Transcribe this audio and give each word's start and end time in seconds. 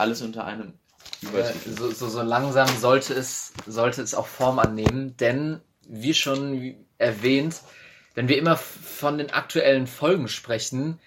Alles 0.00 0.22
unter 0.22 0.44
einem 0.44 0.74
Äh, 1.22 1.26
Übertitel. 1.26 1.76
so, 1.78 1.90
so, 1.90 2.08
so 2.08 2.22
langsam 2.22 2.68
sollte 2.68 3.14
es, 3.14 3.52
sollte 3.66 4.02
es 4.02 4.14
auch 4.14 4.26
Form 4.26 4.58
annehmen, 4.58 5.16
denn 5.18 5.60
wie 5.86 6.14
schon 6.14 6.74
erwähnt, 6.98 7.60
wenn 8.14 8.28
wir 8.28 8.38
immer 8.38 8.56
von 8.56 9.18
den 9.18 9.30
aktuellen 9.30 9.86
Folgen 9.86 10.28
sprechen 10.28 10.98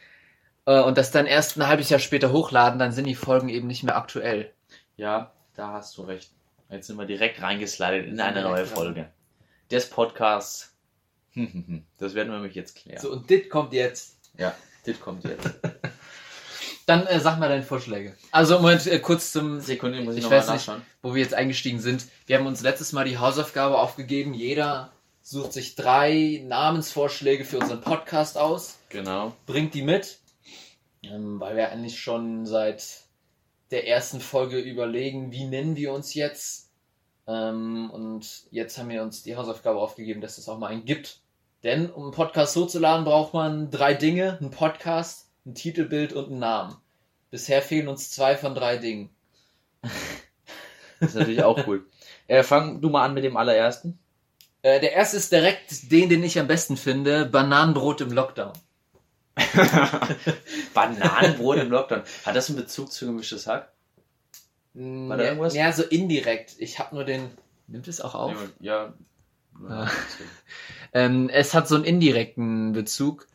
äh, 0.66 0.80
und 0.82 0.98
das 0.98 1.12
dann 1.12 1.26
erst 1.26 1.58
ein 1.58 1.68
halbes 1.68 1.90
Jahr 1.90 2.00
später 2.00 2.32
hochladen, 2.32 2.80
dann 2.80 2.92
sind 2.92 3.06
die 3.06 3.16
Folgen 3.16 3.50
eben 3.50 3.68
nicht 3.68 3.84
mehr 3.84 3.98
aktuell. 3.98 4.52
Ja, 4.96 5.32
da 5.56 5.74
hast 5.74 5.98
du 5.98 6.04
recht. 6.04 6.32
Jetzt 6.70 6.88
sind 6.88 6.98
wir 6.98 7.06
direkt 7.06 7.42
reingeslidet 7.42 8.08
in 8.08 8.20
eine 8.20 8.42
neue 8.42 8.62
rein. 8.62 8.66
Folge 8.66 9.10
des 9.72 9.90
Podcasts. 9.90 10.70
Das 11.98 12.14
werden 12.14 12.30
wir 12.30 12.36
nämlich 12.36 12.54
jetzt 12.56 12.76
klären. 12.76 13.02
So, 13.02 13.12
und 13.12 13.28
dit 13.30 13.50
kommt 13.50 13.74
jetzt. 13.74 14.20
Ja, 14.38 14.54
das 14.86 15.00
kommt 15.00 15.24
jetzt. 15.24 15.50
Dann 16.86 17.06
äh, 17.08 17.20
sag 17.20 17.40
mal 17.40 17.48
deine 17.50 17.64
Vorschläge. 17.64 18.16
Also 18.32 18.60
Moment, 18.60 18.86
äh, 18.88 19.00
kurz 19.00 19.32
zum, 19.32 19.60
Sekunde, 19.62 20.02
muss 20.02 20.16
ich, 20.16 20.24
Ich 20.26 20.30
weiß 20.30 20.48
nicht. 20.48 20.56
nachschauen. 20.68 20.82
wo 21.02 21.16
wir 21.16 21.22
jetzt 21.22 21.34
eingestiegen 21.34 21.80
sind. 21.80 22.06
Wir 22.26 22.38
haben 22.38 22.46
uns 22.48 22.62
letztes 22.62 22.92
Mal 22.92 23.06
die 23.06 23.18
Hausaufgabe 23.18 23.78
aufgegeben. 23.78 24.34
Jeder 24.34 24.92
sucht 25.22 25.54
sich 25.54 25.76
drei 25.76 26.44
Namensvorschläge 26.46 27.46
für 27.46 27.60
unseren 27.60 27.82
Podcast 27.82 28.38
aus. 28.38 28.78
Genau. 28.90 29.34
bringt 29.46 29.74
die 29.74 29.82
mit, 29.82 30.20
ähm, 31.04 31.40
weil 31.40 31.56
wir 31.56 31.72
eigentlich 31.72 32.00
schon 32.00 32.46
seit 32.46 32.84
der 33.72 33.88
ersten 33.88 34.20
Folge 34.20 34.60
überlegen, 34.60 35.32
wie 35.32 35.46
nennen 35.46 35.76
wir 35.76 35.94
uns 35.94 36.14
jetzt. 36.14 36.70
Ähm, 37.26 37.90
und 37.92 38.44
jetzt 38.52 38.78
haben 38.78 38.90
wir 38.90 39.02
uns 39.02 39.24
die 39.24 39.36
Hausaufgabe 39.38 39.80
aufgegeben, 39.80 40.20
dass 40.22 40.38
es 40.38 40.50
auch 40.50 40.60
mal 40.60 40.68
einen 40.68 40.84
gibt. 40.86 41.22
Denn 41.64 41.90
um 41.90 42.04
einen 42.04 42.12
Podcast 42.12 42.56
hochzuladen, 42.58 43.06
braucht 43.06 43.34
man 43.34 43.72
drei 43.72 43.94
Dinge: 43.94 44.38
einen 44.42 44.52
Podcast, 44.52 45.30
ein 45.46 45.56
Titelbild 45.56 46.14
und 46.14 46.28
einen 46.28 46.40
Namen. 46.40 46.76
Bisher 47.32 47.62
fehlen 47.62 47.88
uns 47.88 48.12
zwei 48.12 48.36
von 48.38 48.56
drei 48.56 48.78
Dingen. 48.78 49.10
Das 51.00 51.10
ist 51.10 51.20
natürlich 51.20 51.44
auch 51.44 51.68
cool. 51.68 51.86
Äh, 52.28 52.44
fang 52.44 52.80
du 52.80 52.90
mal 52.90 53.04
an 53.04 53.14
mit 53.14 53.26
dem 53.26 53.36
allerersten. 53.36 54.00
Äh, 54.62 54.80
der 54.80 54.94
erste 54.94 55.18
ist 55.18 55.34
direkt 55.34 55.92
den, 55.92 56.08
den 56.08 56.24
ich 56.24 56.40
am 56.40 56.48
besten 56.48 56.78
finde: 56.78 57.26
Bananenbrot 57.26 58.00
im 58.00 58.14
Lockdown. 58.14 58.54
Bananenbrot 60.74 61.58
im 61.58 61.72
Lockdown. 61.72 62.04
Hat 62.26 62.36
das 62.38 62.48
einen 62.48 62.58
Bezug 62.58 62.90
zu 62.94 63.06
gemischtes 63.06 63.48
Hack? 63.48 63.74
War 64.74 65.18
da 65.18 65.24
ja, 65.24 65.30
irgendwas? 65.32 65.54
ja, 65.56 65.74
so 65.74 65.84
indirekt. 65.84 66.56
Ich 66.58 66.80
habe 66.80 66.96
nur 66.96 67.04
den. 67.04 67.32
Nimmt 67.68 67.90
es 67.90 68.00
auch 68.00 68.16
auf? 68.16 68.36
Ja. 68.60 68.94
Ja. 69.70 69.92
Ähm, 70.96 71.28
es 71.30 71.56
hat 71.56 71.68
so 71.68 71.74
einen 71.74 71.86
indirekten 71.86 72.72
Bezug. 72.72 73.28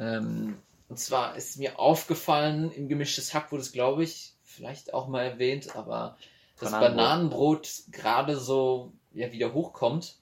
Ähm, 0.00 0.56
und 0.88 0.98
zwar 0.98 1.36
ist 1.36 1.58
mir 1.58 1.78
aufgefallen, 1.78 2.70
im 2.72 2.88
gemischtes 2.88 3.34
Hack 3.34 3.50
wurde 3.52 3.62
es, 3.62 3.72
glaube 3.72 4.04
ich, 4.04 4.34
vielleicht 4.42 4.94
auch 4.94 5.08
mal 5.08 5.24
erwähnt, 5.24 5.74
aber 5.76 6.16
das 6.58 6.70
Bananenbrot. 6.70 6.96
Bananenbrot 6.96 7.82
gerade 7.90 8.36
so 8.36 8.92
ja, 9.12 9.32
wieder 9.32 9.52
hochkommt. 9.52 10.16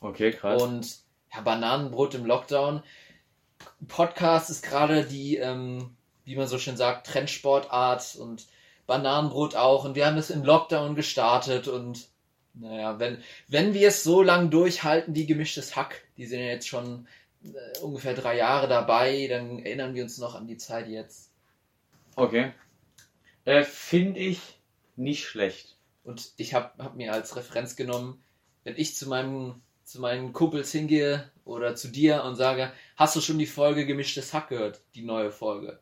Okay, 0.00 0.32
krass. 0.32 0.62
Und 0.62 0.98
ja, 1.34 1.40
Bananenbrot 1.40 2.14
im 2.14 2.26
Lockdown. 2.26 2.82
Podcast 3.88 4.50
ist 4.50 4.62
gerade 4.62 5.04
die, 5.04 5.36
ähm, 5.36 5.96
wie 6.24 6.36
man 6.36 6.46
so 6.46 6.58
schön 6.58 6.76
sagt, 6.76 7.06
Trendsportart 7.06 8.16
und 8.16 8.46
Bananenbrot 8.86 9.56
auch. 9.56 9.84
Und 9.84 9.94
wir 9.94 10.06
haben 10.06 10.16
es 10.16 10.30
im 10.30 10.44
Lockdown 10.44 10.94
gestartet 10.94 11.68
und 11.68 12.08
naja, 12.54 13.00
wenn, 13.00 13.22
wenn 13.48 13.74
wir 13.74 13.88
es 13.88 14.04
so 14.04 14.22
lang 14.22 14.50
durchhalten, 14.50 15.16
wie 15.16 15.26
gemischtes 15.26 15.74
Hack, 15.74 16.02
die 16.16 16.26
sind 16.26 16.38
ja 16.38 16.46
jetzt 16.46 16.68
schon 16.68 17.08
ungefähr 17.82 18.14
drei 18.14 18.36
Jahre 18.36 18.68
dabei, 18.68 19.26
dann 19.28 19.58
erinnern 19.58 19.94
wir 19.94 20.02
uns 20.02 20.18
noch 20.18 20.34
an 20.34 20.46
die 20.46 20.56
Zeit 20.56 20.88
jetzt. 20.88 21.30
okay. 22.16 22.52
Äh, 23.44 23.64
Finde 23.64 24.20
ich 24.20 24.40
nicht 24.96 25.26
schlecht. 25.26 25.76
Und 26.02 26.32
ich 26.36 26.54
habe 26.54 26.82
hab 26.82 26.96
mir 26.96 27.12
als 27.12 27.36
Referenz 27.36 27.76
genommen, 27.76 28.22
wenn 28.62 28.76
ich 28.76 28.94
zu 28.94 29.08
meinem 29.08 29.60
zu 29.84 30.00
meinen 30.00 30.32
Kumpels 30.32 30.72
hingehe 30.72 31.30
oder 31.44 31.76
zu 31.76 31.88
dir 31.88 32.24
und 32.24 32.36
sage, 32.36 32.72
hast 32.96 33.16
du 33.16 33.20
schon 33.20 33.38
die 33.38 33.46
Folge 33.46 33.84
Gemischtes 33.84 34.32
Hack 34.32 34.48
gehört, 34.48 34.80
die 34.94 35.02
neue 35.02 35.30
Folge? 35.30 35.78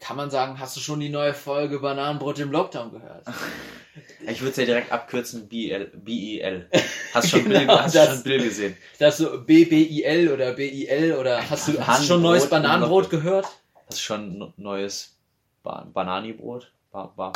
Kann 0.00 0.16
man 0.16 0.30
sagen, 0.30 0.58
hast 0.58 0.74
du 0.76 0.80
schon 0.80 1.00
die 1.00 1.08
neue 1.10 1.34
Folge 1.34 1.78
Bananenbrot 1.78 2.38
im 2.38 2.50
Lockdown 2.52 2.90
gehört? 2.92 3.26
Ich 4.26 4.40
würde 4.40 4.50
es 4.52 4.56
ja 4.56 4.64
direkt 4.66 4.92
abkürzen, 4.92 5.48
BL, 5.48 5.90
BEL. 5.94 6.68
Hast 7.14 7.30
schon, 7.30 7.42
Genau, 7.44 7.58
Bill, 7.58 7.68
hast 7.68 7.94
das- 7.94 8.08
schon 8.14 8.22
Bill 8.22 8.42
gesehen. 8.44 8.76
Das 8.98 9.16
so 9.16 9.40
BBIL 9.42 10.30
oder 10.32 10.52
BIL 10.52 11.16
oder 11.18 11.50
hast 11.50 11.68
du, 11.68 11.84
hast 11.84 12.06
schon 12.06 12.22
neues 12.22 12.48
Bananenbrot 12.48 13.10
gehört? 13.10 13.46
Hast 13.88 13.98
du 13.98 14.02
schon 14.02 14.52
neues 14.56 15.16
ba 15.62 15.88
Bananibrot? 15.92 16.70
Ba 16.92 17.12
ba 17.16 17.32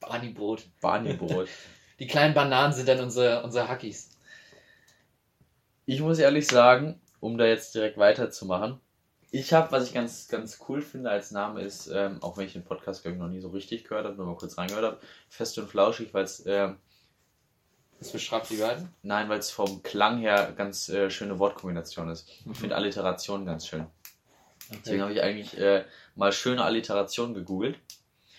Banibrot. 0.00 0.64
Bani-Brot. 0.80 1.48
Die 1.98 2.06
kleinen 2.06 2.34
Bananen 2.34 2.72
sind 2.74 2.88
dann 2.88 3.00
unsere, 3.00 3.42
unsere 3.42 3.68
Hackies. 3.68 4.10
Ich 5.86 6.00
muss 6.00 6.18
ehrlich 6.18 6.46
sagen, 6.46 7.00
um 7.20 7.38
da 7.38 7.46
jetzt 7.46 7.74
direkt 7.74 7.96
weiterzumachen, 7.98 8.80
ich 9.32 9.52
habe, 9.52 9.70
was 9.70 9.86
ich 9.86 9.94
ganz, 9.94 10.28
ganz 10.28 10.58
cool 10.68 10.82
finde 10.82 11.10
als 11.10 11.30
Name 11.30 11.60
ist, 11.60 11.86
ähm, 11.88 12.18
auch 12.20 12.36
wenn 12.36 12.46
ich 12.46 12.52
den 12.52 12.64
Podcast, 12.64 13.02
glaube 13.02 13.16
ich, 13.16 13.22
noch 13.22 13.28
nie 13.28 13.40
so 13.40 13.48
richtig 13.48 13.84
gehört 13.84 14.04
habe, 14.04 14.16
nur 14.16 14.26
mal 14.26 14.36
kurz 14.36 14.58
reingehört 14.58 14.84
habe, 14.84 15.00
Fest 15.28 15.56
und 15.58 15.68
Flauschig, 15.68 16.12
weil 16.12 16.24
es, 16.24 16.44
ähm, 16.46 16.78
Was 18.00 18.10
beschreibt 18.10 18.50
die 18.50 18.56
beiden? 18.56 18.88
nein, 19.02 19.28
weil 19.28 19.38
es 19.38 19.50
vom 19.50 19.82
Klang 19.82 20.18
her 20.18 20.52
ganz 20.56 20.88
äh, 20.88 21.10
schöne 21.10 21.38
Wortkombination 21.38 22.10
ist. 22.10 22.28
Ich 22.28 22.58
finde 22.58 22.74
Alliteration 22.74 23.46
ganz 23.46 23.66
schön. 23.66 23.86
Deswegen 24.70 25.02
habe 25.02 25.12
ich 25.12 25.22
eigentlich 25.22 25.58
äh, 25.58 25.84
mal 26.14 26.32
schöne 26.32 26.64
Alliteration 26.64 27.34
gegoogelt 27.34 27.78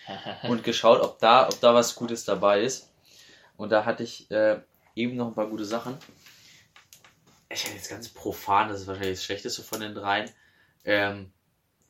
und 0.48 0.62
geschaut, 0.64 1.00
ob 1.00 1.18
da, 1.20 1.48
ob 1.48 1.58
da 1.60 1.74
was 1.74 1.94
Gutes 1.94 2.24
dabei 2.24 2.62
ist. 2.62 2.90
Und 3.56 3.70
da 3.70 3.84
hatte 3.84 4.02
ich 4.02 4.30
äh, 4.30 4.60
eben 4.94 5.16
noch 5.16 5.28
ein 5.28 5.34
paar 5.34 5.48
gute 5.48 5.64
Sachen. 5.64 5.96
Ich 7.48 7.64
hätte 7.64 7.76
jetzt 7.76 7.90
ganz 7.90 8.08
profan, 8.08 8.68
das 8.68 8.82
ist 8.82 8.86
wahrscheinlich 8.86 9.18
das 9.18 9.24
Schlechteste 9.24 9.62
von 9.62 9.80
den 9.80 9.94
dreien. 9.94 10.30
Ähm, 10.84 11.32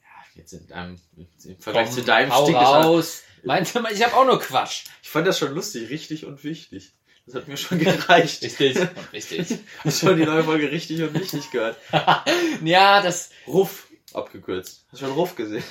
ja, 0.00 0.40
jetzt 0.40 0.52
in 0.52 0.72
einem, 0.72 0.98
im 1.16 1.58
Vergleich 1.58 1.86
Komm, 1.86 1.94
zu 1.94 2.02
deinem 2.02 2.32
hau 2.34 2.44
stinkt 2.44 2.60
es 2.60 2.68
an. 2.68 2.82
raus. 2.84 3.22
Meinst 3.44 3.74
du 3.74 3.80
mal, 3.80 3.92
ich 3.92 4.04
habe 4.04 4.16
auch 4.16 4.24
nur 4.24 4.40
Quatsch. 4.40 4.84
Ich 5.02 5.08
fand 5.08 5.26
das 5.26 5.38
schon 5.38 5.52
lustig, 5.54 5.90
richtig 5.90 6.24
und 6.26 6.44
wichtig. 6.44 6.92
Das 7.26 7.36
hat 7.36 7.48
mir 7.48 7.56
schon 7.56 7.78
gereicht. 7.80 8.42
Richtig. 8.42 8.78
Richtig. 9.12 9.58
Hast 9.84 10.00
schon 10.00 10.16
die 10.16 10.24
neue 10.24 10.42
Folge 10.44 10.70
richtig 10.70 11.02
und 11.02 11.14
wichtig 11.14 11.50
gehört. 11.50 11.76
ja, 12.64 13.00
das. 13.00 13.30
Ruff 13.46 13.88
abgekürzt. 14.12 14.84
Hast 14.90 15.02
du 15.02 15.06
schon 15.06 15.14
Ruff 15.14 15.36
gesehen? 15.36 15.62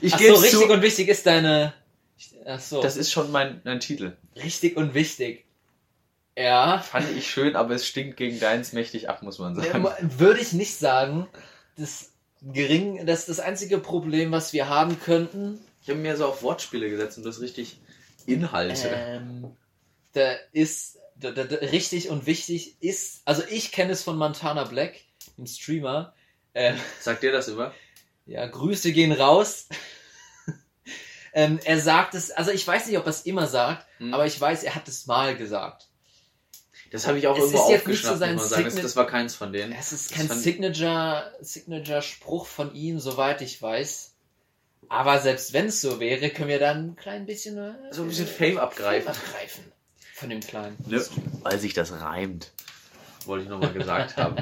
Ich 0.00 0.14
Ach 0.14 0.18
gebe 0.18 0.34
so, 0.34 0.40
richtig 0.40 0.60
zu, 0.60 0.72
und 0.72 0.82
wichtig 0.82 1.08
ist 1.08 1.26
deine. 1.26 1.72
Ach 2.44 2.60
so. 2.60 2.82
das 2.82 2.96
ist 2.96 3.12
schon 3.12 3.30
mein, 3.30 3.60
mein 3.64 3.78
Titel. 3.80 4.16
richtig 4.36 4.76
und 4.76 4.94
wichtig. 4.94 5.44
Ja. 6.36 6.78
Fand 6.80 7.06
ich 7.16 7.30
schön, 7.30 7.56
aber 7.56 7.74
es 7.74 7.86
stinkt 7.86 8.16
gegen 8.16 8.40
deins 8.40 8.72
mächtig 8.72 9.08
ab, 9.08 9.22
muss 9.22 9.38
man 9.38 9.54
sagen. 9.54 9.86
Würde 10.18 10.40
ich 10.40 10.52
nicht 10.52 10.76
sagen. 10.76 11.28
Das 11.76 12.11
gering, 12.42 13.06
das 13.06 13.20
ist 13.20 13.28
das 13.28 13.40
einzige 13.40 13.78
Problem, 13.78 14.32
was 14.32 14.52
wir 14.52 14.68
haben 14.68 15.00
könnten. 15.00 15.60
Ich 15.82 15.88
habe 15.90 15.98
mir 15.98 16.16
so 16.16 16.26
auf 16.26 16.42
Wortspiele 16.42 16.90
gesetzt 16.90 17.18
und 17.18 17.24
das 17.24 17.40
richtig 17.40 17.80
Inhalte. 18.26 18.88
Ähm, 18.88 19.56
da 20.12 20.34
ist 20.52 20.98
da, 21.16 21.30
da, 21.30 21.42
richtig 21.42 22.08
und 22.08 22.26
wichtig 22.26 22.76
ist. 22.80 23.22
Also 23.24 23.42
ich 23.48 23.72
kenne 23.72 23.92
es 23.92 24.02
von 24.02 24.16
Montana 24.16 24.64
Black, 24.64 24.94
dem 25.36 25.46
Streamer. 25.46 26.14
Ähm, 26.54 26.76
Sagt 27.00 27.22
dir 27.22 27.32
das 27.32 27.48
immer? 27.48 27.72
Ja, 28.26 28.46
Grüße 28.46 28.92
gehen 28.92 29.12
raus. 29.12 29.68
ähm, 31.32 31.58
er 31.64 31.80
sagt 31.80 32.14
es, 32.14 32.30
also 32.30 32.50
ich 32.50 32.66
weiß 32.66 32.86
nicht, 32.86 32.98
ob 32.98 33.06
er 33.06 33.10
es 33.10 33.22
immer 33.22 33.46
sagt, 33.46 33.86
Hm. 33.98 34.14
aber 34.14 34.26
ich 34.26 34.40
weiß, 34.40 34.64
er 34.64 34.74
hat 34.74 34.88
es 34.88 35.06
mal 35.06 35.36
gesagt. 35.36 35.88
Das 36.92 37.06
habe 37.06 37.18
ich 37.18 37.26
auch 37.26 37.36
Es 37.36 37.44
irgendwo 37.44 37.62
ist 37.64 37.70
jetzt 37.70 37.86
nicht 37.88 38.02
so 38.02 38.08
aufgeschnappt, 38.10 38.18
sein 38.18 38.34
muss 38.34 38.42
man 38.42 38.50
sagen. 38.50 38.64
Das, 38.64 38.82
das 38.82 38.96
war 38.96 39.06
keins 39.06 39.34
von 39.34 39.52
denen. 39.52 39.72
Es 39.72 39.92
ist 39.92 40.12
kein 40.12 40.28
fand- 40.28 40.40
Signature, 40.42 41.32
Signature-Spruch 41.40 42.46
von 42.46 42.74
ihm, 42.74 43.00
soweit 43.00 43.40
ich 43.40 43.60
weiß. 43.60 44.14
Aber 44.88 45.18
selbst 45.20 45.52
wenn 45.54 45.66
es 45.66 45.80
so 45.80 46.00
wäre, 46.00 46.28
können 46.30 46.48
wir 46.48 46.58
dann 46.58 46.90
ein 46.90 46.96
klein 46.96 47.24
bisschen, 47.24 47.56
äh, 47.56 47.72
So 47.92 48.02
ein 48.02 48.08
bisschen 48.08 48.26
Fame 48.26 48.58
abgreifen. 48.58 49.08
abgreifen. 49.08 49.64
Von 50.14 50.28
dem 50.30 50.40
Kleinen. 50.40 50.76
Ne? 50.86 51.02
Weil 51.42 51.58
sich 51.58 51.72
das 51.72 51.92
reimt. 51.92 52.52
Wollte 53.24 53.44
ich 53.44 53.48
nochmal 53.50 53.72
gesagt 53.72 54.16
haben. 54.18 54.36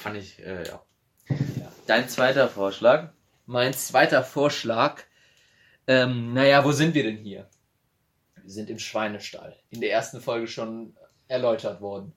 Fand 0.00 0.16
ich, 0.16 0.38
äh, 0.38 0.64
ja. 0.66 0.82
Ja. 1.28 1.72
Dein 1.86 2.08
zweiter 2.08 2.48
Vorschlag. 2.48 3.10
Mein 3.46 3.72
zweiter 3.74 4.22
Vorschlag. 4.22 5.02
Ähm, 5.88 6.34
naja, 6.34 6.64
wo 6.64 6.72
sind 6.72 6.94
wir 6.94 7.02
denn 7.02 7.16
hier? 7.18 7.48
Wir 8.42 8.50
sind 8.50 8.70
im 8.70 8.78
Schweinestall. 8.78 9.56
In 9.70 9.80
der 9.80 9.90
ersten 9.90 10.20
Folge 10.20 10.46
schon 10.46 10.96
erläutert 11.28 11.80
worden. 11.80 12.12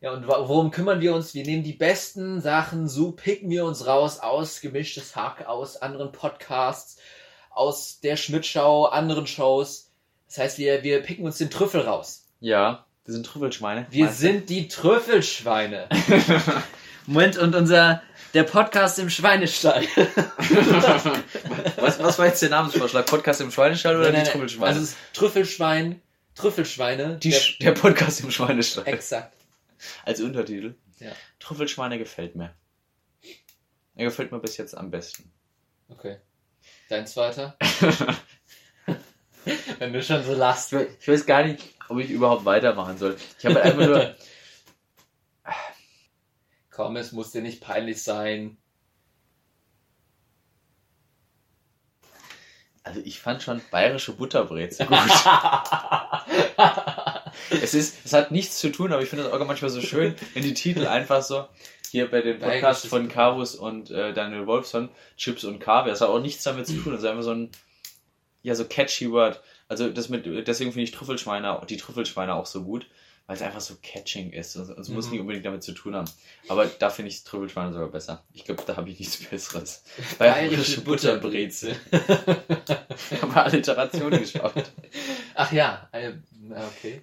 Ja, 0.00 0.12
und 0.12 0.28
worum 0.28 0.70
kümmern 0.70 1.00
wir 1.00 1.14
uns? 1.14 1.34
Wir 1.34 1.44
nehmen 1.44 1.64
die 1.64 1.72
besten 1.72 2.40
Sachen, 2.40 2.86
so 2.86 3.12
picken 3.12 3.48
wir 3.48 3.64
uns 3.64 3.86
raus 3.86 4.20
aus 4.20 4.60
gemischtes 4.60 5.16
Hack, 5.16 5.46
aus 5.46 5.80
anderen 5.80 6.12
Podcasts, 6.12 6.98
aus 7.50 8.00
der 8.00 8.16
Schmidtschau, 8.16 8.86
anderen 8.86 9.26
Shows. 9.26 9.90
Das 10.26 10.38
heißt, 10.38 10.58
wir, 10.58 10.82
wir 10.82 11.00
picken 11.02 11.24
uns 11.24 11.38
den 11.38 11.50
Trüffel 11.50 11.80
raus. 11.80 12.26
Ja, 12.40 12.84
wir 13.06 13.14
sind 13.14 13.24
Trüffelschweine. 13.24 13.86
Wir 13.90 14.08
sind 14.08 14.50
die 14.50 14.68
Trüffelschweine. 14.68 15.88
Moment, 17.06 17.38
und 17.38 17.54
unser, 17.54 18.02
der 18.34 18.42
Podcast 18.42 18.98
im 18.98 19.08
Schweinestall. 19.08 19.84
was, 21.76 22.02
was 22.02 22.18
war 22.18 22.26
jetzt 22.26 22.42
der 22.42 22.50
Namensvorschlag? 22.50 23.06
Podcast 23.06 23.40
im 23.40 23.50
Schweinestall 23.50 23.96
oder 23.96 24.06
Nein, 24.06 24.14
nein, 24.14 24.24
die. 24.24 24.30
Trüffelschweine? 24.32 24.66
Also 24.66 24.82
es 24.82 24.90
ist 24.90 24.98
Trüffelschwein, 25.14 26.02
Trüffelschweine. 26.36 27.16
die, 27.18 27.30
der, 27.30 27.40
der 27.60 27.72
Podcast 27.72 28.20
im 28.20 28.30
Schweinestall. 28.30 28.86
exakt. 28.86 29.36
Als 30.04 30.20
Untertitel. 30.20 30.74
Ja. 31.00 31.12
Trüffelschweine 31.40 31.98
gefällt 31.98 32.36
mir. 32.36 32.54
Er 33.96 34.04
gefällt 34.04 34.30
mir 34.32 34.38
bis 34.38 34.56
jetzt 34.56 34.76
am 34.76 34.90
besten. 34.90 35.30
Okay. 35.88 36.18
Dein 36.88 37.06
zweiter? 37.06 37.56
Wenn 39.78 39.92
du 39.92 40.02
schon 40.02 40.22
so 40.24 40.34
lachst. 40.34 40.72
Ich 40.72 40.78
we- 40.78 40.88
ich 41.00 41.08
weiß 41.08 41.26
gar 41.26 41.44
nicht, 41.44 41.62
ob 41.88 41.98
ich 41.98 42.10
überhaupt 42.10 42.44
weitermachen 42.44 42.98
soll. 42.98 43.16
Ich 43.38 43.44
habe 43.46 43.56
halt 43.56 43.64
einfach 43.66 43.86
nur. 43.86 44.16
Komm, 46.70 46.96
es 46.96 47.12
muss 47.12 47.30
dir 47.32 47.42
nicht 47.42 47.60
peinlich 47.62 48.02
sein. 48.02 48.56
Also 52.86 53.00
ich 53.04 53.18
fand 53.18 53.42
schon 53.42 53.60
bayerische 53.72 54.12
Butterbrezel 54.12 54.86
gut. 54.86 54.96
es 57.50 57.74
ist, 57.74 57.96
es 58.04 58.12
hat 58.12 58.30
nichts 58.30 58.60
zu 58.60 58.70
tun, 58.70 58.92
aber 58.92 59.02
ich 59.02 59.08
finde 59.08 59.24
es 59.24 59.32
auch 59.32 59.44
manchmal 59.44 59.70
so 59.70 59.80
schön, 59.80 60.14
wenn 60.34 60.44
die 60.44 60.54
Titel 60.54 60.86
einfach 60.86 61.20
so 61.20 61.46
hier 61.90 62.08
bei 62.08 62.20
Podcasts 62.20 62.46
Bayerisches 62.46 62.88
von 62.88 63.08
Carus 63.08 63.56
und 63.56 63.90
äh, 63.90 64.12
Daniel 64.12 64.46
Wolfson, 64.46 64.88
Chips 65.16 65.42
und 65.42 65.58
Kaviar, 65.58 65.90
das 65.90 66.00
hat 66.00 66.10
auch 66.10 66.20
nichts 66.20 66.44
damit 66.44 66.68
zu 66.68 66.74
tun. 66.74 66.92
Das 66.92 67.02
ist 67.02 67.08
einfach 67.08 67.24
so 67.24 67.32
ein 67.32 67.50
ja 68.42 68.54
so 68.54 68.64
catchy 68.64 69.10
Word. 69.10 69.42
Also 69.66 69.90
das 69.90 70.08
mit 70.08 70.24
deswegen 70.46 70.70
finde 70.70 70.84
ich 70.84 70.92
Trüffelschweine, 70.92 71.60
die 71.68 71.78
Trüffelschweine 71.78 72.36
auch 72.36 72.46
so 72.46 72.62
gut, 72.62 72.86
weil 73.26 73.36
es 73.36 73.42
einfach 73.42 73.60
so 73.60 73.74
catching 73.82 74.30
ist. 74.32 74.54
Es 74.56 74.88
muss 74.88 75.06
Mhm. 75.06 75.10
nicht 75.12 75.20
unbedingt 75.20 75.44
damit 75.46 75.62
zu 75.62 75.72
tun 75.72 75.94
haben. 75.96 76.08
Aber 76.48 76.66
da 76.66 76.90
finde 76.90 77.10
ich 77.10 77.24
Trüffelschweine 77.24 77.72
sogar 77.72 77.88
besser. 77.88 78.24
Ich 78.32 78.44
glaube, 78.44 78.62
da 78.66 78.76
habe 78.76 78.88
ich 78.90 78.98
nichts 79.00 79.16
Besseres. 79.16 79.82
Bayerische 80.18 80.82
Butterbrezel. 80.82 81.74
Ich 81.90 83.22
habe 83.22 83.42
Alliteration 83.42 84.10
geschaut. 84.10 84.70
Ach 85.34 85.50
ja, 85.52 85.88
äh, 85.92 86.12
okay. 86.78 87.02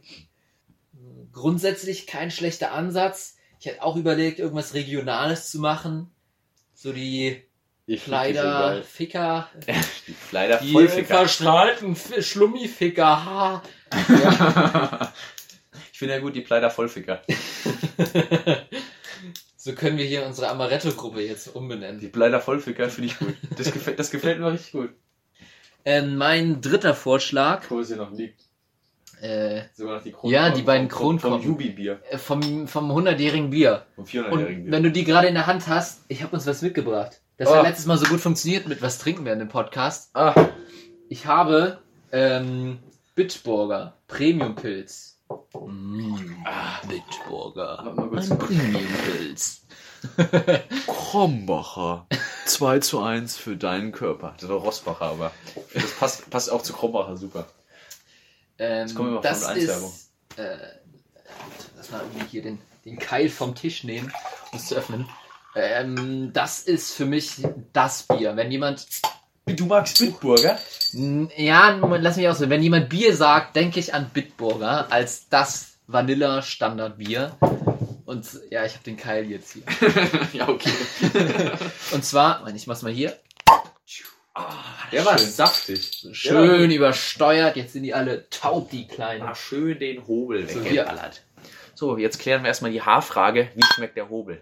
Grundsätzlich 1.32 2.08
kein 2.08 2.32
schlechter 2.32 2.72
Ansatz. 2.72 3.36
Ich 3.60 3.66
hätte 3.66 3.82
auch 3.84 3.96
überlegt, 3.96 4.40
irgendwas 4.40 4.74
Regionales 4.74 5.52
zu 5.52 5.60
machen. 5.60 6.10
So 6.74 6.92
die 6.94 7.42
die 7.88 7.98
Kleider. 7.98 8.82
Ficker, 8.84 9.50
Die 10.08 10.14
Kleider 10.30 10.58
die 10.60 10.72
Vollficker. 10.72 11.18
verstrahlten 11.18 11.94
F- 11.94 12.26
Schlummificker, 12.26 13.26
ha. 13.26 13.64
ich 15.94 16.00
finde 16.00 16.16
ja 16.16 16.20
gut, 16.20 16.36
die 16.36 16.44
Kleider 16.44 16.70
Vollficker. 16.70 17.22
so 19.58 19.74
können 19.74 19.98
wir 19.98 20.06
hier 20.06 20.26
unsere 20.26 20.50
Amaretto-Gruppe 20.50 21.22
jetzt 21.22 21.46
Die 21.48 21.52
umbenennen. 21.52 22.12
Kleider 22.12 22.42
Vollficker 22.42 22.90
finde 22.90 23.08
ich 23.12 23.20
gut. 23.20 23.36
Das 23.58 23.72
gefällt, 23.72 24.00
das 24.00 24.12
gefällt 24.12 24.40
mir 24.40 24.52
richtig 24.52 24.72
gut. 24.74 24.90
Ähm, 25.86 26.16
mein 26.18 26.62
dritter 26.62 26.96
Vorschlag, 26.96 27.70
Wo 27.70 27.80
es 27.80 27.88
hier 27.90 27.98
noch 27.98 28.12
liegt. 28.12 28.42
äh, 29.22 29.64
Sogar 29.74 29.98
noch 29.98 30.04
die 30.04 30.16
Ja, 30.24 30.50
die 30.50 30.62
beiden 30.62 30.90
Vom, 30.90 31.20
vom 31.20 31.20
Kronkorken. 31.32 31.48
Jubi-Bier. 31.48 32.00
äh, 32.10 32.18
vom, 32.18 32.68
vom 32.68 32.92
100-jährigen 32.92 33.50
Bier. 33.50 33.86
Vom 33.96 34.04
Und 34.06 34.10
400-jährigen 34.10 34.64
Bier. 34.64 34.72
wenn 34.72 34.84
du 34.84 34.92
die 34.92 35.04
gerade 35.04 35.28
in 35.28 35.34
der 35.36 35.46
Hand 35.48 35.68
hast, 35.68 36.04
ich 36.08 36.24
habe 36.24 36.36
uns 36.36 36.46
was 36.48 36.62
mitgebracht. 36.62 37.22
Das 37.38 37.50
Oh. 37.50 37.56
hat 37.56 37.64
letztes 37.64 37.86
Mal 37.86 37.98
so 37.98 38.06
gut 38.06 38.20
funktioniert 38.22 38.68
mit 38.68 38.82
was 38.82 38.98
trinken 39.00 39.26
wir 39.26 39.34
in 39.34 39.40
dem 39.40 39.50
Podcast. 39.50 40.10
Ah, 40.16 40.34
Ich 41.10 41.26
habe 41.26 41.80
ähm, 42.12 42.80
Bitburger 43.16 43.98
Premium 44.08 44.56
Pilz. 44.56 45.13
Mm, 45.66 46.44
Ah. 46.46 46.80
Kurz. 47.28 48.32
Ein 48.32 48.38
Premium 48.38 48.84
Pilz. 49.06 49.62
Krombacher. 50.88 52.08
2 52.46 52.80
zu 52.80 53.02
1 53.02 53.38
für 53.38 53.56
deinen 53.56 53.92
Körper. 53.92 54.36
Das 54.40 54.50
war 54.50 54.58
Rossbacher, 54.58 55.06
aber 55.06 55.32
das 55.74 55.92
passt, 55.94 56.30
passt 56.30 56.52
auch 56.52 56.62
zu 56.62 56.74
Krombacher 56.74 57.16
super. 57.18 57.48
Ähm, 58.60 58.94
kommen 58.94 59.10
wir 59.10 59.16
mal 59.16 59.22
das 59.22 59.44
Formel 59.44 59.60
1 59.60 59.68
Werbung. 59.70 59.90
ist. 59.90 60.40
Äh, 60.40 60.58
lass 61.78 61.92
mal 61.92 62.02
irgendwie 62.02 62.28
hier 62.28 62.42
den, 62.44 62.60
den 62.86 63.00
Keil 63.00 63.30
vom 63.30 63.56
Tisch 63.56 63.84
nehmen, 63.84 64.12
um 64.52 64.60
es 64.60 64.68
zu 64.68 64.76
öffnen. 64.76 65.08
Ähm, 65.56 66.32
das 66.34 66.62
ist 66.62 66.94
für 66.94 67.06
mich 67.06 67.46
das 67.72 68.04
Bier. 68.04 68.36
Wenn 68.36 68.52
jemand. 68.52 68.88
Du 69.46 69.66
magst 69.66 70.00
Bitburger? 70.00 70.58
Ja, 71.36 71.76
Moment, 71.78 72.04
lass 72.04 72.16
mich 72.16 72.28
aus. 72.30 72.40
Wenn 72.40 72.64
jemand 72.64 72.90
Bier 72.90 73.16
sagt, 73.16 73.56
denke 73.56 73.80
ich 73.80 73.94
an 73.94 74.10
Bitburger 74.14 74.92
als 74.92 75.28
das 75.28 75.78
Vanilla 75.88 76.42
Standardbier. 76.42 77.36
Und 78.06 78.26
ja, 78.50 78.66
ich 78.66 78.74
habe 78.74 78.84
den 78.86 78.96
Keil 78.96 79.30
jetzt 79.30 79.54
hier. 79.54 79.64
ja, 80.34 80.48
okay. 80.48 80.72
Und 81.92 82.06
zwar, 82.06 82.48
ich 82.54 82.68
mach's 82.68 82.84
mal 82.84 82.92
hier. 82.92 83.18
Der 84.92 85.06
war 85.06 85.18
Schön. 85.18 85.30
saftig. 85.30 86.08
Schön 86.14 86.72
übersteuert. 86.72 87.56
Jetzt 87.56 87.74
sind 87.74 87.84
die 87.84 87.94
alle 87.94 88.30
taub, 88.30 88.70
die 88.72 88.88
Kleinen. 88.88 89.24
Mal 89.24 89.36
schön 89.36 89.78
den 89.78 90.08
Hobel 90.08 90.48
So, 90.50 90.64
weggeballert. 90.64 91.22
So, 91.76 91.98
jetzt 91.98 92.20
klären 92.20 92.44
wir 92.44 92.48
erstmal 92.48 92.72
die 92.72 92.82
Haarfrage. 92.82 93.50
Wie 93.56 93.64
schmeckt 93.76 93.98
der 93.98 94.10
Hobel? 94.10 94.42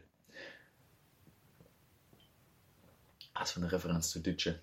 Was 3.34 3.54
für 3.54 3.60
eine 3.60 3.72
Referenz 3.72 4.12
zu 4.12 4.20
Ditsche. 4.20 4.60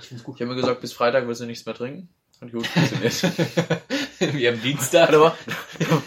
Ich 0.00 0.08
find's 0.08 0.24
gut. 0.24 0.36
Ich 0.36 0.42
habe 0.42 0.50
mir 0.54 0.60
gesagt, 0.60 0.80
bis 0.80 0.92
Freitag 0.92 1.26
wirst 1.26 1.40
du 1.40 1.46
nichts 1.46 1.66
mehr 1.66 1.74
trinken. 1.74 2.08
Und 2.40 2.52
gut 2.52 2.66
funktioniert. 2.68 3.22
Wir 4.34 4.52
haben 4.52 4.62
Dienstag. 4.62 5.12
Warte 5.12 5.18
mal. 5.18 5.34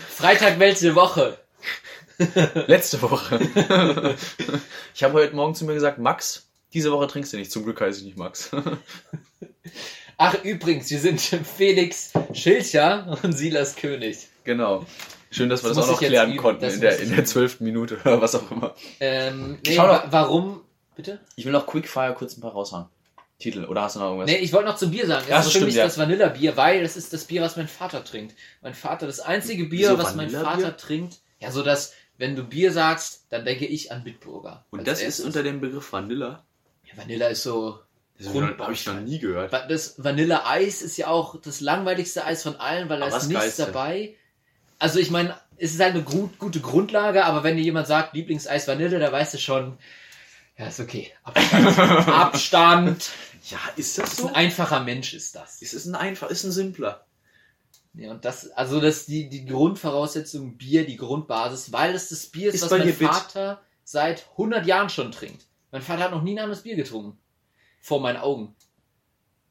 Freitag 0.10 0.60
welche 0.60 0.96
Woche? 0.96 1.38
Letzte 2.68 3.02
Woche. 3.02 3.40
Ich 4.96 5.04
habe 5.04 5.14
heute 5.14 5.36
Morgen 5.36 5.56
zu 5.56 5.66
mir 5.66 5.74
gesagt, 5.74 5.98
Max, 6.00 6.48
diese 6.74 6.92
Woche 6.92 7.08
trinkst 7.08 7.34
du 7.34 7.38
nicht. 7.38 7.52
Zum 7.52 7.64
Glück 7.64 7.82
heiße 7.82 8.00
ich 8.00 8.06
nicht 8.06 8.18
Max. 8.18 8.52
Ach, 10.18 10.36
übrigens, 10.44 10.90
wir 10.92 11.00
sind 11.00 11.20
Felix 11.22 12.14
Schilcher 12.34 13.18
und 13.24 13.34
Silas 13.34 13.76
König. 13.76 14.28
genau. 14.44 14.86
Schön, 15.32 15.50
dass 15.50 15.64
wir 15.64 15.70
Das 15.70 15.78
das, 15.78 15.88
auch 15.88 15.92
noch 15.94 16.00
klären 16.00 16.30
üben. 16.30 16.38
konnten 16.40 16.62
Das 16.62 16.76
in 16.76 16.82
der, 16.82 17.00
in 17.00 17.10
der 17.16 17.26
zwölften 17.26 17.64
Minute 17.64 17.98
oder 18.06 18.22
was 18.22 18.36
auch 18.36 18.52
immer. 18.52 18.76
Ähm, 19.00 19.58
nee, 19.66 19.74
Schau 19.76 19.88
wa 19.88 19.98
doch. 20.04 20.12
warum? 20.12 20.62
Bitte? 20.96 21.20
Ich 21.36 21.46
will 21.46 21.52
noch 21.52 21.66
Quickfire 21.66 22.14
kurz 22.14 22.38
ein 22.38 22.42
paar 22.42 22.52
raushauen. 22.52 22.86
Titel, 23.44 23.66
oder 23.66 23.84
hast 23.84 23.96
du 23.96 24.00
noch 24.00 24.08
irgendwas? 24.08 24.30
Nee, 24.30 24.38
ich 24.38 24.52
wollte 24.54 24.70
noch 24.70 24.78
zum 24.78 24.92
Bier 24.92 25.06
sagen. 25.06 25.26
Das 25.28 25.30
Ja, 25.30 25.38
ist 25.40 25.46
das 25.46 25.52
für 25.52 25.58
stimmt, 25.60 25.66
mich 25.68 25.76
ja. 25.76 25.84
das 25.86 25.98
Vanillebier, 25.98 26.58
weil 26.58 26.82
das 26.84 26.98
ist 26.98 27.14
das 27.14 27.26
Bier, 27.26 27.42
was 27.42 27.56
mein 27.58 27.68
Vater 27.68 28.04
trinkt. 28.04 28.36
Mein 28.62 28.74
Vater, 28.74 29.06
das 29.06 29.20
einzige 29.20 29.66
Bier, 29.66 29.90
Wieso 29.92 29.98
was 29.98 30.16
mein? 30.16 30.30
Vater 30.30 30.76
trinkt. 30.78 31.18
Ja, 31.40 31.52
so 31.52 31.62
dass, 31.62 31.94
wenn 32.18 32.36
du 32.36 32.44
Bier 32.44 32.72
sagst, 32.72 33.26
dann 33.30 33.46
denke 33.46 33.66
ich 33.66 33.92
an 33.92 34.04
Bitburger. 34.04 34.66
Und 34.72 34.88
das 34.88 35.00
ist 35.00 35.06
erstes. 35.06 35.26
unter 35.26 35.44
dem 35.44 35.62
Begriff 35.62 35.92
Vanilla? 35.92 36.44
Ja, 36.86 36.98
Vanilla 36.98 37.28
ist 37.28 37.44
so. 37.44 37.80
Das 38.18 38.28
habe 38.34 38.74
ich 38.74 38.86
noch 38.86 39.00
nie 39.02 39.20
gehört. 39.20 39.52
Das 39.70 39.96
Vanilleeis 40.04 40.82
ist 40.82 40.98
ja 40.98 41.08
auch 41.08 41.42
das 41.42 41.60
langweiligste 41.62 42.24
Eis 42.26 42.44
von 42.44 42.56
allen, 42.56 42.88
weil 42.90 43.00
da 43.00 43.08
Aber 43.08 43.18
ist 43.18 43.28
nichts 43.28 43.42
Geilste. 43.44 43.66
dabei. 43.66 44.16
Also 44.80 45.00
ich 45.00 45.10
meine, 45.12 45.36
es 45.58 45.74
ist 45.74 45.80
halt 45.82 45.96
eine 45.96 46.04
gut, 46.04 46.38
gute 46.40 46.60
Grundlage, 46.60 47.26
aber 47.26 47.44
wenn 47.44 47.58
dir 47.58 47.64
jemand 47.64 47.88
sagt, 47.88 48.14
Lieblingseis 48.14 48.68
Vanille, 48.68 49.00
da 49.00 49.12
weißt 49.12 49.34
du 49.34 49.38
schon, 49.40 49.78
ja, 50.58 50.68
ist 50.68 50.80
okay. 50.80 51.12
Abstand. 51.24 51.78
Abstand. 52.08 53.10
Ja, 53.50 53.60
ist 53.76 53.98
das 53.98 54.14
ist 54.14 54.26
ein 54.26 54.36
einfacher 54.36 54.80
Mensch, 54.82 55.14
ist 55.14 55.36
das. 55.36 55.62
Es 55.62 55.74
ist 55.74 55.86
ein 55.86 55.96
einfach, 55.96 56.30
ist 56.30 56.44
ein 56.44 56.52
simpler. 56.52 57.06
Ja, 57.94 58.12
und 58.12 58.26
das, 58.26 58.50
also 58.52 58.80
das 58.80 59.06
die, 59.06 59.30
die 59.30 59.46
Grundvoraussetzung 59.46 60.58
Bier, 60.58 60.86
die 60.86 60.96
Grundbasis, 60.98 61.72
weil 61.72 61.94
es 61.94 62.10
das 62.10 62.26
Bier 62.28 62.50
ist, 62.50 62.56
Ist 62.56 62.64
was 62.64 62.72
mein 62.72 62.84
dir 62.84 62.94
Bit? 62.94 63.08
Vater 63.08 63.62
seit 63.84 64.28
100 64.32 64.66
Jahren 64.66 64.90
schon 64.90 65.12
trinkt. 65.12 65.46
Mein 65.72 65.82
Vater 65.82 66.04
hat 66.04 66.12
noch 66.12 66.24
nie 66.24 66.34
ein 66.34 66.40
anderes 66.40 66.64
Bier 66.64 66.76
getrunken. 66.76 67.20
Vor 67.82 68.00
meinen 68.00 68.18
Augen. 68.18 68.56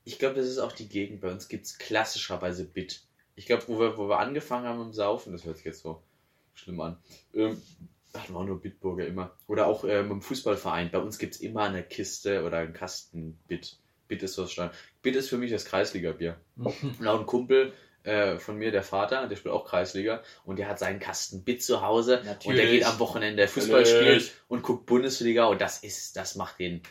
Ich 0.04 0.18
glaube, 0.18 0.36
das 0.36 0.46
ist 0.46 0.58
auch 0.58 0.72
die 0.72 0.88
Gegend. 0.88 1.20
Bei 1.20 1.30
uns 1.30 1.48
gibt 1.48 1.66
es 1.66 1.78
klassischerweise 1.78 2.64
Bit. 2.64 3.04
Ich 3.36 3.46
glaube, 3.46 3.64
wo 3.68 3.78
wir, 3.78 3.96
wo 3.96 4.08
wir 4.08 4.18
angefangen 4.18 4.66
haben 4.66 4.80
im 4.80 4.92
Saufen, 4.92 5.32
das 5.32 5.44
hört 5.44 5.56
sich 5.56 5.66
jetzt 5.66 5.82
so 5.82 6.02
schlimm 6.54 6.80
an, 6.80 6.98
ähm, 7.34 7.62
hatten 8.14 8.34
wir 8.34 8.40
auch 8.40 8.44
nur 8.44 8.60
Bitburger 8.60 9.06
immer. 9.06 9.36
Oder 9.46 9.66
auch 9.66 9.84
ähm, 9.84 10.10
im 10.10 10.22
Fußballverein. 10.22 10.90
Bei 10.90 10.98
uns 10.98 11.18
gibt 11.18 11.34
es 11.34 11.40
immer 11.40 11.62
eine 11.62 11.82
Kiste 11.82 12.44
oder 12.44 12.58
einen 12.58 12.72
Kasten 12.72 13.38
Bit. 13.46 13.78
Bit 14.12 14.24
ist 14.24 14.34
so 14.34 14.46
Stand. 14.46 14.74
Bit 15.00 15.16
ist 15.16 15.30
für 15.30 15.38
mich 15.38 15.50
das 15.50 15.64
Kreisliga-Bier. 15.64 16.36
Und 16.58 17.06
auch 17.06 17.18
ein 17.18 17.24
Kumpel 17.24 17.72
äh, 18.02 18.36
von 18.36 18.58
mir, 18.58 18.70
der 18.70 18.82
Vater, 18.82 19.26
der 19.26 19.36
spielt 19.36 19.54
auch 19.54 19.64
Kreisliga 19.64 20.22
und 20.44 20.58
der 20.58 20.68
hat 20.68 20.78
seinen 20.78 21.00
Kasten 21.00 21.44
Bit 21.44 21.62
zu 21.62 21.80
Hause 21.80 22.18
und 22.18 22.26
der 22.26 22.32
Natürlich. 22.34 22.70
geht 22.70 22.84
am 22.84 22.98
Wochenende 22.98 23.48
Fußball 23.48 23.86
spielen 23.86 24.04
Natürlich. 24.04 24.32
und 24.48 24.62
guckt 24.62 24.84
Bundesliga 24.84 25.46
und 25.46 25.62
das 25.62 25.82
ist, 25.82 26.14
das 26.18 26.34
macht 26.34 26.58
den, 26.58 26.82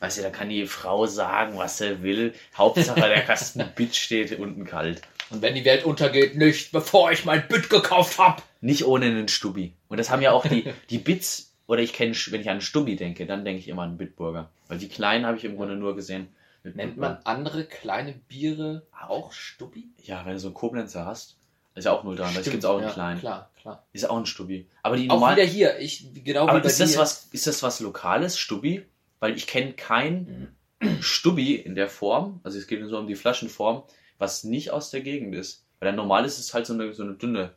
weißt 0.00 0.18
du, 0.18 0.22
da 0.22 0.28
kann 0.28 0.50
die 0.50 0.66
Frau 0.66 1.06
sagen, 1.06 1.56
was 1.56 1.78
sie 1.78 2.02
will. 2.02 2.34
Hauptsache 2.54 3.00
der 3.00 3.22
Kasten 3.22 3.64
Bit 3.74 3.96
steht 3.96 4.38
unten 4.38 4.66
kalt. 4.66 5.00
Und 5.30 5.40
wenn 5.40 5.54
die 5.54 5.64
Welt 5.64 5.86
untergeht, 5.86 6.36
nicht 6.36 6.72
bevor 6.72 7.10
ich 7.10 7.24
mein 7.24 7.48
Bit 7.48 7.70
gekauft 7.70 8.18
hab. 8.18 8.42
Nicht 8.60 8.84
ohne 8.84 9.06
einen 9.06 9.28
Stubbi. 9.28 9.72
Und 9.88 9.96
das 9.96 10.10
haben 10.10 10.20
ja 10.20 10.32
auch 10.32 10.46
die, 10.46 10.70
die 10.90 10.98
Bits, 10.98 11.54
oder 11.66 11.80
ich 11.80 11.94
kenne, 11.94 12.14
wenn 12.30 12.42
ich 12.42 12.50
an 12.50 12.60
Stubbi 12.60 12.96
denke, 12.96 13.24
dann 13.24 13.46
denke 13.46 13.60
ich 13.60 13.68
immer 13.68 13.82
an 13.82 13.96
Bitburger. 13.96 14.50
Weil 14.68 14.78
die 14.78 14.88
kleinen 14.88 15.26
habe 15.26 15.36
ich 15.36 15.44
im 15.44 15.56
Grunde 15.56 15.76
nur 15.76 15.96
gesehen. 15.96 16.28
Nennt 16.74 16.96
man 16.96 17.18
andere 17.24 17.64
kleine 17.64 18.12
Biere 18.12 18.86
auch 19.06 19.32
Stubbi? 19.32 19.88
Ja, 20.02 20.24
wenn 20.24 20.32
du 20.32 20.40
so 20.40 20.48
einen 20.48 20.54
Koblenzer 20.54 21.04
hast. 21.04 21.36
Ist 21.74 21.84
ja 21.84 21.92
auch 21.92 22.04
0,33. 22.04 22.30
Stimmt, 22.30 22.44
Gibt 22.44 22.56
es 22.56 22.64
auch 22.64 22.78
in 22.78 22.84
ja, 22.84 22.90
klein. 22.90 23.18
Klar, 23.18 23.50
klar. 23.60 23.86
Ist 23.92 24.08
auch 24.08 24.16
ein 24.16 24.24
Stubbi. 24.24 24.66
Aber 24.82 24.96
die 24.96 25.10
Auch 25.10 25.14
normalen. 25.16 25.36
wieder 25.36 25.46
hier, 25.46 25.78
ich, 25.78 26.08
genau 26.24 26.48
Aber 26.48 26.64
ist 26.64 26.80
das, 26.80 26.92
dir. 26.92 26.98
was, 26.98 27.28
ist 27.32 27.46
das 27.46 27.62
was 27.62 27.80
Lokales, 27.80 28.38
Stubbi? 28.38 28.86
Weil 29.20 29.36
ich 29.36 29.46
kenne 29.46 29.74
kein 29.74 30.56
Stubbi 31.00 31.54
in 31.54 31.74
der 31.74 31.88
Form, 31.90 32.40
also 32.44 32.58
es 32.58 32.66
geht 32.66 32.86
so 32.88 32.98
um 32.98 33.06
die 33.06 33.14
Flaschenform, 33.14 33.82
was 34.18 34.44
nicht 34.44 34.70
aus 34.70 34.90
der 34.90 35.02
Gegend 35.02 35.34
ist. 35.34 35.66
Weil 35.78 35.88
der 35.88 35.96
normal 35.96 36.24
ist 36.24 36.38
es 36.38 36.54
halt 36.54 36.64
so 36.66 36.72
eine, 36.72 36.94
so 36.94 37.02
eine 37.02 37.14
dünne 37.14 37.52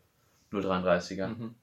0,33er. 0.51 1.27
Mhm. 1.27 1.55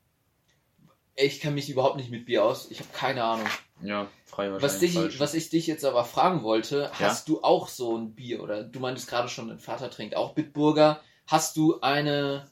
Ich 1.16 1.40
kenne 1.40 1.54
mich 1.54 1.70
überhaupt 1.70 1.96
nicht 1.96 2.10
mit 2.10 2.26
Bier 2.26 2.44
aus. 2.44 2.70
Ich 2.70 2.78
habe 2.80 2.90
keine 2.92 3.24
Ahnung. 3.24 3.46
Ja, 3.82 4.06
frei 4.26 4.50
wahrscheinlich. 4.50 4.62
Was, 4.62 4.78
dich, 4.78 4.94
falsch. 4.94 5.20
was 5.20 5.34
ich 5.34 5.50
dich 5.50 5.66
jetzt 5.66 5.84
aber 5.84 6.04
fragen 6.04 6.42
wollte, 6.42 6.90
Ja? 6.98 7.08
hast 7.08 7.28
du 7.28 7.42
auch 7.42 7.68
so 7.68 7.96
ein 7.96 8.14
Bier 8.14 8.42
oder 8.42 8.62
du 8.64 8.80
meintest 8.80 9.08
gerade 9.08 9.28
schon, 9.28 9.48
dein 9.48 9.58
Vater 9.58 9.90
trinkt 9.90 10.16
auch 10.16 10.34
Bitburger. 10.34 11.00
Hast 11.26 11.56
du 11.56 11.80
eine 11.80 12.50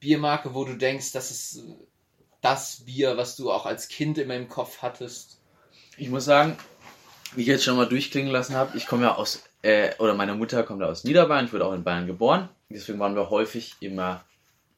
Biermarke, 0.00 0.54
wo 0.54 0.64
du 0.64 0.76
denkst, 0.76 1.12
das 1.12 1.30
ist 1.30 1.56
äh, 1.58 1.74
das 2.40 2.84
Bier, 2.84 3.16
was 3.16 3.36
du 3.36 3.50
auch 3.50 3.66
als 3.66 3.88
Kind 3.88 4.18
immer 4.18 4.34
im 4.34 4.48
Kopf 4.48 4.80
hattest? 4.82 5.40
Ich 5.96 6.08
muss 6.08 6.24
sagen, 6.24 6.56
wie 7.34 7.42
ich 7.42 7.48
jetzt 7.48 7.64
schon 7.64 7.76
mal 7.76 7.88
durchklingen 7.88 8.30
lassen 8.32 8.54
habe, 8.54 8.76
ich 8.76 8.86
komme 8.86 9.02
ja 9.04 9.14
aus, 9.16 9.42
äh, 9.62 9.94
oder 9.98 10.14
meine 10.14 10.34
Mutter 10.34 10.62
kommt 10.62 10.80
ja 10.80 10.86
aus 10.86 11.04
Niederbayern, 11.04 11.46
ich 11.46 11.52
wurde 11.52 11.66
auch 11.66 11.72
in 11.74 11.84
Bayern 11.84 12.06
geboren. 12.06 12.48
Deswegen 12.70 12.98
waren 13.00 13.16
wir 13.16 13.30
häufig 13.30 13.74
immer 13.80 14.24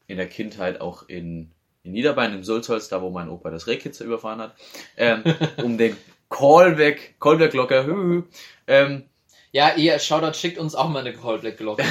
in 0.07 0.17
der 0.17 0.27
Kindheit 0.27 0.81
auch 0.81 1.07
in, 1.07 1.51
in 1.83 1.91
Niederbayern, 1.93 2.33
im 2.33 2.43
Sulzholz, 2.43 2.89
da 2.89 3.01
wo 3.01 3.09
mein 3.09 3.29
Opa 3.29 3.49
das 3.49 3.67
Rehkitzer 3.67 4.05
überfahren 4.05 4.39
hat, 4.39 4.55
ähm, 4.97 5.23
um 5.63 5.77
den 5.77 5.97
Callback, 6.29 7.15
hü, 7.23 8.23
ähm, 8.67 9.03
Ja, 9.51 9.75
ihr 9.75 9.99
Shoutout 9.99 10.37
schickt 10.37 10.57
uns 10.57 10.75
auch 10.75 10.89
mal 10.89 10.99
eine 10.99 11.13
Callback 11.13 11.57
Glocke. 11.57 11.83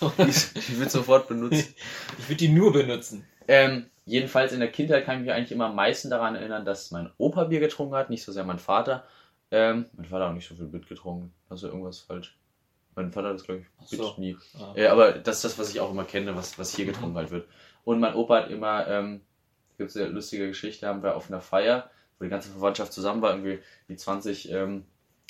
die, 0.00 0.32
die 0.68 0.78
wird 0.80 0.90
sofort 0.90 1.28
benutzt. 1.28 1.74
Ich 2.18 2.28
würde 2.28 2.36
die 2.36 2.48
nur 2.48 2.72
benutzen. 2.72 3.26
Ähm, 3.48 3.86
jedenfalls 4.06 4.52
in 4.52 4.60
der 4.60 4.70
Kindheit 4.70 5.04
kann 5.04 5.16
ich 5.16 5.22
mich 5.26 5.32
eigentlich 5.32 5.52
immer 5.52 5.66
am 5.66 5.74
meisten 5.74 6.08
daran 6.10 6.34
erinnern, 6.34 6.64
dass 6.64 6.90
mein 6.92 7.10
Opa 7.18 7.44
Bier 7.44 7.60
getrunken 7.60 7.94
hat, 7.94 8.08
nicht 8.10 8.22
so 8.24 8.32
sehr 8.32 8.44
mein 8.44 8.58
Vater. 8.58 9.04
Ähm, 9.50 9.86
mein 9.96 10.06
Vater 10.06 10.24
hat 10.24 10.30
auch 10.30 10.34
nicht 10.34 10.48
so 10.48 10.54
viel 10.54 10.66
Bit 10.66 10.88
getrunken. 10.88 11.32
Also 11.50 11.66
irgendwas 11.68 12.00
falsch. 12.00 12.36
Mein 12.96 13.12
Vater 13.12 13.28
hat 13.28 13.34
das, 13.34 13.44
glaube 13.44 13.60
ich, 13.62 13.90
Bit 13.90 13.98
so. 14.00 14.14
nie. 14.16 14.36
Ah. 14.58 14.72
Äh, 14.76 14.86
aber 14.86 15.12
das 15.12 15.36
ist 15.36 15.44
das, 15.44 15.58
was 15.58 15.70
ich 15.70 15.80
auch 15.80 15.90
immer 15.90 16.04
kenne, 16.04 16.34
was, 16.36 16.58
was 16.58 16.74
hier 16.74 16.86
Mhm. 16.86 16.92
getrunken 16.92 17.16
halt 17.16 17.30
wird. 17.30 17.48
Und 17.84 18.00
mein 18.00 18.14
Opa 18.14 18.42
hat 18.42 18.50
immer, 18.50 18.86
ähm, 18.88 19.20
gibt 19.78 19.90
es 19.90 19.96
eine 19.96 20.06
lustige 20.06 20.48
Geschichte, 20.48 20.86
haben 20.86 21.02
wir 21.02 21.16
auf 21.16 21.28
einer 21.28 21.40
Feier, 21.40 21.90
wo 22.18 22.24
die 22.24 22.30
ganze 22.30 22.50
Verwandtschaft 22.50 22.92
zusammen 22.92 23.22
war, 23.22 23.30
irgendwie 23.30 23.60
die 23.88 23.96
20 23.96 24.50
ähm, 24.50 24.84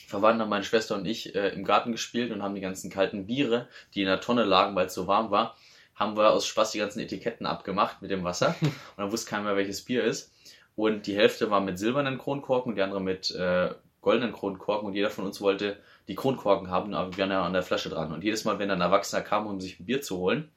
Verwandten 0.06 0.42
haben 0.42 0.50
meine 0.50 0.64
Schwester 0.64 0.96
und 0.96 1.06
ich 1.06 1.34
äh, 1.34 1.48
im 1.50 1.64
Garten 1.64 1.92
gespielt 1.92 2.30
und 2.30 2.42
haben 2.42 2.54
die 2.54 2.60
ganzen 2.60 2.90
kalten 2.90 3.26
Biere, 3.26 3.68
die 3.94 4.02
in 4.02 4.06
der 4.06 4.20
Tonne 4.20 4.44
lagen, 4.44 4.74
weil 4.74 4.86
es 4.86 4.94
so 4.94 5.06
warm 5.06 5.30
war, 5.30 5.56
haben 5.94 6.16
wir 6.16 6.30
aus 6.30 6.46
Spaß 6.46 6.72
die 6.72 6.78
ganzen 6.78 7.00
Etiketten 7.00 7.46
abgemacht 7.46 8.02
mit 8.02 8.10
dem 8.10 8.24
Wasser. 8.24 8.54
und 8.60 8.72
dann 8.96 9.12
wusste 9.12 9.30
keiner 9.30 9.44
mehr, 9.44 9.56
welches 9.56 9.82
Bier 9.82 10.04
ist. 10.04 10.32
Und 10.76 11.06
die 11.06 11.16
Hälfte 11.16 11.50
war 11.50 11.60
mit 11.60 11.78
silbernen 11.78 12.18
Kronkorken 12.18 12.70
und 12.70 12.76
die 12.76 12.82
andere 12.82 13.00
mit 13.00 13.30
äh, 13.30 13.70
goldenen 14.00 14.32
Kronkorken. 14.32 14.88
Und 14.88 14.94
jeder 14.94 15.10
von 15.10 15.24
uns 15.24 15.40
wollte 15.40 15.78
die 16.08 16.16
Kronkorken 16.16 16.68
haben, 16.68 16.94
aber 16.94 17.16
wir 17.16 17.22
waren 17.22 17.30
ja 17.30 17.44
an 17.44 17.52
der 17.52 17.62
Flasche 17.62 17.88
dran. 17.88 18.12
Und 18.12 18.24
jedes 18.24 18.44
Mal, 18.44 18.58
wenn 18.58 18.70
ein 18.70 18.80
Erwachsener 18.80 19.22
kam, 19.22 19.46
um 19.46 19.60
sich 19.60 19.78
ein 19.78 19.86
Bier 19.86 20.02
zu 20.02 20.18
holen, 20.18 20.50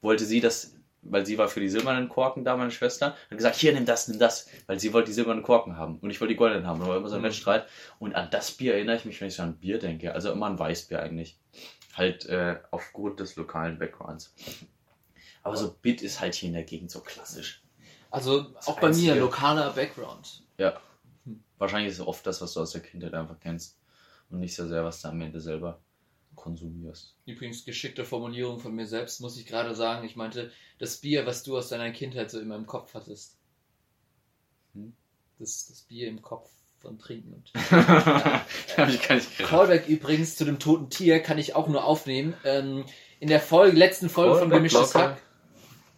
wollte 0.00 0.24
sie 0.24 0.40
das, 0.40 0.74
weil 1.02 1.24
sie 1.26 1.38
war 1.38 1.48
für 1.48 1.60
die 1.60 1.68
silbernen 1.68 2.08
Korken 2.08 2.44
da, 2.44 2.56
meine 2.56 2.70
Schwester, 2.70 3.16
hat 3.30 3.36
gesagt, 3.36 3.56
hier, 3.56 3.72
nimm 3.72 3.86
das, 3.86 4.08
nimm 4.08 4.18
das, 4.18 4.48
weil 4.66 4.78
sie 4.78 4.92
wollte 4.92 5.06
die 5.06 5.14
silbernen 5.14 5.42
Korken 5.42 5.76
haben 5.76 5.98
und 5.98 6.10
ich 6.10 6.20
wollte 6.20 6.34
die 6.34 6.38
goldenen 6.38 6.66
haben. 6.66 6.80
Und 6.80 6.86
da 6.86 6.90
war 6.90 6.96
immer 6.98 7.08
so 7.08 7.16
ein 7.16 7.22
Mhm. 7.22 7.26
Wettstreit. 7.26 7.66
Und 7.98 8.14
an 8.14 8.28
das 8.30 8.50
Bier 8.52 8.74
erinnere 8.74 8.96
ich 8.96 9.04
mich, 9.04 9.20
wenn 9.20 9.28
ich 9.28 9.34
so 9.34 9.42
an 9.42 9.56
Bier 9.58 9.78
denke. 9.78 10.12
Also 10.14 10.30
immer 10.32 10.46
an 10.46 10.58
Weißbier 10.58 11.00
eigentlich. 11.02 11.38
Halt 11.94 12.26
äh, 12.26 12.58
aufgrund 12.70 13.18
des 13.20 13.36
lokalen 13.36 13.78
Backgrounds. 13.78 14.34
Aber 15.42 15.56
so 15.56 15.74
Bit 15.80 16.02
ist 16.02 16.20
halt 16.20 16.34
hier 16.34 16.48
in 16.48 16.54
der 16.54 16.64
Gegend 16.64 16.90
so 16.90 17.00
klassisch. 17.00 17.62
Also 18.10 18.40
Das 18.42 18.68
auch 18.68 18.78
bei 18.80 18.90
mir, 18.90 19.14
lokaler 19.14 19.70
Background. 19.70 20.42
Ja. 20.58 20.78
Wahrscheinlich 21.58 21.92
ist 21.92 22.00
es 22.00 22.06
oft 22.06 22.26
das, 22.26 22.40
was 22.40 22.52
du 22.54 22.60
aus 22.60 22.72
der 22.72 22.80
Kindheit 22.82 23.14
einfach 23.14 23.38
kennst. 23.40 23.78
Und 24.30 24.40
nicht 24.40 24.54
so 24.54 24.66
sehr, 24.68 24.84
was 24.84 25.00
du 25.02 25.08
am 25.08 25.20
Ende 25.20 25.40
selber 25.40 25.80
konsumierst. 26.40 27.14
Übrigens 27.26 27.64
geschickte 27.64 28.04
Formulierung 28.04 28.58
von 28.58 28.74
mir 28.74 28.86
selbst, 28.86 29.20
muss 29.20 29.36
ich 29.36 29.46
gerade 29.46 29.74
sagen. 29.74 30.06
Ich 30.06 30.16
meinte, 30.16 30.50
das 30.78 30.96
Bier, 30.96 31.26
was 31.26 31.42
du 31.42 31.56
aus 31.56 31.68
deiner 31.68 31.90
Kindheit 31.90 32.30
so 32.30 32.40
immer 32.40 32.56
im 32.56 32.66
Kopf 32.66 32.94
hattest. 32.94 33.36
Hm? 34.74 34.94
Das, 35.38 35.66
das 35.68 35.82
Bier 35.82 36.08
im 36.08 36.22
Kopf 36.22 36.50
von 36.78 36.98
Trinken 36.98 37.34
und. 37.34 37.52
Hab 37.70 38.88
ich 38.88 39.06
gar 39.06 39.16
nicht 39.16 39.36
gedacht. 39.36 39.50
Callback 39.50 39.88
übrigens 39.88 40.36
zu 40.36 40.44
dem 40.44 40.58
toten 40.58 40.88
Tier 40.88 41.20
kann 41.20 41.38
ich 41.38 41.54
auch 41.54 41.68
nur 41.68 41.84
aufnehmen. 41.84 42.34
Ähm, 42.44 42.84
in 43.20 43.28
der 43.28 43.40
Folge, 43.40 43.76
letzten 43.76 44.08
Folge 44.08 44.38
von 44.38 44.50
Callback, 44.50 44.70
Gemischtes 44.70 44.94
locker. 44.94 45.10
Hack. 45.10 45.22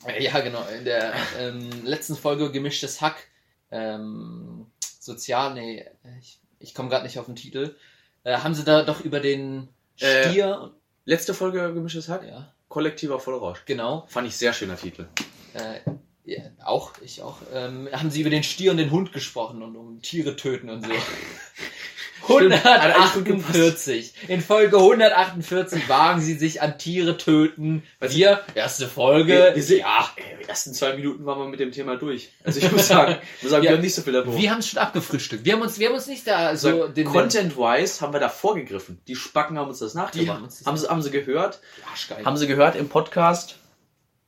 Äh, 0.07 0.25
Ja, 0.25 0.41
genau. 0.41 0.67
In 0.77 0.85
der 0.85 1.15
ähm, 1.39 1.85
letzten 1.85 2.17
Folge 2.17 2.51
Gemischtes 2.51 3.01
Hack. 3.01 3.29
Ähm, 3.71 4.67
sozial, 4.99 5.55
nee, 5.55 5.87
ich, 6.21 6.41
ich 6.59 6.75
komme 6.75 6.89
gerade 6.89 7.05
nicht 7.05 7.19
auf 7.19 7.27
den 7.27 7.37
Titel. 7.37 7.77
Äh, 8.25 8.39
haben 8.39 8.55
sie 8.55 8.65
da 8.65 8.83
doch 8.83 9.01
über 9.01 9.21
den 9.21 9.69
Stier. 10.03 10.61
und 10.61 10.73
Letzte 11.05 11.35
Folge 11.35 11.73
Gemischtes 11.75 12.09
Hack? 12.09 12.23
ja, 12.27 12.53
Kollektiver 12.69 13.19
Vollrausch. 13.19 13.65
genau. 13.67 14.07
Fand 14.09 14.29
ich 14.29 14.37
sehr 14.37 14.53
schöner 14.53 14.77
Titel. 14.77 15.07
Äh, 15.55 15.81
ja, 16.25 16.43
auch, 16.65 16.93
ich 17.03 17.23
auch. 17.23 17.39
Ähm, 17.53 17.89
haben 17.93 18.11
sie 18.11 18.21
über 18.21 18.31
den 18.31 18.45
Stier 18.45 18.71
und 18.71 18.77
den 18.77 18.93
Hund 18.93 19.13
gesprochen 19.13 19.63
und 19.63 19.75
um 19.75 20.01
Tiere 20.01 20.37
töten 20.37 20.71
und 20.71 20.87
so. 20.87 20.93
Stimmt, 22.25 22.65
hat 22.65 22.81
eigentlich 22.83 23.13
gut 23.15 23.25
gepasst. 23.25 23.49
148. 23.55 24.15
In 24.29 24.41
Folge 24.41 24.77
148 24.77 25.89
wagen 25.89 26.21
sie 26.21 26.35
sich 26.35 26.63
an 26.63 26.79
Tiere 26.79 27.17
töten. 27.17 27.83
Du- 28.01 28.11
Wir, 28.11 28.41
erste 28.55 28.87
Folge. 28.89 29.53
Wir- 29.55 29.69
wir 29.69 29.79
ja. 29.79 30.09
Ey, 30.17 30.25
die 30.43 30.49
ersten 30.49 30.75
zwei 30.75 30.95
Minuten 30.95 31.25
waren 31.27 31.39
wir 31.41 31.47
mit 31.49 31.61
dem 31.61 31.73
Thema 31.73 31.97
durch. 31.97 32.31
Also 32.45 32.61
ich 32.61 32.71
muss 32.71 32.89
sagen, 32.89 33.17
ich 33.39 33.43
muss 33.43 33.51
sagen 33.53 33.65
Ja. 33.65 33.71
wir 33.71 33.77
haben 33.77 33.83
nicht 33.83 33.95
so 33.95 34.03
viel 34.03 34.13
davor. 34.13 34.37
Wir 34.37 34.51
haben 34.51 34.59
es 34.61 34.69
schon 34.69 34.79
abgefrühstückt. 34.79 35.45
Wir 35.45 35.55
haben 35.55 35.63
uns, 35.63 35.79
wir 35.79 35.89
haben 35.89 35.95
uns 35.95 36.07
nicht 36.07 36.27
da 36.27 36.57
so 36.57 36.71
so, 36.71 36.89
den, 36.89 37.07
Content-wise 37.07 38.01
haben 38.01 38.13
wir 38.13 38.21
da 38.21 38.29
vorgegriffen. 38.29 39.01
Die 39.09 39.17
Spacken 39.17 39.59
haben 39.59 39.69
uns 39.69 39.79
das 39.81 39.95
nachgemacht. 39.95 40.15
Die 40.27 40.31
haben 40.31 40.45
uns 40.45 40.59
das 40.59 40.67
haben, 40.67 40.77
sie, 40.77 40.89
haben 40.89 41.03
sie 41.03 41.11
gehört? 41.11 41.61
Arschgeil. 41.91 42.25
Haben 42.25 42.37
sie 42.37 42.47
gehört 42.47 42.77
im 42.77 42.89
Podcast? 42.89 43.57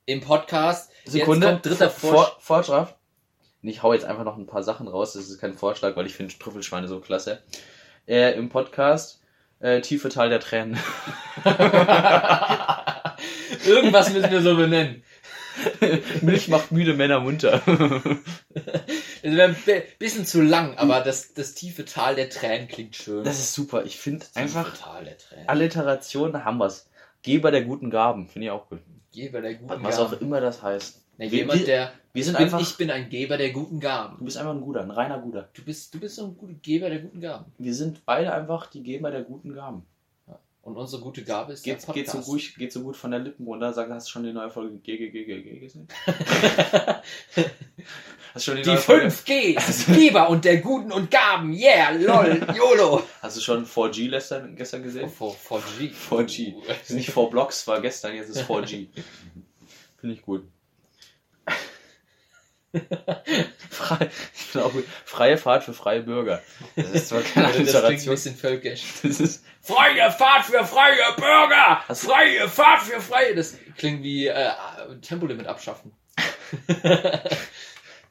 im 0.06 0.20
Podcast. 0.20 0.90
Sekunde. 1.06 1.46
Jetzt 1.46 1.52
kommt 1.62 1.66
dritter 1.66 1.90
Vor, 1.90 2.36
Vorschlag. 2.40 2.88
Ich 3.62 3.82
hau 3.82 3.94
jetzt 3.94 4.04
einfach 4.04 4.24
noch 4.24 4.36
ein 4.36 4.46
paar 4.46 4.62
Sachen 4.62 4.86
raus. 4.88 5.14
Das 5.14 5.30
ist 5.30 5.40
kein 5.40 5.54
Vorschlag, 5.54 5.96
weil 5.96 6.04
ich 6.06 6.14
finde 6.14 6.34
Trüffelschweine 6.38 6.88
so 6.88 7.00
klasse. 7.00 7.42
Äh, 8.06 8.32
Im 8.37 8.49
Podcast 8.49 9.20
äh, 9.61 9.80
Tiefe 9.80 10.08
Tal 10.08 10.28
der 10.28 10.40
Tränen. 10.40 10.78
Irgendwas 13.66 14.12
müssen 14.12 14.30
wir 14.30 14.42
so 14.42 14.56
benennen. 14.56 15.02
Milch 16.20 16.49
macht 16.49 16.73
müde 16.73 16.94
Männer 16.94 17.20
munter. 17.20 17.62
Das 17.64 19.32
wäre 19.32 19.49
ein 19.50 19.56
bi- 19.64 19.82
bisschen 19.99 20.26
zu 20.26 20.42
lang, 20.42 20.76
aber 20.76 21.00
das, 21.00 21.32
das 21.32 21.54
tiefe 21.54 21.84
Tal 21.84 22.16
der 22.16 22.28
Tränen 22.28 22.66
klingt 22.68 22.96
schön. 22.96 23.23
Das 23.25 23.38
ist 23.38 23.54
super. 23.54 23.84
Ich 23.84 23.96
finde 23.99 24.26
einfach 24.34 24.76
Tal 24.76 25.04
der 25.04 25.16
Tränen. 25.16 25.49
Alliteration 25.49 26.44
haben 26.44 26.58
wir's. 26.58 26.90
Geber 27.23 27.50
der 27.52 27.62
guten 27.62 27.88
Gaben. 27.88 28.28
Finde 28.28 28.46
ich 28.46 28.50
auch 28.50 28.68
gut. 28.68 28.80
Geber 29.12 29.40
der 29.40 29.54
guten 29.54 29.82
Was 29.84 29.96
Gaben. 29.96 30.12
auch 30.14 30.20
immer 30.20 30.40
das 30.40 30.62
heißt. 30.62 31.03
Na, 31.18 31.25
jemand, 31.26 31.61
wir- 31.61 31.66
der. 31.66 31.92
Wir 32.12 32.23
sind 32.25 32.35
ich, 32.35 32.38
bin, 32.38 32.44
einfach. 32.44 32.61
ich 32.61 32.76
bin 32.76 32.90
ein 32.92 33.09
Geber 33.09 33.37
der 33.37 33.50
guten 33.50 33.80
Gaben. 33.80 34.18
du 34.18 34.25
bist 34.25 34.37
einfach 34.37 34.52
ein 34.52 34.61
guter, 34.61 34.83
ein 34.83 34.90
reiner 34.92 35.18
guter. 35.18 35.49
Du 35.52 35.62
bist, 35.64 35.92
du 35.94 35.99
bist 35.99 36.14
so 36.14 36.26
ein 36.26 36.37
guter 36.37 36.54
Geber 36.62 36.88
der 36.88 37.00
guten 37.00 37.21
Gaben. 37.21 37.47
Wir 37.59 37.75
sind 37.75 38.04
beide 38.06 38.33
einfach 38.33 38.66
die 38.68 38.85
Geber 38.85 39.11
der 39.11 39.23
guten 39.23 39.52
Gaben. 39.52 39.85
Und 40.62 40.76
unsere 40.78 41.02
gute 41.02 41.23
Gabe 41.25 41.52
ist 41.52 41.62
Geht, 41.62 41.87
der 41.87 41.92
geht, 41.92 42.06
so 42.06 42.12
Podcast. 42.18 42.30
gut, 42.30 42.54
geht 42.56 42.73
so 42.73 42.80
gut 42.83 42.97
von 42.97 43.11
der 43.11 43.21
Lippen 43.21 43.44
runter. 43.47 43.73
Sag, 43.75 43.90
hast 43.90 44.06
du 44.06 44.12
schon 44.12 44.23
die 44.23 44.33
neue 44.33 44.49
Folge 44.49 44.78
G, 44.78 44.97
G, 44.97 45.11
G, 45.11 45.25
G, 45.25 45.42
G 45.42 45.59
gesehen? 45.59 45.88
Hast 48.33 48.44
schon 48.47 48.56
die, 48.56 48.62
Die 48.62 48.68
neue 48.68 48.78
Folge? 48.78 49.11
5 49.11 49.25
Gs, 49.26 49.87
Geber 49.87 50.28
und 50.30 50.44
der 50.44 50.59
guten 50.59 50.90
und 50.90 51.11
Gaben, 51.11 51.52
yeah, 51.52 51.90
lol, 51.90 52.40
YOLO. 52.56 53.02
Hast 53.23 53.37
du 53.37 53.40
schon 53.40 53.66
4G 53.66 54.09
gestern, 54.11 54.56
gestern 54.56 54.83
gesehen? 54.83 55.09
Vor 55.09 55.37
G. 55.78 55.88
4G. 55.90 56.54
Das 56.66 56.90
ist 56.90 56.97
nicht 56.97 57.11
4 57.12 57.25
Blocks, 57.26 57.66
war 57.68 57.80
gestern, 57.80 58.14
jetzt 58.14 58.30
ist 58.30 58.42
4G. 58.42 58.88
Finde 60.00 60.14
ich 60.16 60.23
gut. 60.23 60.44
Ich 64.37 64.52
gut. 64.73 64.85
Freie 65.04 65.37
Fahrt 65.37 65.64
für 65.64 65.75
freie 65.75 66.02
Bürger. 66.02 66.40
Das 66.76 66.90
ist 66.90 67.09
zwar 67.09 67.23
keine 67.23 67.47
Das 67.49 67.54
klingt 67.57 67.69
ein 67.71 67.75
Alliteration. 67.76 68.14
bisschen 68.14 68.37
völkisch. 68.37 68.83
Das 69.02 69.21
ist, 69.21 69.45
Freie 69.62 70.11
Fahrt 70.12 70.45
für 70.47 70.64
freie 70.64 71.12
Bürger! 71.16 71.83
Freie 71.95 72.49
Fahrt 72.49 72.83
für 72.83 73.00
freie... 73.00 73.35
Das 73.35 73.57
klingt 73.78 74.02
wie 74.02 74.26
äh, 74.28 74.50
Tempolimit 75.02 75.47
abschaffen. 75.47 75.93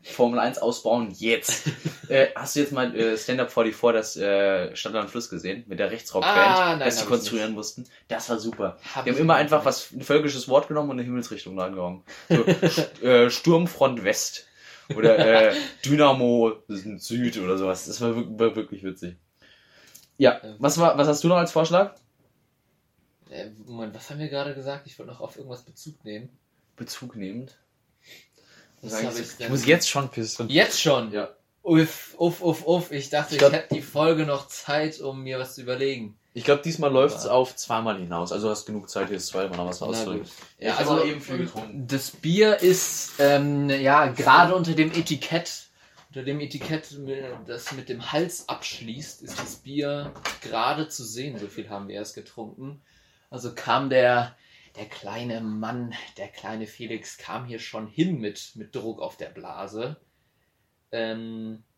Formel 0.04 0.38
1 0.40 0.58
ausbauen 0.58 1.12
jetzt. 1.18 1.68
äh, 2.10 2.28
hast 2.36 2.56
du 2.56 2.60
jetzt 2.60 2.74
mal 2.74 2.94
äh, 2.94 3.18
Stand-Up 3.18 3.52
44, 3.54 3.94
das 3.94 4.18
äh, 4.18 4.76
Stadt 4.76 4.96
und 4.96 5.10
Fluss 5.10 5.30
gesehen? 5.30 5.64
Mit 5.68 5.80
der 5.80 5.92
Rechtsrockband, 5.92 6.36
Ah, 6.38 6.70
nein, 6.76 6.80
das 6.80 7.00
sie 7.00 7.06
konstruieren 7.06 7.54
mussten. 7.54 7.86
Das 8.10 8.30
war 8.30 8.38
super. 8.38 8.78
Hab 8.94 9.06
Die 9.06 9.12
haben 9.12 9.18
immer 9.18 9.36
einfach 9.36 9.64
was, 9.64 9.92
ein 9.92 10.02
völkisches 10.02 10.50
Wort 10.50 10.68
genommen 10.68 10.90
und 10.90 10.98
eine 10.98 11.04
Himmelsrichtung 11.06 11.58
reingehauen. 11.58 12.04
So, 12.28 12.36
St- 12.44 13.02
äh, 13.02 13.30
Sturmfront 13.30 14.04
West. 14.04 14.48
Oder 14.96 15.52
äh, 15.52 15.56
Dynamo 15.86 16.54
Süd 16.68 17.38
oder 17.38 17.58
sowas. 17.58 17.86
Das 17.86 18.00
war, 18.02 18.16
war 18.16 18.56
wirklich 18.56 18.84
witzig. 18.84 19.16
Ja, 20.18 20.40
was, 20.60 20.78
war, 20.78 20.98
was 20.98 21.08
hast 21.08 21.24
du 21.24 21.28
noch 21.28 21.38
als 21.38 21.52
Vorschlag? 21.52 21.96
Äh, 23.30 23.50
Moment, 23.66 23.96
was 23.96 24.10
haben 24.10 24.20
wir 24.20 24.30
gerade 24.30 24.54
gesagt? 24.54 24.86
Ich 24.88 24.98
wollte 25.00 25.12
noch 25.12 25.22
auf 25.22 25.38
irgendwas 25.38 25.64
Bezug 25.64 26.04
nehmen. 26.06 26.30
Bezug 26.76 27.16
nehmend. 27.16 27.58
Was 28.82 29.00
Sie- 29.00 29.22
ich 29.22 29.40
ich 29.40 29.50
muss 29.50 29.66
jetzt 29.66 29.90
schon 29.90 30.10
pissen. 30.10 30.50
Jetzt 30.50 30.82
schon? 30.82 31.12
Ja. 31.12 31.30
Uff, 31.64 32.16
uff, 32.18 32.42
uff, 32.42 32.66
uff. 32.68 32.92
Ich 32.92 33.10
dachte, 33.10 33.34
Ich 33.36 33.40
glaub- 33.40 33.52
ich 33.54 33.58
hätte 33.58 33.76
die 33.76 33.82
Folge 33.82 34.26
noch 34.26 34.48
Zeit, 34.48 35.00
um 35.00 35.24
mir 35.24 35.40
was 35.40 35.56
zu 35.56 35.62
überlegen. 35.62 36.18
Ich 36.36 36.44
glaube, 36.44 36.64
diesmal 36.64 36.92
läuft 36.92 37.18
es 37.18 37.28
auf 37.28 37.56
zweimal 37.56 38.00
hinaus. 38.00 38.32
Also 38.32 38.48
du 38.48 38.52
hast 38.52 38.66
genug 38.66 38.90
Zeit, 38.90 39.12
jetzt 39.12 39.28
zweimal 39.28 39.58
noch 39.58 39.68
was 39.68 39.84
auszudrücken. 39.84 40.28
Ja, 40.58 40.78
also 40.78 41.04
eben 41.04 41.22
viel 41.22 41.38
getrunken. 41.38 41.86
Das 41.88 42.10
Bier 42.10 42.60
ist 42.60 43.14
ähm, 43.20 43.70
ja 43.70 44.08
gerade 44.08 44.56
unter 44.56 44.74
dem 44.74 44.92
Etikett, 44.92 45.68
unter 46.10 46.24
dem 46.24 46.40
Etikett, 46.40 46.98
das 47.46 47.72
mit 47.74 47.88
dem 47.88 48.12
Hals 48.12 48.50
abschließt, 48.50 49.22
ist 49.22 49.40
das 49.40 49.58
Bier 49.58 50.12
gerade 50.42 50.88
zu 50.88 51.04
sehen. 51.04 51.38
So 51.38 51.48
viel 51.48 51.70
haben 51.70 51.88
wir 51.88 51.96
erst 51.96 52.16
getrunken. 52.16 52.82
Also 53.30 53.54
kam 53.54 53.92
der, 53.92 54.36
der 54.76 54.86
kleine 54.86 55.40
Mann, 55.40 55.94
der 56.18 56.30
kleine 56.30 56.66
Felix, 56.66 57.18
kam 57.18 57.46
hier 57.46 57.60
schon 57.60 57.86
hin 57.86 58.20
mit, 58.20 58.56
mit 58.56 58.76
Druck 58.76 59.02
auf 59.02 59.18
der 59.18 59.30
Blase. 59.30 59.98
Ähm, 60.92 61.64
äh, 61.64 61.73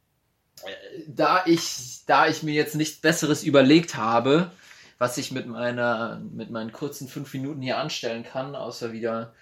da 1.07 1.43
ich, 1.45 2.01
da 2.05 2.27
ich 2.27 2.43
mir 2.43 2.53
jetzt 2.53 2.75
nichts 2.75 3.00
Besseres 3.00 3.43
überlegt 3.43 3.95
habe, 3.95 4.51
was 4.97 5.17
ich 5.17 5.31
mit 5.31 5.47
meiner, 5.47 6.21
mit 6.31 6.50
meinen 6.50 6.71
kurzen 6.71 7.07
fünf 7.07 7.33
Minuten 7.33 7.62
hier 7.62 7.77
anstellen 7.77 8.24
kann, 8.24 8.55
außer 8.55 8.93
wieder 8.93 9.33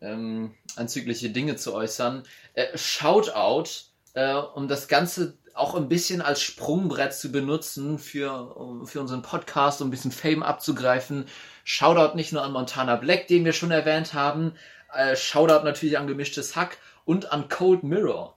ähm, 0.00 0.54
anzügliche 0.74 1.30
Dinge 1.30 1.56
zu 1.56 1.74
äußern. 1.74 2.24
Äh, 2.54 2.76
Shoutout, 2.76 3.70
äh, 4.14 4.34
um 4.34 4.68
das 4.68 4.88
Ganze 4.88 5.38
auch 5.54 5.74
ein 5.74 5.88
bisschen 5.88 6.20
als 6.20 6.42
Sprungbrett 6.42 7.14
zu 7.14 7.32
benutzen 7.32 7.98
für, 7.98 8.56
um, 8.56 8.86
für 8.86 9.00
unseren 9.00 9.22
Podcast, 9.22 9.80
um 9.80 9.88
ein 9.88 9.90
bisschen 9.90 10.12
Fame 10.12 10.42
abzugreifen. 10.42 11.26
Shoutout 11.64 12.14
nicht 12.14 12.32
nur 12.32 12.42
an 12.42 12.52
Montana 12.52 12.96
Black, 12.96 13.26
den 13.28 13.44
wir 13.44 13.52
schon 13.52 13.70
erwähnt 13.70 14.12
haben, 14.12 14.52
äh, 14.92 15.16
Shoutout 15.16 15.64
natürlich 15.64 15.98
an 15.98 16.06
Gemischtes 16.06 16.56
Hack 16.56 16.78
und 17.04 17.32
an 17.32 17.48
Cold 17.48 17.84
Mirror. 17.84 18.35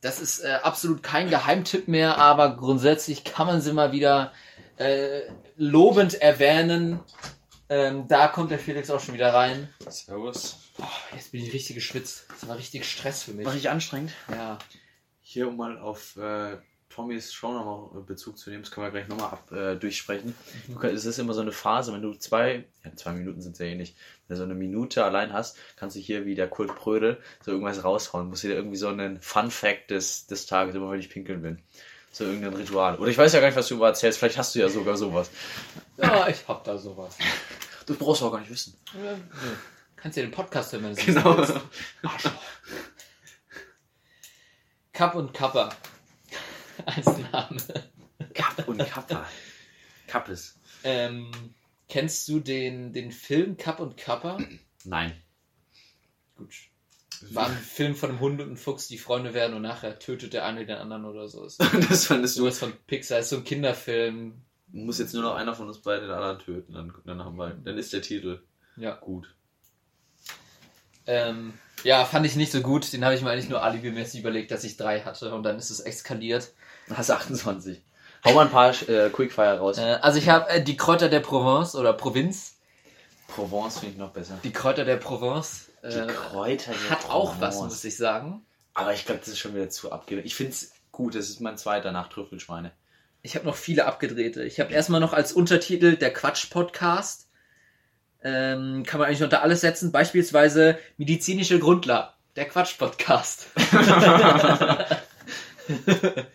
Das 0.00 0.20
ist 0.20 0.40
äh, 0.40 0.58
absolut 0.62 1.02
kein 1.02 1.28
Geheimtipp 1.28 1.88
mehr, 1.88 2.18
aber 2.18 2.56
grundsätzlich 2.56 3.24
kann 3.24 3.46
man 3.46 3.60
sie 3.60 3.72
mal 3.72 3.92
wieder 3.92 4.32
äh, 4.76 5.22
lobend 5.56 6.14
erwähnen. 6.14 7.00
Ähm, 7.68 8.06
da 8.08 8.28
kommt 8.28 8.50
der 8.50 8.58
Felix 8.58 8.90
auch 8.90 9.00
schon 9.00 9.14
wieder 9.14 9.34
rein. 9.34 9.68
Servus. 9.88 10.56
Oh, 10.78 10.84
jetzt 11.14 11.32
bin 11.32 11.42
ich 11.42 11.52
richtig 11.52 11.74
geschwitzt. 11.74 12.26
Das 12.28 12.48
war 12.48 12.56
richtig 12.56 12.88
Stress 12.88 13.24
für 13.24 13.32
mich. 13.32 13.44
War 13.44 13.54
ich 13.54 13.68
anstrengend? 13.68 14.12
Ja. 14.30 14.58
Hier, 15.20 15.48
um 15.48 15.56
mal 15.56 15.78
auf 15.78 16.16
äh, 16.16 16.56
Tommys 16.98 17.32
Show 17.32 17.52
nochmal 17.52 18.02
Bezug 18.02 18.36
zu 18.36 18.50
nehmen, 18.50 18.64
das 18.64 18.72
können 18.72 18.86
wir 18.86 18.90
gleich 18.90 19.06
nochmal 19.06 19.30
ab, 19.30 19.52
äh, 19.52 19.76
durchsprechen. 19.76 20.34
Mhm. 20.66 20.80
Du 20.80 20.86
Es 20.88 21.04
ist 21.04 21.18
immer 21.18 21.32
so 21.32 21.40
eine 21.40 21.52
Phase, 21.52 21.92
wenn 21.92 22.02
du 22.02 22.12
zwei, 22.14 22.64
ja, 22.84 22.96
zwei 22.96 23.12
Minuten 23.12 23.40
sind 23.40 23.56
ja 23.60 23.66
eh 23.66 23.76
nicht, 23.76 23.96
wenn 24.26 24.34
du 24.34 24.38
so 24.38 24.42
eine 24.42 24.56
Minute 24.56 25.04
allein 25.04 25.32
hast, 25.32 25.56
kannst 25.76 25.94
du 25.94 26.00
hier 26.00 26.26
wie 26.26 26.34
der 26.34 26.48
Kurt 26.48 26.74
Prödel 26.74 27.22
so 27.44 27.52
irgendwas 27.52 27.84
raushauen. 27.84 28.28
Musst 28.28 28.42
dir 28.42 28.52
irgendwie 28.52 28.76
so 28.76 28.88
einen 28.88 29.20
Fun-Fact 29.20 29.92
des, 29.92 30.26
des 30.26 30.46
Tages, 30.46 30.74
immer 30.74 30.90
wenn 30.90 30.98
ich 30.98 31.08
pinkeln 31.08 31.40
bin. 31.40 31.62
So 32.10 32.24
irgendein 32.24 32.54
Ritual. 32.54 32.96
Oder 32.98 33.10
ich 33.10 33.18
weiß 33.18 33.32
ja 33.32 33.38
gar 33.38 33.46
nicht, 33.46 33.56
was 33.56 33.68
du 33.68 33.76
über 33.76 33.86
erzählst, 33.86 34.18
vielleicht 34.18 34.38
hast 34.38 34.56
du 34.56 34.58
ja 34.58 34.68
sogar 34.68 34.96
sowas. 34.96 35.30
ja, 35.98 36.26
ich 36.28 36.48
hab 36.48 36.64
da 36.64 36.76
sowas. 36.78 37.16
Das 37.86 37.96
brauchst 37.96 38.22
du 38.22 38.26
auch 38.26 38.32
gar 38.32 38.40
nicht 38.40 38.50
wissen. 38.50 38.76
Ja. 38.92 39.16
Kannst 39.94 40.16
ja 40.16 40.24
den 40.24 40.32
Podcast 40.32 40.72
hören, 40.72 40.82
wenn 40.82 40.96
du 40.96 41.00
es 41.00 41.06
Genau. 41.06 41.30
Arschloch. 42.02 42.32
Kapp 44.92 45.14
und 45.14 45.32
Kappa. 45.32 45.70
Als 46.86 47.06
Name. 47.06 47.56
Kapp 48.34 48.68
und 48.68 48.78
Kappa. 48.78 49.26
Kappes. 50.06 50.58
Ähm, 50.84 51.30
kennst 51.88 52.28
du 52.28 52.40
den, 52.40 52.92
den 52.92 53.10
Film 53.12 53.56
Kapp 53.56 53.80
und 53.80 53.96
Kappa? 53.96 54.38
Nein. 54.84 55.12
Gut. 56.36 56.54
War 57.30 57.46
ein 57.46 57.56
Film 57.56 57.96
von 57.96 58.10
einem 58.10 58.20
Hund 58.20 58.40
und 58.40 58.46
einem 58.46 58.56
Fuchs, 58.56 58.86
die 58.86 58.98
Freunde 58.98 59.34
werden 59.34 59.56
und 59.56 59.62
nachher 59.62 59.98
tötet 59.98 60.34
der 60.34 60.44
eine 60.44 60.64
den 60.64 60.76
anderen 60.76 61.04
oder 61.04 61.26
so. 61.28 61.44
Ist 61.46 61.60
das 61.60 62.06
fandest 62.06 62.36
du. 62.36 62.42
sowas 62.42 62.58
von 62.60 62.72
Pixar, 62.86 63.18
ist 63.18 63.30
so 63.30 63.36
ein 63.38 63.44
Kinderfilm. 63.44 64.40
Muss 64.70 64.98
jetzt 64.98 65.14
nur 65.14 65.22
noch 65.22 65.34
einer 65.34 65.54
von 65.54 65.66
uns 65.66 65.78
beiden 65.78 66.06
den 66.08 66.10
anderen 66.16 66.38
töten, 66.38 66.74
dann, 66.74 66.94
dann 67.04 67.24
haben 67.24 67.36
wir, 67.36 67.50
dann 67.50 67.76
ist 67.78 67.92
der 67.92 68.02
Titel 68.02 68.42
Ja. 68.76 68.94
gut. 68.96 69.34
Ähm, 71.06 71.54
ja, 71.84 72.04
fand 72.04 72.26
ich 72.26 72.36
nicht 72.36 72.52
so 72.52 72.60
gut. 72.60 72.92
Den 72.92 73.04
habe 73.04 73.14
ich 73.14 73.22
mir 73.22 73.30
eigentlich 73.30 73.48
nur 73.48 73.62
alibimäßig 73.62 74.20
überlegt, 74.20 74.50
dass 74.50 74.62
ich 74.64 74.76
drei 74.76 75.00
hatte 75.00 75.34
und 75.34 75.42
dann 75.42 75.56
ist 75.56 75.70
es 75.70 75.80
eskaliert. 75.80 76.52
Hast 76.94 77.10
28. 77.10 77.80
Hau 78.24 78.32
mal 78.34 78.46
ein 78.46 78.50
paar 78.50 78.70
äh, 78.88 79.10
Quickfire 79.10 79.58
raus. 79.58 79.78
Äh, 79.78 79.98
also 80.00 80.18
ich 80.18 80.28
habe 80.28 80.48
äh, 80.50 80.62
die 80.62 80.76
Kräuter 80.76 81.08
der 81.08 81.20
Provence 81.20 81.74
oder 81.74 81.92
Provinz. 81.92 82.54
Provence 83.28 83.78
finde 83.78 83.92
ich 83.94 83.98
noch 83.98 84.10
besser. 84.10 84.38
Die 84.42 84.52
Kräuter 84.52 84.84
der 84.84 84.96
Provence. 84.96 85.66
Die 85.82 85.88
Äh, 85.96 86.06
Kräuter 86.06 86.72
der 86.72 86.90
hat 86.90 87.08
auch 87.10 87.34
was, 87.40 87.54
Provence. 87.56 87.74
muss 87.74 87.84
ich 87.84 87.96
sagen. 87.96 88.42
Aber 88.74 88.92
ich 88.94 89.04
glaube, 89.06 89.20
das 89.20 89.28
ist 89.28 89.38
schon 89.38 89.54
wieder 89.54 89.68
zu 89.68 89.92
abgegeben. 89.92 90.26
Ich 90.26 90.34
finde 90.34 90.52
es 90.52 90.72
gut, 90.92 91.14
das 91.14 91.28
ist 91.28 91.40
mein 91.40 91.56
zweiter 91.58 91.92
nach 91.92 92.08
Trüffelschweine. 92.08 92.72
Ich 93.22 93.34
habe 93.36 93.46
noch 93.46 93.56
viele 93.56 93.86
abgedrehte. 93.86 94.42
Ich 94.44 94.60
habe 94.60 94.72
erstmal 94.72 95.00
noch 95.00 95.12
als 95.12 95.32
Untertitel 95.32 95.96
der 95.96 96.12
Quatsch-Podcast. 96.12 97.26
Ähm, 98.22 98.82
kann 98.84 98.98
man 98.98 99.08
eigentlich 99.08 99.22
unter 99.22 99.42
alles 99.42 99.60
setzen. 99.60 99.92
Beispielsweise 99.92 100.78
medizinische 100.96 101.58
Grundlagen. 101.58 102.08
Der 102.36 102.48
Quatsch-Podcast. 102.48 103.46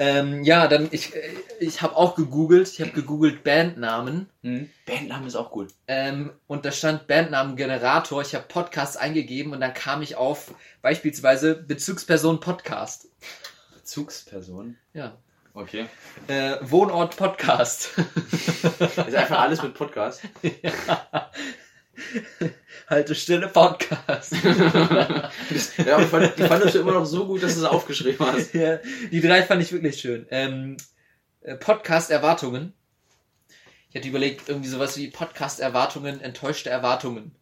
ähm, 0.00 0.44
ja, 0.44 0.66
dann 0.66 0.88
ich, 0.92 1.14
äh, 1.14 1.20
ich 1.60 1.82
habe 1.82 1.94
auch 1.94 2.14
gegoogelt. 2.14 2.68
Ich 2.68 2.80
habe 2.80 2.92
gegoogelt 2.92 3.44
Bandnamen. 3.44 4.30
Hm? 4.42 4.70
Bandname 4.86 5.26
ist 5.26 5.36
auch 5.36 5.50
gut. 5.50 5.74
Ähm, 5.86 6.32
und 6.46 6.64
da 6.64 6.72
stand 6.72 7.06
Bandnamen 7.06 7.54
Generator. 7.54 8.22
Ich 8.22 8.34
habe 8.34 8.46
Podcast 8.48 8.96
eingegeben 8.96 9.52
und 9.52 9.60
dann 9.60 9.74
kam 9.74 10.00
ich 10.00 10.16
auf 10.16 10.54
beispielsweise 10.80 11.54
Bezugsperson 11.54 12.40
Podcast. 12.40 13.08
Bezugsperson. 13.74 14.78
Ja. 14.94 15.18
Okay. 15.52 15.86
Äh, 16.28 16.56
Wohnort 16.62 17.18
Podcast. 17.18 17.90
Ist 18.78 19.14
einfach 19.14 19.40
alles 19.40 19.62
mit 19.62 19.74
Podcast. 19.74 20.22
ja. 20.42 21.30
Haltestelle 22.88 23.48
Podcast. 23.48 24.32
ja, 24.42 25.94
aber 25.94 26.02
ich 26.02 26.08
fand, 26.08 26.38
die 26.38 26.42
fandest 26.42 26.74
du 26.74 26.80
immer 26.80 26.92
noch 26.92 27.04
so 27.04 27.26
gut, 27.26 27.42
dass 27.42 27.54
du 27.54 27.60
es 27.60 27.66
aufgeschrieben 27.66 28.26
hast. 28.26 28.54
ja, 28.54 28.78
die 29.10 29.20
drei 29.20 29.42
fand 29.42 29.62
ich 29.62 29.72
wirklich 29.72 30.00
schön. 30.00 30.26
Ähm, 30.30 30.76
äh, 31.42 31.56
Podcast 31.56 32.10
Erwartungen. 32.10 32.72
Ich 33.90 33.96
hatte 33.96 34.08
überlegt, 34.08 34.48
irgendwie 34.48 34.68
sowas 34.68 34.96
wie 34.96 35.08
Podcast 35.08 35.60
Erwartungen, 35.60 36.20
enttäuschte 36.20 36.70
Erwartungen. 36.70 37.34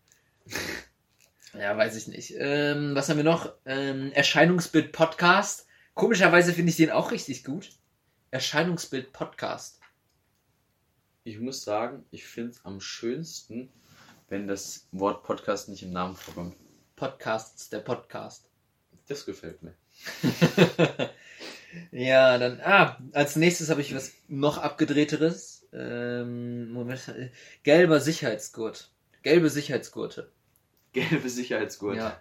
Ja, 1.55 1.77
weiß 1.77 1.97
ich 1.97 2.09
nicht. 2.09 2.35
Ähm, 2.39 2.95
was 2.95 3.09
haben 3.09 3.19
wir 3.19 3.25
noch? 3.25 3.53
Ähm, 3.67 4.13
Erscheinungsbild 4.13 4.93
Podcast. 4.93 5.67
Komischerweise 5.95 6.53
finde 6.53 6.71
ich 6.71 6.77
den 6.77 6.91
auch 6.91 7.11
richtig 7.11 7.45
gut. 7.45 7.71
Erscheinungsbild 8.31 9.13
Podcast. 9.13 9.81
Ich 11.25 11.39
muss 11.39 11.65
sagen, 11.65 12.07
ich 12.11 12.25
finde 12.25 12.53
es 12.53 12.65
am 12.65 12.81
schönsten, 12.81 13.71
wenn 14.29 14.47
das 14.47 14.88
Wort 14.93 15.25
Podcast 15.25 15.69
nicht 15.69 15.83
im 15.83 15.93
Namen 15.93 16.17
vorkommt. 16.17 16.57
Podcasts, 16.97 17.71
der 17.71 17.81
Podcast. 17.81 18.49
Das 19.07 19.25
gefällt 19.25 19.62
mir. 19.62 19.75
ja, 21.93 22.37
dann, 22.38 22.61
ah, 22.61 22.99
als 23.12 23.37
nächstes 23.37 23.71
habe 23.71 23.81
ich 23.81 23.95
was 23.95 24.12
noch 24.29 24.59
abgedrehteres. 24.59 25.67
Ähm, 25.73 26.73
Moment, 26.73 27.01
gelber 27.62 28.01
Sicherheitsgurt. 28.01 28.91
Gelbe 29.23 29.49
Sicherheitsgurte. 29.51 30.31
Gelbe 30.93 31.29
Sicherheitsgurt. 31.29 31.97
Ja. 31.97 32.21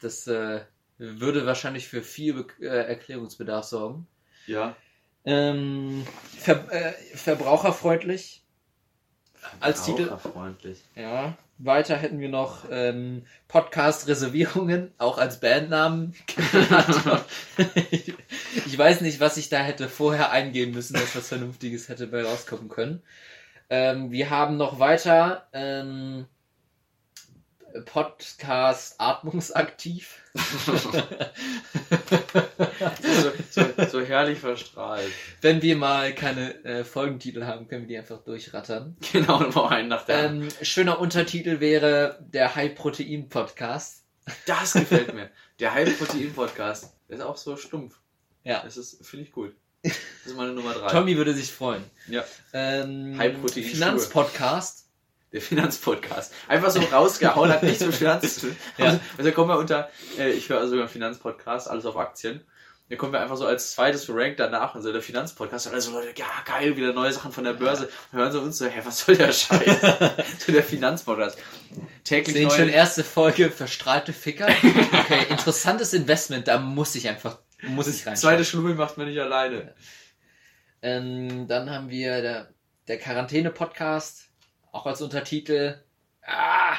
Das 0.00 0.26
äh, 0.26 0.60
würde 0.98 1.46
wahrscheinlich 1.46 1.88
für 1.88 2.02
viel 2.02 2.34
Be 2.34 2.46
äh, 2.60 2.88
Erklärungsbedarf 2.88 3.64
sorgen. 3.64 4.06
Ja. 4.46 4.76
Ähm, 5.24 6.06
ver 6.38 6.70
äh, 6.70 6.92
verbraucherfreundlich. 7.14 8.45
Als 9.60 9.84
Titel. 9.84 10.10
Ja. 10.94 11.36
Weiter 11.58 11.96
hätten 11.96 12.20
wir 12.20 12.28
noch 12.28 12.64
ähm, 12.70 13.24
Podcast-Reservierungen, 13.48 14.92
auch 14.98 15.16
als 15.16 15.40
Bandnamen. 15.40 16.14
ich, 17.90 18.14
ich 18.66 18.78
weiß 18.78 19.00
nicht, 19.00 19.20
was 19.20 19.38
ich 19.38 19.48
da 19.48 19.58
hätte 19.58 19.88
vorher 19.88 20.30
eingeben 20.32 20.72
müssen, 20.72 20.94
dass 20.94 21.16
was 21.16 21.28
Vernünftiges 21.28 21.88
hätte 21.88 22.08
bei 22.08 22.22
rauskommen 22.22 22.68
können. 22.68 23.02
Ähm, 23.70 24.10
wir 24.10 24.28
haben 24.28 24.58
noch 24.58 24.78
weiter 24.78 25.46
ähm, 25.54 26.26
Podcast 27.84 28.96
Atmungsaktiv. 28.98 30.22
so, 33.04 33.32
so, 33.50 33.88
so 33.88 34.00
herrlich 34.00 34.38
verstrahlt. 34.38 35.10
Wenn 35.40 35.62
wir 35.62 35.76
mal 35.76 36.14
keine 36.14 36.62
äh, 36.64 36.84
Folgentitel 36.84 37.44
haben, 37.44 37.68
können 37.68 37.82
wir 37.82 37.88
die 37.88 37.98
einfach 37.98 38.22
durchrattern. 38.22 38.96
Genau, 39.12 39.40
mal 39.50 39.68
einen 39.68 39.88
nach 39.88 40.04
der 40.04 40.24
Ähm, 40.24 40.48
schöner 40.62 40.98
Untertitel 40.98 41.60
wäre 41.60 42.18
der 42.20 42.54
High 42.54 42.74
Protein 42.74 43.28
Podcast. 43.28 44.04
Das 44.46 44.72
gefällt 44.72 45.14
mir. 45.14 45.30
Der 45.60 45.72
High 45.72 45.98
Protein 45.98 46.32
Podcast. 46.34 46.94
Der 47.08 47.16
ist 47.18 47.22
auch 47.22 47.36
so 47.36 47.56
stumpf. 47.56 47.98
Ja. 48.44 48.62
Das 48.64 48.76
ist, 48.76 49.06
finde 49.06 49.26
ich 49.26 49.32
gut. 49.32 49.54
Das 49.82 49.94
ist 50.26 50.36
meine 50.36 50.52
Nummer 50.52 50.74
drei. 50.74 50.88
Tommy 50.90 51.16
würde 51.16 51.32
sich 51.34 51.52
freuen. 51.52 51.84
Ja. 52.08 52.24
Ähm, 52.52 53.16
High 53.18 53.40
Protein 53.40 53.64
Finanzpodcast. 53.64 54.85
Der 55.36 55.42
Finanzpodcast. 55.42 56.32
Einfach 56.48 56.70
so 56.70 56.80
rausgehauen, 56.80 57.52
hat 57.52 57.62
nichts 57.62 57.84
mit 57.84 57.94
Finanzen 57.94 58.26
zu 58.26 58.40
tun. 58.40 58.56
Ja. 58.78 58.86
Also, 58.86 59.00
also 59.18 59.32
kommen 59.32 59.50
wir 59.50 59.58
unter, 59.58 59.90
äh, 60.18 60.30
ich 60.30 60.48
höre 60.48 60.66
sogar 60.66 60.84
einen 60.84 60.88
Finanzpodcast, 60.88 61.68
alles 61.68 61.84
auf 61.84 61.98
Aktien. 61.98 62.40
Da 62.88 62.96
kommen 62.96 63.12
wir 63.12 63.20
einfach 63.20 63.36
so 63.36 63.44
als 63.44 63.72
zweites 63.72 64.08
Rank 64.08 64.38
danach, 64.38 64.74
also 64.74 64.90
der 64.92 65.02
Finanzpodcast, 65.02 65.66
und 65.66 65.74
also 65.74 65.90
Leute, 65.90 66.18
ja 66.18 66.24
geil, 66.46 66.74
wieder 66.78 66.94
neue 66.94 67.12
Sachen 67.12 67.32
von 67.32 67.44
der 67.44 67.52
Börse. 67.52 67.90
Und 68.12 68.18
hören 68.18 68.32
sie 68.32 68.40
uns 68.40 68.56
so, 68.56 68.64
hä, 68.64 68.80
was 68.82 69.00
soll 69.00 69.14
der 69.18 69.30
Scheiß? 69.30 69.60
so 70.38 70.52
der 70.52 70.62
Finanzpodcast. 70.62 71.36
Täglich 72.04 72.34
Sehen 72.34 72.50
schon 72.50 72.70
erste 72.70 73.04
Folge, 73.04 73.50
verstrahlte 73.50 74.14
Ficker. 74.14 74.46
Okay, 74.46 75.26
interessantes 75.28 75.92
Investment, 75.92 76.48
da 76.48 76.56
muss 76.56 76.94
ich 76.94 77.10
einfach, 77.10 77.40
muss 77.60 77.88
ich 77.88 78.06
rein. 78.06 78.16
zweite 78.16 78.46
Schlummel 78.46 78.74
macht 78.74 78.96
man 78.96 79.06
nicht 79.06 79.20
alleine. 79.20 79.74
Ähm, 80.80 81.46
dann 81.46 81.68
haben 81.68 81.90
wir 81.90 82.22
der, 82.22 82.48
der 82.88 82.98
Quarantäne-Podcast, 82.98 84.25
auch 84.76 84.86
als 84.86 85.00
Untertitel. 85.02 85.82
Ah, 86.22 86.76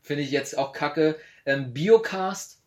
finde 0.00 0.22
ich 0.22 0.30
jetzt 0.30 0.56
auch 0.56 0.72
kacke. 0.72 1.18
Ähm, 1.44 1.72
Biocast. 1.72 2.60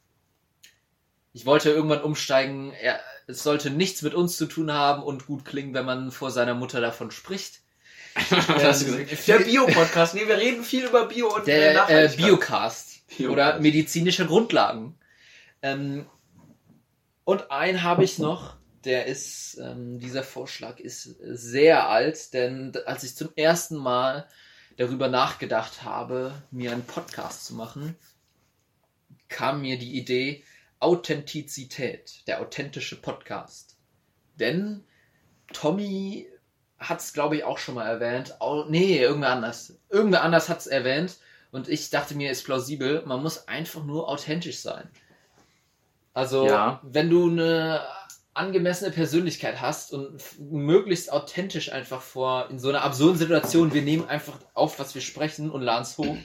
Ich 1.33 1.45
wollte 1.45 1.69
irgendwann 1.69 2.01
umsteigen. 2.01 2.73
Er, 2.73 2.99
es 3.27 3.43
sollte 3.43 3.69
nichts 3.69 4.01
mit 4.01 4.13
uns 4.13 4.37
zu 4.37 4.47
tun 4.47 4.73
haben 4.73 5.03
und 5.03 5.27
gut 5.27 5.45
klingen, 5.45 5.73
wenn 5.73 5.85
man 5.85 6.11
vor 6.11 6.31
seiner 6.31 6.55
Mutter 6.55 6.81
davon 6.81 7.11
spricht. 7.11 7.61
Gesagt? 8.29 9.27
Der 9.27 9.39
Bio-Podcast. 9.39 10.15
Nee, 10.15 10.27
wir 10.27 10.37
reden 10.37 10.63
viel 10.63 10.85
über 10.85 11.07
Bio 11.07 11.33
und 11.33 11.47
Der 11.47 11.71
äh, 11.71 11.73
Nachhaltigkeit. 11.75 12.25
Biocast. 12.25 13.07
Biocast. 13.07 13.31
Oder 13.31 13.59
medizinische 13.59 14.25
Grundlagen. 14.25 14.97
Ähm, 15.61 16.05
und 17.23 17.51
einen 17.51 17.83
habe 17.83 18.03
ich 18.03 18.17
noch, 18.17 18.57
der 18.83 19.05
ist, 19.05 19.59
ähm, 19.61 19.99
dieser 19.99 20.23
Vorschlag 20.23 20.79
ist 20.79 21.03
sehr 21.21 21.87
alt, 21.89 22.33
denn 22.33 22.73
als 22.85 23.03
ich 23.03 23.15
zum 23.15 23.29
ersten 23.35 23.75
Mal 23.75 24.27
darüber 24.79 25.09
nachgedacht 25.09 25.83
habe, 25.83 26.33
mir 26.51 26.71
einen 26.71 26.85
Podcast 26.85 27.45
zu 27.45 27.53
machen, 27.53 27.97
kam 29.27 29.61
mir 29.61 29.77
die 29.77 29.97
Idee 29.97 30.43
Authentizität, 30.79 32.25
der 32.27 32.39
authentische 32.39 32.95
Podcast. 32.95 33.75
Denn 34.35 34.85
Tommy 35.51 36.29
hat 36.77 37.01
es, 37.01 37.11
glaube 37.11 37.35
ich, 37.35 37.43
auch 37.43 37.57
schon 37.57 37.75
mal 37.75 37.87
erwähnt. 37.87 38.39
Au 38.39 38.63
nee, 38.69 38.97
irgendwer 38.97 39.31
anders. 39.31 39.73
Irgendwer 39.89 40.23
anders 40.23 40.47
hat 40.47 40.59
es 40.59 40.67
erwähnt. 40.67 41.17
Und 41.51 41.67
ich 41.67 41.89
dachte 41.89 42.15
mir, 42.15 42.31
ist 42.31 42.45
plausibel, 42.45 43.03
man 43.05 43.21
muss 43.21 43.49
einfach 43.49 43.83
nur 43.83 44.07
authentisch 44.07 44.59
sein. 44.59 44.87
Also, 46.13 46.47
Ja. 46.47 46.79
wenn 46.83 47.09
du 47.09 47.29
eine 47.29 47.81
angemessene 48.39 48.91
Persönlichkeit 48.91 49.60
hast 49.60 49.93
und 49.93 50.21
möglichst 50.39 51.12
authentisch 51.12 51.71
einfach 51.71 52.02
vor, 52.02 52.49
in 52.49 52.58
so 52.58 52.69
einer 52.69 52.84
absurden 52.84 53.17
Situation, 53.17 53.73
wir 53.73 53.82
nehmen 53.82 54.08
einfach 54.08 54.39
auf, 54.54 54.80
was 54.80 54.95
wir 54.95 55.02
sprechen 55.02 55.52
und 55.52 55.62
laden 55.62 55.84
es 55.84 55.97
hoch. 55.97 56.17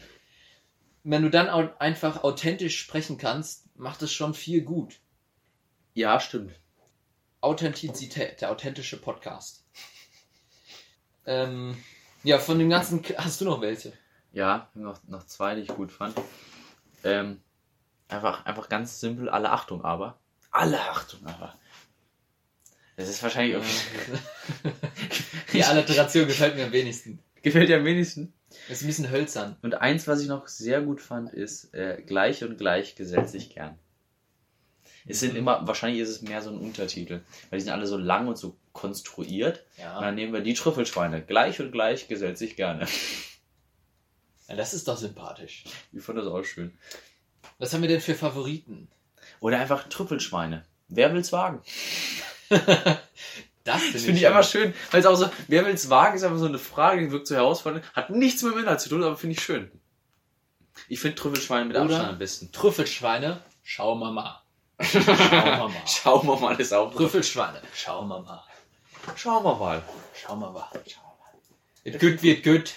Wenn 1.03 1.23
du 1.23 1.29
dann 1.29 1.49
einfach 1.49 2.23
authentisch 2.23 2.79
sprechen 2.79 3.19
kannst, 3.19 3.77
macht 3.77 4.01
es 4.03 4.13
schon 4.13 4.33
viel 4.33 4.63
gut. 4.63 5.01
Ja, 5.93 6.21
stimmt. 6.21 6.55
Authentizität, 7.41 8.41
der 8.41 8.53
authentische 8.53 9.01
Podcast. 9.01 9.67
Ähm, 11.27 11.77
ja, 12.23 12.39
von 12.39 12.59
dem 12.59 12.71
ganzen, 12.71 13.03
hast 13.19 13.41
du 13.41 13.45
noch 13.45 13.61
welche? 13.61 13.93
Ja, 14.33 14.69
noch, 14.75 14.99
noch 15.09 15.27
zwei, 15.27 15.57
die 15.57 15.63
ich 15.63 15.69
gut 15.69 15.91
fand. 15.93 16.15
Ähm, 17.03 17.43
einfach, 18.09 18.47
einfach 18.47 18.69
ganz 18.69 19.01
simpel, 19.01 19.29
alle 19.29 19.51
Achtung 19.51 19.85
aber. 19.85 20.19
Alle 20.53 20.81
Achtung 20.81 21.27
aber. 21.27 21.55
Das 22.97 23.09
ist 23.09 23.23
wahrscheinlich 23.23 23.55
irgendwie. 23.55 24.73
Die 25.53 25.65
Alliteration 25.65 26.27
gefällt 26.27 26.57
mir 26.57 26.67
am 26.67 26.73
wenigsten. 26.73 27.19
Gefällt 27.43 27.69
dir 27.69 27.79
am 27.79 27.85
wenigsten. 27.85 28.33
Ist 28.69 28.83
ein 28.83 28.87
bisschen 28.87 29.11
hölzern. 29.11 29.57
Und 29.63 29.75
eins, 29.75 30.07
was 30.07 30.21
ich 30.21 30.29
noch 30.29 30.47
sehr 30.49 30.81
gut 30.81 31.01
fand, 31.01 31.33
ist 31.33 31.75
äh, 31.75 32.03
gleich 32.07 32.45
und 32.45 32.57
gleich 32.57 32.95
gesellt 32.95 33.29
sich 33.29 33.51
gern. 33.51 33.77
Es 35.07 35.21
sind 35.21 35.33
Mhm. 35.33 35.39
immer, 35.41 35.67
wahrscheinlich 35.67 36.01
ist 36.01 36.09
es 36.09 36.23
mehr 36.23 36.41
so 36.41 36.51
ein 36.51 36.57
Untertitel, 36.59 37.21
weil 37.51 37.59
die 37.59 37.65
sind 37.65 37.73
alle 37.75 37.87
so 37.87 37.99
lang 37.99 38.27
und 38.29 38.39
so 38.39 38.57
konstruiert. 38.73 39.65
Und 39.77 39.83
Ja. 39.83 40.01
dann 40.01 40.15
nehmen 40.15 40.33
wir 40.33 40.41
die 40.41 40.55
Trüffelschweine. 40.55 41.21
Gleich 41.23 41.61
und 41.61 41.73
gleich 41.73 42.09
gesellt 42.09 42.39
sich 42.39 42.57
gerne. 42.57 42.87
ja, 44.49 44.55
das 44.57 44.73
ist 44.73 44.89
doch 44.89 44.97
sympathisch. 44.97 45.65
Ich 45.93 46.03
fand 46.03 46.19
das 46.19 46.27
auch 46.27 46.43
schön. 46.45 46.73
Was 47.59 47.75
haben 47.75 47.83
wir 47.83 47.89
denn 47.89 48.01
für 48.01 48.15
Favoriten? 48.15 48.89
Oder 49.41 49.61
einfach 49.61 49.89
Trüffelschweine. 49.89 50.65
Wer 50.89 51.13
will's 51.13 51.33
wagen? 51.33 51.61
Das 53.65 53.81
finde 53.81 54.13
ich 54.13 54.27
einfach 54.27 54.45
schön, 54.45 54.75
weil 54.91 55.01
es 55.01 55.07
auch 55.07 55.15
so, 55.15 55.31
wer 55.49 55.65
will's 55.65 55.89
wagen, 55.89 56.17
ist 56.17 56.23
einfach 56.23 56.39
so 56.39 56.45
eine 56.45 56.59
Frage, 56.59 57.01
die 57.01 57.11
wirkt 57.11 57.27
so 57.27 57.35
herausfordernd, 57.35 57.83
hat 57.95 58.11
nichts 58.11 58.43
mit 58.43 58.53
dem 58.53 58.61
Inhalt 58.61 58.79
zu 58.79 58.91
tun, 58.91 59.03
aber 59.03 59.17
finde 59.17 59.37
ich 59.37 59.43
schön. 59.43 59.71
Ich 60.89 61.01
finde 61.01 61.17
Trüffelschweine 61.17 61.65
mit 61.65 61.77
Oder? 61.77 61.85
Abstand 61.85 62.09
am 62.11 62.19
besten. 62.19 62.53
Trüffelschweine, 62.53 63.41
schauen 63.63 64.01
wir 64.01 64.11
mal. 64.11 64.43
Schauen 64.81 65.07
wir 65.07 65.69
mal. 65.69 65.73
Schauen 65.87 66.27
wir 66.27 66.37
mal, 66.37 66.61
ist 66.61 66.75
auch. 66.75 66.95
Trüffelschweine, 66.95 67.63
schauen 67.75 68.09
wir 68.09 68.21
mal. 68.21 68.43
Schauen 69.17 69.45
wir 69.45 69.55
mal. 69.55 69.83
Schauen 70.15 70.41
wir 70.41 70.51
mal. 70.51 70.69
It 71.85 72.01
good 72.01 72.23
wird 72.23 72.43
gut. 72.43 72.75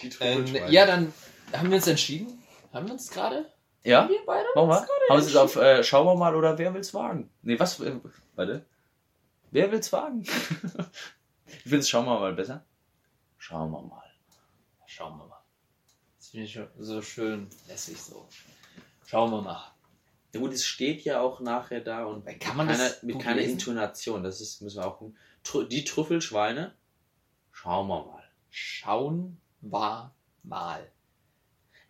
Die 0.00 0.10
Ähm, 0.20 0.46
ja, 0.70 0.86
dann 0.86 1.12
haben 1.52 1.70
wir 1.70 1.76
uns 1.76 1.86
entschieden. 1.86 2.42
Haben 2.72 2.86
wir 2.86 2.94
uns 2.94 3.10
gerade? 3.10 3.52
Ja? 3.84 4.08
Wir 4.08 4.24
beide? 4.24 4.46
Machen 4.54 4.68
wir? 4.68 4.76
Haben 4.76 4.88
wir 5.08 5.16
es 5.18 5.36
auf 5.36 5.56
äh, 5.56 5.82
Schauen 5.82 6.06
wir 6.06 6.14
mal 6.14 6.34
oder 6.34 6.56
wer 6.58 6.72
will's 6.74 6.94
wagen? 6.94 7.30
Nee, 7.42 7.58
was? 7.58 7.80
Äh, 7.80 7.96
warte. 8.34 8.64
Wer 9.50 9.70
will's 9.72 9.92
wagen? 9.92 10.22
ich 11.46 11.62
finde 11.62 11.78
es 11.78 11.88
Schauen 11.88 12.06
wir 12.06 12.18
mal 12.18 12.32
besser. 12.32 12.64
Schauen 13.38 13.70
wir 13.70 13.82
mal. 13.82 14.02
Schauen 14.86 15.18
wir 15.18 15.26
mal. 15.26 15.42
Das 16.18 16.28
finde 16.28 16.46
ich 16.46 16.60
so 16.78 17.02
schön 17.02 17.48
lässig 17.66 18.00
so. 18.00 18.28
Schauen 19.06 19.30
wir 19.30 19.42
mal. 19.42 19.72
Ja 20.32 20.40
gut, 20.40 20.52
es 20.52 20.64
steht 20.64 21.02
ja 21.04 21.20
auch 21.20 21.40
nachher 21.40 21.80
da 21.80 22.04
und 22.04 22.24
Kann 22.40 22.56
man 22.56 22.66
mit 22.66 22.76
keiner, 22.76 22.88
das 22.88 23.02
mit 23.02 23.18
keiner 23.20 23.36
lesen? 23.36 23.52
Intonation. 23.52 24.22
Das 24.22 24.40
ist, 24.40 24.62
müssen 24.62 24.80
wir 24.80 24.86
auch 24.86 24.98
gucken. 24.98 25.16
Tr 25.42 25.64
die 25.64 25.84
Trüffelschweine. 25.84 26.74
Schauen 27.50 27.88
wir 27.88 28.04
mal. 28.06 28.22
Schauen 28.48 29.40
wir 29.60 30.14
mal. 30.42 30.91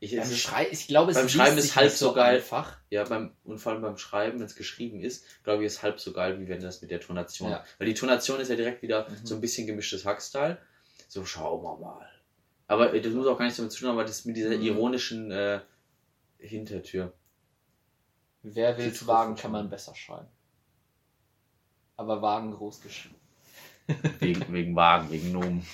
Ich, 0.05 0.11
Beim 0.11 0.21
es 0.23 0.31
ist, 0.33 0.41
Schrei 0.41 0.67
ich 0.69 0.89
glaube, 0.89 1.13
es 1.13 1.17
beim 1.17 1.29
Schreiben 1.29 1.57
ist 1.59 1.77
halb 1.77 1.87
nicht 1.91 1.97
so 1.99 2.13
geil. 2.13 2.37
Einfach. 2.39 2.77
ja, 2.91 3.05
beim, 3.05 3.37
und 3.45 3.59
vor 3.59 3.71
allem 3.71 3.83
beim 3.83 3.97
Schreiben, 3.99 4.41
wenn 4.41 4.47
es 4.47 4.57
geschrieben 4.57 4.99
ist, 5.01 5.25
glaube 5.45 5.63
ich, 5.63 5.67
ist 5.69 5.85
halb 5.85 6.01
so 6.01 6.13
geil, 6.13 6.41
wie 6.41 6.49
wenn 6.49 6.61
das 6.61 6.83
mit 6.83 6.91
der 6.91 6.99
Tonation. 6.99 7.51
Ja. 7.53 7.65
Weil 7.79 7.87
die 7.87 7.95
Tonation 7.95 8.41
ist 8.41 8.49
ja 8.49 8.57
direkt 8.57 8.83
wieder 8.83 9.09
Mhm. 9.09 9.15
so 9.25 9.37
ein 9.37 9.41
bisschen 9.41 9.65
gemischtes 9.69 10.05
Hackstyle. 10.05 10.59
So, 11.07 11.25
schauen 11.25 11.63
wir 11.63 11.77
mal. 11.77 12.09
Aber 12.67 12.93
äh, 12.93 13.01
das 13.01 13.13
muss 13.13 13.29
auch 13.29 13.39
gar 13.39 13.45
nichts 13.45 13.59
damit 13.59 13.71
zu 13.71 13.79
tun 13.79 13.91
haben, 13.91 13.95
aber 13.97 14.05
das 14.05 14.25
mit 14.25 14.37
dieser 14.37 14.57
Mhm. 14.57 14.63
ironischen 14.63 15.31
äh, 15.31 15.61
Hintertür. 16.39 17.13
Wer 18.43 18.75
Trüffel 18.77 19.07
wagen, 19.07 19.37
kann 19.37 19.53
man 19.53 19.71
besser 19.71 19.95
schreiben. 19.95 20.27
Aber 21.97 22.21
wagen 22.23 22.51
groß 22.51 22.81
geschrieben. 22.81 23.15
Wegen, 24.19 24.53
wegen 24.53 24.75
Wagen, 24.75 25.13
wegen 25.13 25.31
Nomen. 25.31 25.65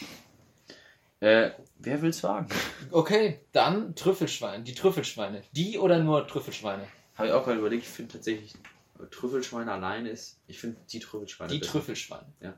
Äh, 1.20 1.50
wer 1.78 2.00
will's 2.02 2.22
wagen? 2.22 2.48
Okay, 2.90 3.40
dann 3.52 3.94
Trüffelschweine. 3.96 4.62
Die 4.62 4.74
Trüffelschweine. 4.74 5.42
Die 5.52 5.78
oder 5.78 5.98
nur 5.98 6.26
Trüffelschweine? 6.26 6.86
Habe 7.16 7.28
ich 7.28 7.34
auch 7.34 7.44
gerade 7.44 7.58
überlegt, 7.58 7.82
ich 7.82 7.88
finde 7.88 8.12
tatsächlich, 8.12 8.54
Trüffelschweine 9.10 9.72
alleine 9.72 10.10
ist, 10.10 10.38
ich 10.46 10.60
finde 10.60 10.76
die 10.90 11.00
Trüffelschweine. 11.00 11.50
Die 11.50 11.58
besser. 11.58 11.72
Trüffelschweine. 11.72 12.26
Ja. 12.40 12.54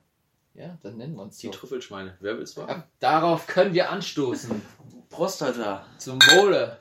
Ja, 0.54 0.76
dann 0.82 0.96
nennen 0.96 1.14
wir 1.14 1.22
uns 1.22 1.38
Die 1.38 1.46
so. 1.46 1.52
Trüffelschweine. 1.52 2.16
Wer 2.20 2.36
will's 2.36 2.56
wagen? 2.56 2.70
Ja, 2.70 2.86
darauf 2.98 3.46
können 3.46 3.72
wir 3.72 3.90
anstoßen. 3.90 4.60
Prostata. 5.08 5.86
Zum 5.98 6.18
Wohle. 6.20 6.78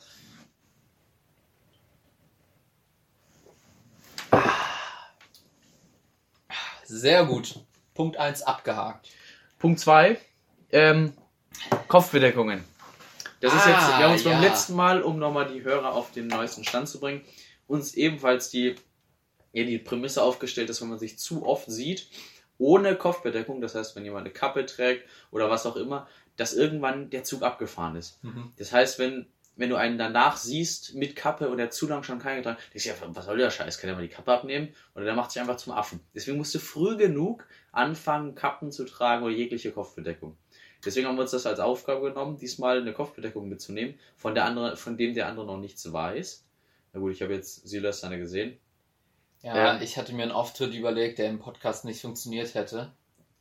Sehr 6.84 7.26
gut. 7.26 7.60
Punkt 7.94 8.18
1 8.18 8.42
abgehakt. 8.42 9.10
Punkt 9.60 9.80
2. 9.80 10.20
Ähm, 10.72 11.14
Kopfbedeckungen. 11.88 12.64
Das 13.42 13.54
ist 13.54 13.66
Ah, 13.66 13.70
jetzt, 13.70 13.88
wir 13.88 14.06
haben 14.06 14.12
uns 14.14 14.24
beim 14.24 14.34
ja. 14.34 14.50
letzten 14.50 14.76
Mal, 14.76 15.02
um 15.02 15.18
nochmal 15.18 15.52
die 15.52 15.64
Hörer 15.64 15.94
auf 15.94 16.12
den 16.12 16.28
neuesten 16.28 16.64
Stand 16.66 16.90
zu 16.90 17.00
bringen, 17.00 17.22
uns 17.68 17.94
ebenfalls 17.94 18.50
die, 18.50 18.76
ja, 19.54 19.64
die 19.64 19.78
Prämisse 19.78 20.22
aufgestellt, 20.22 20.70
dass 20.70 20.82
wenn 20.82 20.90
man 20.90 21.00
sich 21.00 21.18
zu 21.18 21.46
oft 21.46 21.70
sieht, 21.72 22.08
ohne 22.58 22.96
Kopfbedeckung, 22.96 23.62
das 23.62 23.76
heißt, 23.76 23.96
wenn 23.96 24.04
jemand 24.04 24.26
eine 24.26 24.34
Kappe 24.34 24.66
trägt 24.66 25.08
oder 25.32 25.50
was 25.50 25.66
auch 25.66 25.78
immer, 25.78 26.08
dass 26.36 26.54
irgendwann 26.54 27.10
der 27.10 27.24
Zug 27.24 27.44
abgefahren 27.44 27.96
ist. 27.96 28.20
Das 28.58 28.72
heißt, 28.74 29.00
wenn, 29.00 29.28
wenn 29.56 29.70
du 29.70 29.76
einen 29.78 29.98
danach 29.98 30.36
siehst 30.38 30.96
mit 30.96 31.16
Kappe 31.16 31.50
und 31.50 31.58
der 31.58 31.70
zu 31.72 31.88
lang 31.88 32.04
schon 32.04 32.20
keinen 32.20 32.38
getragen 32.38 32.58
hat, 32.58 32.74
denkst 32.74 32.84
du 32.86 32.90
ja, 32.90 33.16
was 33.16 33.26
soll 33.26 33.38
der 33.38 33.50
Scheiß? 33.52 33.78
Kann 33.78 33.88
der 33.88 33.96
mal 33.96 34.02
die 34.02 34.14
Kappe 34.14 34.32
abnehmen? 34.34 34.74
Oder 34.96 35.06
der 35.06 35.16
macht 35.16 35.32
sich 35.32 35.42
einfach 35.42 35.58
zum 35.58 35.74
Affen. 35.74 36.02
Deswegen 36.14 36.38
musst 36.38 36.54
du 36.56 36.60
früh 36.60 36.98
genug 36.98 37.46
anfangen, 37.72 38.36
Kappen 38.36 38.72
zu 38.72 38.86
tragen 38.86 39.24
oder 39.24 39.34
jegliche 39.34 39.72
Kopfbedeckung. 39.72 40.38
Deswegen 40.86 41.08
haben 41.08 41.16
wir 41.16 41.24
uns 41.24 41.32
das 41.32 41.46
als 41.46 41.60
Aufgabe 41.60 42.10
genommen, 42.10 42.38
diesmal 42.38 42.80
eine 42.80 42.94
Kopfbedeckung 42.94 43.50
mitzunehmen, 43.50 44.00
von, 44.16 44.34
der 44.34 44.46
andere, 44.46 44.78
von 44.78 44.98
dem 44.98 45.14
der 45.14 45.28
andere 45.28 45.46
noch 45.46 45.60
nichts 45.60 45.92
weiß. 45.92 46.46
Na 46.94 47.00
gut, 47.00 47.12
ich 47.12 47.22
habe 47.22 47.34
jetzt 47.34 47.68
Silas 47.68 48.00
seine 48.00 48.18
gesehen. 48.18 48.58
Ja, 49.42 49.76
Ähm. 49.76 49.82
ich 49.82 49.98
hatte 49.98 50.14
mir 50.14 50.24
einen 50.24 50.32
Auftritt 50.32 50.74
überlegt, 50.74 51.20
der 51.20 51.30
im 51.30 51.40
Podcast 51.40 51.86
nicht 51.86 52.02
funktioniert 52.02 52.54
hätte. 52.56 52.92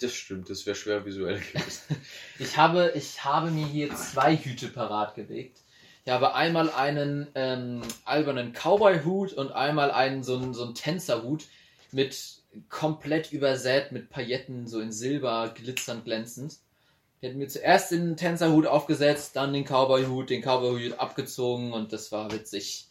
Das 0.00 0.12
stimmt, 0.12 0.48
das 0.48 0.64
wäre 0.64 0.76
schwer 0.76 1.04
visuell 1.04 1.40
gewesen. 1.40 1.96
Ich 2.38 2.56
habe, 2.56 2.92
ich 2.94 3.24
habe 3.24 3.50
mir 3.50 3.66
hier 3.66 3.94
zwei 3.96 4.36
Hüte 4.36 4.68
parat 4.68 5.16
gelegt. 5.16 5.58
Ich 6.04 6.12
habe 6.12 6.34
einmal 6.34 6.70
einen 6.70 7.26
ähm, 7.34 7.82
albernen 8.04 8.52
Cowboy-Hut 8.52 9.32
und 9.32 9.52
einmal 9.52 9.90
einen 9.90 10.22
so 10.22 10.36
einen, 10.36 10.54
so 10.54 10.64
einen 10.64 10.74
Tänzerhut 10.74 11.46
mit 11.90 12.38
komplett 12.68 13.32
übersät 13.32 13.92
mit 13.92 14.08
Pailletten, 14.08 14.66
so 14.66 14.80
in 14.80 14.92
Silber, 14.92 15.52
glitzernd, 15.54 16.04
glänzend. 16.04 16.58
Ich 17.20 17.28
hätte 17.28 17.36
mir 17.38 17.48
zuerst 17.48 17.90
den 17.90 18.16
Tänzerhut 18.16 18.66
aufgesetzt, 18.66 19.34
dann 19.34 19.52
den 19.52 19.64
Cowboy-Hut, 19.64 20.30
den 20.30 20.40
Cowboy-Hut 20.40 21.00
abgezogen 21.00 21.72
und 21.72 21.92
das 21.92 22.12
war 22.12 22.30
witzig. 22.30 22.88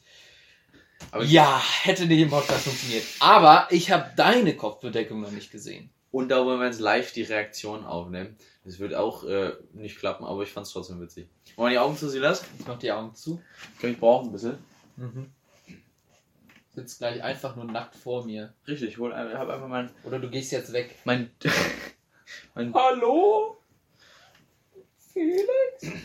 Aber 1.12 1.24
ja, 1.24 1.62
hätte 1.84 2.08
nicht 2.08 2.20
im 2.20 2.30
Podcast 2.30 2.63
funktioniert. 2.66 3.06
Aber 3.20 3.68
ich 3.70 3.90
habe 3.92 4.12
deine 4.18 4.58
Kopfbedeckung 4.58 5.22
noch 5.22 5.32
nicht 5.32 5.52
gesehen. 5.52 5.92
Und 6.12 6.30
da 6.30 6.46
wollen 6.46 6.60
wir 6.60 6.66
jetzt 6.66 6.82
live 6.82 7.13
die 7.13 7.22
Reaktion 7.22 7.86
aufnehmen. 7.86 8.36
Das 8.66 8.80
wird 8.80 8.96
auch 8.96 9.24
äh, 9.24 9.54
nicht 9.72 9.98
klappen, 9.98 10.26
aber 10.26 10.44
ich 10.44 10.50
fand 10.50 10.68
es 10.68 10.74
trotzdem 10.74 11.00
witzig. 11.00 11.30
Wollen 11.56 11.72
wir 11.72 11.80
die 11.80 11.80
Augen 11.80 11.96
zu, 11.96 12.10
Silas? 12.10 12.44
Ich 12.60 12.68
mach 12.68 12.80
die 12.80 12.92
Augen 12.92 13.16
zu. 13.16 13.42
Ich 13.76 13.80
glaube, 13.80 13.94
ich 13.94 14.00
brauche 14.00 14.26
ein 14.26 14.32
bisschen. 14.34 14.58
Mhm. 14.98 15.32
Sitzt 16.76 17.00
gleich 17.00 17.24
einfach 17.24 17.56
nur 17.56 17.66
nackt 17.66 17.96
vor 17.96 18.26
mir. 18.26 18.54
Richtig, 18.68 18.90
ich 18.90 18.98
hol, 18.98 19.16
habe 19.16 19.54
einfach 19.54 19.68
mein, 19.68 19.90
Oder 20.04 20.20
du 20.20 20.30
gehst 20.30 20.52
jetzt 20.52 20.74
weg. 20.74 20.96
mein, 21.06 21.32
mein 22.56 22.74
Hallo? 22.74 23.58
Felix? 25.17 26.01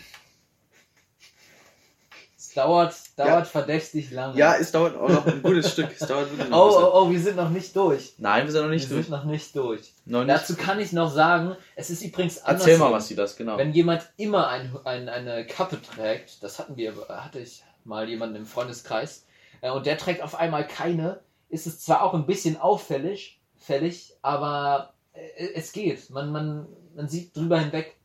Es 2.37 2.55
dauert, 2.55 2.95
dauert 3.17 3.47
verdächtig 3.47 4.11
lange. 4.11 4.39
Ja, 4.39 4.57
es 4.57 4.73
dauert 4.73 4.97
auch 4.97 5.09
noch 5.09 5.27
ein 5.27 5.43
gutes 5.43 5.73
Stück. 5.73 5.89
Es 5.99 6.07
dauert 6.07 6.31
wirklich 6.31 6.53
Oh, 6.53 6.71
oh, 6.71 6.91
oh, 6.93 7.11
wir 7.11 7.19
sind 7.21 7.37
noch 7.37 7.49
nicht 7.49 7.75
durch. 7.75 8.15
Nein, 8.19 8.45
wir 8.45 8.53
sind 8.53 8.63
noch 8.63 8.69
Wir 8.69 8.75
nicht 8.75 8.91
durch. 8.91 9.07
sind 9.07 9.11
noch 9.11 9.25
nicht 9.25 9.57
durch. 9.57 9.93
Noch 10.05 10.25
nicht. 10.25 10.31
Dazu 10.31 10.55
kann 10.57 10.79
ich 10.79 10.93
noch 10.93 11.11
sagen, 11.11 11.57
es 11.77 11.89
ist 11.89 12.03
übrigens 12.03 12.43
anders. 12.43 12.67
Erzähl 12.67 12.79
mal, 12.79 12.93
was 12.93 13.09
sie 13.09 13.15
das, 13.15 13.37
genau. 13.37 13.57
Wenn 13.57 13.73
jemand 13.73 14.07
immer 14.19 14.49
ein, 14.49 14.77
ein, 14.85 15.09
eine 15.09 15.47
Kappe 15.47 15.81
trägt, 15.81 16.43
das 16.43 16.59
hatten 16.59 16.77
wir, 16.77 16.95
hatte 17.09 17.39
ich 17.39 17.63
mal 17.85 18.09
jemanden 18.09 18.37
im 18.37 18.47
Freundeskreis, 18.47 19.25
äh, 19.63 19.71
und 19.71 19.87
der 19.87 19.97
trägt 19.97 20.23
auf 20.23 20.35
einmal 20.35 20.67
keine, 20.67 21.21
ist 21.49 21.67
es 21.67 21.81
zwar 21.81 22.03
auch 22.03 22.13
ein 22.13 22.27
bisschen 22.27 22.61
auffällig, 22.61 23.41
fällig, 23.57 24.15
aber 24.21 24.93
äh, 25.15 25.53
es 25.55 25.73
geht. 25.73 26.11
Man, 26.11 26.33
man, 26.33 26.67
man 26.95 27.09
sieht 27.09 27.35
drüber 27.35 27.59
hinweg. 27.59 27.97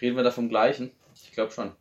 Reden 0.00 0.16
wir 0.16 0.22
da 0.22 0.30
vom 0.30 0.48
gleichen? 0.48 0.90
Ich 1.14 1.32
glaube 1.32 1.52
schon. 1.52 1.72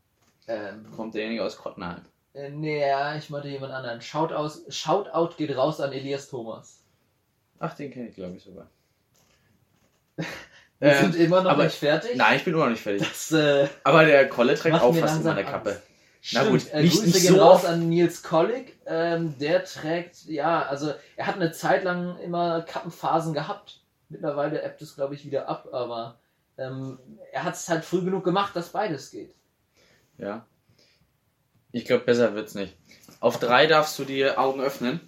Ähm, 0.48 0.86
Kommt 0.96 1.14
derjenige 1.16 1.44
aus 1.44 1.58
Kottenheim. 1.58 2.02
äh, 2.34 2.50
nee, 2.50 2.84
ich 3.18 3.30
meinte 3.30 3.48
jemand 3.48 3.72
anderen. 3.74 4.02
Shout 4.02 4.34
aus, 4.34 4.64
Shoutout 4.70 5.36
geht 5.38 5.56
raus 5.56 5.80
an 5.80 5.92
Elias 5.92 6.30
Thomas. 6.30 6.84
Ach, 7.60 7.76
den 7.76 7.92
kenne 7.92 8.10
ich, 8.10 8.16
glaube 8.16 8.36
ich, 8.38 8.44
sogar. 8.44 8.68
Wir 10.18 10.28
Ähm, 10.94 11.12
sind 11.12 11.16
immer 11.16 11.42
noch 11.44 11.52
aber- 11.52 11.66
nicht 11.66 11.76
fertig. 11.76 12.16
Nein, 12.16 12.38
ich 12.38 12.44
bin 12.46 12.54
immer 12.54 12.64
noch 12.64 12.72
nicht 12.72 12.82
fertig. 12.82 13.08
Das, 13.08 13.32
äh, 13.32 13.68
Aber 13.84 14.06
der 14.06 14.30
Kolle 14.30 14.56
trägt 14.56 14.76
auch 14.80 14.96
fast 14.96 15.22
immer 15.22 15.32
eine 15.32 15.44
Kappe. 15.44 15.72
Angst. 15.72 15.84
Na 16.34 16.42
Stimmt, 16.42 16.64
gut, 16.64 16.74
äh, 16.74 16.82
nicht- 16.84 16.94
Grüße 16.94 17.06
nicht 17.06 17.22
gehen 17.22 17.36
so 17.36 17.42
raus 17.42 17.66
an 17.66 17.90
Nils 17.90 18.24
Kollig. 18.24 18.78
Ähm, 18.86 19.38
der 19.40 19.64
trägt, 19.66 20.26
ja, 20.26 20.64
also 20.64 20.94
er 21.16 21.28
hat 21.28 21.36
eine 21.36 21.52
Zeit 21.52 21.84
lang 21.84 22.18
immer 22.20 22.62
Kappenphasen 22.62 23.34
gehabt. 23.34 23.82
Mittlerweile 24.10 24.62
ebbt 24.64 24.82
es, 24.82 24.96
glaube 24.96 25.16
ich, 25.16 25.26
wieder 25.26 25.48
ab, 25.48 25.68
aber 25.72 26.18
ähm, 26.60 27.00
er 27.32 27.44
hat 27.44 27.56
es 27.56 27.70
halt 27.70 27.86
früh 27.86 28.04
genug 28.04 28.24
gemacht, 28.24 28.56
dass 28.56 28.70
beides 28.70 29.12
geht. 29.12 29.34
Ja. 30.18 30.46
Ich 31.72 31.86
glaube, 31.86 32.04
besser 32.04 32.34
wird's 32.36 32.56
nicht. 32.56 32.76
Auf 33.20 33.40
drei 33.40 33.68
darfst 33.68 33.98
du 34.00 34.06
die 34.06 34.30
Augen 34.30 34.60
öffnen. 34.60 35.00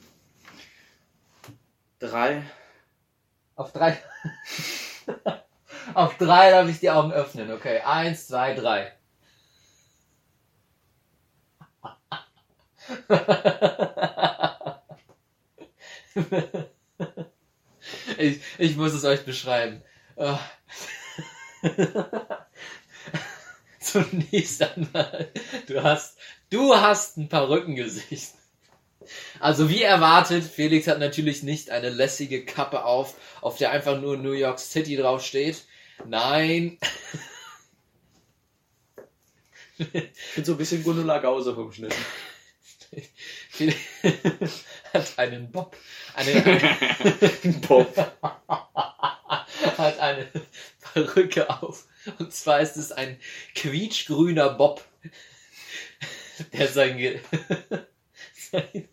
Drei. 1.99 2.43
Auf 3.55 3.73
drei. 3.73 3.97
Auf 5.93 6.17
drei 6.17 6.51
darf 6.51 6.69
ich 6.69 6.79
die 6.79 6.91
Augen 6.91 7.11
öffnen. 7.11 7.51
Okay, 7.51 7.81
eins, 7.81 8.27
zwei, 8.27 8.53
drei. 8.53 8.93
ich, 18.17 18.41
ich 18.57 18.77
muss 18.77 18.93
es 18.93 19.03
euch 19.03 19.25
beschreiben. 19.25 19.83
Zunächst 23.79 24.61
einmal, 24.61 25.31
du 25.67 25.83
hast, 25.83 26.17
du 26.49 26.75
hast 26.75 27.17
ein 27.17 27.29
Perückengesicht. 27.29 28.33
Also 29.39 29.69
wie 29.69 29.81
erwartet, 29.81 30.43
Felix 30.43 30.87
hat 30.87 30.99
natürlich 30.99 31.43
nicht 31.43 31.71
eine 31.71 31.89
lässige 31.89 32.45
Kappe 32.45 32.85
auf, 32.85 33.15
auf 33.41 33.57
der 33.57 33.71
einfach 33.71 33.99
nur 33.99 34.17
New 34.17 34.33
York 34.33 34.59
City 34.59 34.95
draufsteht. 34.95 35.63
Nein, 36.05 36.77
Ich 39.93 40.35
bin 40.35 40.45
so 40.45 40.51
ein 40.53 40.57
bisschen 40.57 40.83
Gundula 40.83 41.17
Gause 41.19 41.55
vom 41.55 41.71
Schnitt. 41.71 41.95
Felix 43.49 43.79
hat 44.93 45.17
einen 45.17 45.49
Bob, 45.49 45.75
eine, 46.13 46.33
Bob. 47.67 47.97
hat 49.77 49.99
eine 49.99 50.27
Perücke 50.93 51.49
auf. 51.49 51.85
Und 52.19 52.33
zwar 52.33 52.61
ist 52.61 52.77
es 52.77 52.91
ein 52.91 53.17
quietschgrüner 53.55 54.49
Bob, 54.49 54.83
der 56.53 56.67
sein, 56.67 56.97
sein, 58.33 58.89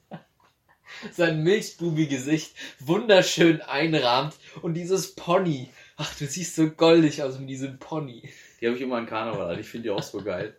sein 1.13 1.43
Milchbubi-Gesicht 1.43 2.55
wunderschön 2.81 3.61
einrahmt. 3.63 4.35
Und 4.63 4.75
dieses 4.75 5.15
Pony, 5.15 5.71
ach, 5.97 6.15
du 6.17 6.27
siehst 6.27 6.57
so 6.57 6.71
goldig 6.71 7.23
aus 7.23 7.39
mit 7.39 7.49
diesem 7.49 7.79
Pony. 7.79 8.29
Die 8.61 8.67
habe 8.67 8.77
ich 8.77 8.83
immer 8.83 8.97
an 8.97 9.07
Karneval 9.07 9.53
an. 9.53 9.61
Ich 9.61 9.69
finde 9.69 9.85
die 9.85 9.91
auch 9.91 10.03
so 10.03 10.23
geil. 10.23 10.57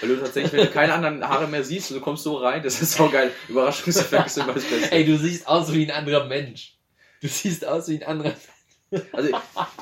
Weil 0.00 0.10
du 0.10 0.16
tatsächlich, 0.16 0.52
wenn 0.52 0.66
du 0.66 0.72
keine 0.72 0.94
anderen 0.94 1.28
Haare 1.28 1.48
mehr 1.48 1.64
siehst, 1.64 1.90
du 1.90 2.00
kommst 2.00 2.22
so 2.22 2.36
rein, 2.36 2.62
das 2.62 2.80
ist 2.80 2.92
so 2.92 3.10
geil. 3.10 3.32
Überraschungseffekt 3.48 4.28
ist 4.28 4.38
immer 4.38 4.54
das 4.54 4.64
Beste. 4.64 4.92
Ey, 4.92 5.04
du 5.04 5.18
siehst 5.18 5.46
aus 5.46 5.72
wie 5.74 5.84
ein 5.84 5.90
anderer 5.90 6.26
Mensch. 6.26 6.78
Du 7.20 7.28
siehst 7.28 7.66
aus 7.66 7.88
wie 7.88 7.96
ein 7.96 8.04
anderer 8.04 8.34
Also, 9.12 9.30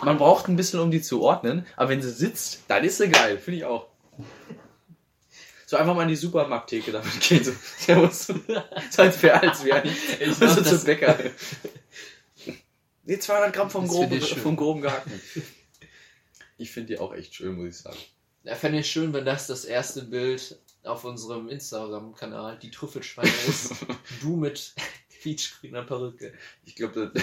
man 0.04 0.18
braucht 0.18 0.48
ein 0.48 0.56
bisschen, 0.56 0.80
um 0.80 0.90
die 0.90 1.00
zu 1.00 1.22
ordnen, 1.22 1.66
aber 1.76 1.90
wenn 1.90 2.02
sie 2.02 2.10
sitzt, 2.10 2.60
dann 2.68 2.84
ist 2.84 2.98
sie 2.98 3.08
geil. 3.08 3.38
Finde 3.38 3.58
ich 3.58 3.64
auch. 3.64 3.86
So 5.66 5.76
einfach 5.76 5.94
mal 5.94 6.02
in 6.02 6.08
die 6.08 6.16
Supermarkttheke 6.16 6.92
damit 6.92 7.20
gehen. 7.20 7.44
So, 7.44 7.52
Servus. 7.78 8.26
So 8.90 9.02
als 9.02 9.22
wäre 9.22 9.42
als 9.42 9.64
wäre 9.64 9.86
Ich 10.20 10.34
so 10.34 10.44
mach 10.46 10.54
zum 10.54 10.64
das- 10.64 10.84
Bäcker. 10.84 11.18
Nee, 13.04 13.18
200 13.18 13.52
Gramm 13.54 13.70
vom 13.70 13.84
Das 13.84 13.92
groben, 13.92 14.20
vom 14.20 14.56
groben 14.56 14.80
gehackten. 14.82 15.20
Ich 16.58 16.70
finde 16.70 16.94
die 16.94 16.98
auch 16.98 17.14
echt 17.14 17.34
schön, 17.34 17.54
muss 17.54 17.68
ich 17.68 17.76
sagen. 17.78 17.96
Ja, 18.44 18.54
fände 18.54 18.78
ich 18.80 18.90
schön, 18.90 19.12
wenn 19.12 19.24
das 19.24 19.46
das 19.46 19.64
erste 19.64 20.02
Bild 20.02 20.58
auf 20.84 21.04
unserem 21.04 21.48
Instagram-Kanal, 21.48 22.58
die 22.58 22.70
Trüffelschweine 22.70 23.30
ist. 23.46 23.72
du 24.20 24.36
mit 24.36 24.74
quietschgrüner 25.22 25.82
Perücke. 25.84 26.32
Ich 26.64 26.76
glaube, 26.76 27.10
das- 27.14 27.22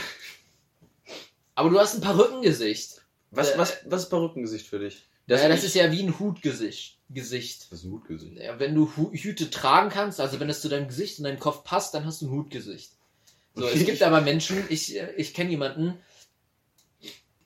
Aber 1.56 1.70
du 1.70 1.80
hast 1.80 1.96
ein 1.96 2.02
Perückengesicht. 2.02 3.02
was, 3.32 3.52
Äh, 3.52 3.58
was, 3.58 3.78
was 3.86 4.04
ist 4.04 4.10
Perückengesicht 4.10 4.68
für 4.68 4.80
dich? 4.80 5.08
Das, 5.28 5.42
ja, 5.42 5.50
das 5.50 5.64
ist 5.64 5.74
ja 5.74 5.92
wie 5.92 6.04
ein 6.04 6.20
Hutgesicht. 6.20 7.00
Gesicht. 7.10 7.72
Das 7.72 7.80
ist 7.80 7.86
ein 7.86 7.92
Hutgesicht. 7.94 8.38
Ja, 8.38 8.60
wenn 8.60 8.76
du 8.76 8.92
Hu 8.96 9.12
Hüte 9.12 9.50
tragen 9.50 9.90
kannst, 9.90 10.20
also 10.20 10.40
wenn 10.40 10.50
es 10.50 10.62
zu 10.62 10.70
deinem 10.70 10.88
Gesicht 10.88 11.18
und 11.18 11.24
deinem 11.26 11.40
Kopf 11.40 11.64
passt, 11.64 11.94
dann 11.94 12.06
hast 12.06 12.22
du 12.22 12.28
ein 12.28 12.32
Hutgesicht. 12.32 12.92
So, 13.56 13.66
es 13.68 13.86
gibt 13.86 14.04
aber 14.04 14.22
Menschen, 14.22 14.64
ich, 14.70 14.96
ich 15.18 15.34
kenne 15.34 15.50
jemanden, 15.52 15.98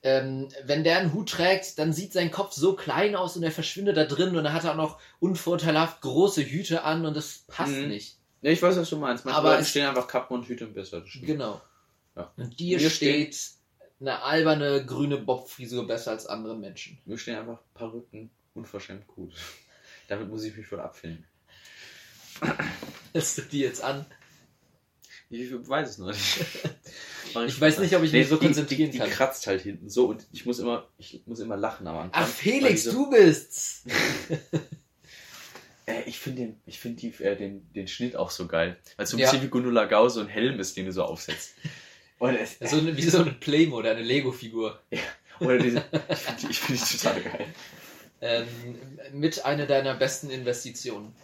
ähm, 0.02 0.48
wenn 0.64 0.82
der 0.82 0.98
einen 0.98 1.12
Hut 1.12 1.28
trägt, 1.30 1.78
dann 1.78 1.92
sieht 1.92 2.12
sein 2.12 2.30
Kopf 2.30 2.52
so 2.52 2.74
klein 2.74 3.14
aus 3.14 3.36
und 3.36 3.42
er 3.42 3.52
verschwindet 3.52 3.96
da 3.96 4.04
drin 4.06 4.34
und 4.34 4.42
dann 4.44 4.52
hat 4.52 4.64
er 4.64 4.72
auch 4.72 4.76
noch 4.76 4.98
unvorteilhaft 5.20 6.00
große 6.00 6.42
Hüte 6.42 6.84
an 6.84 7.04
und 7.04 7.14
das 7.16 7.44
passt 7.48 7.72
Mhm. 7.74 7.88
nicht. 7.88 8.16
Ja, 8.42 8.50
ich 8.50 8.62
weiß, 8.62 8.76
was 8.76 8.88
du 8.88 8.96
meinst. 8.96 9.24
Manche 9.26 9.38
Aber 9.38 9.50
Leute 9.50 9.62
es- 9.62 9.70
stehen 9.70 9.86
einfach 9.86 10.08
Kappen 10.08 10.34
und 10.38 10.48
Hüte 10.48 10.66
besser. 10.66 11.00
Das 11.00 11.10
stimmt. 11.10 11.26
Genau. 11.26 11.60
Ja. 12.16 12.32
Und 12.38 12.58
dir 12.58 12.78
Mir 12.78 12.88
steht 12.90 13.36
eine 14.00 14.22
alberne 14.22 14.84
grüne 14.84 15.18
Bobfrisur 15.18 15.86
besser 15.86 16.12
als 16.12 16.26
anderen 16.26 16.60
Menschen. 16.60 16.98
Mir 17.04 17.18
stehen 17.18 17.36
einfach 17.36 17.60
Perücken 17.74 18.30
unverschämt 18.54 19.06
gut. 19.06 19.34
Damit 20.08 20.28
muss 20.28 20.44
ich 20.44 20.56
mich 20.56 20.70
wohl 20.72 20.80
abfinden. 20.80 21.24
Hältst 23.12 23.38
du 23.38 23.42
die 23.42 23.60
jetzt 23.60 23.82
an? 23.82 24.06
Ich 25.28 25.52
weiß 25.52 25.90
es 25.90 25.98
noch 25.98 26.08
nicht. 26.08 26.44
Ich 27.46 27.60
weiß 27.60 27.78
nicht, 27.78 27.94
ob 27.94 28.02
ich 28.02 28.10
mich 28.12 28.26
so 28.28 28.34
die, 28.38 28.46
konzentrieren 28.46 28.90
die, 28.90 28.98
kann. 28.98 29.08
Die 29.08 29.14
kratzt 29.14 29.46
halt 29.46 29.60
hinten 29.60 29.88
so 29.88 30.06
und 30.08 30.26
ich 30.32 30.46
muss 30.46 30.58
immer, 30.58 30.88
ich 30.98 31.22
muss 31.26 31.38
immer 31.38 31.56
lachen 31.56 31.86
am 31.86 31.96
Anfang. 31.96 32.24
Ach, 32.24 32.26
Felix, 32.26 32.82
die 32.82 32.88
so- 32.88 33.04
du 33.04 33.10
bist's! 33.10 33.84
Äh, 35.86 36.02
ich 36.06 36.18
finde 36.18 36.42
den, 36.42 36.60
ich 36.66 36.78
finde 36.78 37.00
die, 37.00 37.22
äh, 37.22 37.36
den, 37.36 37.72
den 37.72 37.88
Schnitt 37.88 38.14
auch 38.16 38.30
so 38.30 38.46
geil. 38.46 38.78
Weil 38.96 39.04
es 39.04 39.10
so 39.10 39.16
ein 39.16 39.20
Ja. 39.20 39.30
bisschen 39.30 39.44
wie 39.44 39.48
Gundula 39.50 39.86
Gau 39.86 40.08
so 40.08 40.20
ein 40.20 40.26
Helm 40.28 40.60
ist, 40.60 40.76
den 40.76 40.86
du 40.86 40.92
so 40.92 41.02
aufsetzt. 41.04 41.54
Und 42.20 42.34
es, 42.36 42.58
So 42.70 42.76
eine, 42.78 42.96
wie 42.96 43.02
so 43.02 43.22
eine 43.22 43.32
Playmo 43.32 43.78
oder 43.78 43.90
eine 43.90 44.02
Lego-Figur. 44.02 44.78
oder 45.40 45.58
diese, 45.58 45.78
ich 46.10 46.18
finde 46.18 46.40
die, 46.48 46.54
find 46.54 46.92
die 46.92 46.96
total 46.98 47.20
geil. 47.22 47.46
Ähm, 48.22 48.46
mit 49.14 49.42
einer 49.46 49.64
deiner 49.64 49.94
besten 49.94 50.28
Investitionen. 50.28 51.14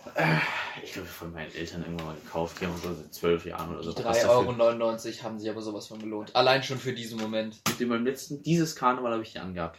Ich 0.82 0.94
glaube, 0.94 1.06
von 1.08 1.30
meinen 1.30 1.54
Eltern 1.54 1.82
irgendwann 1.82 2.06
mal 2.06 2.14
gekauft. 2.16 2.56
Die 2.60 2.66
haben 2.66 2.74
so 2.82 2.94
seit 2.94 3.12
zwölf 3.12 3.44
Jahren 3.44 3.74
oder 3.74 3.82
so. 3.82 3.92
Die 3.92 4.02
Was 4.02 4.22
dafür- 4.22 4.50
3,99 4.50 5.06
Euro 5.18 5.22
haben 5.24 5.38
sich 5.38 5.50
aber 5.50 5.60
sowas 5.60 5.86
von 5.88 5.98
gelohnt. 5.98 6.34
Allein 6.34 6.62
schon 6.62 6.78
für 6.78 6.94
diesen 6.94 7.20
Moment. 7.20 7.60
Mit 7.68 7.78
dem 7.80 7.90
beim 7.90 8.04
letzten, 8.06 8.42
dieses 8.42 8.74
Karneval 8.74 9.12
habe 9.12 9.22
ich 9.22 9.32
die 9.32 9.38
angehabt. 9.38 9.78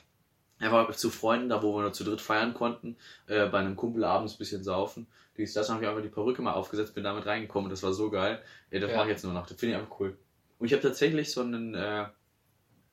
Er 0.60 0.72
war 0.72 0.92
zu 0.92 1.10
Freunden, 1.10 1.50
da 1.50 1.64
wo 1.64 1.76
wir 1.76 1.82
nur 1.82 1.94
zu 1.94 2.04
dritt 2.04 2.22
feiern 2.22 2.54
konnten, 2.54 2.98
äh, 3.26 3.48
bei 3.48 3.58
einem 3.60 3.76
Kumpel 3.76 4.04
abends 4.04 4.36
ein 4.36 4.38
bisschen 4.38 4.64
saufen. 4.64 5.08
Dies, 5.38 5.54
das 5.54 5.70
habe 5.70 5.82
ich 5.84 5.90
einfach 5.90 6.02
die 6.04 6.10
Perücke 6.10 6.42
mal 6.44 6.54
aufgesetzt, 6.54 6.94
bin 6.94 7.04
damit 7.04 7.26
reingekommen 7.26 7.66
und 7.66 7.72
das 7.72 7.82
war 7.84 7.94
so 7.94 8.12
geil. 8.12 8.42
Ja, 8.72 8.80
das 8.80 8.92
Ja. 8.92 8.98
mache 8.98 9.08
ich 9.08 9.14
jetzt 9.14 9.24
nur 9.24 9.34
noch. 9.34 9.48
Das 9.48 9.60
finde 9.60 9.76
ich 9.76 9.82
einfach 9.82 10.00
cool. 10.00 10.16
Und 10.60 10.68
ich 10.68 10.74
habe 10.74 10.82
tatsächlich 10.82 11.32
so 11.32 11.42
einen, 11.42 11.76
äh, 11.76 12.06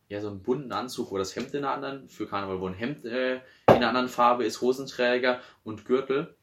ja, 0.09 0.20
so 0.20 0.29
einen 0.29 0.42
bunten 0.42 0.72
Anzug, 0.72 1.11
wo 1.11 1.18
das 1.18 1.35
Hemd 1.35 1.55
in 1.55 1.64
einer 1.64 1.74
anderen, 1.74 2.09
für 2.09 2.27
Karneval, 2.27 2.61
wo 2.61 2.66
ein 2.66 2.74
Hemd 2.74 3.05
äh, 3.05 3.37
in 3.37 3.42
einer 3.66 3.88
anderen 3.88 4.09
Farbe 4.09 4.44
ist, 4.44 4.61
Hosenträger 4.61 5.40
und 5.64 5.85
Gürtel 5.85 6.37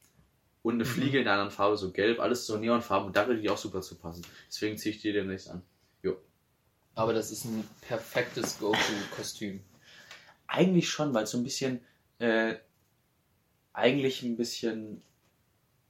und 0.63 0.75
eine 0.75 0.83
Mhm. 0.83 0.87
Fliege 0.87 1.19
in 1.19 1.27
einer 1.27 1.33
anderen 1.33 1.51
Farbe, 1.51 1.77
so 1.77 1.91
gelb, 1.91 2.19
alles 2.19 2.45
so 2.45 2.57
Neonfarben 2.57 3.07
und 3.07 3.15
da 3.15 3.27
würde 3.27 3.41
die 3.41 3.49
auch 3.49 3.57
super 3.57 3.81
zu 3.81 3.95
passen. 3.95 4.25
Deswegen 4.47 4.77
ziehe 4.77 4.95
ich 4.95 5.01
die 5.01 5.13
demnächst 5.13 5.49
an. 5.49 5.61
Aber 6.93 7.13
das 7.13 7.31
ist 7.31 7.45
ein 7.45 7.67
perfektes 7.81 8.59
Go-To-Kostüm. 8.59 9.61
Eigentlich 10.47 10.89
schon, 10.89 11.13
weil 11.13 11.23
es 11.23 11.31
so 11.31 11.37
ein 11.37 11.43
bisschen, 11.43 11.79
äh, 12.19 12.55
eigentlich 13.73 14.23
ein 14.23 14.35
bisschen, 14.35 15.01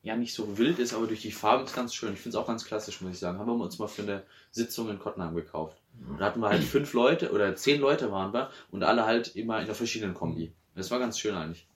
ja, 0.04 0.16
nicht 0.16 0.34
so 0.34 0.58
wild 0.58 0.80
ist, 0.80 0.94
aber 0.94 1.06
durch 1.08 1.22
die 1.22 1.32
Farben 1.32 1.64
ist 1.66 1.76
ganz 1.76 1.94
schön. 1.94 2.14
Ich 2.14 2.20
finde 2.20 2.38
es 2.38 2.44
auch 2.44 2.48
ganz 2.48 2.66
klassisch, 2.66 3.02
muss 3.02 3.12
ich 3.14 3.20
sagen. 3.20 3.38
Haben 3.38 3.48
wir 3.48 3.64
uns 3.64 3.78
mal 3.78 3.88
für 3.88 4.02
eine 4.02 4.24
Sitzung 4.52 4.90
in 4.90 4.98
Kottenheim 5.00 5.36
gekauft. 5.36 5.78
Und 6.08 6.20
da 6.20 6.26
hatten 6.26 6.40
wir 6.40 6.50
halt 6.50 6.64
fünf 6.64 6.94
Leute 6.94 7.32
oder 7.32 7.56
zehn 7.56 7.80
Leute 7.80 8.12
waren 8.12 8.34
wir 8.34 8.50
und 8.72 8.84
alle 8.84 9.06
halt 9.06 9.36
immer 9.36 9.58
in 9.60 9.66
einer 9.66 9.76
verschiedenen 9.76 10.14
Kombi. 10.16 10.54
Das 10.76 10.90
war 10.90 11.00
ganz 11.00 11.20
schön 11.20 11.36
eigentlich. 11.36 11.68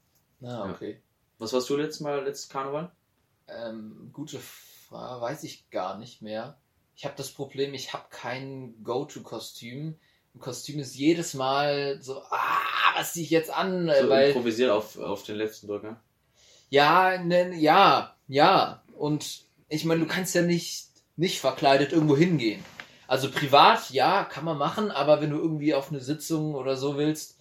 Ah, 0.41 0.45
Ja. 0.45 0.65
okay. 0.71 1.01
Was 1.37 1.53
warst 1.53 1.69
du 1.69 1.75
letztes 1.75 1.99
Mal, 1.99 2.23
letztes 2.23 2.49
Karneval? 2.49 2.91
Ähm, 3.47 4.09
gute 4.13 4.39
Frage, 4.39 5.21
weiß 5.21 5.43
ich 5.43 5.69
gar 5.69 5.97
nicht 5.99 6.21
mehr. 6.21 6.57
Ich 6.95 7.03
habe 7.05 7.15
das 7.17 7.29
Problem, 7.29 7.73
ich 7.73 7.93
habe 7.93 8.05
kein 8.09 8.73
Go-To-Kostüm. 8.83 9.99
Ein 10.33 10.39
Kostüm 10.39 10.79
ist 10.79 10.95
jedes 10.95 11.33
Mal 11.33 12.01
so, 12.01 12.21
ah, 12.29 12.59
was 12.95 13.13
ziehe 13.13 13.25
ich 13.25 13.29
jetzt 13.31 13.51
an? 13.53 13.91
So 14.01 14.09
Weil, 14.09 14.29
improvisiert 14.29 14.71
auf, 14.71 14.97
auf 14.97 15.23
den 15.23 15.35
letzten 15.35 15.67
Drücker. 15.67 15.99
ja, 16.69 17.21
ne, 17.21 17.53
ja, 17.55 18.14
ja. 18.27 18.83
Und 18.97 19.45
ich 19.69 19.85
meine, 19.85 20.01
du 20.01 20.07
kannst 20.07 20.35
ja 20.35 20.41
nicht, 20.41 20.87
nicht 21.15 21.39
verkleidet 21.39 21.91
irgendwo 21.91 22.15
hingehen. 22.15 22.63
Also 23.07 23.29
privat, 23.29 23.91
ja, 23.91 24.23
kann 24.23 24.45
man 24.45 24.57
machen, 24.57 24.91
aber 24.91 25.21
wenn 25.21 25.29
du 25.29 25.37
irgendwie 25.37 25.73
auf 25.73 25.89
eine 25.91 25.99
Sitzung 25.99 26.55
oder 26.55 26.75
so 26.75 26.97
willst, 26.97 27.37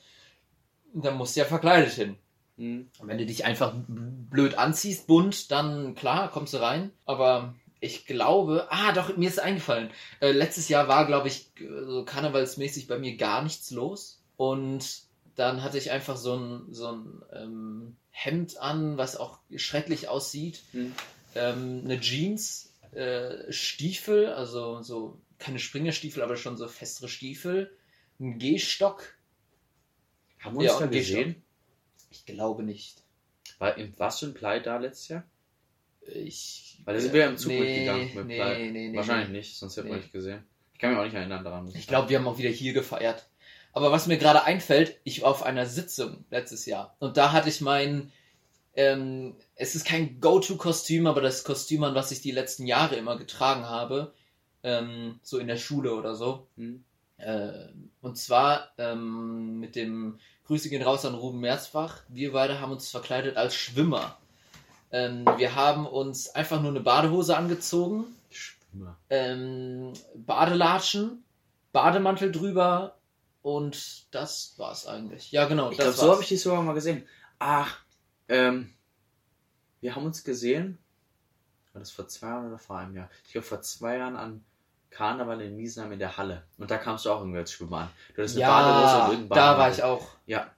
dann 0.92 1.16
musst 1.16 1.36
du 1.36 1.40
ja 1.40 1.46
verkleidet 1.46 1.92
hin. 1.92 2.16
Mhm. 2.56 2.90
Und 2.98 3.08
Wenn 3.08 3.18
du 3.18 3.26
dich 3.26 3.44
einfach 3.44 3.74
blöd 3.86 4.56
anziehst, 4.56 5.06
bunt, 5.06 5.50
dann 5.50 5.94
klar, 5.94 6.30
kommst 6.30 6.54
du 6.54 6.58
rein. 6.58 6.90
Aber 7.04 7.54
ich 7.80 8.06
glaube, 8.06 8.66
ah, 8.70 8.92
doch, 8.92 9.16
mir 9.16 9.28
ist 9.28 9.40
eingefallen. 9.40 9.90
Äh, 10.20 10.32
letztes 10.32 10.68
Jahr 10.68 10.88
war, 10.88 11.06
glaube 11.06 11.28
ich, 11.28 11.50
so 11.86 12.04
karnevalsmäßig 12.04 12.86
bei 12.86 12.98
mir 12.98 13.16
gar 13.16 13.42
nichts 13.42 13.70
los. 13.70 14.22
Und 14.36 15.03
dann 15.36 15.62
hatte 15.62 15.78
ich 15.78 15.90
einfach 15.90 16.16
so 16.16 16.36
ein, 16.36 16.72
so 16.72 16.92
ein 16.92 17.22
ähm, 17.32 17.96
Hemd 18.10 18.58
an, 18.58 18.96
was 18.96 19.16
auch 19.16 19.38
schrecklich 19.56 20.08
aussieht. 20.08 20.62
Mhm. 20.72 20.92
Ähm, 21.34 21.82
eine 21.84 22.00
Jeans, 22.00 22.72
äh, 22.92 23.52
Stiefel, 23.52 24.32
also 24.32 24.82
so 24.82 25.20
keine 25.38 25.58
Springerstiefel, 25.58 26.22
aber 26.22 26.36
schon 26.36 26.56
so 26.56 26.68
festere 26.68 27.08
Stiefel. 27.08 27.76
Ein 28.20 28.38
Gehstock. 28.38 29.16
Haben 30.38 30.54
wir 30.56 30.70
uns 30.70 30.80
Ja, 30.80 30.86
da 30.86 30.86
gesehen? 30.86 31.42
Ich 32.10 32.24
glaube 32.26 32.62
nicht. 32.62 33.02
War 33.58 33.76
in 33.76 33.92
was 33.98 34.20
für 34.20 34.26
ein 34.26 34.34
Kleid 34.34 34.66
da 34.66 34.78
letztes 34.78 35.08
Jahr? 35.08 35.24
Ich. 36.02 36.80
Weil 36.84 36.94
da 36.94 37.00
sind 37.00 37.12
wir 37.12 37.20
ja 37.20 37.28
im 37.28 37.36
Zug 37.36 37.48
nee, 37.48 37.60
mitgegangen 37.60 38.14
mit 38.14 38.26
nee, 38.26 38.36
Kleid. 38.36 38.58
nee, 38.72 38.88
nee, 38.88 38.96
Wahrscheinlich 38.96 39.28
nee. 39.30 39.38
nicht, 39.38 39.56
sonst 39.56 39.76
hätten 39.76 39.88
wir 39.88 39.96
nicht 39.96 40.12
gesehen. 40.12 40.44
Ich 40.72 40.78
kann 40.78 40.90
mich 40.90 40.98
auch 40.98 41.04
nicht 41.04 41.14
erinnern 41.14 41.44
daran. 41.44 41.72
Ich 41.74 41.86
glaube, 41.86 42.10
wir 42.10 42.18
haben 42.18 42.26
auch 42.28 42.38
wieder 42.38 42.50
hier 42.50 42.72
gefeiert. 42.72 43.26
Aber 43.74 43.90
was 43.90 44.06
mir 44.06 44.18
gerade 44.18 44.44
einfällt, 44.44 44.98
ich 45.02 45.22
war 45.22 45.30
auf 45.30 45.42
einer 45.42 45.66
Sitzung 45.66 46.24
letztes 46.30 46.64
Jahr 46.64 46.96
und 47.00 47.16
da 47.16 47.32
hatte 47.32 47.48
ich 47.48 47.60
mein, 47.60 48.12
ähm, 48.76 49.34
es 49.56 49.74
ist 49.74 49.84
kein 49.84 50.20
Go-To-Kostüm, 50.20 51.08
aber 51.08 51.20
das 51.20 51.42
Kostüm, 51.42 51.82
an 51.82 51.96
was 51.96 52.12
ich 52.12 52.20
die 52.20 52.30
letzten 52.30 52.66
Jahre 52.66 52.94
immer 52.94 53.18
getragen 53.18 53.66
habe, 53.66 54.14
ähm, 54.62 55.18
so 55.22 55.38
in 55.38 55.48
der 55.48 55.56
Schule 55.56 55.94
oder 55.94 56.14
so. 56.14 56.46
Hm. 56.56 56.84
Äh, 57.16 57.68
und 58.00 58.16
zwar 58.16 58.68
ähm, 58.78 59.58
mit 59.58 59.76
dem 59.76 60.18
Grüße 60.46 60.68
gehen 60.68 60.82
raus 60.82 61.04
an 61.04 61.14
Ruben 61.14 61.40
Merzbach. 61.40 62.02
Wir 62.08 62.32
beide 62.32 62.60
haben 62.60 62.72
uns 62.72 62.90
verkleidet 62.90 63.36
als 63.36 63.54
Schwimmer. 63.54 64.18
Ähm, 64.92 65.24
wir 65.36 65.56
haben 65.56 65.86
uns 65.86 66.28
einfach 66.30 66.60
nur 66.60 66.70
eine 66.70 66.80
Badehose 66.80 67.36
angezogen, 67.36 68.04
Schwimmer. 68.30 68.96
ähm, 69.10 69.92
Badelatschen, 70.14 71.24
Bademantel 71.72 72.30
drüber 72.30 72.96
und 73.44 74.06
das 74.14 74.54
war's 74.56 74.86
eigentlich. 74.86 75.30
Ja, 75.30 75.44
genau. 75.46 75.70
Ich 75.70 75.76
glaube, 75.76 75.92
so 75.92 76.10
habe 76.10 76.22
ich 76.22 76.28
dich 76.28 76.40
sogar 76.40 76.62
mal 76.62 76.72
gesehen. 76.72 77.06
Ach, 77.38 77.78
ähm, 78.26 78.72
wir 79.82 79.94
haben 79.94 80.06
uns 80.06 80.24
gesehen. 80.24 80.78
War 81.74 81.80
das 81.80 81.90
vor 81.90 82.08
zwei 82.08 82.28
Jahren 82.28 82.48
oder 82.48 82.58
vor 82.58 82.78
einem 82.78 82.96
Jahr? 82.96 83.10
Ich 83.26 83.32
glaube, 83.32 83.46
vor 83.46 83.60
zwei 83.60 83.98
Jahren 83.98 84.16
an 84.16 84.42
Karneval 84.88 85.42
in 85.42 85.56
Miesenheim 85.56 85.92
in 85.92 85.98
der 85.98 86.16
Halle. 86.16 86.44
Und 86.56 86.70
da 86.70 86.78
kamst 86.78 87.04
du 87.04 87.10
auch 87.10 87.20
irgendwie 87.20 87.36
als 87.36 87.52
Schwimmer 87.52 87.80
an. 87.80 87.90
Du 88.14 88.22
hattest 88.22 88.36
eine 88.38 88.46
Badehose 88.46 88.78
und 88.78 88.88
ja, 88.88 89.08
irgendeinen 89.10 89.28
da 89.28 89.58
war 89.58 89.70
ich 89.70 89.82
auch. 89.82 90.08
Ja, 90.24 90.50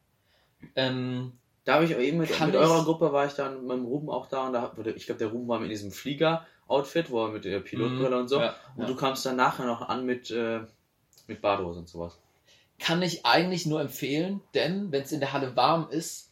Ähm, 0.77 1.33
da 1.65 1.75
habe 1.75 1.87
ich 1.87 1.97
auch 1.97 2.01
eben 2.01 2.19
mit, 2.19 2.39
mit 2.39 2.55
eurer 2.55 2.85
Gruppe 2.85 3.13
war 3.13 3.27
ich 3.27 3.33
dann 3.33 3.63
mit 3.63 3.77
dem 3.77 3.85
Ruben 3.87 4.11
auch 4.11 4.29
da 4.29 4.47
und 4.47 4.53
da 4.53 4.77
wurde, 4.77 4.93
ich 4.93 5.07
glaube, 5.07 5.19
der 5.19 5.29
Ruben 5.29 5.49
war 5.49 5.61
in 5.61 5.69
diesem 5.69 5.91
Flieger-Outfit, 5.91 7.11
wo 7.11 7.25
er 7.25 7.33
mit 7.33 7.45
der 7.45 7.59
Pilotbrille 7.59 8.17
und 8.17 8.29
so. 8.29 8.39
Ja, 8.39 8.55
Und 8.77 8.83
ja. 8.83 8.87
du 8.87 8.95
kamst 8.95 9.27
dann 9.27 9.35
nachher 9.35 9.67
noch 9.67 9.89
an 9.89 10.07
mit, 10.07 10.31
äh, 10.31 10.61
mit 11.27 11.41
Badehose 11.43 11.81
und 11.81 11.89
sowas. 11.89 12.21
Kann 12.79 13.03
ich 13.03 13.25
eigentlich 13.25 13.67
nur 13.67 13.81
empfehlen, 13.81 14.41
denn 14.55 14.93
wenn 14.93 15.03
es 15.03 15.13
in 15.13 15.21
der 15.21 15.33
Halle 15.33 15.57
warm 15.57 15.89
ist, 15.91 16.31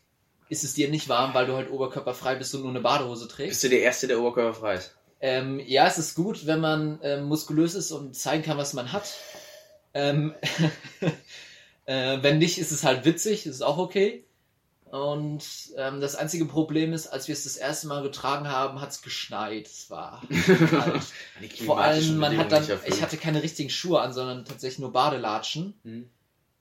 ist 0.48 0.64
es 0.64 0.74
dir 0.74 0.90
nicht 0.90 1.08
warm, 1.08 1.34
weil 1.34 1.46
du 1.46 1.54
halt 1.54 1.70
oberkörperfrei 1.70 2.34
bist 2.34 2.54
und 2.54 2.62
nur 2.62 2.70
eine 2.70 2.80
Badehose 2.80 3.28
trägst. 3.28 3.50
Bist 3.50 3.64
du 3.64 3.68
der 3.68 3.82
Erste, 3.82 4.06
der 4.06 4.20
oberkörperfrei 4.20 4.74
ist? 4.74 4.94
Ähm, 5.20 5.60
ja, 5.60 5.86
es 5.86 5.98
ist 5.98 6.14
gut, 6.14 6.46
wenn 6.46 6.60
man 6.60 6.98
ähm, 7.02 7.24
muskulös 7.24 7.74
ist 7.74 7.92
und 7.92 8.14
zeigen 8.14 8.42
kann, 8.42 8.58
was 8.58 8.74
man 8.74 8.92
hat. 8.92 9.14
Ähm, 9.94 10.34
äh, 11.86 12.18
wenn 12.20 12.38
nicht, 12.38 12.58
ist 12.58 12.72
es 12.72 12.84
halt 12.84 13.04
witzig, 13.04 13.46
ist 13.46 13.62
auch 13.62 13.78
okay. 13.78 14.24
Und 14.94 15.42
ähm, 15.76 16.00
das 16.00 16.14
einzige 16.14 16.44
Problem 16.44 16.92
ist, 16.92 17.08
als 17.08 17.26
wir 17.26 17.32
es 17.32 17.44
das 17.44 17.56
erste 17.56 17.88
Mal 17.88 18.02
getragen 18.02 18.48
haben, 18.48 18.80
hat 18.80 18.90
es 18.90 19.02
geschneit. 19.02 19.66
Es 19.66 19.90
war 19.90 20.22
Vor 21.66 21.80
allem, 21.80 22.18
man 22.18 22.36
hat 22.36 22.52
dann, 22.52 22.64
ich 22.86 23.02
hatte 23.02 23.16
keine 23.16 23.42
richtigen 23.42 23.70
Schuhe 23.70 24.00
an, 24.00 24.12
sondern 24.12 24.44
tatsächlich 24.44 24.78
nur 24.78 24.92
Badelatschen. 24.92 25.74
Hm. 25.82 26.10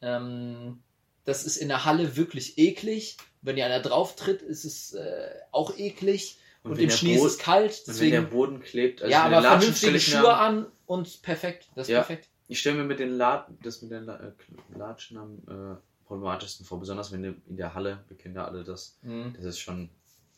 Ähm, 0.04 0.82
das 1.26 1.44
ist 1.46 1.58
in 1.58 1.70
der 1.70 1.86
Halle 1.86 2.16
wirklich 2.16 2.58
eklig. 2.58 3.18
Wenn 3.42 3.56
dir 3.56 3.66
einer 3.66 3.80
drauf 3.82 4.16
tritt, 4.16 4.42
ist 4.42 4.66
es 4.66 4.94
äh, 4.94 5.30
auch 5.52 5.78
eklig. 5.78 6.40
Und, 6.64 6.78
wenn 6.78 6.86
im 6.86 6.90
Schnee 6.90 7.18
Bo- 7.18 7.26
ist 7.26 7.34
es 7.34 7.38
kalt. 7.40 7.72
Und 7.88 8.00
wenn 8.00 8.12
der 8.12 8.22
Deswegen, 8.22 8.30
Boden 8.30 8.60
klebt, 8.62 9.02
also 9.02 9.12
ja, 9.12 9.24
aber 9.24 9.42
vernünftige 9.42 10.00
Schuhe 10.00 10.34
an- 10.34 10.68
und 10.86 11.22
perfekt. 11.22 11.70
Das 11.76 11.88
ist 11.88 11.92
Ja. 11.92 12.00
perfekt. 12.00 12.30
Ich 12.48 12.60
stelle 12.60 12.78
mir 12.78 12.84
mit 12.84 13.00
den 13.00 13.10
La 13.18 13.48
das 13.64 13.82
mit 13.82 13.92
den 13.92 14.04
La 14.04 14.16
äh, 14.18 14.32
Latschen 14.78 15.18
am 15.18 15.38
äh, 15.48 15.76
problematischsten 16.06 16.66
vor, 16.66 16.80
besonders 16.80 17.12
wenn 17.12 17.24
du 17.24 17.36
in 17.48 17.58
der 17.58 17.74
Halle, 17.74 18.04
wir 18.10 18.18
kennen 18.18 18.36
ja 18.36 18.46
alle 18.46 18.64
das, 18.64 18.98
Mhm. 19.02 19.34
das 19.36 19.46
ist 19.46 19.60
schon 19.60 19.90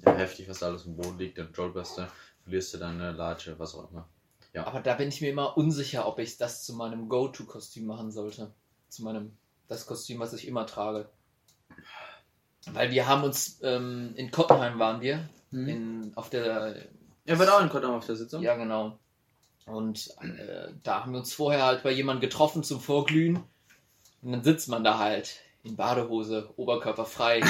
ja, 0.06 0.15
heftig, 0.15 0.47
was 0.47 0.60
da 0.60 0.67
alles 0.67 0.86
im 0.86 0.95
Boden 0.95 1.17
liegt, 1.17 1.38
dann 1.38 1.51
joggst 1.54 1.97
du, 1.97 2.08
verlierst 2.43 2.73
du 2.73 2.78
deine 2.78 3.12
Latsche, 3.12 3.58
was 3.60 3.73
auch 3.75 3.89
immer. 3.91 4.08
Aber 4.54 4.80
da 4.80 4.93
bin 4.93 5.10
ich 5.10 5.19
mir 5.19 5.30
immer 5.32 5.58
unsicher, 5.58 6.08
ob 6.08 6.19
ich 6.19 6.38
das 6.38 6.63
zu 6.63 6.73
meinem 6.75 7.10
Go-To-Kostüm 7.10 7.86
machen 7.86 8.12
sollte. 8.12 8.51
Zu 8.88 9.04
meinem, 9.04 9.36
das 9.67 9.86
Kostüm, 9.86 10.19
was 10.19 10.34
ich 10.34 10.47
immer 10.47 10.65
trage. 10.65 11.10
Weil 12.71 12.91
wir 12.91 13.08
haben 13.08 13.23
uns, 13.23 13.60
ähm, 13.63 14.13
in 14.15 14.32
Kottenheim 14.32 14.80
waren 14.80 15.01
wir, 15.01 15.28
Mhm. 15.51 15.69
in, 15.69 16.12
auf 16.15 16.30
der 16.30 16.75
Er 17.25 17.39
wird 17.39 17.49
auch 17.49 17.62
in 17.62 17.69
Kottam 17.69 17.93
auf 17.93 18.06
der 18.06 18.15
Sitzung. 18.15 18.41
Ja, 18.43 18.56
genau. 18.56 18.99
Und 19.65 20.10
äh, 20.21 20.69
da 20.84 21.01
haben 21.01 21.13
wir 21.13 21.19
uns 21.19 21.34
vorher 21.34 21.63
halt 21.63 21.84
bei 21.84 21.91
jemandem 21.91 22.21
getroffen 22.30 22.63
zum 22.63 22.80
Vorglühen. 22.82 23.38
Und 24.21 24.32
dann 24.32 24.43
sitzt 24.43 24.69
man 24.69 24.84
da 24.84 24.99
halt 24.99 25.38
in 25.63 25.75
Badehose, 25.75 26.49
Oberkörper 26.58 27.06
frei, 27.06 27.41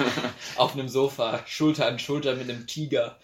auf 0.56 0.72
einem 0.74 0.88
Sofa, 0.88 1.40
Schulter 1.46 1.86
an 1.86 1.98
Schulter 1.98 2.34
mit 2.34 2.50
einem 2.50 2.66
Tiger. 2.66 3.18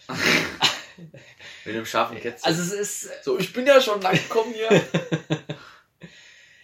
Mit 1.67 1.75
dem 1.75 1.85
scharfen 1.85 2.19
Kätzchen. 2.19 2.47
Also 2.47 2.63
es 2.63 2.73
ist, 2.73 3.25
so, 3.25 3.39
ich 3.39 3.53
bin 3.53 3.67
ja 3.67 3.81
schon 3.81 4.01
lang 4.01 4.15
gekommen 4.15 4.55
hier. 4.55 4.69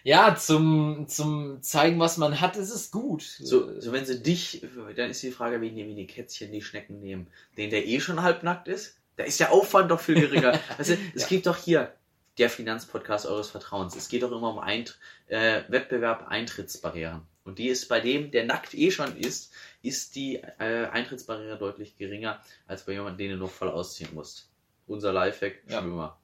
ja, 0.05 0.37
zum, 0.37 1.09
zum 1.09 1.61
zeigen, 1.63 1.99
was 1.99 2.17
man 2.19 2.41
hat, 2.41 2.57
ist 2.57 2.71
es 2.71 2.91
gut. 2.93 3.23
so, 3.23 3.81
so, 3.81 3.91
wenn 3.93 4.05
sie 4.07 4.23
dich, 4.23 4.63
dann 4.97 5.11
ist 5.11 5.23
die 5.23 5.33
Frage, 5.33 5.61
wie 5.61 5.71
die, 5.71 5.87
wie 5.89 5.95
die 5.97 6.07
Kätzchen 6.07 6.53
die 6.53 6.63
Schnecken 6.63 7.01
nehmen. 7.01 7.27
Den, 7.57 7.71
der 7.71 7.87
eh 7.87 7.99
schon 8.01 8.23
halbnackt 8.23 8.69
ist, 8.69 8.99
da 9.17 9.25
ist 9.25 9.41
der 9.41 9.51
Aufwand 9.53 9.91
doch 9.91 10.01
viel 10.01 10.15
geringer. 10.21 10.53
du, 10.53 10.59
es 10.79 10.89
Ja. 10.91 11.27
gibt 11.27 11.47
doch 11.47 11.57
hier 11.57 11.93
der 12.39 12.51
Finanzpodcast 12.51 13.27
eures 13.27 13.51
Vertrauens. 13.51 13.97
Es 13.97 14.09
geht 14.09 14.23
doch 14.23 14.31
immer 14.33 14.51
um 14.53 14.59
Eint 14.59 14.99
äh, 15.29 15.63
Wettbewerb, 15.69 16.27
Eintrittsbarrieren. 16.29 17.23
Und 17.45 17.59
die 17.59 17.69
ist 17.69 17.89
bei 17.89 18.01
dem, 18.01 18.31
der 18.31 18.45
nackt 18.47 18.75
eh 18.75 18.91
schon 18.91 19.17
ist, 19.17 19.53
ist 19.83 20.17
die 20.17 20.37
äh, 20.59 20.87
Eintrittsbarriere 20.87 21.59
deutlich 21.59 21.97
geringer, 21.99 22.41
als 22.67 22.85
bei 22.85 22.93
jemandem, 22.93 23.19
den 23.19 23.31
du 23.39 23.45
noch 23.45 23.51
voll 23.51 23.69
ausziehen 23.71 24.11
musst. 24.15 24.49
Unser 24.87 25.13
Lifehack, 25.13 25.57
Ja. 25.69 25.81
Schwimmer. 25.81 26.19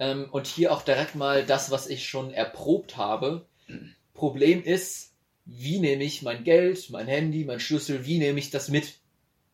Ähm, 0.00 0.28
und 0.32 0.48
hier 0.48 0.72
auch 0.72 0.82
direkt 0.82 1.14
mal 1.14 1.44
das, 1.44 1.70
was 1.70 1.86
ich 1.86 2.08
schon 2.08 2.32
erprobt 2.32 2.96
habe. 2.96 3.46
Problem 4.14 4.64
ist, 4.64 5.12
wie 5.44 5.78
nehme 5.78 6.02
ich 6.02 6.22
mein 6.22 6.42
Geld, 6.42 6.90
mein 6.90 7.06
Handy, 7.06 7.44
mein 7.44 7.60
Schlüssel, 7.60 8.04
wie 8.06 8.18
nehme 8.18 8.38
ich 8.38 8.50
das 8.50 8.68
mit? 8.68 8.94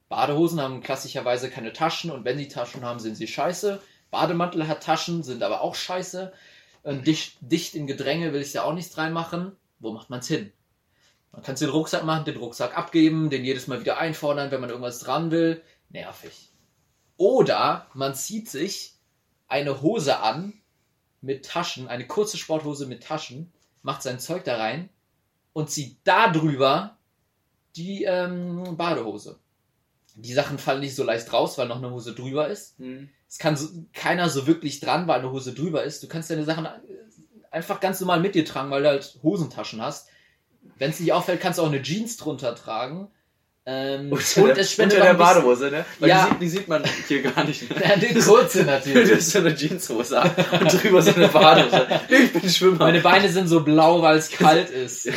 Badehosen 0.08 0.60
haben 0.60 0.82
klassischerweise 0.82 1.50
keine 1.50 1.72
Taschen 1.72 2.10
und 2.12 2.24
wenn 2.24 2.38
sie 2.38 2.48
Taschen 2.48 2.84
haben, 2.84 3.00
sind 3.00 3.16
sie 3.16 3.26
scheiße. 3.26 3.80
Bademantel 4.10 4.68
hat 4.68 4.84
Taschen, 4.84 5.24
sind 5.24 5.42
aber 5.42 5.62
auch 5.62 5.74
scheiße. 5.74 6.32
Ähm, 6.84 7.02
dicht, 7.02 7.38
dicht 7.40 7.74
in 7.74 7.88
Gedränge 7.88 8.32
will 8.32 8.40
ich 8.40 8.52
ja 8.52 8.62
auch 8.62 8.74
nichts 8.74 8.96
reinmachen. 8.96 9.52
Wo 9.80 9.92
macht 9.92 10.10
man's 10.10 10.28
hin? 10.28 10.52
Man 11.32 11.42
kann 11.42 11.56
den 11.56 11.70
Rucksack 11.70 12.04
machen, 12.04 12.24
den 12.24 12.36
Rucksack 12.36 12.78
abgeben, 12.78 13.30
den 13.30 13.44
jedes 13.44 13.66
Mal 13.66 13.80
wieder 13.80 13.98
einfordern, 13.98 14.52
wenn 14.52 14.60
man 14.60 14.70
irgendwas 14.70 15.00
dran 15.00 15.32
will. 15.32 15.62
Nervig. 15.90 16.50
Oder 17.16 17.88
man 17.94 18.14
zieht 18.14 18.48
sich 18.48 18.95
eine 19.48 19.82
Hose 19.82 20.18
an 20.18 20.54
mit 21.20 21.44
Taschen, 21.44 21.88
eine 21.88 22.06
kurze 22.06 22.36
Sporthose 22.36 22.86
mit 22.86 23.02
Taschen, 23.02 23.52
macht 23.82 24.02
sein 24.02 24.18
Zeug 24.18 24.44
da 24.44 24.56
rein 24.56 24.88
und 25.52 25.70
zieht 25.70 25.98
da 26.04 26.28
drüber 26.28 26.96
die 27.76 28.04
ähm, 28.04 28.76
Badehose. 28.76 29.38
Die 30.14 30.32
Sachen 30.32 30.58
fallen 30.58 30.80
nicht 30.80 30.94
so 30.94 31.04
leicht 31.04 31.32
raus, 31.32 31.58
weil 31.58 31.68
noch 31.68 31.76
eine 31.76 31.90
Hose 31.90 32.14
drüber 32.14 32.48
ist. 32.48 32.78
Hm. 32.78 33.10
Es 33.28 33.38
kann 33.38 33.56
so, 33.56 33.68
keiner 33.92 34.28
so 34.28 34.46
wirklich 34.46 34.80
dran, 34.80 35.06
weil 35.06 35.20
eine 35.20 35.30
Hose 35.30 35.52
drüber 35.52 35.84
ist. 35.84 36.02
Du 36.02 36.08
kannst 36.08 36.30
deine 36.30 36.44
Sachen 36.44 36.64
äh, 36.64 36.70
einfach 37.50 37.80
ganz 37.80 38.00
normal 38.00 38.20
mit 38.20 38.34
dir 38.34 38.44
tragen, 38.44 38.70
weil 38.70 38.82
du 38.82 38.88
halt 38.88 39.18
Hosentaschen 39.22 39.82
hast. 39.82 40.08
Wenn 40.78 40.90
es 40.90 41.00
nicht 41.00 41.12
auffällt, 41.12 41.40
kannst 41.40 41.58
du 41.58 41.62
auch 41.62 41.68
eine 41.68 41.82
Jeans 41.82 42.16
drunter 42.16 42.54
tragen. 42.54 43.10
Ähm, 43.68 44.12
Unter, 44.12 44.54
der, 44.54 44.58
es 44.58 44.72
spendet 44.72 44.98
unter 44.98 45.10
der 45.12 45.18
Badehose, 45.18 45.70
ne? 45.72 45.84
Weil 45.98 46.08
Ja. 46.08 46.26
die, 46.26 46.30
sieht, 46.30 46.40
die 46.40 46.48
sieht 46.60 46.68
man 46.68 46.84
hier 47.08 47.22
gar 47.22 47.42
nicht. 47.44 47.62
Ja, 47.80 47.96
die 47.96 48.14
kurze 48.14 48.60
Du 48.60 48.66
natürlich. 48.66 49.12
hast 49.16 49.30
so 49.32 49.38
eine 49.40 49.56
Jeanshose 49.56 50.20
an 50.20 50.30
und 50.60 50.72
drüber 50.82 51.02
so 51.02 51.12
eine 51.12 51.26
Badehose. 51.26 52.00
Ich 52.08 52.32
bin 52.32 52.48
Schwimmer. 52.48 52.78
Meine 52.78 53.00
Beine 53.00 53.28
sind 53.28 53.48
so 53.48 53.64
blau, 53.64 54.00
weil 54.02 54.18
es 54.18 54.30
kalt 54.30 54.70
ist. 54.70 55.02
so, 55.02 55.10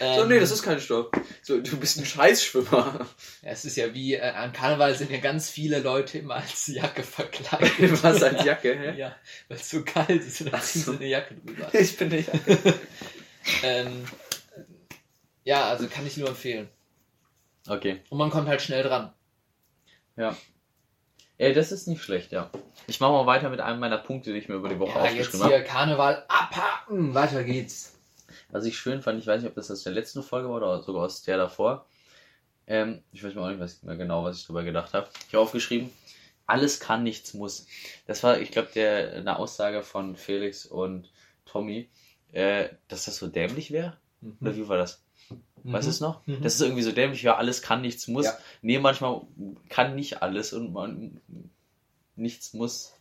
Ähm, 0.00 0.28
nee, 0.28 0.38
das 0.38 0.52
ist 0.52 0.62
kein 0.62 0.80
Stoff. 0.80 1.06
So, 1.42 1.60
du 1.60 1.76
bist 1.76 1.98
ein 1.98 2.04
Scheißschwimmer. 2.06 3.04
Ja, 3.42 3.50
es 3.50 3.64
ist 3.64 3.76
ja 3.76 3.92
wie, 3.92 4.14
äh, 4.14 4.20
an 4.20 4.52
Karneval 4.52 4.94
sind 4.94 5.10
ja 5.10 5.18
ganz 5.18 5.50
viele 5.50 5.80
Leute 5.80 6.18
immer 6.18 6.36
als 6.36 6.68
Jacke 6.68 7.02
verkleidet. 7.02 8.00
Was 8.04 8.22
als 8.22 8.44
Jacke, 8.44 8.78
hä? 8.78 8.94
Ja, 8.96 9.16
weil 9.48 9.56
es 9.58 9.68
so 9.68 9.82
kalt 9.82 10.08
ist 10.24 10.40
und 10.40 10.52
dann 10.52 10.62
ziehen 10.62 10.82
so. 10.82 10.92
sie 10.92 10.98
eine 10.98 11.06
Jacke 11.08 11.34
drüber. 11.34 11.68
Ich 11.74 11.96
bin 11.96 12.12
eine 12.12 12.20
Jacke. 12.20 12.74
Ähm, 13.64 14.04
ja, 15.42 15.68
also 15.68 15.88
kann 15.88 16.06
ich 16.06 16.16
nur 16.16 16.28
empfehlen. 16.28 16.68
Okay. 17.68 18.02
Und 18.10 18.18
man 18.18 18.30
kommt 18.30 18.48
halt 18.48 18.60
schnell 18.62 18.82
dran. 18.82 19.12
Ey, 21.38 21.52
das 21.54 21.72
ist 21.72 21.88
nicht 21.88 22.02
schlecht, 22.02 22.30
ja. 22.32 22.50
Ich 22.86 23.00
mache 23.00 23.12
mal 23.12 23.26
weiter 23.26 23.50
mit 23.50 23.60
einem 23.60 23.80
meiner 23.80 23.98
Punkte, 23.98 24.32
die 24.32 24.38
ich 24.38 24.48
mir 24.48 24.56
über 24.56 24.68
die 24.68 24.78
Woche 24.78 24.98
Ja, 24.98 25.04
jetzt 25.06 25.12
aufgeschrieben 25.28 25.44
habe. 25.44 25.54
hier 25.54 25.64
Karneval 25.64 26.24
abhaken. 26.28 27.14
Weiter 27.14 27.42
geht's. 27.42 27.98
Was 28.50 28.64
ich 28.64 28.78
schön 28.78 29.02
fand, 29.02 29.18
ich 29.18 29.26
weiß 29.26 29.40
nicht, 29.42 29.48
ob 29.48 29.54
das 29.56 29.70
aus 29.70 29.82
der 29.82 29.92
letzten 29.92 30.22
Folge 30.22 30.48
war 30.48 30.56
oder 30.56 30.82
sogar 30.82 31.04
aus 31.04 31.22
der 31.22 31.38
davor. 31.38 31.86
Ähm, 32.66 33.02
ich 33.12 33.24
weiß 33.24 33.34
mir 33.34 33.42
auch 33.42 33.48
nicht 33.48 33.60
was, 33.60 33.82
mehr 33.82 33.96
genau, 33.96 34.24
was 34.24 34.36
ich 34.38 34.42
darüber 34.44 34.62
gedacht 34.62 34.94
habe. 34.94 35.08
Ich 35.26 35.34
habe 35.34 35.42
aufgeschrieben, 35.42 35.90
alles 36.46 36.78
kann, 36.80 37.02
nichts 37.02 37.34
muss. 37.34 37.66
Das 38.06 38.22
war, 38.22 38.38
ich 38.40 38.50
glaube, 38.50 38.68
der 38.74 39.14
eine 39.14 39.38
Aussage 39.38 39.82
von 39.82 40.16
Felix 40.16 40.66
und 40.66 41.10
Tommy, 41.44 41.88
äh, 42.32 42.68
dass 42.88 43.06
das 43.06 43.16
so 43.16 43.26
dämlich 43.26 43.72
wäre. 43.72 43.96
Oder 44.40 44.54
wie 44.54 44.68
war 44.68 44.76
das? 44.76 45.01
Weißt 45.64 45.86
du 45.86 45.90
es 45.90 46.00
noch? 46.00 46.26
Mhm. 46.26 46.42
Das 46.42 46.54
ist 46.54 46.60
irgendwie 46.60 46.82
so 46.82 46.92
dämlich, 46.92 47.22
ja, 47.22 47.36
alles 47.36 47.62
kann, 47.62 47.80
nichts 47.82 48.08
muss. 48.08 48.24
Ja. 48.26 48.36
Nee, 48.62 48.78
manchmal 48.78 49.22
kann 49.68 49.94
nicht 49.94 50.22
alles 50.22 50.52
und 50.52 50.72
man 50.72 51.20
nichts 52.16 52.52
muss. 52.54 52.94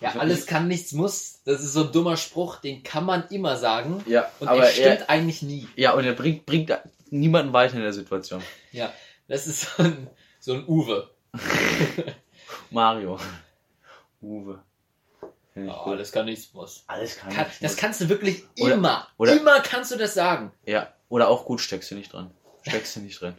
Ja, 0.00 0.12
alles 0.16 0.46
kann, 0.46 0.68
nichts 0.68 0.92
muss. 0.92 1.40
Das 1.44 1.60
ist 1.62 1.72
so 1.72 1.84
ein 1.84 1.92
dummer 1.92 2.16
Spruch, 2.16 2.56
den 2.56 2.82
kann 2.84 3.04
man 3.04 3.26
immer 3.28 3.56
sagen. 3.56 4.02
Ja, 4.06 4.30
Und 4.40 4.48
aber 4.48 4.64
er 4.64 4.70
stimmt 4.72 5.00
er, 5.00 5.10
eigentlich 5.10 5.42
nie. 5.42 5.68
ja, 5.76 5.92
und 5.92 6.04
er 6.04 6.12
bringt, 6.14 6.46
bringt 6.46 6.72
niemanden 7.10 7.52
weiter 7.52 7.74
in 7.74 7.82
der 7.82 7.92
Situation. 7.92 8.42
Ja, 8.72 8.92
das 9.28 9.46
ist 9.46 9.62
so 9.76 9.82
ein, 9.82 10.08
so 10.40 10.54
ein 10.54 10.64
Uwe. 10.66 11.10
Mario. 12.70 13.18
Uwe. 14.22 14.60
Oh, 15.56 15.70
alles 15.90 16.10
kann, 16.10 16.24
nichts 16.26 16.52
muss. 16.52 16.82
Alles 16.88 17.16
kann, 17.16 17.30
Kann, 17.32 17.44
nichts 17.44 17.60
das 17.60 17.72
muss. 17.72 17.80
kannst 17.80 18.00
du 18.00 18.08
wirklich 18.08 18.42
Oder- 18.58 18.74
immer. 18.74 19.08
oder- 19.18 19.36
immer 19.36 19.60
kannst 19.60 19.92
du 19.92 19.96
das 19.96 20.14
sagen. 20.14 20.50
Ja, 20.66 20.92
oder 21.08 21.28
auch 21.28 21.44
gut 21.44 21.60
steckst 21.60 21.90
du 21.90 21.94
nicht 21.94 22.12
dran. 22.12 22.30
Steckst 22.66 22.96
du 22.96 23.00
nicht 23.00 23.20
drin. 23.20 23.34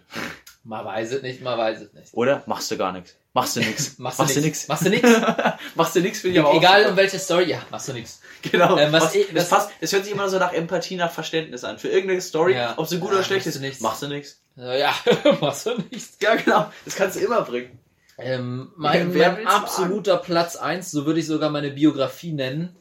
Man 0.64 0.86
weiß 0.86 1.12
es 1.14 1.22
nicht, 1.22 1.42
man 1.42 1.58
weiß 1.58 1.82
es 1.82 1.94
nicht. 1.94 2.14
Oder 2.14 2.44
machst 2.46 2.70
du 2.72 2.78
gar 2.78 2.92
nichts. 2.92 3.16
Machst 3.34 3.56
du 3.56 3.60
nichts. 3.60 3.96
Machst 4.00 4.20
du 4.20 4.40
nix. 4.40 4.68
Machst 4.68 4.86
du 4.86 4.90
nix? 4.90 5.10
machst 5.76 5.96
du 5.96 6.00
nichts, 6.00 6.20
finde 6.22 6.36
ich 6.36 6.40
aber 6.40 6.50
auch 6.52 6.58
Egal 6.58 6.86
um 6.88 6.96
welche 6.96 7.20
Story, 7.20 7.46
ja, 7.46 7.62
machst 7.70 7.88
du 7.90 7.94
nichts. 7.94 8.22
Genau. 8.44 8.78
Ähm, 8.78 8.92
was 8.94 9.04
was, 9.06 9.16
ich- 9.16 9.28
das, 9.34 9.50
passt, 9.50 9.72
das 9.82 9.92
hört 9.92 10.06
sich 10.06 10.14
immer 10.14 10.30
so 10.30 10.40
nach 10.40 10.54
Empathie, 10.54 10.96
nach 10.96 11.12
Verständnis 11.12 11.64
an. 11.64 11.78
Für 11.80 11.90
irgendeine 11.90 12.22
Story, 12.22 12.54
Ja. 12.56 12.76
ob 12.78 12.88
sie 12.88 12.98
gut 13.00 13.10
Ja, 13.10 13.16
oder 13.18 13.24
schlecht 13.26 13.46
machst 13.46 13.56
ist, 13.58 13.62
nichts. 13.62 13.82
machst 13.82 14.02
du 14.04 14.08
nichts. 14.08 14.40
Ja, 14.56 14.94
machst 15.42 15.66
du 15.66 15.76
nichts. 15.92 16.18
Ja, 16.22 16.36
genau. 16.36 16.72
Das 16.86 16.96
kannst 16.96 17.18
du 17.18 17.20
immer 17.20 17.42
bringen. 17.42 17.78
Ähm, 18.18 18.72
mein 18.78 19.14
mein 19.14 19.46
absoluter 19.46 20.16
Platz 20.18 20.56
1, 20.56 20.90
so 20.92 21.06
würde 21.06 21.20
ich 21.20 21.28
sogar 21.28 21.50
meine 21.50 21.72
Biografie 21.72 22.32
nennen. 22.32 22.74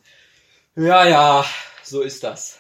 Ja, 0.76 1.04
ja, 1.06 1.44
so 1.82 2.02
ist 2.02 2.22
das. 2.22 2.58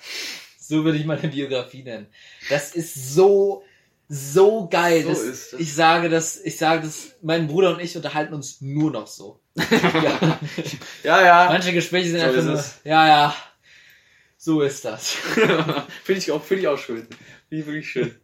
So 0.66 0.84
würde 0.84 0.96
ich 0.98 1.04
meine 1.04 1.28
Biografie 1.28 1.82
nennen. 1.82 2.06
Das 2.48 2.74
ist 2.74 3.14
so, 3.14 3.64
so 4.08 4.66
geil. 4.68 5.02
So 5.02 5.10
das, 5.10 5.20
ist 5.20 5.52
das. 5.52 5.60
Ich 5.60 5.74
sage 5.74 6.08
das, 6.08 6.40
ich 6.42 6.56
sage 6.56 6.82
das, 6.82 7.16
mein 7.22 7.46
Bruder 7.46 7.74
und 7.74 7.80
ich 7.80 7.96
unterhalten 7.96 8.32
uns 8.32 8.60
nur 8.62 8.90
noch 8.90 9.06
so. 9.06 9.40
ja. 9.56 10.38
Ja, 11.02 11.22
ja. 11.22 11.46
Manche 11.50 11.72
Gespräche 11.72 12.08
sind 12.08 12.20
So 12.20 12.26
einfach 12.26 12.44
nur, 12.44 12.64
ja, 12.84 13.06
ja, 13.06 13.36
so 14.38 14.62
ist 14.62 14.86
das. 14.86 15.10
finde 16.04 16.18
ich 16.18 16.32
auch, 16.32 16.42
finde 16.42 16.62
ich 16.62 16.68
auch 16.68 16.78
schön. 16.78 17.06
Finde 17.48 17.62
ich 17.62 17.66
wirklich 17.66 17.90
schön. 17.90 18.14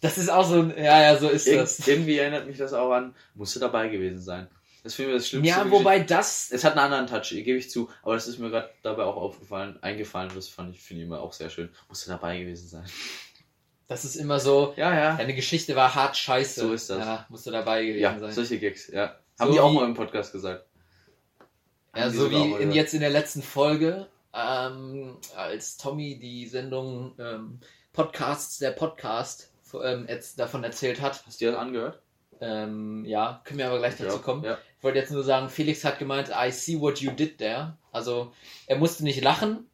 Das 0.00 0.18
ist 0.18 0.28
auch 0.28 0.48
so 0.48 0.60
ein, 0.60 0.70
ja, 0.76 1.00
ja, 1.02 1.16
so 1.18 1.28
ist 1.28 1.46
Ir 1.46 1.58
das. 1.58 1.86
irgendwie 1.86 2.18
erinnert 2.18 2.46
mich 2.48 2.58
das 2.58 2.72
auch 2.72 2.90
an, 2.90 3.14
musst 3.34 3.54
du 3.54 3.60
dabei 3.60 3.88
gewesen 3.88 4.20
sein. 4.20 4.48
Das 4.82 4.94
finde 4.94 5.12
ich 5.12 5.18
das 5.18 5.28
Schlimmste. 5.28 5.48
Ja, 5.50 5.70
wobei 5.70 6.00
das, 6.00 6.50
Es 6.50 6.64
hat 6.64 6.72
einen 6.76 6.92
anderen 6.92 7.06
Touch, 7.06 7.30
gebe 7.30 7.58
ich 7.58 7.70
zu, 7.70 7.90
aber 8.02 8.14
das 8.14 8.26
ist 8.26 8.38
mir 8.38 8.50
gerade 8.50 8.70
dabei 8.82 9.04
auch 9.04 9.16
aufgefallen, 9.16 9.78
eingefallen 9.82 10.30
das 10.34 10.48
fand 10.48 10.74
ich, 10.74 10.80
finde 10.82 11.02
ich 11.02 11.06
immer 11.08 11.20
auch 11.20 11.32
sehr 11.34 11.50
schön. 11.50 11.68
Musst 11.88 12.06
du 12.06 12.10
dabei 12.10 12.38
gewesen 12.38 12.66
sein. 12.68 12.84
das 13.88 14.04
ist 14.04 14.16
immer 14.16 14.40
so, 14.40 14.72
Ja, 14.76 14.94
ja. 14.94 15.16
deine 15.16 15.34
Geschichte 15.34 15.76
war 15.76 15.94
hart 15.94 16.16
scheiße. 16.16 16.60
So 16.62 16.72
ist 16.72 16.88
das. 16.90 16.98
Ja, 16.98 17.26
musst 17.28 17.46
du 17.46 17.50
dabei 17.50 17.84
gewesen 17.84 18.00
Ja, 18.02 18.18
sein. 18.18 18.32
solche 18.32 18.58
Gags, 18.58 18.88
ja. 18.88 19.16
Haben 19.38 19.48
So 19.48 19.52
die 19.54 19.60
auch 19.60 19.72
mal 19.72 19.84
im 19.84 19.94
Podcast 19.94 20.32
gesagt. 20.32 20.64
Ja, 21.94 22.04
Haben 22.04 22.14
so 22.14 22.30
wie 22.30 22.52
in, 22.62 22.72
jetzt 22.72 22.94
in 22.94 23.00
der 23.00 23.10
letzten 23.10 23.42
Folge, 23.42 24.06
ähm, 24.32 25.16
als 25.36 25.76
Tommy 25.76 26.18
die 26.18 26.46
Sendung 26.46 27.14
ähm, 27.18 27.58
Podcasts, 27.92 28.58
der 28.58 28.70
Podcast 28.70 29.50
ähm, 29.82 30.06
jetzt 30.08 30.38
davon 30.38 30.62
erzählt 30.64 31.00
hat. 31.00 31.24
Hast 31.26 31.40
du 31.40 31.44
dir 31.46 31.52
das 31.52 31.60
angehört? 31.60 32.00
Ähm, 32.40 33.04
ja, 33.04 33.42
können 33.44 33.58
wir 33.58 33.66
aber 33.68 33.78
gleich 33.78 33.96
dazu 33.96 34.16
Ja, 34.16 34.22
kommen. 34.22 34.44
Ja. 34.44 34.56
Ich 34.80 34.84
wollte 34.84 34.98
jetzt 34.98 35.12
nur 35.12 35.22
sagen, 35.22 35.50
Felix 35.50 35.84
hat 35.84 35.98
gemeint, 35.98 36.30
I 36.30 36.50
see 36.50 36.80
what 36.80 37.00
you 37.02 37.10
did 37.10 37.36
there. 37.36 37.76
Also 37.92 38.32
er 38.66 38.78
musste 38.78 39.04
nicht 39.04 39.20
lachen, 39.22 39.68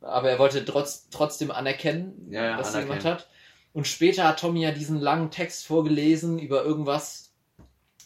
aber 0.00 0.30
er 0.30 0.40
wollte 0.40 0.64
trotz, 0.64 1.08
trotzdem 1.10 1.52
anerkennen, 1.52 2.26
Ja, 2.28 2.44
ja, 2.44 2.58
was 2.58 2.70
er 2.74 2.80
anerkennen. 2.80 3.00
gemacht 3.02 3.20
hat. 3.20 3.28
Und 3.72 3.86
später 3.86 4.26
hat 4.26 4.40
Tommy 4.40 4.62
ja 4.62 4.72
diesen 4.72 5.00
langen 5.00 5.30
Text 5.30 5.64
vorgelesen 5.64 6.40
über 6.40 6.64
irgendwas, 6.64 7.32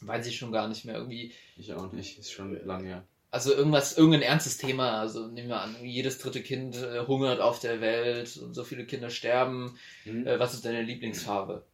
weiß 0.02 0.26
ich 0.26 0.36
schon 0.36 0.52
gar 0.52 0.68
nicht 0.68 0.84
mehr, 0.84 0.96
irgendwie 0.96 1.32
Ich 1.56 1.72
auch 1.72 1.90
nicht, 1.90 2.18
ist 2.18 2.30
schon 2.32 2.54
lange 2.66 2.86
her. 2.86 3.04
also 3.30 3.54
irgendwas, 3.54 3.96
irgendein 3.96 4.20
ernstes 4.22 4.58
Thema. 4.58 5.00
Also 5.00 5.26
nehmen 5.28 5.48
wir 5.48 5.62
an, 5.62 5.74
jedes 5.82 6.18
dritte 6.18 6.42
Kind 6.42 6.76
äh, 6.76 7.06
hungert 7.06 7.40
auf 7.40 7.60
der 7.60 7.80
Welt 7.80 8.36
und 8.36 8.52
so 8.52 8.62
viele 8.62 8.84
Kinder 8.84 9.08
sterben. 9.08 9.78
Hm? 10.04 10.26
Äh, 10.26 10.38
was 10.38 10.52
ist 10.52 10.66
deine 10.66 10.82
Lieblingsfarbe? 10.82 11.64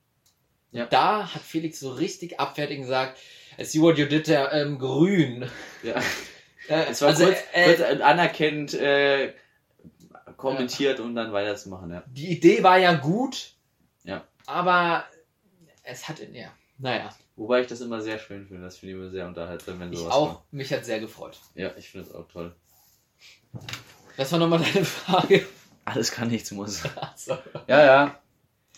Ja. 0.73 0.87
Da 0.87 1.33
hat 1.35 1.43
Felix 1.43 1.79
so 1.81 1.93
richtig 1.93 2.41
abwertigend 2.41 2.85
gesagt, 2.87 3.19
I 3.59 3.65
see 3.65 3.81
what 3.81 3.99
you 3.99 4.07
did 4.07 4.25
there, 4.25 4.51
ähm, 4.53 4.79
grün. 4.79 5.49
Ja. 5.83 5.95
Äh, 6.69 6.85
Es 6.91 7.03
war 7.03 7.09
also, 7.09 7.25
kurz, 7.25 7.39
äh, 7.53 7.65
kurz 7.75 8.01
anerkennend 8.01 8.73
äh, 8.75 9.35
kommentiert, 10.37 11.01
um 11.01 11.13
dann 11.13 11.33
weiterzumachen, 11.33 11.91
ja. 11.91 12.05
die 12.07 12.31
Idee 12.31 12.63
war 12.63 12.79
ja 12.79 12.95
gut, 12.95 13.55
Ja. 14.05 14.25
aber 14.47 15.05
es 15.83 16.09
hat 16.09 16.21
in 16.21 16.33
ja, 16.37 16.53
naja, 16.79 17.13
Wobei 17.35 17.63
ich 17.63 17.67
das 17.67 17.81
immer 17.81 18.01
sehr 18.01 18.19
schön 18.21 18.47
finde. 18.47 18.63
Das 18.63 18.77
finde 18.79 18.95
ich 18.95 19.01
immer 19.01 19.11
sehr 19.11 19.27
unterhaltsam, 19.27 19.81
wenn 19.81 19.93
ich 19.93 19.99
sowas 19.99 20.13
auch, 20.15 20.35
kommt. 20.35 20.53
mich 20.53 20.73
hat 20.73 20.85
sehr 20.85 21.01
gefreut. 21.01 21.37
Ja, 21.57 21.73
ich 21.77 21.89
finde 21.89 22.07
es 22.09 22.15
auch 22.15 22.29
toll. 22.29 22.55
Das 24.17 24.31
war 24.31 24.39
nochmal 24.39 24.61
deine 24.61 24.85
Frage. 24.85 25.45
Alles 25.85 26.13
kann, 26.13 26.29
nichts 26.29 26.53
muss. 26.53 26.83
Ja, 27.67 27.85
ja. 27.85 28.22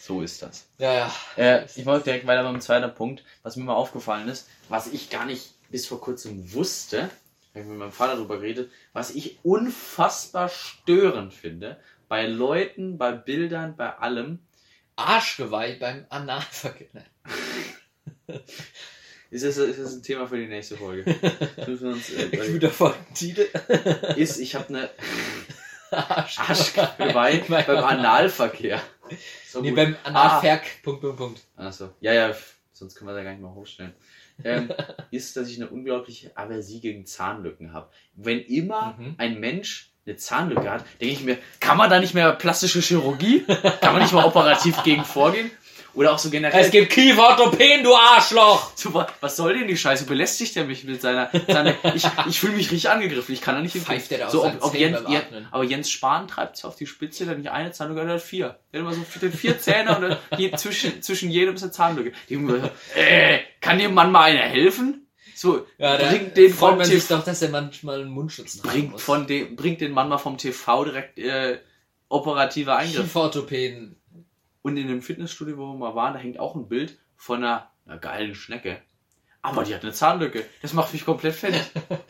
So 0.07 0.21
ist 0.21 0.43
das. 0.43 0.67
ja, 0.77 0.93
ja. 0.93 1.15
Äh, 1.37 1.67
ich 1.77 1.87
mache 1.87 2.01
direkt 2.01 2.27
weiter 2.27 2.43
beim 2.43 2.61
zweiten 2.61 2.95
Punkt, 2.95 3.25
was 3.43 3.57
mir 3.57 3.65
mal 3.65 3.73
aufgefallen 3.73 4.29
ist, 4.29 4.51
was 4.69 4.89
ich 4.89 5.09
gar 5.09 5.25
nicht 5.25 5.55
bis 5.71 5.87
vor 5.87 5.99
kurzem 5.99 6.53
wusste, 6.53 7.05
habe 7.05 7.61
ich 7.61 7.65
mit 7.65 7.79
meinem 7.79 7.91
Vater 7.91 8.17
darüber 8.17 8.37
geredet, 8.37 8.71
was 8.93 9.13
ich 9.13 9.39
unfassbar 9.43 10.51
störend 10.51 11.33
finde 11.33 11.79
bei 12.07 12.27
Leuten, 12.27 12.99
bei 12.99 13.13
Bildern, 13.13 13.77
bei 13.77 13.97
allem. 13.97 14.41
Arschgeweih 14.97 15.79
beim 15.81 16.05
Analverkehr. 16.11 16.87
Ist 19.31 19.45
das, 19.45 19.57
ist 19.57 19.81
das 19.81 19.95
ein 19.95 20.03
Thema 20.03 20.29
für 20.29 20.37
die 20.37 20.47
nächste 20.47 20.77
Folge? 20.77 21.05
uns, 21.67 22.11
äh, 22.11 22.53
Guter 22.53 22.71
Folgentitel. 22.71 23.49
ist, 24.17 24.39
ich 24.39 24.55
habe 24.55 24.69
eine 24.69 24.91
Arschgeweih 25.91 27.43
beim 27.49 27.85
Analverkehr. 27.85 28.83
So 29.49 29.61
nee, 29.61 29.71
gut. 29.71 29.77
beim 29.77 29.97
Analverk. 30.05 30.63
Ah. 30.65 30.81
Punkt, 30.83 31.01
Punkt, 31.01 31.17
Punkt. 31.17 31.41
Achso. 31.57 31.91
Ja, 32.01 32.13
ja, 32.13 32.35
sonst 32.73 32.95
können 32.95 33.11
wir 33.11 33.15
da 33.15 33.23
gar 33.23 33.33
nicht 33.33 33.43
mal 33.43 33.55
hochstellen. 33.55 33.95
ähm, 34.43 34.73
ist, 35.11 35.37
dass 35.37 35.49
ich 35.49 35.57
eine 35.57 35.69
unglaubliche 35.69 36.37
Aversie 36.37 36.81
gegen 36.81 37.07
Zahnlücken 37.07 37.73
habe. 37.73 37.91
Wenn 38.15 38.41
immer 38.41 38.97
mhm. 38.99 39.15
ein 39.19 39.41
Mensch 39.41 39.91
eine 40.07 40.17
Zahnlücke 40.17 40.71
hat, 40.71 40.85
denke 41.01 41.15
ich 41.15 41.23
mir, 41.23 41.39
kann 41.61 41.79
man 41.79 41.89
da 41.89 41.99
nicht 41.99 42.15
mehr 42.15 42.33
plastische 42.33 42.81
Chirurgie? 42.81 43.45
Kann 43.81 43.95
man 43.95 44.03
nicht 44.03 44.13
mal 44.13 44.25
operativ 44.25 44.83
gegen 44.83 45.05
vorgehen? 45.05 45.51
Oder 45.95 46.13
auch 46.13 46.19
so 46.19 46.29
generell. 46.31 46.61
Es 46.61 46.71
gibt 46.71 46.91
Kieferorthopäden, 46.91 47.85
du 47.85 47.95
Arschloch! 47.95 48.73
Super, 48.75 49.07
was 49.21 49.37
soll 49.37 49.57
denn 49.57 49.69
die 49.69 49.77
Scheiße? 49.77 50.07
Belästigt 50.07 50.57
er 50.57 50.65
mich 50.65 50.85
mit 50.85 51.01
seiner. 51.01 51.31
seiner 51.47 51.75
ich 51.95 52.05
ich 52.29 52.41
fühle 52.41 52.55
mich 52.55 52.71
richtig 52.71 52.91
angegriffen. 52.91 53.33
Ich 53.33 53.41
kann 53.41 53.55
da 53.55 53.61
nicht 53.61 53.77
Pfeift 53.77 54.11
der 54.11 54.19
da 54.19 54.31
so, 54.31 54.45
ob, 54.45 54.57
ob 54.61 54.75
Jens, 54.75 55.01
Jens, 55.09 55.27
Aber 55.53 55.63
Jens 55.63 55.91
Spahn 55.91 56.27
treibt 56.27 56.57
sich 56.57 56.65
auf 56.65 56.77
die 56.77 56.87
Spitze, 56.87 57.25
der 57.25 57.33
hat 57.33 57.39
nicht 57.39 57.51
eine 57.51 57.71
Zahnlücke, 57.71 58.05
der 58.05 58.15
hat 58.15 58.23
vier. 58.23 58.59
Der 58.73 58.81
hat 58.81 58.87
immer 58.87 58.95
so 58.95 59.03
vier, 59.03 59.31
vier 59.31 59.59
Zähne 59.61 59.97
und 59.97 60.39
je, 60.39 60.51
zwischen, 60.57 61.01
zwischen 61.01 61.31
jedem 61.31 61.55
ist 61.55 61.63
eine 61.63 61.73
Zahnlücke. 61.73 62.13
Die, 62.29 62.35
äh, 62.95 63.41
kann 63.61 63.79
dem 63.79 63.95
Mann 63.95 64.11
mal 64.11 64.25
einer 64.25 64.41
helfen? 64.41 65.07
So, 65.37 65.67
ja, 65.79 65.97
bringt 65.97 66.37
den 66.37 66.53
freut 66.53 66.79
man 66.79 66.87
sich 66.87 67.07
doch, 67.07 67.25
dass 67.25 67.43
er 67.43 67.51
manchmal 67.51 68.01
einen 68.01 68.11
Mundschutz 68.11 68.59
bringt 68.59 68.93
muss. 68.93 69.03
von 69.03 69.27
dem, 69.27 69.57
bringt 69.57 69.81
den 69.81 69.93
Mann 69.93 70.09
mal 70.09 70.19
vom 70.19 70.39
TV 70.39 70.85
direkt 70.85 71.19
äh, 71.19 71.59
operative 72.09 72.75
Eingriff. 72.75 73.03
Kieferorthopäden 73.03 73.97
und 74.65 74.79
in 74.79 74.89
dem 74.89 75.03
Fitnessstudio, 75.03 75.59
wo 75.59 75.73
wir 75.73 75.79
mal 75.79 75.95
waren, 75.95 76.15
da 76.15 76.19
hängt 76.19 76.41
auch 76.41 76.55
ein 76.55 76.69
Bild 76.69 76.99
von 77.17 77.45
einer, 77.45 77.71
einer 77.87 77.99
geilen 77.99 78.35
Schnecke. 78.35 78.79
Aber 79.43 79.63
die 79.63 79.75
hat 79.75 79.83
eine 79.83 79.93
Zahnlücke. 79.93 80.43
Das 80.63 80.73
macht 80.73 80.95
mich 80.95 81.05
komplett 81.05 81.35
fertig. 81.35 81.61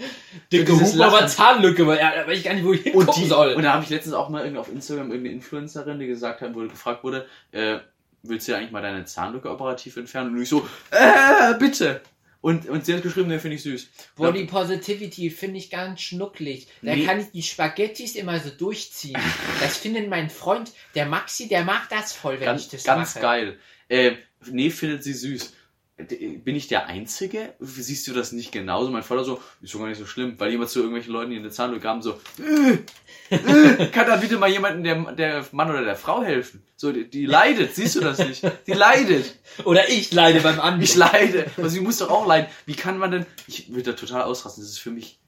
Dicke 0.52 0.72
Hupe, 0.72 1.04
aber 1.04 1.26
Zahnlücke, 1.26 1.84
weil 1.84 1.98
ja, 1.98 2.12
weiß 2.28 2.38
ich 2.38 2.44
gar 2.44 2.54
nicht, 2.54 2.64
wo 2.64 2.72
ich 2.72 2.82
hingucken 2.82 3.08
und 3.08 3.16
die, 3.16 3.26
soll. 3.26 3.54
Und 3.54 3.64
da 3.64 3.72
habe 3.72 3.82
ich 3.82 3.90
letztens 3.90 4.14
auch 4.14 4.28
mal 4.28 4.42
irgendwie 4.42 4.60
auf 4.60 4.70
Instagram 4.70 5.10
irgendeine 5.10 5.34
Influencerin, 5.34 5.98
die 5.98 6.06
gesagt 6.06 6.42
hat, 6.42 6.54
wo 6.54 6.60
gefragt 6.60 7.02
wurde, 7.02 7.26
äh, 7.50 7.78
willst 8.22 8.46
du 8.46 8.56
eigentlich 8.56 8.70
mal 8.70 8.82
deine 8.82 9.04
Zahnlücke 9.04 9.50
operativ 9.50 9.96
entfernen? 9.96 10.36
Und 10.36 10.42
ich 10.42 10.48
so, 10.48 10.64
äh, 10.92 11.54
bitte. 11.58 12.02
Und, 12.44 12.68
und 12.68 12.84
sie 12.84 12.92
hat 12.92 13.02
geschrieben, 13.02 13.30
den 13.30 13.40
finde 13.40 13.56
ich 13.56 13.62
süß. 13.62 13.88
Body 14.16 14.44
Positivity 14.44 15.30
finde 15.30 15.56
ich 15.56 15.70
ganz 15.70 16.02
schnucklig. 16.02 16.68
Da 16.82 16.94
nee. 16.94 17.06
kann 17.06 17.18
ich 17.18 17.30
die 17.30 17.42
Spaghettis 17.42 18.16
immer 18.16 18.38
so 18.38 18.50
durchziehen. 18.50 19.16
das 19.62 19.78
findet 19.78 20.10
mein 20.10 20.28
Freund, 20.28 20.70
der 20.94 21.06
Maxi, 21.06 21.48
der 21.48 21.64
mag 21.64 21.88
das 21.88 22.12
voll, 22.12 22.40
wenn 22.40 22.44
ganz, 22.44 22.64
ich 22.64 22.68
das 22.68 22.84
ganz 22.84 23.14
mache. 23.14 23.22
Ganz 23.22 23.22
geil. 23.22 23.58
Äh, 23.88 24.16
nee, 24.50 24.68
findet 24.68 25.04
sie 25.04 25.14
süß. 25.14 25.54
Bin 25.96 26.56
ich 26.56 26.66
der 26.66 26.86
Einzige? 26.86 27.54
Siehst 27.60 28.08
du 28.08 28.12
das 28.12 28.32
nicht 28.32 28.50
genauso? 28.50 28.90
Mein 28.90 29.04
Vater 29.04 29.24
so, 29.24 29.40
ist 29.62 29.70
schon 29.70 29.80
gar 29.80 29.88
nicht 29.88 29.98
so 29.98 30.06
schlimm, 30.06 30.34
weil 30.38 30.50
jemand 30.50 30.70
zu 30.70 30.80
irgendwelchen 30.80 31.12
Leuten, 31.12 31.30
die 31.30 31.36
in 31.36 31.44
der 31.44 31.52
Zahnlücke 31.52 31.88
haben, 31.88 32.02
so, 32.02 32.20
äh, 32.40 33.36
äh, 33.36 33.86
kann 33.90 34.08
da 34.08 34.16
bitte 34.16 34.36
mal 34.36 34.50
jemanden, 34.50 34.82
der, 34.82 35.12
der 35.12 35.46
Mann 35.52 35.70
oder 35.70 35.84
der 35.84 35.94
Frau 35.94 36.24
helfen? 36.24 36.64
So, 36.76 36.90
die, 36.90 37.08
die 37.08 37.26
leidet, 37.26 37.76
siehst 37.76 37.94
du 37.94 38.00
das 38.00 38.18
nicht? 38.18 38.42
Die 38.66 38.72
leidet. 38.72 39.38
Oder 39.64 39.88
ich 39.88 40.10
leide 40.12 40.40
beim 40.40 40.58
anderen. 40.58 40.80
Ich 40.82 40.96
leide. 40.96 41.46
Also 41.56 41.68
sie 41.68 41.80
muss 41.80 41.98
doch 41.98 42.10
auch 42.10 42.26
leiden. 42.26 42.48
Wie 42.66 42.74
kann 42.74 42.98
man 42.98 43.12
denn, 43.12 43.26
ich 43.46 43.68
würde 43.68 43.92
da 43.92 43.92
total 43.92 44.22
ausrasten, 44.22 44.64
das 44.64 44.72
ist 44.72 44.80
für 44.80 44.90
mich 44.90 45.20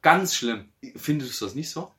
ganz 0.00 0.34
schlimm. 0.34 0.70
Findest 0.96 1.38
du 1.40 1.44
das 1.44 1.54
nicht 1.54 1.70
so? 1.70 1.92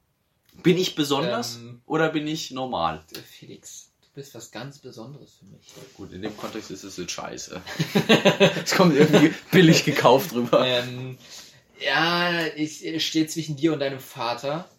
Bin 0.64 0.78
ich 0.78 0.96
besonders 0.96 1.58
ähm, 1.58 1.82
oder 1.86 2.10
bin 2.10 2.26
ich 2.26 2.52
normal? 2.52 3.04
Felix, 3.30 3.92
bist 4.16 4.34
was 4.34 4.52
ganz 4.52 4.80
Besonderes 4.80 5.36
für 5.40 5.46
mich. 5.46 5.74
Gut, 5.96 6.14
in 6.14 6.22
dem 6.22 6.36
Kontext 6.38 6.72
ist 6.72 6.84
es 6.84 6.98
jetzt 6.98 7.12
scheiße. 7.12 7.62
es 8.64 8.74
kommt 8.74 8.96
irgendwie 8.96 9.34
billig 9.52 9.84
gekauft 9.84 10.34
rüber. 10.34 10.66
Ähm, 10.66 11.18
ja, 11.80 12.48
ich 12.56 13.06
stehe 13.06 13.28
zwischen 13.28 13.58
dir 13.58 13.74
und 13.74 13.80
deinem 13.80 14.00
Vater. 14.00 14.70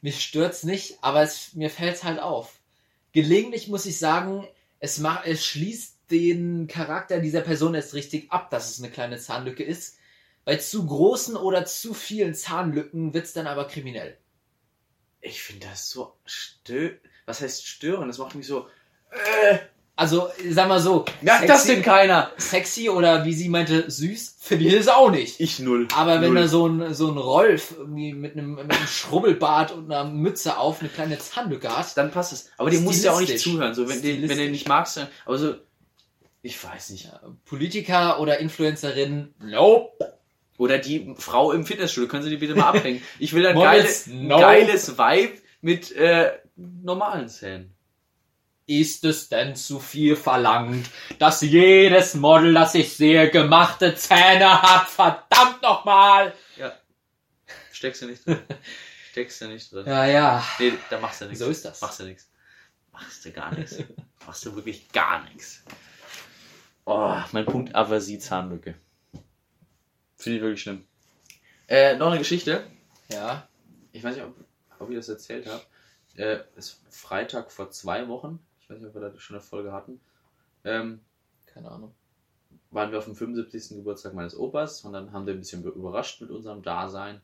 Mich 0.00 0.22
stört's 0.22 0.62
nicht, 0.62 0.98
aber 1.02 1.22
es, 1.22 1.54
mir 1.54 1.70
fällt's 1.70 2.04
halt 2.04 2.20
auf. 2.20 2.60
Gelegentlich 3.12 3.66
muss 3.66 3.84
ich 3.84 3.98
sagen, 3.98 4.46
es, 4.78 4.98
macht, 4.98 5.26
es 5.26 5.44
schließt 5.44 5.96
den 6.12 6.68
Charakter 6.68 7.18
dieser 7.18 7.40
Person 7.40 7.74
erst 7.74 7.94
richtig 7.94 8.30
ab, 8.30 8.48
dass 8.50 8.70
es 8.70 8.78
eine 8.78 8.90
kleine 8.90 9.18
Zahnlücke 9.18 9.64
ist. 9.64 9.98
Bei 10.44 10.56
zu 10.56 10.86
großen 10.86 11.36
oder 11.36 11.66
zu 11.66 11.94
vielen 11.94 12.34
Zahnlücken 12.34 13.12
wird's 13.12 13.32
dann 13.32 13.48
aber 13.48 13.66
kriminell. 13.66 14.16
Ich 15.20 15.42
finde 15.42 15.66
das 15.66 15.90
so 15.90 16.16
stö 16.24 16.96
was 17.28 17.40
heißt 17.40 17.66
stören? 17.66 18.08
Das 18.08 18.18
macht 18.18 18.34
mich 18.34 18.46
so. 18.46 18.66
Äh. 19.10 19.58
Also, 19.94 20.28
sag 20.48 20.68
mal 20.68 20.78
so. 20.78 21.04
Merkt 21.22 21.48
das 21.48 21.64
denn 21.64 21.82
keiner? 21.82 22.30
Sexy 22.36 22.88
oder 22.88 23.24
wie 23.24 23.34
sie 23.34 23.48
meinte, 23.48 23.90
süß, 23.90 24.36
finde 24.38 24.66
ich 24.66 24.76
das 24.76 24.86
auch 24.86 25.10
nicht. 25.10 25.40
Ich 25.40 25.58
null. 25.58 25.88
Aber 25.96 26.20
wenn 26.20 26.34
null. 26.34 26.42
da 26.42 26.48
so 26.48 26.68
ein, 26.68 26.94
so 26.94 27.10
ein 27.10 27.18
Rolf 27.18 27.74
irgendwie 27.76 28.12
mit 28.12 28.34
einem, 28.34 28.54
mit 28.54 28.70
einem 28.72 28.86
Schrubbelbart 28.86 29.72
und 29.72 29.90
einer 29.90 30.08
Mütze 30.08 30.56
auf 30.56 30.80
eine 30.80 30.88
kleine 30.88 31.18
Zahnlücke 31.18 31.76
hat. 31.76 31.96
Dann 31.96 32.12
passt 32.12 32.32
es. 32.32 32.50
Aber 32.58 32.70
dem 32.70 32.84
musst 32.84 33.02
du 33.02 33.06
ja 33.06 33.12
auch 33.12 33.20
nicht 33.20 33.40
zuhören. 33.40 33.74
So, 33.74 33.88
wenn, 33.88 34.00
den, 34.00 34.28
wenn 34.28 34.38
du 34.38 34.48
nicht 34.48 34.68
magst, 34.68 34.96
dann, 34.96 35.08
aber 35.26 35.36
so, 35.36 35.54
ich 36.42 36.62
weiß 36.62 36.90
nicht. 36.90 37.10
Politiker 37.44 38.20
oder 38.20 38.38
Influencerin, 38.38 39.34
nope. 39.40 40.14
Oder 40.58 40.78
die 40.78 41.12
Frau 41.18 41.50
im 41.50 41.66
Fitnessstudio, 41.66 42.08
können 42.08 42.22
Sie 42.22 42.30
die 42.30 42.36
bitte 42.36 42.54
mal 42.54 42.68
abhängen? 42.74 43.02
Ich 43.18 43.32
will 43.32 43.44
ein 43.44 43.56
geiles, 43.56 44.06
no. 44.06 44.38
geiles 44.38 44.96
Vibe 44.96 45.38
mit 45.60 45.90
äh, 45.92 46.30
normalen 46.58 47.28
Zähnen. 47.28 47.74
Ist 48.66 49.04
es 49.04 49.30
denn 49.30 49.56
zu 49.56 49.80
viel 49.80 50.14
verlangt, 50.14 50.90
dass 51.18 51.40
jedes 51.40 52.14
Model, 52.14 52.52
das 52.52 52.74
ich 52.74 52.94
sehe, 52.94 53.30
gemachte 53.30 53.94
Zähne 53.94 54.60
hat? 54.60 54.88
Verdammt 54.88 55.62
nochmal! 55.62 56.34
Ja. 56.56 56.74
Steckst 57.72 58.02
du 58.02 58.06
nicht 58.06 58.26
drin. 58.26 58.38
Steckst 59.10 59.40
du 59.40 59.48
nicht 59.48 59.72
drin. 59.72 59.86
Ja, 59.86 60.04
ja. 60.04 60.44
Nee, 60.58 60.74
da 60.90 61.00
machst 61.00 61.22
du 61.22 61.24
nichts. 61.24 61.38
So 61.38 61.48
ist 61.48 61.64
das. 61.64 61.80
Machst 61.80 62.00
du 62.00 62.04
nichts. 62.04 62.30
Machst 62.92 63.24
du 63.24 63.32
gar 63.32 63.54
nichts. 63.54 63.78
machst 64.26 64.44
du 64.44 64.54
wirklich 64.54 64.90
gar 64.92 65.24
nichts. 65.24 65.64
Oh, 66.84 67.16
mein 67.32 67.46
Punkt 67.46 67.74
Aversie 67.74 68.18
Zahnlücke. 68.18 68.74
Finde 70.16 70.36
ich 70.36 70.42
wirklich 70.42 70.62
schlimm. 70.62 70.84
Äh, 71.68 71.96
noch 71.96 72.08
eine 72.08 72.18
Geschichte. 72.18 72.66
Ja. 73.10 73.48
Ich 73.92 74.02
weiß 74.02 74.16
nicht, 74.16 74.24
ob, 74.24 74.34
ob 74.78 74.90
ich 74.90 74.96
das 74.96 75.08
erzählt 75.08 75.46
habe. 75.46 75.62
Äh, 76.18 76.40
ist 76.56 76.82
Freitag 76.90 77.52
vor 77.52 77.70
zwei 77.70 78.08
Wochen. 78.08 78.40
Ich 78.60 78.68
weiß 78.68 78.80
nicht, 78.80 78.88
ob 78.88 78.94
wir 78.94 79.08
da 79.08 79.18
schon 79.20 79.36
eine 79.36 79.42
Folge 79.42 79.72
hatten. 79.72 80.00
Ähm, 80.64 81.00
Keine 81.46 81.70
Ahnung. 81.70 81.94
Waren 82.72 82.90
wir 82.90 82.98
auf 82.98 83.04
dem 83.04 83.14
75. 83.14 83.76
Geburtstag 83.76 84.14
meines 84.14 84.36
Opas 84.36 84.84
und 84.84 84.92
dann 84.92 85.12
haben 85.12 85.26
wir 85.26 85.34
ein 85.34 85.38
bisschen 85.38 85.62
überrascht 85.62 86.20
mit 86.20 86.30
unserem 86.30 86.62
Dasein. 86.62 87.20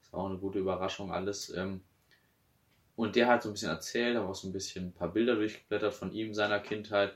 Das 0.00 0.12
war 0.12 0.20
auch 0.20 0.28
eine 0.28 0.38
gute 0.38 0.60
Überraschung 0.60 1.10
alles. 1.10 1.50
Ähm, 1.56 1.80
und 2.94 3.16
der 3.16 3.26
hat 3.26 3.42
so 3.42 3.50
ein 3.50 3.52
bisschen 3.52 3.70
erzählt, 3.70 4.16
habe 4.16 4.28
auch 4.28 4.34
so 4.36 4.48
ein 4.48 4.52
bisschen 4.52 4.86
ein 4.86 4.92
paar 4.92 5.12
Bilder 5.12 5.34
durchgeblättert 5.34 5.92
von 5.92 6.12
ihm, 6.12 6.32
seiner 6.32 6.60
Kindheit 6.60 7.14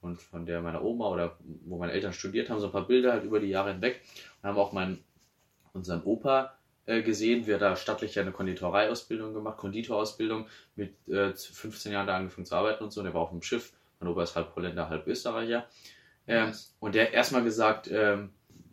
und 0.00 0.20
von 0.20 0.46
der 0.46 0.62
meiner 0.62 0.82
Oma 0.82 1.08
oder 1.10 1.38
wo 1.64 1.78
meine 1.78 1.92
Eltern 1.92 2.12
studiert 2.12 2.50
haben, 2.50 2.58
so 2.58 2.66
ein 2.66 2.72
paar 2.72 2.88
Bilder 2.88 3.12
halt 3.12 3.22
über 3.22 3.38
die 3.38 3.46
Jahre 3.46 3.72
hinweg. 3.72 4.02
Und 4.42 4.48
haben 4.48 4.58
auch 4.58 4.72
meinen, 4.72 5.02
unseren 5.72 6.02
Opa 6.02 6.58
gesehen, 6.86 7.46
wir 7.46 7.58
da 7.58 7.76
stattlich 7.76 8.18
eine 8.18 8.32
Konditoreiausbildung 8.32 9.34
gemacht, 9.34 9.58
Konditorausbildung, 9.58 10.46
mit 10.74 10.96
äh, 11.08 11.32
15 11.34 11.92
Jahren 11.92 12.06
da 12.06 12.16
angefangen 12.16 12.46
zu 12.46 12.56
arbeiten 12.56 12.84
und 12.84 12.92
so. 12.92 13.00
Und 13.00 13.04
der 13.04 13.14
war 13.14 13.22
auf 13.22 13.30
dem 13.30 13.42
Schiff. 13.42 13.72
Mein 14.00 14.10
Opa 14.10 14.24
ist 14.24 14.34
halb 14.34 14.54
Holländer, 14.56 14.88
halb 14.88 15.06
Österreicher. 15.06 15.68
Ähm, 16.26 16.46
nice. 16.46 16.74
Und 16.80 16.94
der 16.94 17.06
hat 17.06 17.12
erstmal 17.12 17.44
gesagt, 17.44 17.88
ähm, 17.92 18.30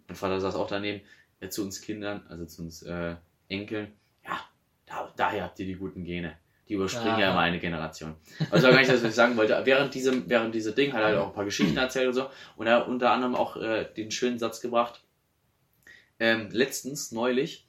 mein 0.07 0.16
Vater 0.16 0.39
saß 0.39 0.55
auch 0.55 0.68
daneben, 0.68 1.01
ja, 1.41 1.49
zu 1.49 1.64
uns 1.64 1.82
Kindern, 1.82 2.26
also 2.30 2.45
zu 2.45 2.64
uns 2.64 2.82
äh, 2.84 3.16
Enkeln, 3.47 3.93
ja, 4.26 4.39
da, 4.86 5.12
daher 5.16 5.43
habt 5.43 5.60
ihr 5.60 5.66
die 5.66 5.76
guten 5.76 6.03
Gene. 6.03 6.38
Die 6.68 6.76
überspringen 6.76 7.20
ja, 7.20 7.26
ja 7.26 7.32
immer 7.32 7.39
eine 7.39 7.60
Generation. 7.60 8.16
Also 8.51 8.70
gar 8.70 8.78
nicht, 8.78 8.89
das, 8.89 9.01
was 9.01 9.10
ich 9.10 9.16
sagen 9.16 9.36
wollte. 9.38 9.60
Während 9.66 9.93
diesem, 9.95 10.30
während 10.30 10.53
dieser 10.53 10.72
Ding 10.72 10.93
hat 10.93 11.01
er 11.01 11.07
halt 11.07 11.18
auch 11.18 11.28
ein 11.28 11.34
paar 11.34 11.45
Geschichten 11.45 11.76
erzählt 11.78 12.07
und 12.07 12.14
so. 12.14 12.30
Und 12.57 12.68
er 12.68 12.76
hat 12.76 12.88
unter 12.88 13.12
anderem 13.12 13.34
auch 13.34 13.57
äh, 13.57 13.86
den 13.86 14.12
schönen 14.12 14.38
Satz 14.38 14.62
gebracht. 14.62 15.01
Ähm, 16.20 16.49
letztens, 16.51 17.12
neulich, 17.12 17.68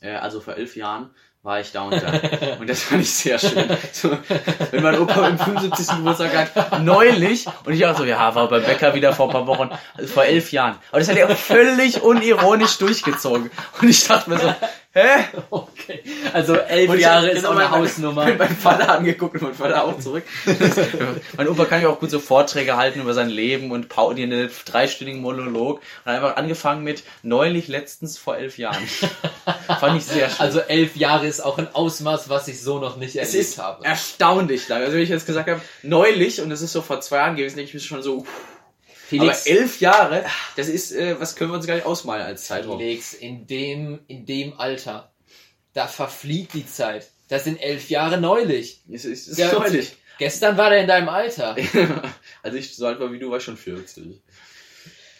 äh, 0.00 0.14
also 0.14 0.40
vor 0.40 0.54
elf 0.54 0.76
Jahren, 0.76 1.10
war 1.42 1.60
ich 1.60 1.70
da 1.72 1.82
und 1.82 1.92
da. 1.92 2.12
Und 2.60 2.68
das 2.68 2.82
fand 2.82 3.02
ich 3.02 3.14
sehr 3.14 3.38
schön. 3.38 3.70
So, 3.92 4.10
wenn 4.70 4.82
mein 4.82 4.98
Opa 4.98 5.28
im 5.28 5.38
75. 5.38 5.96
Geburtstag 5.96 6.36
hat, 6.36 6.82
neulich, 6.82 7.46
und 7.64 7.72
ich 7.72 7.86
auch 7.86 7.96
so, 7.96 8.04
ja, 8.04 8.34
war 8.34 8.48
beim 8.48 8.64
Bäcker 8.64 8.94
wieder 8.94 9.12
vor 9.12 9.28
ein 9.28 9.32
paar 9.32 9.46
Wochen, 9.46 9.70
also 9.96 10.12
vor 10.12 10.24
elf 10.24 10.52
Jahren. 10.52 10.76
Aber 10.90 10.98
das 10.98 11.08
hat 11.08 11.16
er 11.16 11.28
völlig 11.36 12.02
unironisch 12.02 12.78
durchgezogen. 12.78 13.50
Und 13.80 13.88
ich 13.88 14.06
dachte 14.06 14.30
mir 14.30 14.38
so, 14.38 14.52
hä? 14.92 15.24
Okay. 15.50 16.02
Also 16.32 16.56
elf 16.56 16.90
und 16.90 16.98
Jahre 16.98 17.30
ist 17.30 17.46
auch 17.46 17.56
eine 17.56 17.70
Hausnummer. 17.70 18.24
Ich 18.24 18.28
habe 18.34 18.44
meinen 18.44 18.56
Vater 18.56 18.90
angeguckt 18.90 19.36
und 19.36 19.42
mein 19.42 19.54
Vater 19.54 19.84
auch 19.84 19.98
zurück. 19.98 20.24
mein 21.36 21.48
Opa 21.48 21.64
kann 21.64 21.82
ja 21.82 21.88
auch 21.88 21.98
gut 21.98 22.10
so 22.10 22.18
Vorträge 22.18 22.76
halten 22.76 23.00
über 23.00 23.14
sein 23.14 23.30
Leben 23.30 23.70
und 23.70 23.88
Pauli 23.88 24.24
einen 24.24 24.50
dreistündigen 24.66 25.22
Monolog 25.22 25.80
und 26.04 26.12
einfach 26.12 26.36
angefangen 26.36 26.84
mit 26.84 27.04
neulich 27.22 27.68
letztens 27.68 28.18
vor 28.18 28.36
elf 28.36 28.58
Jahren. 28.58 28.86
Fand 29.80 29.96
ich 29.96 30.04
sehr 30.04 30.28
schön. 30.28 30.40
Also 30.40 30.60
elf 30.60 30.96
Jahre 30.96 31.26
ist 31.26 31.40
auch 31.40 31.58
ein 31.58 31.74
Ausmaß, 31.74 32.28
was 32.28 32.48
ich 32.48 32.60
so 32.60 32.78
noch 32.78 32.96
nicht 32.96 33.16
erlebt 33.16 33.34
es 33.34 33.40
ist 33.40 33.58
habe. 33.58 33.84
Erstaunlich 33.84 34.68
lang. 34.68 34.82
Also 34.82 34.94
wenn 34.94 35.02
ich 35.02 35.08
jetzt 35.10 35.26
gesagt 35.26 35.48
habe, 35.48 35.60
neulich 35.82 36.40
und 36.40 36.50
es 36.50 36.60
ist 36.60 36.72
so 36.72 36.82
vor 36.82 37.00
zwei 37.00 37.16
Jahren 37.18 37.36
gewesen, 37.36 37.56
denke 37.56 37.68
ich 37.68 37.74
mir 37.74 37.80
schon 37.80 38.02
so, 38.02 38.26
Felix, 39.08 39.46
aber 39.46 39.56
elf 39.56 39.80
Jahre, 39.80 40.24
das 40.56 40.68
ist, 40.68 40.92
äh, 40.92 41.18
was 41.18 41.34
können 41.34 41.50
wir 41.50 41.56
uns 41.56 41.66
gar 41.66 41.76
nicht 41.76 41.86
ausmalen 41.86 42.26
als 42.26 42.44
Zeitraum. 42.44 42.78
Felix, 42.78 43.14
in 43.14 43.46
dem, 43.46 44.00
in 44.06 44.26
dem 44.26 44.52
Alter, 44.60 45.10
da 45.72 45.86
verfliegt 45.86 46.52
die 46.52 46.66
Zeit. 46.66 47.08
Das 47.28 47.44
sind 47.44 47.56
elf 47.56 47.88
Jahre 47.88 48.20
neulich. 48.20 48.82
Es 48.92 49.06
ist, 49.06 49.22
es 49.22 49.28
ist 49.28 49.38
ja, 49.38 49.50
neulich. 49.50 49.96
Gestern 50.18 50.58
war 50.58 50.68
der 50.68 50.82
in 50.82 50.88
deinem 50.88 51.08
Alter. 51.08 51.56
Als 52.42 52.54
ich 52.54 52.76
so 52.76 52.86
alt 52.86 53.00
war 53.00 53.10
wie 53.10 53.18
du, 53.18 53.30
war 53.30 53.40
schon 53.40 53.56
40. 53.56 54.20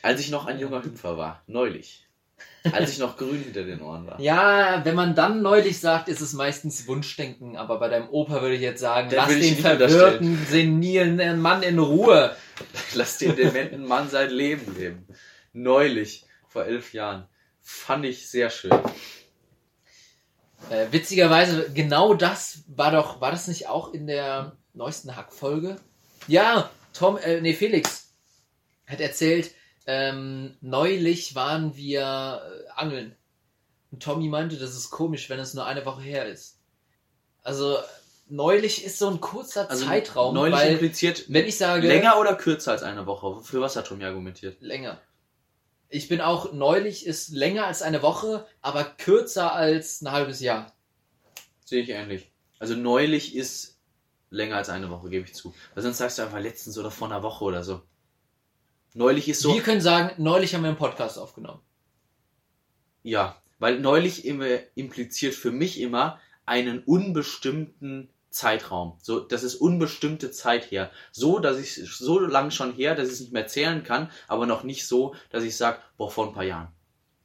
Als 0.02 0.20
ich 0.20 0.30
noch 0.30 0.44
ein 0.44 0.58
junger 0.58 0.84
Hüpfer 0.84 1.16
war, 1.16 1.42
neulich. 1.46 2.04
Als 2.72 2.92
ich 2.92 2.98
noch 2.98 3.16
grün 3.16 3.42
hinter 3.42 3.62
den 3.62 3.80
Ohren 3.80 4.06
war. 4.06 4.20
Ja, 4.20 4.84
wenn 4.84 4.94
man 4.94 5.14
dann 5.14 5.40
neulich 5.40 5.80
sagt, 5.80 6.08
ist 6.08 6.20
es 6.20 6.34
meistens 6.34 6.86
Wunschdenken. 6.86 7.56
Aber 7.56 7.78
bei 7.78 7.88
deinem 7.88 8.10
Opa 8.10 8.42
würde 8.42 8.56
ich 8.56 8.60
jetzt 8.60 8.80
sagen, 8.80 9.08
lass 9.14 9.28
den 9.28 9.56
verwirrten, 9.56 10.46
senilenden 10.50 11.40
Mann 11.40 11.62
in 11.62 11.78
Ruhe. 11.78 12.36
Lass 12.94 13.18
den 13.18 13.36
dementen 13.36 13.84
Mann 13.84 14.08
sein 14.10 14.30
Leben 14.30 14.76
leben. 14.76 15.06
Neulich, 15.52 16.26
vor 16.48 16.64
elf 16.64 16.92
Jahren. 16.92 17.28
Fand 17.60 18.04
ich 18.04 18.28
sehr 18.30 18.50
schön. 18.50 18.72
Äh, 20.70 20.86
witzigerweise, 20.90 21.70
genau 21.72 22.14
das 22.14 22.64
war 22.66 22.90
doch, 22.90 23.20
war 23.20 23.30
das 23.30 23.48
nicht 23.48 23.68
auch 23.68 23.92
in 23.92 24.06
der 24.06 24.56
neuesten 24.74 25.16
Hackfolge? 25.16 25.76
Ja, 26.26 26.70
Tom, 26.92 27.16
äh, 27.18 27.40
nee, 27.40 27.54
Felix 27.54 28.14
hat 28.86 29.00
erzählt, 29.00 29.52
ähm, 29.86 30.56
neulich 30.60 31.34
waren 31.34 31.76
wir 31.76 32.42
äh, 32.66 32.70
angeln. 32.74 33.16
Und 33.90 34.02
Tommy 34.02 34.28
meinte, 34.28 34.58
das 34.58 34.74
ist 34.74 34.90
komisch, 34.90 35.30
wenn 35.30 35.38
es 35.38 35.54
nur 35.54 35.64
eine 35.64 35.86
Woche 35.86 36.02
her 36.02 36.26
ist. 36.26 36.58
Also 37.42 37.78
neulich 38.28 38.84
ist 38.84 38.98
so 38.98 39.08
ein 39.08 39.20
kurzer 39.20 39.70
also 39.70 39.86
Zeitraum. 39.86 40.34
Neulich 40.34 40.58
weil, 40.58 40.72
impliziert, 40.72 41.24
wenn 41.28 41.46
ich 41.46 41.56
sage. 41.56 41.86
Länger 41.86 42.18
oder 42.18 42.34
kürzer 42.34 42.72
als 42.72 42.82
eine 42.82 43.06
Woche? 43.06 43.42
Für 43.42 43.60
was 43.60 43.76
hat 43.76 43.86
Tommy 43.86 44.04
argumentiert? 44.04 44.60
Länger. 44.60 45.00
Ich 45.88 46.08
bin 46.08 46.20
auch, 46.20 46.52
neulich 46.52 47.06
ist 47.06 47.30
länger 47.30 47.66
als 47.66 47.82
eine 47.82 48.02
Woche, 48.02 48.46
aber 48.60 48.84
kürzer 48.84 49.54
als 49.54 50.02
ein 50.02 50.12
halbes 50.12 50.40
Jahr. 50.40 50.74
Sehe 51.64 51.82
ich 51.82 51.88
ähnlich. 51.88 52.30
Also 52.58 52.74
neulich 52.74 53.34
ist 53.34 53.78
länger 54.30 54.56
als 54.56 54.68
eine 54.68 54.90
Woche, 54.90 55.08
gebe 55.08 55.24
ich 55.24 55.34
zu. 55.34 55.54
Weil 55.74 55.82
sonst 55.82 55.98
sagst 55.98 56.18
du 56.18 56.22
einfach 56.22 56.40
letztens 56.40 56.76
oder 56.76 56.90
vor 56.90 57.08
einer 57.08 57.22
Woche 57.22 57.44
oder 57.44 57.64
so. 57.64 57.82
Neulich 58.94 59.28
ist 59.28 59.40
so. 59.40 59.54
Wir 59.54 59.62
können 59.62 59.80
sagen, 59.80 60.10
neulich 60.22 60.54
haben 60.54 60.62
wir 60.62 60.68
einen 60.68 60.76
Podcast 60.76 61.18
aufgenommen. 61.18 61.60
Ja, 63.02 63.40
weil 63.58 63.80
neulich 63.80 64.24
immer 64.24 64.46
impliziert 64.74 65.34
für 65.34 65.50
mich 65.50 65.80
immer 65.80 66.20
einen 66.44 66.80
unbestimmten 66.80 68.10
Zeitraum. 68.38 68.96
So, 69.02 69.18
das 69.18 69.42
ist 69.42 69.56
unbestimmte 69.56 70.30
Zeit 70.30 70.70
her. 70.70 70.90
So, 71.10 71.40
dass 71.40 71.58
ich 71.58 71.74
so 71.74 72.20
lang 72.20 72.52
schon 72.52 72.72
her, 72.72 72.94
dass 72.94 73.08
ich 73.08 73.14
es 73.14 73.20
nicht 73.20 73.32
mehr 73.32 73.48
zählen 73.48 73.82
kann, 73.82 74.10
aber 74.28 74.46
noch 74.46 74.62
nicht 74.62 74.86
so, 74.86 75.14
dass 75.30 75.42
ich 75.42 75.56
sage, 75.56 75.78
boah, 75.96 76.10
vor 76.10 76.28
ein 76.28 76.34
paar 76.34 76.44
Jahren. 76.44 76.68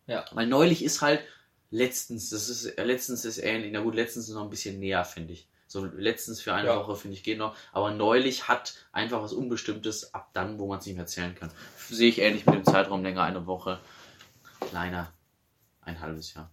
Ja. 0.07 0.25
Weil 0.31 0.47
neulich 0.47 0.83
ist 0.83 1.01
halt 1.01 1.21
letztens, 1.69 2.31
das 2.31 2.49
ist 2.49 2.65
äh, 2.65 2.83
letztens 2.83 3.25
ist 3.25 3.37
ähnlich. 3.37 3.71
Na 3.71 3.81
gut, 3.81 3.93
letztens 3.93 4.27
ist 4.27 4.33
noch 4.33 4.43
ein 4.43 4.49
bisschen 4.49 4.79
näher, 4.79 5.05
finde 5.05 5.33
ich. 5.33 5.47
So 5.67 5.85
letztens 5.85 6.41
für 6.41 6.53
eine 6.53 6.69
ja. 6.69 6.75
Woche, 6.75 6.95
finde 6.95 7.15
ich, 7.15 7.23
geht 7.23 7.37
noch. 7.37 7.55
Aber 7.71 7.91
neulich 7.91 8.47
hat 8.47 8.75
einfach 8.91 9.21
was 9.21 9.33
Unbestimmtes 9.33 10.13
ab 10.13 10.31
dann, 10.33 10.57
wo 10.57 10.67
man 10.67 10.79
es 10.79 10.85
nicht 10.85 10.95
mehr 10.95 11.05
zählen 11.05 11.35
kann. 11.35 11.51
Sehe 11.89 12.09
ich 12.09 12.19
ähnlich 12.19 12.45
mit 12.45 12.55
dem 12.55 12.65
Zeitraum 12.65 13.03
länger 13.03 13.23
eine 13.23 13.45
Woche, 13.45 13.79
kleiner 14.59 15.11
ein 15.81 15.99
halbes 15.99 16.33
Jahr. 16.33 16.49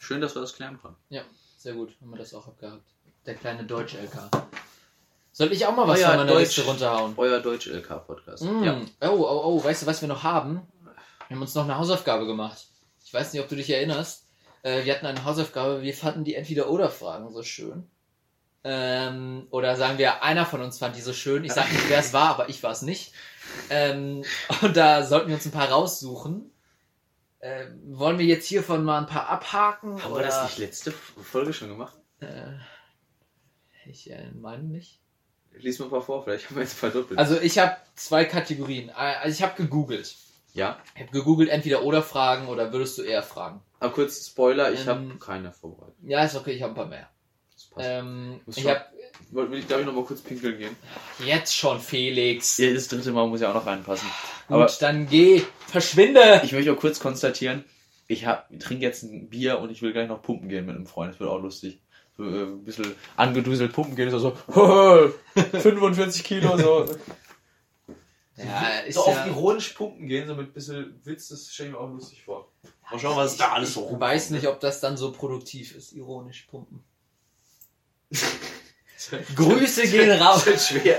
Schön, 0.00 0.20
dass 0.20 0.34
wir 0.34 0.40
das 0.40 0.54
klären 0.54 0.78
konnten. 0.80 0.98
Ja, 1.08 1.22
sehr 1.56 1.74
gut, 1.74 1.96
haben 2.00 2.10
wir 2.10 2.18
das 2.18 2.34
auch 2.34 2.48
abgehakt. 2.48 2.84
Der 3.26 3.34
kleine 3.34 3.64
Deutsch-LK. 3.64 4.30
Soll 5.32 5.52
ich 5.52 5.64
auch 5.66 5.74
mal 5.74 5.88
was 5.88 6.00
euer 6.00 6.08
von 6.08 6.16
meiner 6.18 6.30
Deutsch, 6.30 6.56
Liste 6.56 6.64
runterhauen? 6.64 7.14
Euer 7.16 7.40
Deutsch-LK-Podcast. 7.40 8.44
Mm. 8.44 8.64
Ja. 8.64 8.80
Oh, 9.02 9.16
oh, 9.18 9.42
oh, 9.44 9.64
weißt 9.64 9.82
du, 9.82 9.86
was 9.86 10.00
wir 10.00 10.08
noch 10.08 10.22
haben? 10.22 10.60
Wir 11.28 11.36
haben 11.36 11.42
uns 11.42 11.54
noch 11.54 11.64
eine 11.64 11.78
Hausaufgabe 11.78 12.26
gemacht. 12.26 12.66
Ich 13.04 13.12
weiß 13.12 13.32
nicht, 13.32 13.42
ob 13.42 13.48
du 13.48 13.56
dich 13.56 13.70
erinnerst. 13.70 14.26
Äh, 14.62 14.84
wir 14.84 14.94
hatten 14.94 15.06
eine 15.06 15.24
Hausaufgabe, 15.24 15.82
wir 15.82 15.94
fanden 15.94 16.24
die 16.24 16.34
Entweder-Oder-Fragen 16.34 17.32
so 17.32 17.42
schön. 17.42 17.88
Ähm, 18.62 19.46
oder 19.50 19.76
sagen 19.76 19.98
wir, 19.98 20.22
einer 20.22 20.46
von 20.46 20.60
uns 20.60 20.78
fand 20.78 20.96
die 20.96 21.00
so 21.00 21.12
schön. 21.12 21.44
Ich 21.44 21.52
sage 21.52 21.72
nicht, 21.72 21.88
wer 21.88 21.98
es 21.98 22.12
war, 22.12 22.28
aber 22.30 22.48
ich 22.48 22.62
war 22.62 22.72
es 22.72 22.82
nicht. 22.82 23.12
Ähm, 23.70 24.24
und 24.62 24.76
da 24.76 25.02
sollten 25.02 25.28
wir 25.28 25.34
uns 25.36 25.46
ein 25.46 25.52
paar 25.52 25.70
raussuchen. 25.70 26.50
Ähm, 27.40 27.98
wollen 27.98 28.18
wir 28.18 28.26
jetzt 28.26 28.46
hiervon 28.46 28.84
mal 28.84 28.98
ein 28.98 29.06
paar 29.06 29.28
abhaken? 29.28 30.02
Haben 30.02 30.12
oder? 30.12 30.22
wir 30.22 30.26
das 30.26 30.44
nicht 30.44 30.58
letzte 30.58 30.92
Folge 30.92 31.52
schon 31.52 31.68
gemacht? 31.68 31.94
Äh, 32.20 32.52
ich 33.90 34.10
äh, 34.10 34.30
meine 34.40 34.64
nicht. 34.64 35.00
Lies 35.56 35.78
mal 35.78 35.86
ein 35.86 35.90
paar 35.90 36.02
vor, 36.02 36.24
vielleicht 36.24 36.46
haben 36.46 36.56
wir 36.56 36.62
jetzt 36.62 36.74
verdoppelt. 36.74 37.18
Also 37.18 37.40
ich 37.40 37.58
habe 37.58 37.76
zwei 37.94 38.24
Kategorien. 38.24 38.90
Also 38.90 39.36
ich 39.36 39.42
habe 39.42 39.62
gegoogelt. 39.62 40.16
Ja. 40.52 40.78
Ich 40.94 41.02
habe 41.02 41.12
gegoogelt, 41.12 41.48
entweder 41.48 41.84
oder 41.84 42.02
Fragen 42.02 42.48
oder 42.48 42.72
würdest 42.72 42.98
du 42.98 43.02
eher 43.02 43.22
fragen. 43.22 43.60
Aber 43.80 43.92
kurz 43.92 44.26
Spoiler, 44.26 44.72
ich 44.72 44.80
ähm, 44.82 44.86
habe 44.86 45.18
keine 45.18 45.52
vorbereitet. 45.52 45.96
Ja, 46.02 46.24
ist 46.24 46.36
okay, 46.36 46.52
ich 46.52 46.62
habe 46.62 46.72
ein 46.72 46.76
paar 46.76 46.86
mehr. 46.86 47.08
Ähm, 47.76 48.40
ich 48.46 48.66
habe. 48.66 48.84
Will 49.30 49.58
ich, 49.58 49.66
darf 49.66 49.80
ich 49.80 49.86
noch 49.86 49.94
mal 49.94 50.04
kurz 50.04 50.20
pinkeln 50.20 50.58
gehen? 50.58 50.76
Jetzt 51.24 51.54
schon, 51.54 51.80
Felix. 51.80 52.58
Ja, 52.58 52.72
das 52.72 52.88
dritte 52.88 53.12
Mal 53.12 53.26
muss 53.26 53.40
ja 53.40 53.50
auch 53.50 53.54
noch 53.54 53.66
reinpassen. 53.66 54.08
Gut, 54.48 54.54
Aber 54.54 54.72
dann 54.80 55.08
geh, 55.08 55.42
verschwinde. 55.66 56.40
Ich 56.44 56.52
möchte 56.52 56.72
auch 56.72 56.78
kurz 56.78 57.00
konstatieren, 57.00 57.64
ich, 58.06 58.26
hab, 58.26 58.50
ich 58.50 58.58
trinke 58.58 58.84
jetzt 58.84 59.02
ein 59.02 59.28
Bier 59.28 59.58
und 59.58 59.70
ich 59.70 59.82
will 59.82 59.92
gleich 59.92 60.08
noch 60.08 60.22
pumpen 60.22 60.48
gehen 60.48 60.66
mit 60.66 60.76
einem 60.76 60.86
Freund. 60.86 61.12
Das 61.12 61.20
wird 61.20 61.30
auch 61.30 61.40
lustig. 61.40 61.80
So, 62.16 62.24
äh, 62.24 62.44
ein 62.44 62.64
bisschen 62.64 62.94
angeduselt 63.16 63.72
pumpen 63.72 63.96
gehen, 63.96 64.08
ist 64.08 64.20
so, 64.20 64.36
45 64.52 66.22
Kilo, 66.24 66.56
so. 66.56 66.86
Ja, 68.36 68.80
ist 68.80 68.94
so 68.94 69.06
ja 69.06 69.20
auf 69.20 69.26
ironisch 69.26 69.70
pumpen 69.70 70.06
gehen, 70.06 70.26
so 70.26 70.34
mit 70.34 70.48
ein 70.48 70.52
bisschen 70.52 71.00
Witz, 71.04 71.28
das 71.28 71.52
stelle 71.52 71.70
ich 71.70 71.74
mir 71.74 71.80
auch 71.80 71.90
lustig 71.90 72.24
vor. 72.24 72.48
Mal 72.90 72.98
schauen, 72.98 73.16
was 73.16 73.36
da 73.36 73.52
alles 73.52 73.74
so. 73.74 73.90
Ich 73.92 74.00
weiß 74.00 74.30
nicht, 74.30 74.46
ob 74.46 74.60
das 74.60 74.80
dann 74.80 74.96
so 74.96 75.12
produktiv 75.12 75.74
ist, 75.74 75.92
ironisch 75.92 76.42
pumpen. 76.50 76.82
Grüße 79.36 79.88
gehen 79.88 80.10
raus. 80.10 80.44
Das 80.44 80.54
ist 80.54 80.68
schwer. 80.68 80.98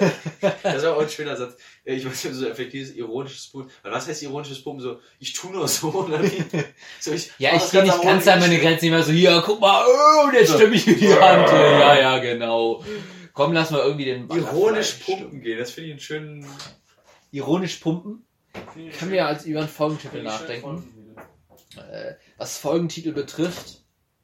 Das 0.64 0.76
ist 0.76 0.86
auch 0.86 1.00
ein 1.00 1.10
schöner 1.10 1.36
Satz. 1.36 1.56
Ich 1.84 2.06
weiß 2.06 2.26
nicht, 2.26 2.36
so 2.36 2.48
effektives, 2.48 2.96
ironisches 2.96 3.48
Pumpen. 3.48 3.72
Was 3.84 4.08
heißt 4.08 4.24
ironisches 4.24 4.64
Pumpen? 4.64 4.82
So, 4.82 5.00
ich 5.20 5.34
tu 5.34 5.50
nur 5.50 5.68
so, 5.68 5.92
oder 5.94 6.22
wie? 6.24 6.44
So, 7.00 7.14
ich, 7.14 7.32
ja, 7.38 7.56
ich 7.56 7.70
gehe 7.72 7.84
nicht 7.84 8.02
ganz 8.02 8.28
an 8.28 8.40
meine 8.40 8.60
Grenzen 8.60 8.86
immer 8.86 9.04
so, 9.04 9.12
hier, 9.12 9.42
guck 9.46 9.60
mal, 9.60 9.86
oh, 9.86 10.32
jetzt 10.34 10.54
stimme 10.54 10.76
ich 10.76 10.88
in 10.88 11.00
die 11.00 11.14
Hand. 11.14 11.48
Ja, 11.50 12.00
ja, 12.00 12.20
genau. 12.20 12.84
Komm, 13.34 13.54
lass 13.54 13.72
mal 13.72 13.82
irgendwie 13.82 14.06
den 14.06 14.30
Ironisch 14.30 14.94
pumpen 15.06 15.42
gehen, 15.42 15.60
das 15.60 15.72
finde 15.72 15.88
ich 15.88 15.92
einen 15.94 16.00
schönen... 16.00 16.48
Ironisch 17.32 17.76
pumpen? 17.78 18.26
Können 18.98 19.12
wir 19.12 19.28
als 19.28 19.46
über 19.46 19.60
einen 19.60 19.68
Folgentitel 19.68 20.24
nachdenken. 20.24 21.16
Äh, 21.76 22.14
was 22.38 22.58
Folgentitel 22.58 23.12
betrifft, 23.12 23.84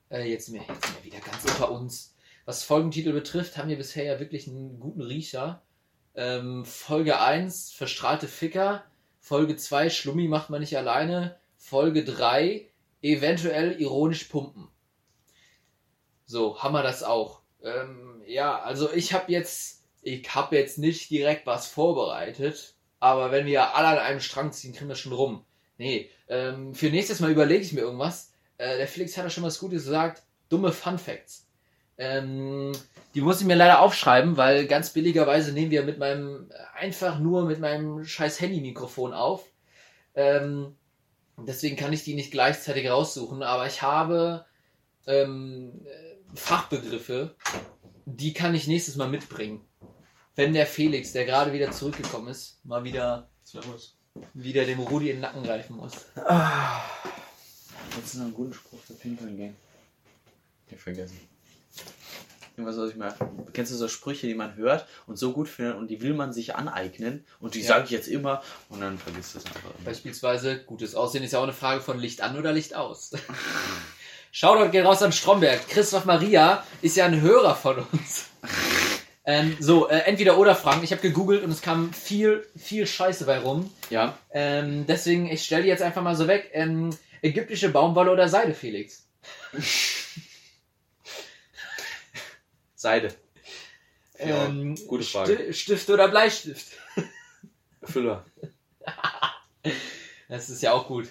äh, 0.10 0.30
jetzt, 0.30 0.46
sind 0.46 0.56
wir, 0.56 0.62
jetzt 0.62 0.86
sind 0.86 0.98
wir 0.98 1.12
wieder 1.12 1.20
ganz 1.20 1.44
unter 1.44 1.72
uns. 1.72 2.11
Was 2.52 2.64
Folgentitel 2.64 3.14
betrifft, 3.14 3.56
haben 3.56 3.70
wir 3.70 3.78
bisher 3.78 4.04
ja 4.04 4.20
wirklich 4.20 4.46
einen 4.46 4.78
guten 4.78 5.02
Riecher. 5.02 5.62
Ähm, 6.16 6.66
Folge 6.66 7.18
1, 7.22 7.72
verstrahlte 7.72 8.28
Ficker. 8.28 8.84
Folge 9.22 9.56
2, 9.56 9.90
Schlummi 9.90 10.28
macht 10.28 10.50
man 10.50 10.60
nicht 10.60 10.78
alleine. 10.78 11.40
Folge 11.56 12.04
3, 12.04 12.68
eventuell 13.02 13.80
ironisch 13.80 14.26
pumpen. 14.26 14.68
So, 16.26 16.62
haben 16.62 16.74
wir 16.74 16.84
das 16.84 17.04
auch. 17.04 17.42
Ähm, 17.64 18.22
ja, 18.28 18.62
also 18.62 18.92
ich 18.92 19.14
habe 19.14 19.32
jetzt, 19.32 19.86
ich 20.02 20.36
habe 20.36 20.58
jetzt 20.58 20.78
nicht 20.78 21.10
direkt 21.10 21.48
was 21.48 21.68
vorbereitet, 21.68 22.76
aber 23.00 23.32
wenn 23.32 23.46
wir 23.46 23.78
alle 23.78 23.88
an 23.88 24.00
einem 24.00 24.20
Strang 24.20 24.52
ziehen, 24.52 24.74
kriegen 24.74 24.90
wir 24.90 24.96
schon 24.96 25.14
rum. 25.14 25.46
Nee, 25.78 26.10
ähm, 26.28 26.76
für 26.76 26.90
nächstes 26.90 27.22
Mal 27.22 27.32
überlege 27.32 27.64
ich 27.64 27.72
mir 27.72 27.80
irgendwas. 27.80 28.34
Äh, 28.58 28.76
der 28.76 28.90
Felix 28.90 29.16
hat 29.16 29.24
ja 29.24 29.30
schon 29.30 29.46
was 29.46 29.60
Gutes 29.60 29.86
gesagt. 29.86 30.24
Dumme 30.50 30.74
Fun 30.74 31.00
Facts. 31.00 31.48
Ähm, 32.02 32.72
die 33.14 33.22
muss 33.22 33.42
ich 33.42 33.46
mir 33.46 33.56
leider 33.56 33.80
aufschreiben, 33.80 34.36
weil 34.36 34.66
ganz 34.66 34.90
billigerweise 34.90 35.52
nehmen 35.52 35.70
wir 35.70 35.84
mit 35.84 36.00
meinem, 36.00 36.50
einfach 36.74 37.20
nur 37.20 37.46
mit 37.46 37.60
meinem 37.60 38.04
scheiß 38.04 38.42
Handy-Mikrofon 38.42 39.14
auf. 39.14 39.46
Ähm, 40.16 40.76
deswegen 41.38 41.76
kann 41.76 41.94
ich 41.94 42.04
die 42.04 42.16
nicht 42.16 42.32
gleichzeitig 42.32 42.90
raussuchen, 42.90 43.44
aber 43.44 43.68
ich 43.68 43.84
habe 43.84 44.46
ähm, 45.06 45.86
Fachbegriffe, 46.34 47.36
die 48.06 48.34
kann 48.34 48.56
ich 48.56 48.66
nächstes 48.66 48.96
Mal 48.96 49.08
mitbringen. 49.08 49.64
Wenn 50.36 50.54
der 50.54 50.66
Felix, 50.66 51.12
der 51.12 51.26
gerade 51.26 51.54
wieder 51.54 51.70
zurückgekommen 51.70 52.30
ist, 52.30 52.66
mal 52.66 52.84
wieder, 52.84 53.30
wieder 54.34 54.66
dem 54.66 54.80
Rudi 54.80 55.12
in 55.12 55.18
den 55.18 55.22
Nacken 55.22 55.44
greifen 55.44 55.76
muss. 55.76 55.94
Ah. 56.16 56.82
Jetzt 57.96 58.14
ist 58.14 58.16
noch 58.16 58.26
ein 58.26 58.34
guter 58.34 58.56
Spruch 58.56 58.80
für 58.80 58.96
Pinkeln 58.96 59.38
gehen. 59.38 59.56
Ich 60.68 60.80
vergessen. 60.80 61.31
Irgendwas, 62.62 62.78
was 62.80 62.92
ich 62.92 62.96
mal. 62.96 63.12
Kennst 63.54 63.72
du 63.72 63.76
so 63.76 63.88
Sprüche, 63.88 64.28
die 64.28 64.36
man 64.36 64.56
hört 64.56 64.86
und 65.08 65.18
so 65.18 65.34
gut 65.34 65.50
findet 65.50 65.78
und 65.78 65.88
die 65.88 66.00
will 66.04 66.14
man 66.14 66.32
sich 66.32 66.56
aneignen 66.56 67.26
und 67.40 67.56
die 67.56 67.62
Ja. 67.62 67.70
sage 67.70 67.86
ich 67.86 67.90
jetzt 67.90 68.08
immer 68.08 68.44
und 68.70 68.82
dann 68.82 69.00
vergisst 69.00 69.34
du 69.34 69.40
es 69.40 69.46
einfach. 69.48 69.62
immer. 69.64 69.86
Beispielsweise, 69.86 70.60
gutes 70.66 70.94
Aussehen 70.94 71.24
ist 71.24 71.32
ja 71.34 71.40
auch 71.40 71.44
eine 71.44 71.54
Frage 71.54 71.82
von 71.82 71.98
Licht 72.00 72.22
an 72.22 72.38
oder 72.38 72.54
Licht 72.54 72.76
aus. 72.76 73.14
Shoutout 74.32 74.70
geht 74.70 74.86
raus 74.86 75.02
an 75.02 75.12
Stromberg. 75.12 75.68
Christoph 75.70 76.06
Maria 76.06 76.64
ist 76.84 76.96
ja 76.96 77.06
ein 77.06 77.20
Hörer 77.20 77.56
von 77.56 77.80
uns. 77.92 78.26
ähm, 79.26 79.58
so, 79.60 79.90
äh, 79.90 80.02
entweder 80.02 80.38
oder 80.38 80.56
Fragen. 80.56 80.84
Ich 80.84 80.92
habe 80.92 81.02
gegoogelt 81.02 81.44
und 81.44 81.50
es 81.50 81.64
kam 81.64 81.92
viel, 81.94 82.46
viel 82.56 82.86
Scheiße 82.86 83.26
bei 83.26 83.40
rum. 83.40 83.72
Ja. 83.90 84.16
Ähm, 84.32 84.86
deswegen, 84.86 85.26
ich 85.32 85.44
stelle 85.44 85.64
die 85.64 85.70
jetzt 85.70 85.82
einfach 85.82 86.04
mal 86.04 86.16
so 86.16 86.28
weg. 86.28 86.52
Ähm, 86.54 86.92
ägyptische 87.24 87.70
Baumwolle 87.70 88.12
oder 88.12 88.30
Seide, 88.30 88.54
Felix? 88.54 89.08
Seide. 92.82 93.14
Ja, 94.18 94.46
Ähm, 94.46 94.76
gute 94.88 95.04
Frage. 95.04 95.34
Sti- 95.34 95.54
Stift 95.54 95.90
oder 95.92 96.08
Bleistift? 96.08 96.68
Füller. 97.84 98.26
Das 100.28 100.50
ist 100.50 100.64
ja 100.64 100.72
auch 100.72 100.88
gut. 100.88 101.10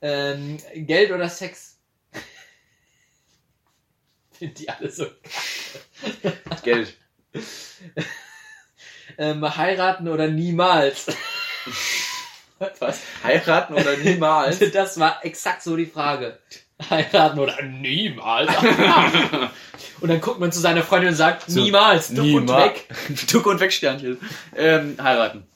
Ähm, 0.00 0.56
Geld 0.72 1.10
oder 1.10 1.28
Sex? 1.28 1.78
Sind 4.38 4.56
die 4.58 4.68
alle 4.70 4.88
so 4.88 5.06
Geld. 6.62 6.96
ähm, 9.18 9.56
heiraten 9.56 10.06
oder 10.08 10.28
niemals? 10.28 11.08
Was? 12.78 13.00
Heiraten 13.24 13.74
oder 13.74 13.96
niemals? 13.96 14.60
Das 14.72 14.98
war 15.00 15.24
exakt 15.24 15.62
so 15.64 15.76
die 15.76 15.86
Frage. 15.86 16.38
Heiraten 16.90 17.38
oder 17.38 17.60
niemals? 17.62 18.50
und 20.00 20.08
dann 20.08 20.20
guckt 20.20 20.40
man 20.40 20.52
zu 20.52 20.60
seiner 20.60 20.82
Freundin 20.82 21.10
und 21.10 21.14
sagt, 21.16 21.44
So, 21.50 21.60
niemals, 21.60 22.08
duck 22.08 22.18
und 22.18 22.24
Niemals. 22.24 22.64
weg. 22.74 22.88
Duck 23.32 23.46
und 23.46 23.60
weg, 23.60 23.72
Sternchen. 23.72 24.18
Ähm, 24.56 24.96
heiraten. 25.02 25.46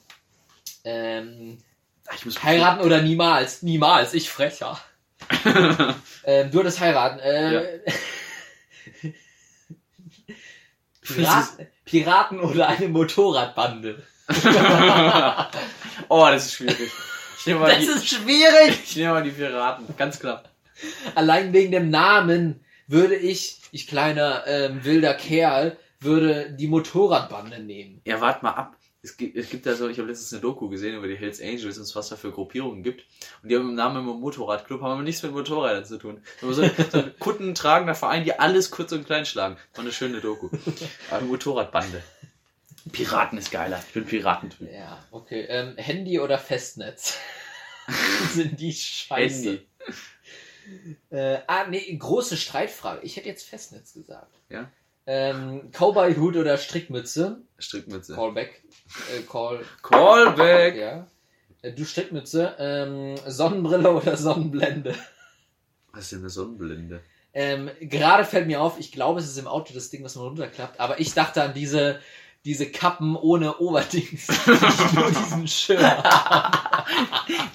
Ähm, 0.83 1.57
heiraten 2.43 2.81
oder 2.85 3.01
niemals? 3.01 3.61
Niemals, 3.63 4.13
ich 4.13 4.29
frecher. 4.29 4.79
ähm, 6.25 6.51
du 6.51 6.59
hattest 6.59 6.79
heiraten. 6.79 7.19
Äh, 7.19 7.79
Piraten, 11.01 11.67
Piraten 11.85 12.39
oder 12.39 12.67
eine 12.67 12.87
Motorradbande? 12.89 14.03
oh, 16.09 16.25
das 16.29 16.45
ist 16.47 16.53
schwierig. 16.53 16.91
Ich 17.39 17.45
nehme 17.45 17.59
mal, 17.61 17.69
Das 17.69 17.79
die, 17.79 17.85
ist 17.85 18.07
schwierig! 18.09 18.79
ich 18.83 18.95
nehme 18.97 19.13
mal 19.13 19.23
die 19.23 19.31
Piraten. 19.31 19.85
Ganz 19.97 20.19
klar. 20.19 20.43
Allein 21.15 21.53
wegen 21.53 21.71
dem 21.71 21.89
Namen 21.89 22.63
würde 22.87 23.15
ich, 23.15 23.61
ich 23.71 23.87
kleiner 23.87 24.43
ähm, 24.47 24.83
wilder 24.83 25.13
Kerl, 25.13 25.77
würde 25.99 26.51
die 26.51 26.67
Motorradbande 26.67 27.59
nehmen. 27.59 28.01
Ja, 28.05 28.21
warte 28.21 28.43
mal 28.43 28.51
ab. 28.51 28.77
Es 29.01 29.15
gibt, 29.15 29.37
es 29.37 29.49
gibt 29.49 29.65
da 29.65 29.75
so, 29.75 29.87
ich 29.87 29.99
habe 29.99 30.09
letztens 30.09 30.33
eine 30.33 30.41
Doku 30.41 30.67
gesehen 30.69 30.95
über 30.95 31.07
die 31.07 31.15
Hells 31.15 31.41
Angels 31.41 31.77
und 31.77 31.95
was 31.95 32.09
da 32.09 32.15
für 32.15 32.31
Gruppierungen 32.31 32.83
gibt. 32.83 33.05
Und 33.41 33.49
die 33.49 33.55
haben 33.55 33.69
im 33.69 33.75
Namen 33.75 34.03
immer 34.03 34.13
Motorradclub, 34.15 34.81
haben 34.81 34.91
aber 34.91 35.03
nichts 35.03 35.23
mit 35.23 35.31
Motorrädern 35.31 35.85
zu 35.85 35.97
tun. 35.97 36.21
So, 36.41 36.51
so 36.51 36.63
ein 36.63 37.13
kuttentragender 37.19 37.95
Verein, 37.95 38.25
die 38.25 38.37
alles 38.37 38.69
kurz 38.69 38.91
und 38.91 39.05
klein 39.05 39.25
schlagen. 39.25 39.57
War 39.75 39.83
eine 39.83 39.93
schöne 39.93 40.19
Doku. 40.19 40.49
Aber 41.09 41.21
Motorradbande. 41.21 42.03
Piraten 42.91 43.37
ist 43.37 43.51
geiler. 43.51 43.81
Ich 43.87 43.93
bin 43.93 44.05
Piratentyp. 44.05 44.71
Ja, 44.71 44.97
okay. 45.11 45.45
Ähm, 45.47 45.75
Handy 45.77 46.19
oder 46.19 46.37
Festnetz? 46.37 47.17
Sind 48.33 48.59
die 48.59 48.73
scheiße. 48.73 49.49
Handy. 49.49 49.67
Äh, 51.09 51.39
ah, 51.47 51.65
nee, 51.67 51.95
große 51.95 52.37
Streitfrage. 52.37 53.01
Ich 53.03 53.15
hätte 53.15 53.27
jetzt 53.27 53.47
Festnetz 53.47 53.93
gesagt. 53.93 54.39
Ja. 54.49 54.71
Ähm, 55.05 55.71
Cowboy-Hut 55.71 56.35
oder 56.35 56.57
Strickmütze? 56.57 57.41
Strickmütze. 57.57 58.15
Callback. 58.15 58.63
Äh, 59.15 59.21
call. 59.21 59.63
Callback. 59.81 60.75
Ja. 60.75 61.07
Äh, 61.61 61.71
du 61.71 61.85
Strickmütze. 61.85 62.55
Ähm, 62.59 63.15
Sonnenbrille 63.25 63.91
oder 63.91 64.17
Sonnenblende? 64.17 64.95
Was 65.93 66.03
ist 66.03 66.11
denn 66.11 66.19
eine 66.19 66.29
Sonnenblende? 66.29 67.01
Ähm, 67.33 67.69
gerade 67.79 68.25
fällt 68.25 68.47
mir 68.47 68.61
auf, 68.61 68.79
ich 68.79 68.91
glaube, 68.91 69.19
es 69.19 69.27
ist 69.27 69.37
im 69.37 69.47
Auto 69.47 69.73
das 69.73 69.89
Ding, 69.89 70.03
was 70.03 70.15
man 70.15 70.25
runterklappt, 70.25 70.79
aber 70.79 70.99
ich 70.99 71.13
dachte 71.13 71.43
an 71.43 71.53
diese, 71.53 71.99
diese 72.45 72.65
Kappen 72.67 73.15
ohne 73.15 73.57
Oberdings. 73.57 74.27
Nur 74.93 75.09
diesen 75.11 75.47
Schirm. 75.47 75.83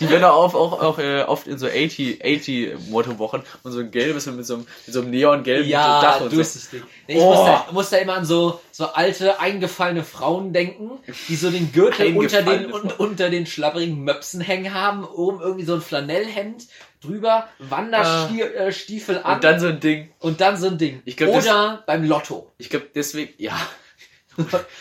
Die 0.01 0.11
werden 0.11 0.25
auch, 0.25 0.55
auch, 0.55 0.81
auch 0.83 0.99
äh, 0.99 1.23
oft 1.23 1.47
in 1.47 1.57
so 1.59 1.67
80, 1.67 2.23
80 2.25 2.91
Motorwochen 2.91 3.43
und 3.63 3.73
so 3.73 3.81
ein 3.81 3.91
gelbes 3.91 4.27
mit 4.27 4.45
so 4.45 4.55
einem, 4.55 4.67
mit 4.87 4.95
so 4.95 5.01
einem 5.01 5.11
neongelben 5.11 5.69
Ja, 5.69 6.01
Dach 6.03 6.21
und 6.21 6.31
so. 6.31 6.37
durchsichtig. 6.37 6.83
Nee, 7.09 7.15
ich 7.15 7.21
Oh. 7.21 7.35
muss, 7.35 7.47
da, 7.47 7.67
muss 7.73 7.91
da 7.91 7.97
immer 7.99 8.15
an 8.15 8.25
so, 8.27 8.61
so 8.71 8.87
alte, 8.87 9.41
eingefallene 9.41 10.05
Frauen 10.05 10.53
denken, 10.53 10.91
die 11.29 11.37
so 11.37 11.51
den 11.51 11.73
Gürtel 11.73 12.15
unter 12.17 12.43
den, 12.43 12.73
un, 12.73 12.91
unter 12.99 13.31
den 13.31 13.47
schlabberigen 13.47 14.05
Möpsen 14.05 14.41
hängen 14.43 14.75
haben, 14.75 15.05
oben 15.05 15.41
irgendwie 15.41 15.65
so 15.65 15.75
ein 15.75 15.81
Flanellhemd 15.81 16.65
drüber, 17.03 17.49
Wanderstiefel 17.59 19.21
an 19.23 19.37
Und 19.37 19.45
dann 19.45 19.59
so 19.61 19.69
ein 19.69 19.81
Ding. 19.81 20.11
und 20.21 20.41
dann 20.41 20.57
so 20.57 20.67
ein 20.69 20.79
Ding. 20.79 21.03
Glaub, 21.05 21.33
das- 21.35 21.47
Oder 21.47 21.83
beim 21.87 22.05
Lotto. 22.05 22.53
Ich 22.59 22.69
glaube 22.71 22.89
deswegen, 22.95 23.33
ja. 23.39 23.53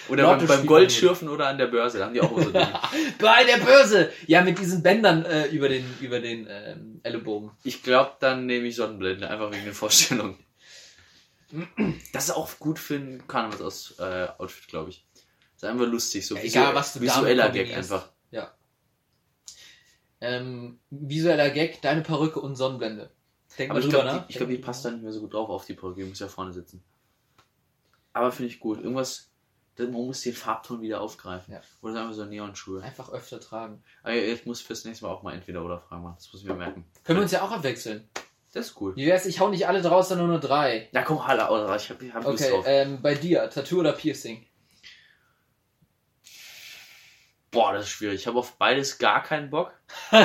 Oder 0.10 0.38
beim, 0.38 0.48
beim 0.48 0.66
Goldschürfen 0.66 1.28
oder 1.30 1.48
an 1.48 1.58
der 1.58 1.68
Börse, 1.68 1.98
da 2.00 2.06
haben 2.06 2.14
die 2.14 2.22
auch 2.22 2.38
so. 2.42 2.52
Bei 3.20 3.44
der 3.44 3.58
Börse! 3.64 4.12
Ja, 4.28 4.42
mit 4.44 4.58
diesen 4.60 4.82
Bändern 4.82 5.26
äh, 5.26 5.48
über 5.48 5.68
den, 5.68 5.86
über 6.00 6.20
den 6.20 6.48
ähm, 6.50 7.02
Ellenbogen. 7.04 7.52
Ich 7.64 7.84
glaube, 7.84 8.14
dann 8.20 8.46
nehme 8.46 8.68
ich 8.68 8.76
Sonnenblende, 8.76 9.30
einfach 9.30 9.52
wegen 9.52 9.66
den 9.66 9.74
Vorstellungen. 9.74 10.38
Das 12.14 12.26
ist 12.26 12.32
auch 12.32 12.60
gut 12.60 12.80
für 12.80 12.96
ein 12.96 13.28
Karnevals-Outfit, 13.28 14.68
glaube 14.70 14.92
ich. 14.92 15.06
ist 15.56 15.66
einfach 15.66 15.86
lustig, 15.86 16.26
so 16.26 16.36
Ja, 16.36 16.44
egal, 16.44 16.64
visuell- 16.68 16.76
was 16.76 16.94
du 16.94 17.02
visueller 17.02 17.50
Gag 17.50 17.76
einfach. 17.76 18.10
Ähm, 20.24 20.80
visueller 20.92 21.50
Gag, 21.50 21.82
deine 21.82 22.02
Perücke 22.02 22.40
und 22.40 22.56
Sonnenblende. 22.56 23.10
Denk 23.58 23.72
Aber 23.72 23.80
mal 23.80 23.86
ich 23.86 23.92
drüber 23.92 24.04
glaube, 24.04 24.20
die, 24.28 24.32
ich 24.32 24.38
glaub, 24.38 24.50
die 24.50 24.58
passt 24.60 24.86
dann 24.86 24.94
nicht 24.94 25.04
mehr 25.04 25.12
so 25.12 25.20
gut 25.22 25.34
drauf 25.34 25.50
auf 25.50 25.66
die 25.66 25.74
Perücke, 25.74 26.02
die 26.04 26.08
muss 26.08 26.20
ja 26.20 26.28
vorne 26.28 26.54
sitzen. 26.54 26.84
Aber 28.14 28.32
finde 28.32 28.52
ich 28.52 28.60
gut. 28.60 28.78
Irgendwas, 28.80 29.31
man 29.86 30.06
muss 30.06 30.22
den 30.22 30.34
Farbton 30.34 30.82
wieder 30.82 31.02
aufgreifen. 31.02 31.54
Ja. 31.54 31.62
Oder 31.82 31.94
sagen 31.94 32.10
wir 32.10 32.14
so 32.14 32.26
Neonschuhe. 32.26 32.82
Einfach 32.84 33.12
öfter 33.12 33.40
tragen. 33.40 33.84
Aber 34.04 34.14
ich 34.14 34.46
muss 34.46 34.62
fürs 34.62 34.86
nächste 34.86 35.06
Mal 35.06 35.12
auch 35.12 35.24
mal 35.24 35.34
entweder 35.34 35.64
oder 35.64 35.80
fragen 35.80 36.04
machen. 36.04 36.16
Das 36.18 36.32
muss 36.32 36.42
ich 36.42 36.48
mir 36.48 36.56
merken. 36.56 36.86
Können 37.04 37.20
wir 37.20 37.24
uns 37.24 37.32
ja 37.32 37.42
auch 37.42 37.52
abwechseln. 37.52 38.08
Das 38.54 38.68
ist 38.68 38.82
cool. 38.82 38.96
Wie 38.96 39.06
wär's, 39.06 39.26
ich 39.26 39.40
hau 39.40 39.50
nicht 39.50 39.68
alle 39.68 39.82
draus, 39.82 40.10
sondern 40.10 40.28
nur 40.28 40.40
drei. 40.40 40.90
Ja, 40.92 41.04
komm, 41.04 41.26
Halle, 41.26 41.50
oder 41.50 41.74
ich 41.76 41.90
hab, 41.90 42.02
ich 42.02 42.14
hab 42.14 42.26
Lust 42.26 42.44
Okay, 42.44 42.52
drauf. 42.52 42.66
ähm, 42.68 43.02
bei 43.02 43.16
dir, 43.16 43.50
Tattoo 43.50 43.80
oder 43.80 43.94
Piercing? 43.94 44.46
Boah, 47.52 47.74
das 47.74 47.84
ist 47.84 47.90
schwierig. 47.92 48.22
Ich 48.22 48.28
habe 48.28 48.40
auf 48.40 48.54
beides 48.58 48.98
gar 48.98 49.24
keinen 49.24 49.50
Bock. 49.50 49.74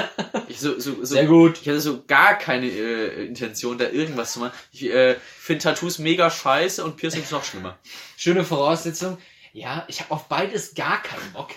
Ich 0.48 0.61
so, 0.61 0.78
so, 0.78 0.94
so, 0.94 1.04
Sehr 1.04 1.26
gut. 1.26 1.61
Ich 1.61 1.68
hatte 1.68 1.80
so 1.80 2.04
gar 2.07 2.38
keine 2.38 2.66
äh, 2.68 3.26
Intention, 3.26 3.78
da 3.78 3.88
irgendwas 3.88 4.32
zu 4.32 4.40
machen. 4.40 4.52
Ich 4.70 4.84
äh, 4.84 5.16
finde 5.16 5.64
Tattoos 5.64 5.98
mega 5.98 6.30
scheiße 6.30 6.84
und 6.84 6.96
Piercings 6.96 7.32
noch 7.32 7.42
schlimmer. 7.42 7.76
Schöne 8.16 8.44
Voraussetzung. 8.44 9.18
Ja, 9.57 9.86
ich 9.88 10.02
habe 10.02 10.11
auf 10.11 10.28
beides 10.28 10.74
gar 10.74 11.02
keinen 11.02 11.32
Bock. 11.32 11.48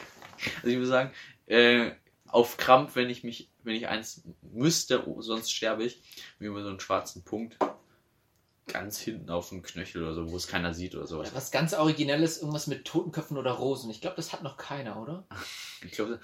Also 0.55 0.67
ich 0.67 0.77
würde 0.77 0.87
sagen, 0.87 1.11
äh, 1.47 1.91
auf 2.27 2.55
Krampf, 2.55 2.95
wenn 2.95 3.09
ich 3.09 3.25
mich, 3.25 3.49
wenn 3.63 3.75
ich 3.75 3.89
eins 3.89 4.23
müsste, 4.41 5.05
oh, 5.05 5.21
sonst 5.21 5.51
sterbe 5.51 5.83
ich, 5.83 6.01
mir 6.39 6.47
über 6.47 6.63
so 6.63 6.69
einen 6.69 6.79
schwarzen 6.79 7.25
Punkt 7.25 7.57
ganz 8.67 8.99
hinten 8.99 9.29
auf 9.29 9.49
dem 9.49 9.63
Knöchel 9.63 10.03
oder 10.03 10.13
so, 10.13 10.31
wo 10.31 10.37
es 10.37 10.47
keiner 10.47 10.73
sieht 10.73 10.95
oder 10.95 11.07
sowas. 11.07 11.27
Oder 11.27 11.37
was 11.37 11.51
ganz 11.51 11.73
Originelles, 11.73 12.37
irgendwas 12.37 12.67
mit 12.67 12.85
Totenköpfen 12.85 13.35
oder 13.35 13.51
Rosen. 13.51 13.89
Ich 13.89 13.99
glaube, 13.99 14.15
das 14.15 14.31
hat 14.31 14.43
noch 14.43 14.55
keiner, 14.55 15.01
oder? 15.01 15.25
Ich 15.81 15.93
glaube, 15.93 16.19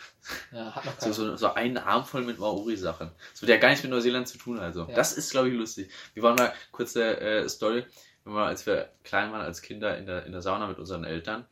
Ja, 0.51 0.75
hat 0.75 0.85
noch 0.85 0.93
so, 0.93 0.99
keiner. 0.99 1.13
so, 1.13 1.35
so 1.35 1.53
einen 1.53 1.77
Arm 1.77 2.05
voll 2.05 2.23
mit 2.23 2.39
Maori-Sachen. 2.39 3.11
Das 3.31 3.41
wird 3.41 3.49
ja 3.49 3.57
gar 3.57 3.69
nichts 3.69 3.83
mit 3.83 3.91
Neuseeland 3.91 4.27
zu 4.27 4.37
tun, 4.37 4.59
also. 4.59 4.81
Ja. 4.87 4.95
Das 4.95 5.11
ist, 5.13 5.31
glaube 5.31 5.49
ich, 5.49 5.55
lustig. 5.55 5.89
Wir 6.13 6.23
waren 6.23 6.35
mal, 6.35 6.53
kurze 6.71 7.19
äh, 7.19 7.49
Story, 7.49 7.85
wir 8.23 8.33
waren, 8.33 8.47
als 8.47 8.65
wir 8.65 8.93
klein 9.03 9.31
waren, 9.31 9.41
als 9.41 9.61
Kinder 9.61 9.97
in 9.97 10.05
der, 10.05 10.25
in 10.25 10.31
der 10.31 10.41
Sauna 10.41 10.67
mit 10.67 10.77
unseren 10.77 11.03
Eltern. 11.03 11.45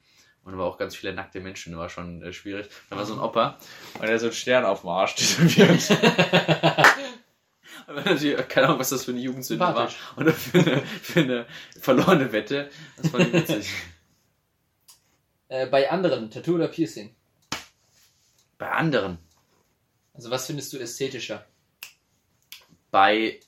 Und 0.43 0.53
da 0.53 0.57
war 0.57 0.65
auch 0.65 0.77
ganz 0.77 0.95
viele 0.95 1.13
nackte 1.13 1.39
Menschen, 1.39 1.71
das 1.71 1.79
war 1.79 1.89
schon 1.89 2.21
äh, 2.21 2.33
schwierig. 2.33 2.67
Da 2.89 2.97
war 2.97 3.05
so 3.05 3.13
ein 3.13 3.19
Opa 3.19 3.57
und 3.99 4.07
der 4.07 4.19
so 4.19 4.25
einen 4.25 4.33
Stern 4.33 4.65
auf 4.65 4.81
dem 4.81 4.89
Arsch 4.89 5.15
tätowiert. 5.15 5.89
Und 7.85 7.95
natürlich, 7.95 8.47
keine 8.47 8.67
Ahnung, 8.67 8.79
was 8.79 8.89
das 8.89 9.03
für 9.03 9.11
eine 9.11 9.19
Jugendsünde 9.19 9.59
war. 9.59 9.91
Oder 10.15 10.31
für 10.31 10.59
eine, 10.59 10.81
für 10.85 11.19
eine 11.19 11.45
verlorene 11.79 12.31
Wette. 12.31 12.69
Das 12.95 13.11
fand 13.11 13.27
ich 13.27 13.33
witzig. 13.33 13.69
Äh, 15.49 15.67
bei 15.67 15.91
anderen, 15.91 16.31
Tattoo 16.31 16.55
oder 16.55 16.67
Piercing? 16.67 17.15
Bei 18.57 18.71
anderen. 18.71 19.19
Also 20.15 20.31
was 20.31 20.47
findest 20.47 20.73
du 20.73 20.79
ästhetischer? 20.79 21.45
Bei 22.89 23.39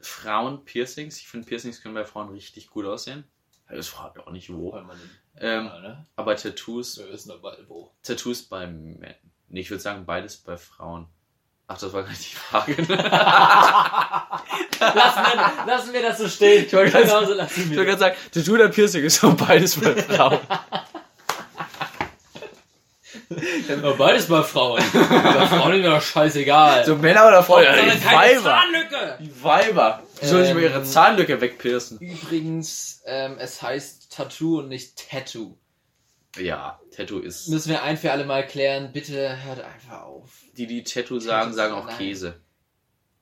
Frauen 0.00 0.64
Piercings. 0.64 1.18
Ich 1.18 1.28
finde, 1.28 1.46
Piercings 1.46 1.80
können 1.80 1.94
bei 1.94 2.04
Frauen 2.04 2.30
richtig 2.30 2.70
gut 2.70 2.86
aussehen. 2.86 3.22
Das 3.68 3.86
fragt 3.86 4.18
auch 4.18 4.32
nicht 4.32 4.52
wo. 4.52 4.72
Ähm, 5.38 5.64
ne? 5.64 6.06
aber 6.16 6.36
Tattoos, 6.36 6.98
Wir 6.98 7.08
wissen 7.12 7.30
aber 7.32 7.56
wo. 7.68 7.92
Tattoos 8.02 8.42
bei 8.42 8.66
Männern. 8.66 9.14
Nee, 9.48 9.60
ich 9.60 9.70
würde 9.70 9.82
sagen, 9.82 10.04
beides 10.04 10.36
bei 10.38 10.56
Frauen. 10.56 11.06
Ach, 11.66 11.78
das 11.78 11.92
war 11.92 12.02
gar 12.02 12.10
nicht 12.10 12.32
die 12.32 12.36
Frage. 12.36 12.72
lassen, 14.80 15.22
wir, 15.24 15.66
lassen 15.66 15.92
wir 15.92 16.02
das 16.02 16.18
so 16.18 16.28
stehen. 16.28 16.66
Ich 16.66 16.72
wollte 16.72 16.90
gerade 16.90 17.06
Genau 17.68 17.96
sagen, 17.96 18.16
Tattoo 18.32 18.54
oder 18.54 18.68
Piercing 18.68 19.04
ist 19.04 19.20
so 19.20 19.34
beides 19.34 19.78
bei 19.80 19.94
Frauen. 19.96 20.38
Ja, 23.68 23.90
beides 23.92 24.26
bei 24.26 24.42
Frauen. 24.42 24.82
Bei 24.92 25.46
Frauen 25.46 25.72
ist 25.74 25.82
mir 25.82 25.90
doch 25.90 26.02
scheißegal. 26.02 26.84
So 26.84 26.96
Männer 26.96 27.26
oder 27.28 27.42
Frauen? 27.42 27.64
Ja, 27.64 27.74
die 27.76 28.04
Weiber. 28.04 28.42
Zahnlücke. 28.42 29.18
Die 29.20 29.42
Weiber. 29.44 30.02
Die 30.20 30.26
sollen 30.26 30.44
sich 30.44 30.54
mal 30.54 30.62
ihre 30.62 30.78
Ähm, 30.78 30.84
Zahnlücke 30.84 31.40
wegpiercen. 31.40 31.98
Übrigens, 31.98 33.02
ähm, 33.06 33.36
es 33.38 33.62
heißt 33.62 34.12
Tattoo 34.12 34.58
und 34.60 34.68
nicht 34.68 35.08
Tattoo. 35.10 35.56
Ja, 36.38 36.80
Tattoo 36.96 37.18
ist. 37.18 37.48
Müssen 37.48 37.70
wir 37.70 37.82
ein 37.82 37.96
für 37.98 38.10
alle 38.12 38.24
Mal 38.24 38.46
klären. 38.46 38.92
Bitte 38.92 39.36
hört 39.44 39.60
einfach 39.60 40.02
auf. 40.02 40.30
Die, 40.56 40.66
die 40.66 40.82
Tattoo 40.84 41.18
sagen, 41.18 41.52
sagen 41.52 41.74
auch 41.74 41.86
Nein. 41.86 41.98
Käse. 41.98 42.40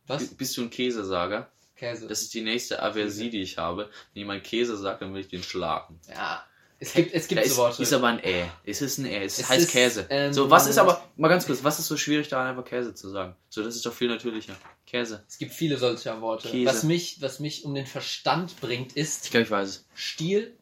Was? 0.06 0.26
Bist 0.28 0.56
du 0.56 0.62
ein 0.62 0.70
Käsesager? 0.70 1.50
Käse. 1.76 2.06
Das 2.08 2.20
ist 2.22 2.34
die 2.34 2.42
nächste 2.42 2.82
Aversie, 2.82 3.30
die 3.30 3.40
ich 3.42 3.58
habe. 3.58 3.88
Wenn 4.12 4.20
jemand 4.20 4.44
Käse 4.44 4.76
sagt, 4.76 5.02
dann 5.02 5.14
will 5.14 5.20
ich 5.22 5.28
den 5.28 5.42
schlagen. 5.42 6.00
ja. 6.08 6.44
Es 6.82 6.94
gibt, 6.94 7.12
es 7.12 7.28
gibt 7.28 7.38
Da 7.40 7.44
so 7.44 7.50
ist, 7.50 7.56
Worte. 7.58 7.82
ist 7.82 7.92
aber 7.92 8.06
ein 8.08 8.24
Ä. 8.24 8.46
Es 8.64 8.80
ist 8.80 8.96
ein 8.98 9.04
Ä. 9.04 9.24
Es, 9.24 9.38
Es 9.38 9.48
heißt 9.50 9.62
ist, 9.66 9.70
Käse. 9.70 10.06
ähm, 10.08 10.32
so, 10.32 10.48
was 10.50 10.66
ist 10.66 10.78
aber, 10.78 11.06
mal 11.16 11.28
ganz 11.28 11.44
kurz, 11.46 11.62
was 11.62 11.78
ist 11.78 11.86
so 11.88 11.96
schwierig 11.98 12.28
daran, 12.28 12.46
einfach 12.46 12.64
Käse 12.64 12.94
zu 12.94 13.10
sagen? 13.10 13.36
So, 13.50 13.62
das 13.62 13.76
ist 13.76 13.84
doch 13.84 13.92
viel 13.92 14.08
natürlicher. 14.08 14.54
Käse. 14.86 15.22
es 15.28 15.36
gibt 15.36 15.52
viele 15.52 15.76
solcher 15.76 16.20
Worte. 16.22 16.48
Käse. 16.48 16.64
Was 16.70 16.82
mich, 16.84 17.20
was 17.20 17.38
mich 17.38 17.64
um 17.66 17.74
den 17.74 17.86
Verstand 17.86 18.58
bringt, 18.60 18.94
ist 18.96 19.26
Ich 19.26 19.30
glaube, 19.30 19.44
ich 19.44 19.50
weiß 19.50 19.68
es. 19.68 19.84
Stil 19.94 20.56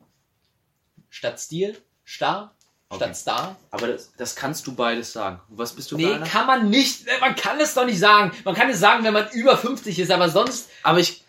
statt 1.08 1.40
Stil, 1.40 1.76
Star 2.06 2.54
Okay. 2.90 3.04
statt 3.04 3.16
Star. 3.18 3.56
Aber 3.70 3.86
das, 3.88 4.12
das 4.16 4.34
kannst 4.34 4.66
du 4.66 4.74
beides 4.74 5.12
sagen. 5.12 5.40
Was 5.48 5.74
bist 5.74 5.92
du 5.92 5.96
Nee, 5.96 6.12
einer? 6.14 6.26
kann 6.26 6.46
man 6.46 6.70
nicht. 6.70 7.04
Man 7.20 7.36
kann 7.36 7.60
es 7.60 7.74
doch 7.74 7.84
nicht 7.84 7.98
sagen. 7.98 8.32
Man 8.44 8.54
kann 8.54 8.70
es 8.70 8.80
sagen, 8.80 9.04
wenn 9.04 9.12
man 9.12 9.30
über 9.32 9.56
50 9.58 9.98
ist, 9.98 10.10
aber 10.10 10.30
sonst, 10.30 10.68
Aber 10.82 10.98
ich, 10.98 11.22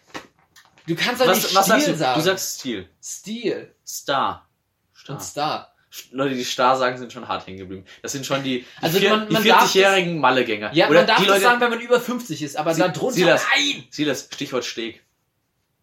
du 0.88 0.96
kannst 0.96 1.22
doch 1.22 1.28
was, 1.28 1.44
nicht 1.44 1.54
was 1.56 1.66
Stil 1.66 1.76
sagst 1.76 1.88
du? 1.90 1.96
sagen. 1.98 2.20
Du 2.20 2.26
sagst 2.26 2.60
Stil. 2.60 2.90
Stil 3.04 3.76
Star. 3.86 4.49
Star. 5.00 5.16
und 5.16 5.22
Star. 5.22 5.74
Leute, 6.12 6.36
die 6.36 6.44
Star 6.44 6.78
sagen, 6.78 6.98
sind 7.00 7.12
schon 7.12 7.28
hart 7.28 7.48
hängen 7.48 7.58
geblieben. 7.58 7.84
Das 8.04 8.12
sind 8.12 8.24
schon 8.26 8.44
die, 8.44 8.60
die, 8.60 8.66
Also 8.82 9.00
vier, 9.00 9.10
man- 9.10 9.28
die 9.28 9.34
man 9.34 9.44
darf 9.44 9.64
40-jährigen 9.74 10.20
Mallegänger. 10.20 10.72
Ja, 10.74 10.88
Oder 10.88 11.00
man 11.00 11.08
darf 11.08 11.18
die 11.18 11.24
das 11.26 11.32
Leute, 11.36 11.44
sagen, 11.46 11.62
wenn 11.62 11.70
man 11.72 11.80
über 11.82 12.00
50 12.00 12.44
ist, 12.44 12.58
aber 12.58 12.76
Sie- 12.76 12.82
da 12.82 12.90
drunter 12.90 13.16
Silas. 13.16 13.44
nein! 13.56 13.84
Silas, 13.90 14.30
Stichwort 14.32 14.64
Steak. 14.66 15.04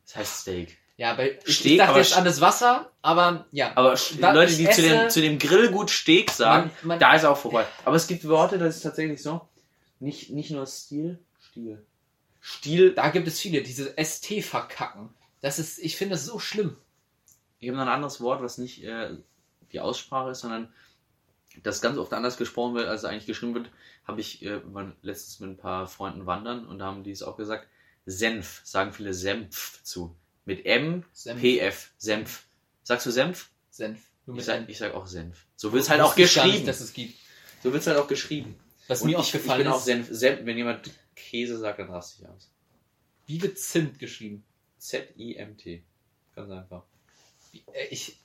Das 0.04 0.16
heißt 0.16 0.40
Steak. 0.42 0.78
Ja, 0.96 1.14
bei, 1.14 1.38
Steak, 1.46 1.72
ich 1.72 1.78
dachte 1.78 1.98
jetzt 1.98 2.16
an 2.16 2.24
das 2.24 2.40
Wasser, 2.40 2.90
aber 3.02 3.46
ja. 3.50 3.72
Aber 3.74 3.98
Da- 4.20 4.32
Leute, 4.32 4.54
die 4.54 4.70
zu 4.70 4.80
dem, 4.82 4.92
esse- 4.92 5.08
zu 5.08 5.20
dem 5.20 5.38
Grillgut 5.38 5.90
Steak 5.90 6.30
sagen, 6.30 6.70
Man- 6.82 6.88
man- 6.88 6.98
da 7.00 7.14
ist 7.14 7.24
auch 7.24 7.36
vorbei. 7.36 7.66
Aber 7.84 7.96
es 7.96 8.06
gibt 8.06 8.26
Worte, 8.28 8.58
das 8.58 8.76
ist 8.76 8.82
tatsächlich 8.82 9.20
so. 9.22 9.46
Nicht, 9.98 10.30
nicht 10.30 10.52
nur 10.52 10.66
Stil, 10.66 11.18
Stil. 11.50 11.84
Stil. 12.40 12.92
Da 12.94 13.08
gibt 13.10 13.26
es 13.26 13.40
viele, 13.40 13.62
diese 13.62 13.92
ST 13.98 14.40
verkacken. 14.42 15.10
Das 15.42 15.58
ist, 15.58 15.78
ich 15.80 15.96
finde 15.96 16.14
das 16.14 16.24
so 16.24 16.38
schlimm. 16.38 16.76
Ich 17.58 17.68
habe 17.68 17.78
noch 17.78 17.86
ein 17.86 17.92
anderes 17.92 18.20
Wort, 18.20 18.42
was 18.42 18.58
nicht 18.58 18.84
äh, 18.84 19.16
die 19.72 19.80
Aussprache 19.80 20.30
ist, 20.30 20.40
sondern 20.40 20.72
das 21.62 21.80
ganz 21.80 21.98
oft 21.98 22.12
anders 22.12 22.36
gesprochen 22.36 22.74
wird, 22.74 22.88
als 22.88 23.02
es 23.02 23.08
eigentlich 23.08 23.26
geschrieben 23.26 23.54
wird. 23.54 23.70
Habe 24.04 24.20
ich 24.20 24.44
äh, 24.44 24.60
letztens 25.02 25.40
mit 25.40 25.50
ein 25.50 25.56
paar 25.56 25.86
Freunden 25.86 26.26
wandern 26.26 26.66
und 26.66 26.78
da 26.78 26.86
haben 26.86 27.02
die 27.02 27.10
es 27.10 27.22
auch 27.22 27.36
gesagt. 27.36 27.66
Senf, 28.04 28.60
sagen 28.64 28.92
viele 28.92 29.14
Senf 29.14 29.82
zu. 29.82 30.16
Mit 30.44 30.64
M, 30.64 31.04
Senf. 31.12 31.40
PF, 31.40 31.90
Senf. 31.98 32.46
Sagst 32.84 33.06
du 33.06 33.10
Senf? 33.10 33.50
Senf. 33.70 34.00
Ich 34.34 34.44
sag, 34.44 34.68
ich 34.68 34.78
sag 34.78 34.94
auch 34.94 35.06
Senf. 35.06 35.46
So 35.56 35.72
wird 35.72 35.82
es 35.82 35.90
halt 35.90 36.00
auch 36.00 36.16
ich 36.16 36.24
geschrieben. 36.24 36.50
Nicht, 36.50 36.68
dass 36.68 36.80
es 36.80 36.92
gibt. 36.92 37.18
So 37.62 37.72
wird 37.72 37.80
es 37.80 37.86
halt 37.86 37.98
auch 37.98 38.08
geschrieben. 38.08 38.56
Was 38.86 39.02
Und 39.02 39.08
mir 39.08 39.18
ich, 39.18 39.28
ich 39.28 39.34
aufgefallen 39.34 39.64
bin 39.64 39.72
auch 39.72 39.78
ist, 39.78 39.84
Senf, 39.86 40.08
Senf. 40.10 40.44
Wenn 40.44 40.56
jemand 40.56 40.90
Käse 41.16 41.58
sagt, 41.58 41.80
dann 41.80 41.90
raste 41.90 42.22
ich 42.22 42.28
aus. 42.28 42.52
wie 43.26 43.42
wird 43.42 43.58
Zimt 43.58 43.98
geschrieben? 43.98 44.44
Z-I-M-T. 44.78 45.82
Ganz 46.34 46.50
einfach. 46.50 46.84
Äh, 47.72 47.86
Ich, 47.90 48.16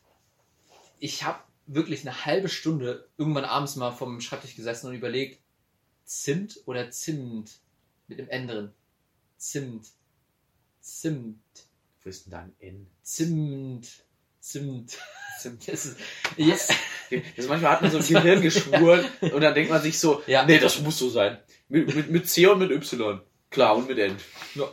ich 1.00 1.24
habe 1.24 1.40
wirklich 1.68 2.02
eine 2.02 2.26
halbe 2.26 2.50
Stunde 2.50 3.08
irgendwann 3.18 3.46
abends 3.46 3.76
mal 3.76 3.92
vom 3.92 4.20
Schreibtisch 4.22 4.56
gesessen 4.56 4.88
und 4.88 4.96
überlegt, 4.96 5.42
Zimt 6.06 6.60
oder 6.66 6.90
Zimt? 6.92 7.60
Mit 8.08 8.20
dem 8.20 8.28
N 8.30 8.48
drin. 8.48 8.72
Zimt. 9.38 9.88
Zimt. 10.82 11.38
Wo 12.04 12.10
ist 12.10 12.26
denn 12.26 12.32
da 12.32 12.40
ein 12.40 12.54
N? 12.60 12.88
Zimt. 13.04 13.88
Zimt. 14.40 14.98
Zimt. 15.40 15.68
Das 15.68 15.86
ist, 15.86 15.98
ja, 16.38 16.56
Das 17.36 17.48
manchmal 17.48 17.72
hat 17.72 17.82
man 17.82 17.90
so 17.92 17.98
ein 17.98 18.06
Gehirn 18.08 18.42
geschwuren 18.44 19.06
und 19.22 19.42
dann 19.42 19.54
denkt 19.56 19.72
man 19.72 19.82
sich 19.82 19.98
so, 19.98 20.22
Ja. 20.28 20.46
nee, 20.46 20.60
das 20.60 20.80
muss 20.82 21.00
so 21.00 21.10
sein. 21.10 21.40
Mit, 21.68 21.94
mit, 21.96 22.10
mit 22.12 22.30
C 22.30 22.46
und 22.48 22.60
mit 22.60 22.70
Y. 22.72 23.20
Klar, 23.50 23.76
und 23.76 23.88
mit 23.88 23.98
N. 23.98 24.16
Ja. 24.56 24.72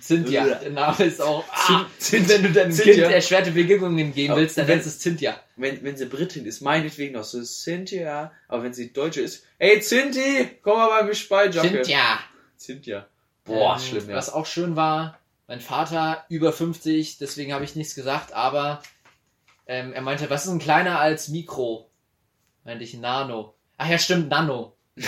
Zintja. 0.00 0.44
Der 0.56 0.70
Name 0.70 1.04
ist 1.04 1.20
auch. 1.20 1.44
Ah, 1.50 1.86
Zint- 2.00 2.28
wenn 2.28 2.42
du 2.44 2.52
deinem 2.52 2.72
Zintja. 2.72 2.94
Kind 2.94 3.14
erschwerte 3.14 3.50
Begegnungen 3.52 4.12
geben 4.14 4.36
willst, 4.36 4.56
dann 4.58 4.66
nennst 4.66 4.86
du 4.86 4.90
es 4.90 4.98
Zintja. 4.98 5.38
Wenn, 5.56 5.82
wenn 5.82 5.96
sie 5.96 6.06
Britin 6.06 6.46
ist, 6.46 6.60
meinetwegen 6.60 7.14
noch 7.14 7.24
so 7.24 7.42
Cynthia. 7.42 8.32
Aber 8.48 8.62
wenn 8.62 8.72
sie 8.74 8.92
Deutsche 8.92 9.20
ist, 9.20 9.44
ey 9.58 9.80
Zinti, 9.80 10.48
komm 10.62 10.76
mal 10.78 11.00
bei 11.00 11.06
mir 11.06 11.14
bei, 11.28 11.46
Jacke. 11.48 11.68
Zintja. 11.82 12.20
Cynthia. 12.58 13.06
Boah, 13.44 13.74
Ähm, 13.76 13.80
schlimm, 13.82 14.10
ja. 14.10 14.16
Was 14.16 14.32
auch 14.32 14.46
schön 14.46 14.76
war, 14.76 15.18
mein 15.46 15.60
Vater 15.60 16.24
über 16.28 16.52
50, 16.52 17.18
deswegen 17.18 17.52
habe 17.52 17.64
ich 17.64 17.76
nichts 17.76 17.94
gesagt, 17.94 18.32
aber 18.32 18.82
ähm, 19.66 19.92
er 19.92 20.02
meinte, 20.02 20.28
was 20.30 20.44
ist 20.44 20.50
denn 20.50 20.58
kleiner 20.58 20.98
als 21.00 21.28
Mikro? 21.28 21.90
Meinte 22.64 22.82
ich 22.84 22.94
Nano. 22.94 23.54
Ach 23.78 23.88
ja, 23.88 23.98
stimmt, 23.98 24.28
Nano. 24.28 24.76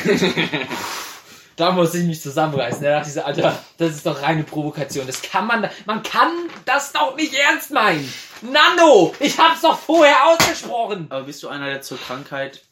da 1.58 1.72
musste 1.72 1.98
ich 1.98 2.04
mich 2.04 2.22
zusammenreißen. 2.22 2.82
Da 2.82 2.90
dachte 2.96 3.08
ich 3.08 3.14
so, 3.14 3.22
Alter, 3.22 3.58
das 3.76 3.90
ist 3.92 4.06
doch 4.06 4.22
reine 4.22 4.44
Provokation. 4.44 5.06
Das 5.06 5.20
kann 5.20 5.46
man, 5.46 5.68
man 5.86 6.02
kann 6.02 6.30
das 6.64 6.92
doch 6.92 7.16
nicht 7.16 7.34
ernst 7.34 7.70
meinen. 7.72 8.10
Nano! 8.40 9.14
Ich 9.20 9.36
hab's 9.38 9.62
doch 9.62 9.78
vorher 9.78 10.16
ausgesprochen! 10.26 11.06
Aber 11.10 11.24
bist 11.24 11.42
du 11.42 11.48
einer, 11.48 11.66
der 11.66 11.82
zur 11.82 11.98
Krankheit 11.98 12.62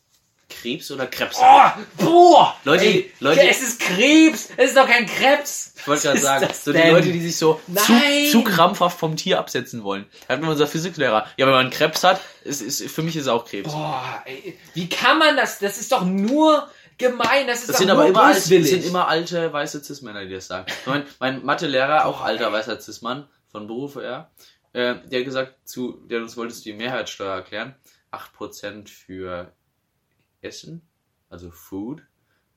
Krebs 0.49 0.93
oder 0.93 1.09
Krebs 1.09 1.43
hat? 1.43 1.75
Oh, 1.99 2.05
boah! 2.05 2.57
Leute, 2.63 2.85
Ey, 2.85 3.13
Leute- 3.19 3.49
es 3.49 3.63
ist 3.63 3.81
Krebs! 3.81 4.49
Es 4.57 4.69
ist 4.69 4.77
doch 4.77 4.87
kein 4.87 5.05
Krebs! 5.07 5.73
Ich 5.77 5.89
wollte 5.89 6.03
gerade 6.05 6.21
sagen, 6.21 6.49
so 6.63 6.73
die 6.73 6.79
denn? 6.79 6.93
Leute, 6.95 7.11
die 7.11 7.21
sich 7.21 7.37
so 7.37 7.61
zu, 7.75 7.93
zu 8.31 8.45
krampfhaft 8.45 8.97
vom 8.99 9.17
Tier 9.17 9.41
absetzen 9.41 9.83
wollen. 9.83 10.07
Da 10.29 10.35
hatten 10.35 10.45
wir 10.45 10.51
unser 10.51 10.69
Physiklehrer. 10.69 11.27
Ja, 11.37 11.47
wenn 11.47 11.53
man 11.55 11.71
Krebs 11.71 12.05
hat, 12.05 12.21
ist, 12.45 12.63
ist, 12.63 12.89
für 12.91 13.03
mich 13.03 13.17
ist 13.17 13.23
es 13.23 13.29
auch 13.29 13.45
Krebs. 13.45 13.73
Boah, 13.73 14.23
ey, 14.25 14.57
wie 14.75 14.89
kann 14.89 15.19
man 15.19 15.37
das? 15.37 15.59
Das 15.59 15.79
ist 15.79 15.91
doch 15.91 16.05
nur 16.05 16.69
gemein, 16.99 17.47
das 17.47 17.61
ist 17.61 17.69
Das 17.69 17.77
doch 17.77 17.81
sind 17.81 17.91
aber 17.91 18.07
immer, 18.07 18.33
das 18.33 18.47
sind 18.47 18.85
immer 18.85 19.09
alte 19.09 19.53
weiße 19.53 19.83
Cis-Männer, 19.83 20.25
die 20.25 20.35
das 20.35 20.47
sagen. 20.47 20.67
Mein, 20.87 21.05
mein 21.19 21.45
Mathelehrer, 21.45 22.07
auch 22.07 22.23
alter 22.23 22.53
weißer 22.53 22.81
Cis-Mann, 22.81 23.29
von 23.49 23.67
Berufe 23.67 24.03
her, 24.03 24.31
äh, 24.73 24.97
der 25.09 25.21
hat 25.21 25.25
gesagt, 25.25 25.69
zu, 25.69 26.05
der 26.07 26.21
uns 26.21 26.37
wolltest 26.37 26.65
die 26.65 26.73
Mehrwertsteuer 26.73 27.37
erklären. 27.37 27.75
8% 28.13 28.89
für 28.89 29.53
Essen, 30.43 30.87
also 31.29 31.51
Food, 31.51 32.03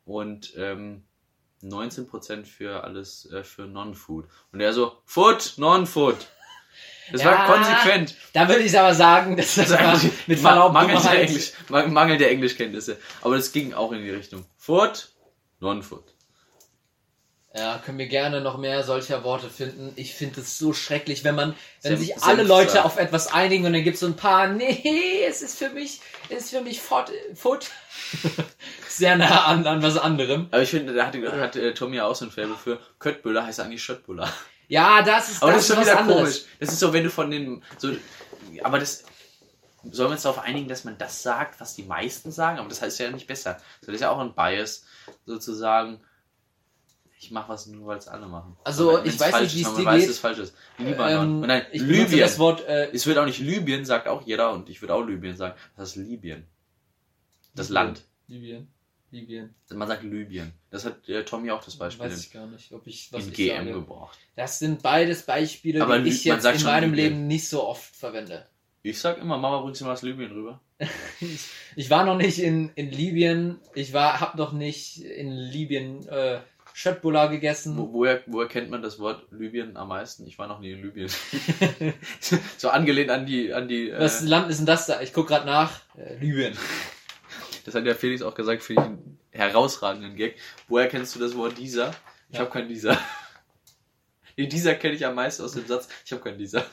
und 0.05 0.53
ähm, 0.57 1.03
19% 1.63 2.45
für 2.45 2.83
alles, 2.83 3.29
äh, 3.31 3.43
für 3.43 3.63
Non-Food. 3.63 4.25
Und 4.51 4.59
er 4.59 4.73
so, 4.73 4.97
Food, 5.05 5.53
Non-Food. 5.57 6.17
Das 7.11 7.23
Ja. 7.23 7.31
war 7.31 7.45
konsequent. 7.47 8.15
Da 8.33 8.47
würde 8.47 8.61
ich 8.63 8.77
aber 8.77 8.93
sagen, 8.93 9.35
dass 9.37 9.55
das 9.55 9.71
war 9.71 9.99
mit 10.27 10.39
Verlaub 10.39 10.73
Mangel 10.73 10.97
der. 11.01 11.21
Englisch, 11.23 11.51
Mang- 11.69 11.91
Mangel 11.93 12.17
der 12.17 12.31
Englischkenntnisse. 12.31 12.97
Aber 13.21 13.35
das 13.35 13.51
ging 13.51 13.73
auch 13.73 13.91
in 13.91 14.01
die 14.03 14.09
Richtung. 14.11 14.45
Food, 14.57 15.09
Non-Food. 15.59 16.03
Ja, 17.55 17.81
können 17.83 17.97
wir 17.97 18.05
gerne 18.07 18.41
noch 18.41 18.59
mehr 18.59 18.83
solcher 18.83 19.23
Worte 19.23 19.49
finden. 19.49 19.91
Ich 19.95 20.13
finde 20.13 20.41
es 20.41 20.59
so 20.59 20.71
schrecklich, 20.71 21.23
wenn 21.23 21.33
man, 21.33 21.55
wenn 21.81 21.93
Senf- 21.95 21.97
sich 21.97 22.17
alle 22.21 22.37
Senf 22.37 22.47
Leute 22.47 22.85
auf 22.85 22.97
etwas 22.99 23.33
einigen 23.33 23.65
und 23.65 23.73
dann 23.73 23.83
gibt 23.83 23.95
es 23.95 24.01
so 24.01 24.05
ein 24.05 24.15
paar, 24.15 24.47
nee, 24.47 25.23
es 25.27 25.41
ist 25.41 25.57
für 25.57 25.69
mich, 25.71 25.99
es 26.29 26.43
ist 26.43 26.49
für 26.51 26.61
mich 26.61 26.79
Foot, 26.79 27.11
Foot. 27.33 27.65
Sehr 28.87 29.15
nah 29.17 29.45
an, 29.45 29.65
an 29.65 29.81
was 29.81 29.97
anderem. 29.97 30.47
Aber 30.51 30.61
ich 30.61 30.69
finde, 30.69 30.93
da 30.93 31.07
hat, 31.07 31.15
hat 31.15 31.55
äh, 31.55 31.73
Tommy 31.73 31.97
ja 31.97 32.05
auch 32.05 32.15
so 32.15 32.25
ein 32.25 32.31
Faible 32.31 32.55
für. 32.55 32.79
Köttbüller 32.99 33.45
heißt 33.45 33.59
eigentlich 33.59 33.81
Schöttbuller. 33.83 34.31
Ja, 34.69 35.01
das 35.01 35.29
ist, 35.31 35.43
Aber 35.43 35.51
das 35.51 35.63
ist 35.67 35.73
schon 35.75 35.83
wieder 35.83 35.99
anderes. 35.99 36.17
komisch. 36.21 36.41
Das 36.59 36.69
ist 36.71 36.79
so, 36.79 36.93
wenn 36.93 37.03
du 37.03 37.09
von 37.09 37.29
den. 37.29 37.61
So, 37.77 37.91
aber 38.63 38.79
das. 38.79 39.03
Sollen 39.91 40.09
wir 40.09 40.13
uns 40.13 40.23
darauf 40.23 40.39
einigen, 40.39 40.67
dass 40.67 40.83
man 40.83 40.97
das 40.97 41.23
sagt, 41.23 41.59
was 41.61 41.73
die 41.75 41.83
meisten 41.83 42.31
sagen? 42.33 42.59
Aber 42.59 42.67
das 42.67 42.81
heißt 42.81 42.99
ja 42.99 43.09
nicht 43.11 43.27
besser. 43.27 43.57
So, 43.79 43.87
das 43.87 43.95
ist 43.95 44.01
ja 44.01 44.09
auch 44.11 44.19
ein 44.19 44.33
Bias, 44.33 44.83
sozusagen. 45.25 46.01
Ich 47.17 47.31
mache 47.31 47.49
was 47.49 47.65
nur, 47.65 47.87
weil 47.87 47.97
es 47.97 48.07
alle 48.09 48.27
machen. 48.27 48.57
Also, 48.65 48.97
wenn- 48.97 49.05
ich 49.05 49.17
weiß 49.19 49.41
nicht, 49.41 49.55
wie 49.55 49.61
es 49.61 49.73
dir 49.73 49.85
weiß, 49.85 50.01
geht. 50.01 50.09
es 50.09 50.19
falsch 50.19 50.39
ist. 50.39 50.53
Libanon. 50.77 51.41
Ähm, 51.43 51.47
nein, 51.47 51.65
ich 51.71 51.81
Libyen. 51.81 52.19
das 52.19 52.37
Wort, 52.39 52.65
äh, 52.67 52.91
Es 52.91 53.05
wird 53.07 53.17
auch 53.17 53.25
nicht 53.25 53.39
Libyen, 53.39 53.85
sagt 53.85 54.07
auch 54.07 54.21
jeder, 54.25 54.51
und 54.51 54.69
ich 54.69 54.81
würde 54.81 54.93
auch 54.95 55.01
Libyen 55.03 55.35
sagen. 55.37 55.57
Das 55.77 55.89
ist 55.89 55.95
Libyen. 55.95 56.45
Das 57.55 57.69
Libyen. 57.69 57.73
Land. 57.85 58.03
Libyen. 58.27 58.73
Libyen. 59.11 59.53
Man 59.71 59.87
sagt 59.87 60.03
Libyen. 60.03 60.53
Das 60.69 60.85
hat 60.85 61.07
äh, 61.09 61.23
Tommy 61.23 61.51
auch 61.51 61.63
das 61.63 61.75
Beispiel 61.75 62.05
Weiß 62.05 62.19
ich 62.19 62.31
gar 62.31 62.47
nicht, 62.47 62.71
ob 62.71 62.85
ich, 62.87 63.11
was 63.11 63.25
in 63.25 63.29
ich 63.31 63.35
GM 63.35 63.57
sage. 63.65 63.73
gebracht. 63.73 64.19
Das 64.35 64.59
sind 64.59 64.81
beides 64.81 65.23
Beispiele, 65.23 65.81
Aber 65.81 65.99
die 65.99 66.09
ich 66.09 66.23
jetzt 66.23 66.45
in 66.45 66.63
meinem 66.63 66.93
Libyen. 66.93 67.13
Leben 67.13 67.27
nicht 67.27 67.47
so 67.49 67.63
oft 67.67 67.95
verwende. 67.95 68.45
Ich 68.81 68.99
sag 68.99 69.17
immer, 69.17 69.37
Mama 69.37 69.61
bringst 69.61 69.81
du 69.81 69.85
mal 69.85 69.93
aus 69.93 70.03
Libyen 70.03 70.31
rüber. 70.31 70.61
Ich, 71.19 71.47
ich 71.75 71.89
war 71.89 72.05
noch 72.05 72.17
nicht 72.17 72.39
in, 72.39 72.69
in 72.75 72.91
Libyen, 72.91 73.59
ich 73.73 73.93
war, 73.93 74.21
hab 74.21 74.35
noch 74.35 74.53
nicht 74.53 75.01
in 75.01 75.31
Libyen 75.31 76.07
äh, 76.07 76.39
Schöttbullar 76.73 77.27
gegessen. 77.27 77.77
Wo, 77.77 77.91
woher, 77.91 78.21
woher 78.27 78.47
kennt 78.47 78.69
man 78.69 78.81
das 78.81 78.99
Wort 78.99 79.25
Libyen 79.31 79.75
am 79.75 79.89
meisten? 79.89 80.25
Ich 80.27 80.39
war 80.39 80.47
noch 80.47 80.61
nie 80.61 80.71
in 80.71 80.81
Libyen. 80.81 81.09
so 82.57 82.69
angelehnt 82.69 83.09
an 83.09 83.25
die, 83.25 83.53
an 83.53 83.67
die. 83.67 83.89
Äh, 83.89 83.99
Was 83.99 84.21
Land 84.21 84.49
ist 84.49 84.57
denn 84.59 84.65
das 84.65 84.85
da? 84.85 85.01
Ich 85.01 85.11
guck 85.11 85.27
gerade 85.27 85.45
nach. 85.45 85.81
Äh, 85.97 86.15
Libyen. 86.15 86.57
Das 87.69 87.75
hat 87.75 87.85
der 87.85 87.93
Felix 87.95 88.23
auch 88.23 88.33
gesagt, 88.33 88.63
finde 88.63 88.81
ich 88.81 88.87
einen 88.87 89.19
herausragenden 89.29 90.15
Gag. 90.15 90.37
Woher 90.67 90.87
kennst 90.87 91.13
du 91.15 91.19
das 91.19 91.35
Wort 91.37 91.55
dieser? 91.59 91.91
Ich 92.29 92.35
Ja. 92.35 92.41
habe 92.41 92.49
keinen 92.49 92.67
dieser. 92.67 92.97
Nee, 94.37 94.47
dieser 94.47 94.73
kenne 94.75 94.95
ich 94.95 95.05
am 95.05 95.13
meisten 95.15 95.43
aus 95.43 95.51
dem 95.51 95.67
Satz. 95.67 95.89
Ich 96.05 96.11
habe 96.13 96.23
keinen 96.23 96.37
dieser. 96.39 96.65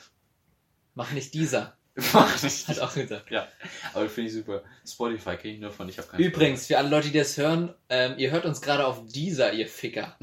Mach 0.95 1.11
nicht 1.11 1.35
dieser. 1.35 1.77
Mach 2.13 2.43
nicht. 2.43 2.69
Hat 2.69 2.79
auch 2.79 2.95
gesagt. 2.95 3.31
Ja, 3.31 3.49
aber 3.93 4.09
finde 4.09 4.31
ich 4.31 4.37
super. 4.37 4.63
Spotify 4.87 5.37
kenne 5.37 5.55
ich 5.55 5.61
nur 5.61 5.73
von, 5.73 5.87
ich 5.89 5.99
habe 5.99 6.07
keinen. 6.09 6.21
Übrigens, 6.23 6.67
für 6.69 6.79
alle 6.79 6.89
Leute, 6.89 7.11
die 7.11 7.19
das 7.19 7.37
hören, 7.37 7.75
ähm, 7.89 8.15
ihr 8.19 8.31
hört 8.31 8.45
uns 8.47 8.63
gerade 8.63 8.87
auf 8.87 9.03
dieser, 9.07 9.53
ihr 9.53 9.67
Ficker. 9.67 10.17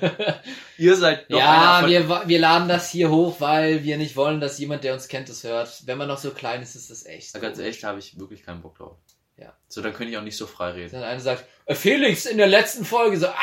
Ihr 0.78 0.96
seid 0.96 1.30
noch 1.30 1.38
ja, 1.38 1.86
wir, 1.86 2.08
wir 2.26 2.38
laden 2.40 2.68
das 2.68 2.90
hier 2.90 3.08
hoch, 3.10 3.40
weil 3.40 3.84
wir 3.84 3.96
nicht 3.96 4.16
wollen, 4.16 4.40
dass 4.40 4.58
jemand, 4.58 4.82
der 4.82 4.92
uns 4.94 5.08
kennt, 5.08 5.28
das 5.28 5.44
hört. 5.44 5.86
Wenn 5.86 5.96
man 5.96 6.08
noch 6.08 6.18
so 6.18 6.32
klein 6.32 6.60
ist, 6.60 6.74
ist 6.74 6.90
das 6.90 7.06
echt. 7.06 7.40
Ganz 7.40 7.58
echt, 7.58 7.84
habe 7.84 8.00
ich 8.00 8.18
wirklich 8.18 8.42
keinen 8.42 8.62
Bock 8.62 8.76
drauf. 8.78 8.96
Ja. 9.40 9.54
So, 9.68 9.80
dann 9.80 9.94
könnte 9.94 10.12
ich 10.12 10.18
auch 10.18 10.22
nicht 10.22 10.36
so 10.36 10.46
frei 10.46 10.72
reden. 10.72 10.92
Dann 10.92 11.02
einer 11.02 11.20
sagt, 11.20 11.44
äh, 11.64 11.74
Felix, 11.74 12.26
in 12.26 12.36
der 12.36 12.46
letzten 12.46 12.84
Folge 12.84 13.16
so, 13.16 13.26
ah! 13.26 13.34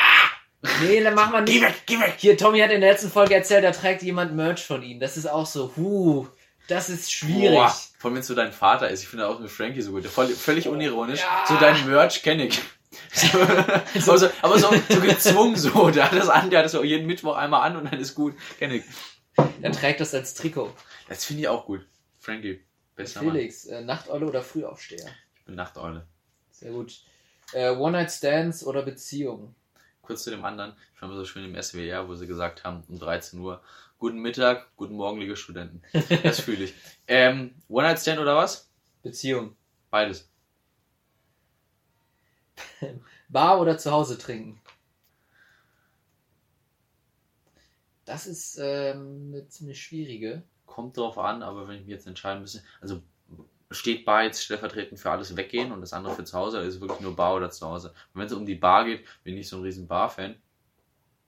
Nee, 0.82 1.02
dann 1.02 1.14
machen 1.14 1.32
wir 1.32 1.40
nicht. 1.40 1.52
Geh 1.52 1.60
weg, 1.60 1.82
geh 1.86 2.00
weg! 2.00 2.14
Hier, 2.18 2.36
Tommy 2.36 2.60
hat 2.60 2.70
in 2.70 2.80
der 2.80 2.92
letzten 2.92 3.10
Folge 3.10 3.34
erzählt, 3.34 3.64
da 3.64 3.70
trägt 3.72 4.02
jemand 4.02 4.34
Merch 4.34 4.64
von 4.64 4.82
ihm. 4.82 5.00
Das 5.00 5.16
ist 5.16 5.26
auch 5.26 5.46
so, 5.46 5.72
huh, 5.76 6.26
das 6.68 6.88
ist 6.88 7.12
schwierig. 7.12 7.56
Boah, 7.56 7.74
vor 7.98 8.08
allem, 8.08 8.16
wenn 8.16 8.20
es 8.20 8.26
so 8.26 8.34
dein 8.34 8.52
Vater 8.52 8.88
ist. 8.90 9.02
Ich 9.02 9.08
finde 9.08 9.26
auch 9.26 9.40
mit 9.40 9.50
Frankie 9.50 9.82
so 9.82 9.92
gut. 9.92 10.06
Voll, 10.06 10.28
völlig 10.28 10.68
unironisch. 10.68 11.20
Ja. 11.20 11.44
So 11.48 11.56
dein 11.56 11.86
Merch 11.86 12.22
kenne 12.22 12.46
ich. 12.46 12.60
So, 13.12 13.38
aber 13.38 14.18
so, 14.18 14.30
aber 14.40 14.58
so, 14.58 14.70
so 14.88 15.00
gezwungen 15.00 15.56
so. 15.56 15.90
Der 15.90 16.10
hat 16.10 16.18
das 16.18 16.28
an, 16.28 16.48
der 16.50 16.60
hat 16.60 16.64
das 16.64 16.72
so 16.72 16.82
jeden 16.82 17.06
Mittwoch 17.06 17.36
einmal 17.36 17.62
an 17.68 17.76
und 17.76 17.84
dann 17.84 18.00
ist 18.00 18.14
gut. 18.14 18.34
Kenne 18.58 18.76
ich. 18.76 18.84
Er 19.60 19.72
trägt 19.72 20.00
das 20.00 20.14
als 20.14 20.34
Trikot. 20.34 20.72
Das 21.08 21.24
finde 21.24 21.42
ich 21.42 21.48
auch 21.48 21.66
gut. 21.66 21.86
Frankie, 22.18 22.64
bester 22.96 23.22
Mann. 23.22 23.34
Felix, 23.34 23.66
äh, 23.66 23.82
Nachteule 23.82 24.26
oder 24.26 24.42
Frühaufsteher? 24.42 25.06
Nachteule. 25.54 26.06
Sehr 26.50 26.72
gut. 26.72 27.00
Äh, 27.52 27.70
One-Night-Stands 27.70 28.64
oder 28.64 28.82
Beziehungen? 28.82 29.54
Kurz 30.02 30.24
zu 30.24 30.30
dem 30.30 30.44
anderen. 30.44 30.74
Ich 30.94 30.98
fand 30.98 31.14
so 31.14 31.24
schön 31.24 31.44
im 31.44 31.62
SWR, 31.62 32.08
wo 32.08 32.14
sie 32.14 32.26
gesagt 32.26 32.64
haben, 32.64 32.82
um 32.88 32.98
13 32.98 33.38
Uhr, 33.40 33.62
guten 33.98 34.18
Mittag, 34.18 34.74
guten 34.76 34.94
Morgen, 34.94 35.20
liebe 35.20 35.36
Studenten. 35.36 35.82
Das 36.22 36.40
fühle 36.40 36.64
ich. 36.64 36.74
Ähm, 37.10 37.54
One-Night-Stand 37.68 38.20
oder 38.20 38.36
was? 38.36 38.68
Beziehung. 39.02 39.56
Beides. 39.90 40.28
Bar 43.30 43.60
oder 43.60 43.78
zu 43.78 43.90
Hause 43.90 44.18
trinken? 44.18 44.60
Das 48.04 48.26
ist 48.26 48.58
ähm, 48.58 49.32
eine 49.32 49.48
ziemlich 49.48 49.82
schwierige. 49.82 50.42
Kommt 50.66 50.96
drauf 50.96 51.18
an, 51.18 51.42
aber 51.42 51.68
wenn 51.68 51.76
ich 51.76 51.82
mich 51.82 51.90
jetzt 51.90 52.06
entscheiden 52.06 52.40
müsste, 52.40 52.62
also 52.80 53.02
steht 53.70 54.04
Bar 54.04 54.24
jetzt 54.24 54.42
stellvertretend 54.42 54.98
für 54.98 55.10
alles 55.10 55.36
weggehen 55.36 55.72
und 55.72 55.80
das 55.80 55.92
andere 55.92 56.14
für 56.14 56.24
zu 56.24 56.36
Hause, 56.38 56.58
oder 56.58 56.66
ist 56.66 56.76
es 56.76 56.80
wirklich 56.80 57.00
nur 57.00 57.14
Bar 57.14 57.36
oder 57.36 57.50
zu 57.50 57.66
Hause? 57.66 57.88
Und 58.12 58.20
wenn 58.20 58.26
es 58.26 58.32
um 58.32 58.46
die 58.46 58.54
Bar 58.54 58.84
geht, 58.84 59.04
bin 59.22 59.34
ich 59.34 59.40
nicht 59.40 59.48
so 59.48 59.56
ein 59.56 59.62
riesen 59.62 59.86
Bar-Fan. 59.86 60.40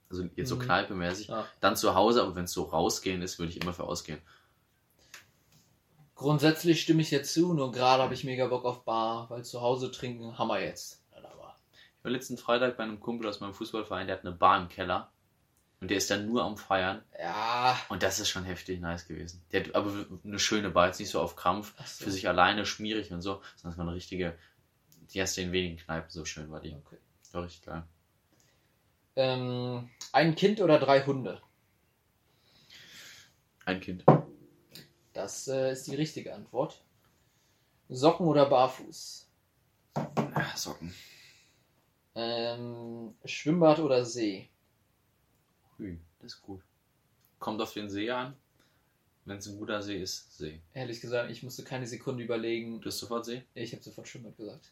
Also 0.08 0.24
jetzt 0.34 0.48
so 0.48 0.56
Mhm. 0.56 0.60
kneipemäßig. 0.60 1.28
Ja. 1.28 1.46
Dann 1.60 1.76
zu 1.76 1.94
Hause, 1.94 2.22
aber 2.22 2.34
wenn 2.34 2.44
es 2.44 2.52
so 2.52 2.64
rausgehen 2.64 3.22
ist, 3.22 3.38
würde 3.38 3.52
ich 3.52 3.60
immer 3.60 3.72
für 3.72 3.84
ausgehen. 3.84 4.20
Grundsätzlich 6.14 6.82
stimme 6.82 7.02
ich 7.02 7.10
jetzt 7.10 7.32
zu, 7.32 7.54
nur 7.54 7.72
gerade 7.72 8.02
habe 8.02 8.12
ich 8.14 8.24
mega 8.24 8.46
Bock 8.46 8.64
auf 8.64 8.84
Bar, 8.84 9.30
weil 9.30 9.44
zu 9.44 9.60
Hause 9.60 9.90
trinken 9.90 10.36
haben 10.38 10.48
wir 10.48 10.60
jetzt. 10.60 11.02
Ich 12.00 12.04
war 12.04 12.12
letzten 12.12 12.38
Freitag 12.38 12.78
bei 12.78 12.82
einem 12.82 12.98
Kumpel 12.98 13.28
aus 13.28 13.40
meinem 13.40 13.52
Fußballverein, 13.52 14.06
der 14.06 14.16
hat 14.16 14.24
eine 14.24 14.34
Bar 14.34 14.58
im 14.62 14.68
Keller. 14.68 15.12
Und 15.80 15.88
der 15.90 15.96
ist 15.96 16.10
dann 16.10 16.26
nur 16.26 16.44
am 16.44 16.58
Feiern. 16.58 17.02
Ja, 17.18 17.78
Und 17.88 18.02
das 18.02 18.20
ist 18.20 18.28
schon 18.28 18.44
heftig 18.44 18.80
nice 18.80 19.06
gewesen. 19.06 19.42
Der 19.50 19.64
hat 19.64 19.74
aber 19.74 20.06
eine 20.24 20.38
schöne 20.38 20.68
Bar, 20.70 20.88
jetzt 20.88 21.00
nicht 21.00 21.08
so 21.08 21.20
auf 21.20 21.36
Krampf, 21.36 21.74
so. 21.86 22.04
für 22.04 22.10
sich 22.10 22.28
alleine, 22.28 22.66
schmierig 22.66 23.10
und 23.12 23.22
so, 23.22 23.40
sondern 23.56 23.72
es 23.72 23.78
war 23.78 23.86
eine 23.86 23.94
richtige, 23.94 24.38
die 25.14 25.22
hast 25.22 25.36
du 25.36 25.40
in 25.40 25.52
wenigen 25.52 25.78
Kneipen, 25.78 26.10
so 26.10 26.26
schön 26.26 26.50
war 26.50 26.60
die. 26.60 26.74
okay. 26.74 26.98
War 27.32 27.44
richtig 27.44 27.62
geil. 27.62 27.84
Ähm, 29.16 29.88
ein 30.12 30.34
Kind 30.34 30.60
oder 30.60 30.78
drei 30.78 31.04
Hunde? 31.04 31.40
Ein 33.64 33.80
Kind. 33.80 34.04
Das 35.12 35.48
äh, 35.48 35.72
ist 35.72 35.86
die 35.86 35.94
richtige 35.94 36.34
Antwort. 36.34 36.82
Socken 37.88 38.26
oder 38.26 38.46
barfuß? 38.46 39.28
Socken. 40.56 40.94
Ähm, 42.14 43.14
Schwimmbad 43.24 43.78
oder 43.78 44.04
See? 44.04 44.49
Hui, 45.80 45.98
das 46.20 46.34
ist 46.34 46.42
gut. 46.42 46.60
Kommt 47.38 47.60
auf 47.60 47.72
den 47.72 47.88
See 47.88 48.10
an. 48.10 48.34
Wenn 49.24 49.38
es 49.38 49.46
ein 49.46 49.56
guter 49.58 49.82
See 49.82 50.00
ist, 50.00 50.36
See. 50.38 50.60
Ehrlich 50.74 51.00
gesagt, 51.00 51.30
ich 51.30 51.42
musste 51.42 51.62
keine 51.62 51.86
Sekunde 51.86 52.22
überlegen. 52.24 52.80
Du 52.80 52.86
hast 52.88 52.98
sofort 52.98 53.24
See? 53.24 53.42
Ich 53.54 53.72
habe 53.72 53.82
sofort 53.82 54.08
Schwimmbad 54.08 54.36
gesagt. 54.36 54.70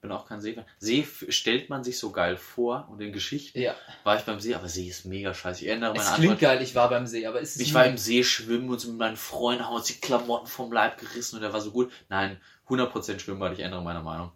Bin 0.00 0.10
auch 0.10 0.26
kein 0.26 0.40
See. 0.40 0.56
See 0.80 1.06
stellt 1.28 1.70
man 1.70 1.84
sich 1.84 1.96
so 1.96 2.10
geil 2.10 2.36
vor 2.36 2.88
und 2.90 3.00
in 3.00 3.12
Geschichten 3.12 3.60
Ja, 3.60 3.76
war 4.02 4.16
ich 4.18 4.24
beim 4.24 4.40
See, 4.40 4.52
aber 4.54 4.68
See 4.68 4.88
ist 4.88 5.04
mega 5.04 5.32
scheiße. 5.32 5.62
Ich 5.62 5.68
erinnere 5.68 5.92
es 5.96 5.98
meine 6.04 6.16
klingt 6.16 6.32
Antwort. 6.32 6.40
geil, 6.40 6.62
ich 6.62 6.74
war 6.74 6.90
beim 6.90 7.06
See, 7.06 7.24
aber 7.24 7.40
ist 7.40 7.54
es 7.54 7.62
Ich 7.62 7.72
war 7.72 7.86
im 7.86 7.96
See 7.96 8.24
schwimmen 8.24 8.68
und 8.68 8.80
so 8.80 8.88
mit 8.88 8.98
meinen 8.98 9.16
Freunden 9.16 9.64
haben 9.64 9.74
uns 9.76 9.86
die 9.86 10.00
Klamotten 10.00 10.48
vom 10.48 10.72
Leib 10.72 10.98
gerissen 10.98 11.36
und 11.36 11.42
der 11.42 11.52
war 11.52 11.60
so 11.60 11.70
gut. 11.70 11.92
Nein, 12.08 12.40
100% 12.68 13.20
Schwimmbad, 13.20 13.52
ich 13.52 13.60
ändere 13.60 13.80
meine 13.82 14.00
Meinung. 14.02 14.32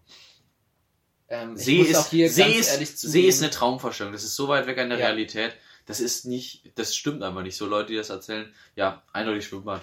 ähm, 1.29 1.57
ich 1.57 1.65
See 1.65 1.81
ist, 1.81 1.97
auch 1.97 2.09
hier 2.11 2.31
See, 2.31 2.43
ganz 2.43 2.57
ist, 2.59 2.73
ehrlich 2.73 2.97
See 2.97 3.27
ist 3.27 3.43
eine 3.43 3.51
Traumvorstellung. 3.51 4.13
Das 4.13 4.23
ist 4.23 4.37
so 4.37 4.47
weit 4.47 4.69
weg 4.69 4.79
an 4.79 4.89
der 4.89 5.01
Ja. 5.01 5.07
Realität. 5.07 5.57
Das 5.87 6.01
ist 6.01 6.27
nicht, 6.27 6.73
das 6.75 6.95
stimmt 6.95 7.23
einfach 7.23 7.43
nicht. 7.43 7.57
So 7.57 7.67
Leute, 7.67 7.93
die 7.93 7.97
das 7.97 8.11
erzählen, 8.11 8.53
ja, 8.75 9.03
eindeutig 9.13 9.47
Schwimmbad. 9.47 9.83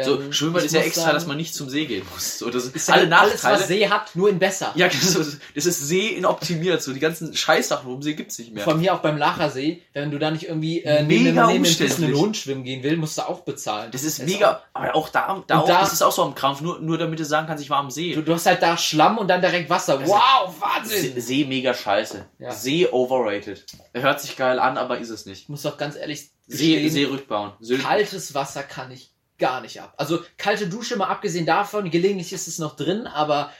So, 0.00 0.20
ähm, 0.20 0.32
Schwimmbad 0.32 0.62
ist 0.62 0.74
ja 0.74 0.80
extra, 0.82 1.02
sagen, 1.02 1.14
dass 1.14 1.26
man 1.26 1.36
nicht 1.36 1.54
zum 1.54 1.68
See 1.68 1.84
gehen 1.86 2.06
muss. 2.14 2.38
So, 2.38 2.50
das 2.50 2.66
ist 2.66 2.76
ist 2.76 2.88
alle 2.90 3.02
alles, 3.18 3.42
Nachteile. 3.42 3.58
was 3.60 3.66
See 3.68 3.88
hat, 3.88 4.14
nur 4.14 4.28
in 4.30 4.38
besser. 4.38 4.70
ja, 4.76 4.86
das 4.88 5.02
ist, 5.16 5.40
das 5.56 5.66
ist 5.66 5.88
See 5.88 6.08
in 6.08 6.24
optimiert. 6.24 6.80
So, 6.82 6.92
die 6.92 7.00
ganzen 7.00 7.34
Scheißsachen 7.34 7.90
um 7.92 8.00
See 8.00 8.14
gibt's 8.14 8.38
nicht 8.38 8.52
mehr. 8.54 8.62
Von 8.62 8.78
mir 8.80 8.94
auch 8.94 9.00
beim 9.00 9.16
Lachersee, 9.18 9.82
wenn 9.94 10.10
du 10.12 10.18
da 10.18 10.30
nicht 10.30 10.44
irgendwie 10.44 10.82
äh, 10.84 11.02
neben, 11.02 11.24
Mega 11.24 11.46
neben 11.48 11.58
umständlich. 11.60 11.76
fließenden 11.96 12.12
Lohn 12.12 12.34
schwimmen 12.34 12.62
gehen 12.62 12.82
willst, 12.84 12.98
musst 12.98 13.18
du 13.18 13.22
auch 13.22 13.40
bezahlen. 13.40 13.90
Das 13.90 14.04
ist 14.04 14.20
Es 14.20 14.26
mega, 14.32 14.62
aber 14.72 14.94
auch 14.94 15.08
da, 15.08 15.42
da, 15.46 15.58
auch, 15.60 15.66
da- 15.66 15.80
das 15.80 15.92
ist 15.94 16.02
auch 16.02 16.12
so 16.12 16.22
am 16.22 16.34
Krampf, 16.36 16.60
nur, 16.60 16.78
nur 16.78 16.96
damit 16.98 17.18
du 17.18 17.24
sagen 17.24 17.46
kannst, 17.48 17.64
ich 17.64 17.70
war 17.70 17.78
am 17.78 17.90
See. 17.90 18.14
Du, 18.14 18.22
du 18.22 18.34
hast 18.34 18.46
halt 18.46 18.62
da 18.62 18.76
Schlamm 18.76 19.18
und 19.18 19.26
dann 19.28 19.40
direkt 19.40 19.68
Wasser. 19.68 19.98
Also, 19.98 20.12
Wow, 20.12 20.54
Wahnsinn! 20.60 21.20
See 21.20 21.44
mega 21.44 21.74
scheiße. 21.74 22.24
Ja. 22.38 22.52
See 22.52 22.86
overrated. 22.88 23.64
Er 23.92 24.02
hört 24.02 24.20
sich 24.20 24.36
geil 24.36 24.58
an, 24.60 24.78
aber 24.78 24.98
ist 24.98 25.10
es 25.10 25.26
nicht. 25.26 25.42
Ich 25.42 25.48
muss 25.48 25.62
doch 25.62 25.76
ganz 25.76 25.96
ehrlich 25.96 26.30
See, 26.46 26.74
gestehen, 26.82 26.90
See 26.90 27.04
rückbauen. 27.04 27.52
Kaltes 27.82 28.34
Wasser 28.34 28.62
kann 28.62 28.90
ich 28.92 29.10
gar 29.38 29.60
nicht 29.60 29.80
ab. 29.80 29.94
Also 29.96 30.20
kalte 30.36 30.68
Dusche 30.68 30.96
mal 30.96 31.08
abgesehen 31.08 31.46
davon, 31.46 31.90
gelegentlich 31.90 32.32
ist 32.32 32.48
es 32.48 32.58
noch 32.58 32.76
drin, 32.76 33.06
aber 33.06 33.52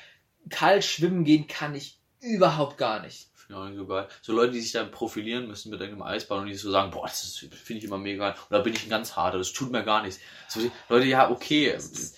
kalt 0.50 0.84
schwimmen 0.84 1.24
gehen 1.24 1.46
kann 1.46 1.74
ich 1.74 2.00
überhaupt 2.20 2.78
gar 2.78 3.00
nicht. 3.00 3.28
Ich 3.50 3.56
nicht 3.56 3.76
so 3.78 3.86
geil. 3.86 4.06
So 4.20 4.34
Leute, 4.34 4.52
die 4.52 4.60
sich 4.60 4.72
dann 4.72 4.90
profilieren 4.90 5.46
müssen 5.46 5.70
mit 5.70 5.80
irgendeinem 5.80 6.06
Eisbahn 6.06 6.40
und 6.40 6.46
die 6.48 6.54
so 6.54 6.70
sagen, 6.70 6.90
boah, 6.90 7.06
das 7.06 7.38
finde 7.38 7.78
ich 7.78 7.84
immer 7.84 7.96
mega 7.96 8.30
geil. 8.32 8.40
Oder 8.50 8.60
bin 8.60 8.74
ich 8.74 8.84
ein 8.84 8.90
ganz 8.90 9.16
harter, 9.16 9.38
das 9.38 9.54
tut 9.54 9.72
mir 9.72 9.84
gar 9.84 10.02
nichts. 10.02 10.20
So, 10.48 10.60
Leute, 10.90 11.06
ja, 11.06 11.30
okay, 11.30 11.72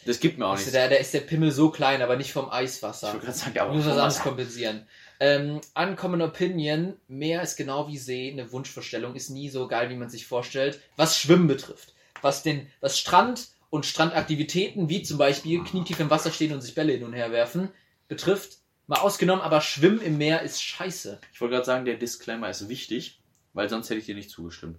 das 0.06 0.18
gibt 0.18 0.38
mir 0.38 0.46
auch 0.46 0.52
Also 0.52 0.62
nichts. 0.64 0.72
da, 0.72 0.88
da 0.88 0.96
ist 0.96 1.14
der 1.14 1.20
Pimmel 1.20 1.52
so 1.52 1.70
klein, 1.70 2.02
aber 2.02 2.16
nicht 2.16 2.32
vom 2.32 2.46
Ich 2.46 2.52
Eiswasser. 2.52 3.12
wollte 3.12 3.26
gerade 3.26 3.38
sagen, 3.38 3.52
ja, 3.54 3.62
aber 3.62 3.74
muss 3.74 3.84
was 3.84 3.92
vom 3.92 4.00
anderes 4.00 4.20
kompensieren. 4.22 4.86
Ähm, 5.20 5.60
Uncommon 5.76 6.22
Opinion, 6.22 6.94
Meer 7.06 7.42
ist 7.42 7.54
genau 7.56 7.86
wie 7.86 7.98
See, 7.98 8.32
eine 8.32 8.50
Wunschvorstellung, 8.50 9.14
ist 9.14 9.30
nie 9.30 9.50
so 9.50 9.68
geil, 9.68 9.88
wie 9.90 9.96
man 9.96 10.08
sich 10.10 10.26
vorstellt, 10.26 10.80
was 10.96 11.16
Schwimmen 11.16 11.46
betrifft. 11.46 11.94
Was 12.22 12.42
den, 12.42 12.68
was 12.80 12.98
Strand 12.98 13.48
und 13.70 13.86
Strandaktivitäten, 13.86 14.88
wie 14.88 15.02
zum 15.02 15.18
Beispiel 15.18 15.62
knietief 15.64 16.00
im 16.00 16.10
Wasser 16.10 16.32
stehen 16.32 16.52
und 16.52 16.60
sich 16.60 16.74
Bälle 16.74 16.92
hin 16.92 17.04
und 17.04 17.12
her 17.12 17.30
werfen, 17.30 17.70
betrifft, 18.08 18.58
mal 18.86 18.98
ausgenommen, 18.98 19.42
aber 19.42 19.60
Schwimmen 19.60 20.02
im 20.02 20.18
Meer 20.18 20.42
ist 20.42 20.62
scheiße. 20.62 21.20
Ich 21.32 21.40
wollte 21.40 21.54
gerade 21.54 21.66
sagen, 21.66 21.84
der 21.84 21.96
Disclaimer 21.96 22.50
ist 22.50 22.68
wichtig, 22.68 23.20
weil 23.52 23.68
sonst 23.68 23.88
hätte 23.88 24.00
ich 24.00 24.06
dir 24.06 24.16
nicht 24.16 24.30
zugestimmt. 24.30 24.78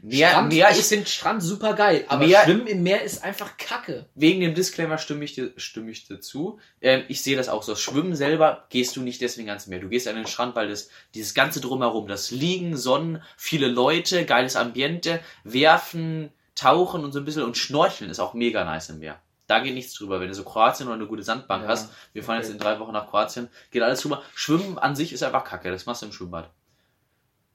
Meer, 0.00 0.30
Strand, 0.30 0.52
Meer 0.52 0.70
ich 0.70 0.84
finde 0.84 1.06
Strand 1.06 1.42
super 1.42 1.74
geil, 1.74 2.04
aber 2.06 2.24
Meer- 2.24 2.44
Schwimmen 2.44 2.68
im 2.68 2.82
Meer 2.84 3.02
ist 3.02 3.24
einfach 3.24 3.56
Kacke. 3.56 4.06
wegen 4.14 4.40
dem 4.40 4.54
Disclaimer 4.54 4.96
stimme 4.98 5.24
ich 5.24 5.34
dir, 5.34 5.52
stimme 5.56 5.90
ich 5.90 6.06
dir 6.06 6.20
zu. 6.20 6.60
Ähm, 6.80 7.02
ich 7.08 7.20
sehe 7.22 7.36
das 7.36 7.48
auch 7.48 7.64
so. 7.64 7.74
Schwimmen 7.74 8.14
selber 8.14 8.66
gehst 8.70 8.94
du 8.94 9.00
nicht 9.02 9.20
deswegen 9.20 9.48
ans 9.48 9.66
Meer. 9.66 9.80
Du 9.80 9.88
gehst 9.88 10.06
an 10.06 10.14
den 10.14 10.28
Strand, 10.28 10.54
weil 10.54 10.68
das, 10.68 10.88
dieses 11.14 11.34
ganze 11.34 11.60
drumherum, 11.60 12.06
das 12.06 12.30
Liegen, 12.30 12.76
Sonnen, 12.76 13.22
viele 13.36 13.66
Leute, 13.66 14.24
geiles 14.24 14.54
Ambiente, 14.54 15.20
werfen, 15.42 16.30
tauchen 16.58 17.04
und 17.04 17.12
so 17.12 17.18
ein 17.20 17.24
bisschen 17.24 17.42
und 17.44 17.56
schnorcheln 17.56 18.10
ist 18.10 18.20
auch 18.20 18.34
mega 18.34 18.64
nice 18.64 18.90
im 18.90 18.98
Meer. 18.98 19.20
Da 19.46 19.60
geht 19.60 19.74
nichts 19.74 19.94
drüber. 19.94 20.20
Wenn 20.20 20.28
du 20.28 20.34
so 20.34 20.44
Kroatien 20.44 20.86
oder 20.88 20.96
eine 20.96 21.06
gute 21.06 21.22
Sandbank 21.22 21.62
Ja, 21.62 21.68
hast, 21.70 21.90
wir 22.12 22.22
fahren 22.22 22.38
okay. 22.38 22.46
jetzt 22.46 22.52
in 22.52 22.58
drei 22.58 22.78
Wochen 22.80 22.92
nach 22.92 23.08
Kroatien, 23.08 23.48
geht 23.70 23.82
alles 23.82 24.00
drüber. 24.02 24.22
Schwimmen 24.34 24.78
an 24.78 24.94
sich 24.94 25.12
ist 25.12 25.22
einfach 25.22 25.44
kacke. 25.44 25.70
Das 25.70 25.86
machst 25.86 26.02
du 26.02 26.06
im 26.06 26.12
Schwimmbad. 26.12 26.50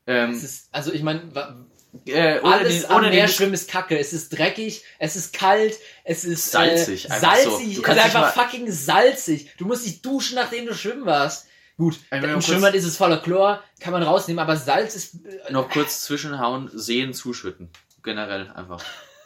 Ähm, 0.08 0.32
ist, 0.32 0.70
also 0.72 0.92
ich 0.92 1.04
meine, 1.04 1.22
äh, 2.08 2.40
alles 2.40 2.82
den, 2.82 2.92
am 2.92 3.02
Meer 3.04 3.28
schwimmen 3.28 3.54
ist 3.54 3.70
kacke. 3.70 3.98
Es 4.00 4.12
ist 4.12 4.30
dreckig, 4.38 4.84
es 5.00 5.16
ist 5.16 5.34
kalt, 5.34 5.76
es 6.04 6.24
ist 6.24 6.50
Salzig, 6.52 7.06
Äh, 7.06 7.14
einfach 7.14 7.36
so. 7.38 7.50
salzig, 7.52 7.76
Du 7.76 7.82
es 7.82 7.86
kannst 7.86 8.00
ist 8.00 8.06
nicht 8.14 8.16
einfach 8.16 8.34
fucking 8.34 8.72
salzig. 8.72 9.54
Du 9.58 9.66
musst 9.66 9.86
dich 9.86 10.02
duschen, 10.02 10.36
nachdem 10.36 10.66
du 10.66 10.74
schwimmen 10.74 11.06
warst. 11.06 11.48
Gut, 11.78 12.00
im 12.12 12.42
Schwimmbad 12.42 12.76
ist 12.76 12.86
es 12.86 12.98
voller 12.98 13.18
Chlor, 13.18 13.64
kann 13.80 13.94
man 13.94 14.04
rausnehmen, 14.04 14.40
aber 14.40 14.56
Salz 14.58 14.96
ist. 14.96 15.16
äh, 15.26 15.52
Noch 15.52 15.70
kurz 15.70 16.02
zwischenhauen, 16.02 16.70
Seen 16.74 17.14
zuschütten. 17.14 17.70
Generell 18.04 18.52
einfach. 18.52 18.84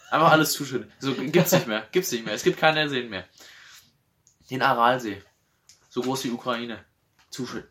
Einfach 0.09 0.31
alles 0.31 0.53
zuschütten. 0.53 0.91
So 0.99 1.13
gibt's 1.13 1.51
nicht 1.51 1.67
mehr. 1.67 1.85
Gibt's 1.91 2.11
nicht 2.11 2.25
mehr. 2.25 2.33
Es 2.33 2.43
gibt 2.43 2.59
keine 2.59 2.87
Seen 2.89 3.09
mehr. 3.09 3.25
Den 4.49 4.61
Aralsee. 4.61 5.21
So 5.89 6.01
groß 6.01 6.23
wie 6.25 6.31
Ukraine. 6.31 6.85
Zuschütten. 7.29 7.69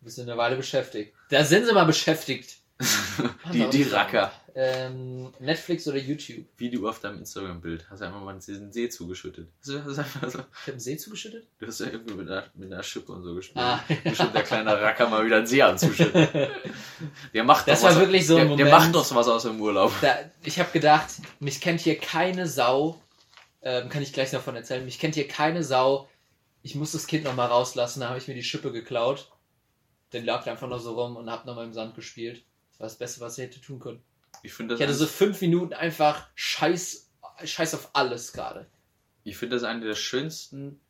Wir 0.00 0.10
sind 0.10 0.28
eine 0.28 0.38
Weile 0.38 0.56
beschäftigt. 0.56 1.14
Da 1.30 1.44
sind 1.44 1.66
sie 1.66 1.72
mal 1.72 1.84
beschäftigt. 1.84 2.58
Die, 3.52 3.64
die 3.70 3.82
Racker. 3.84 4.30
Ähm, 4.54 5.32
Netflix 5.38 5.86
oder 5.88 5.98
YouTube? 5.98 6.44
Wie 6.56 6.70
du 6.70 6.88
auf 6.88 7.00
deinem 7.00 7.18
Instagram-Bild. 7.18 7.86
Hast 7.88 8.00
du 8.00 8.06
einfach 8.06 8.20
mal 8.20 8.34
diesen 8.34 8.72
See 8.72 8.88
zugeschüttet. 8.88 9.48
Hast 9.60 9.68
du, 9.68 9.84
hast 9.84 9.98
einfach 9.98 10.30
so, 10.30 10.38
Ich 10.38 10.44
habe 10.62 10.72
einen 10.72 10.80
See 10.80 10.96
zugeschüttet? 10.96 11.46
du 11.58 11.66
hast 11.66 11.80
ja 11.80 11.86
irgendwie 11.86 12.14
mit 12.14 12.28
einer, 12.30 12.44
mit 12.54 12.72
einer 12.72 12.82
Schippe 12.82 13.12
und 13.12 13.22
so 13.22 13.34
gespielt. 13.34 13.64
Ah. 13.64 13.82
Bestimmt 14.04 14.34
der 14.34 14.42
kleine 14.42 14.78
Racker 14.80 15.08
mal 15.08 15.24
wieder 15.24 15.38
einen 15.38 15.46
See 15.46 15.62
anzuschütten. 15.62 16.28
Der 17.34 17.44
macht 17.44 17.68
Das 17.68 17.80
doch 17.80 17.88
was, 17.88 17.94
war 17.94 18.00
wirklich 18.02 18.26
so 18.26 18.36
ein 18.36 18.48
der, 18.48 18.56
der 18.56 18.66
Moment. 18.66 18.84
macht 18.84 18.94
doch 18.94 19.14
was 19.14 19.28
aus 19.28 19.42
dem 19.44 19.60
Urlaub. 19.60 19.92
Da, 20.00 20.14
ich 20.44 20.58
habe 20.58 20.70
gedacht, 20.72 21.08
mich 21.40 21.60
kennt 21.60 21.80
hier 21.80 21.98
keine 21.98 22.46
Sau. 22.46 23.00
Ähm, 23.62 23.88
kann 23.88 24.02
ich 24.02 24.12
gleich 24.12 24.32
noch 24.32 24.42
von 24.42 24.56
erzählen. 24.56 24.84
Mich 24.84 24.98
kennt 24.98 25.14
hier 25.14 25.28
keine 25.28 25.62
Sau. 25.64 26.08
Ich 26.62 26.74
muss 26.74 26.92
das 26.92 27.06
Kind 27.06 27.24
noch 27.24 27.34
mal 27.34 27.46
rauslassen. 27.46 28.00
Da 28.00 28.08
habe 28.08 28.18
ich 28.18 28.28
mir 28.28 28.34
die 28.34 28.42
Schippe 28.42 28.72
geklaut. 28.72 29.30
Dann 30.10 30.24
lag 30.24 30.44
der 30.44 30.52
einfach 30.54 30.68
noch 30.68 30.80
so 30.80 30.94
rum 30.94 31.16
und 31.16 31.30
hab 31.30 31.46
noch 31.46 31.56
mal 31.56 31.64
im 31.64 31.72
Sand 31.74 31.94
gespielt. 31.94 32.42
Das 32.78 32.80
war 32.80 32.86
das 32.88 32.98
Beste, 32.98 33.20
was 33.20 33.38
ich 33.38 33.44
hätte 33.44 33.60
tun 33.60 33.78
können. 33.80 34.02
Ich 34.42 34.52
finde 34.52 34.74
Ich 34.74 34.82
hatte 34.82 34.94
so 34.94 35.06
fünf 35.06 35.40
Minuten 35.40 35.72
einfach 35.72 36.28
Scheiß, 36.34 37.10
Scheiß 37.44 37.74
auf 37.74 37.90
alles 37.94 38.32
gerade. 38.32 38.66
ich 39.24 39.36
finde 39.36 39.56
das 39.56 39.64
eine 39.64 39.84
der 39.84 39.94
schönsten 39.94 40.80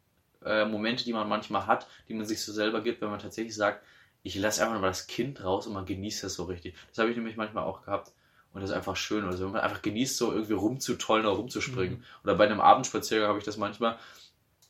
äh, 0.44 0.64
Momente, 0.64 1.04
die 1.04 1.12
man 1.12 1.28
manchmal 1.28 1.66
hat, 1.66 1.86
die 2.08 2.14
man 2.14 2.26
sich 2.26 2.42
so 2.42 2.52
selber 2.52 2.82
gibt, 2.82 3.00
wenn 3.00 3.10
man 3.10 3.18
tatsächlich 3.18 3.54
sagt, 3.54 3.84
ich 4.22 4.34
lasse 4.34 4.62
einfach 4.62 4.80
mal 4.80 4.88
das 4.88 5.06
Kind 5.06 5.42
raus 5.44 5.66
und 5.66 5.72
man 5.72 5.86
genießt 5.86 6.24
das 6.24 6.34
so 6.34 6.44
richtig. 6.44 6.74
Das 6.88 6.98
habe 6.98 7.10
ich 7.10 7.16
nämlich 7.16 7.36
manchmal 7.36 7.64
auch 7.64 7.82
gehabt. 7.82 8.12
Und 8.52 8.62
das 8.62 8.70
ist 8.70 8.76
einfach 8.76 8.96
schön. 8.96 9.24
Also 9.24 9.44
wenn 9.44 9.52
man 9.52 9.60
einfach 9.60 9.82
genießt, 9.82 10.16
so 10.16 10.32
irgendwie 10.32 10.54
rumzutollen 10.54 11.26
oder 11.26 11.36
rumzuspringen. 11.36 11.98
Mhm. 11.98 12.04
Oder 12.24 12.34
bei 12.34 12.46
einem 12.46 12.60
Abendspaziergang 12.60 13.28
habe 13.28 13.38
ich 13.38 13.44
das 13.44 13.56
manchmal, 13.56 13.98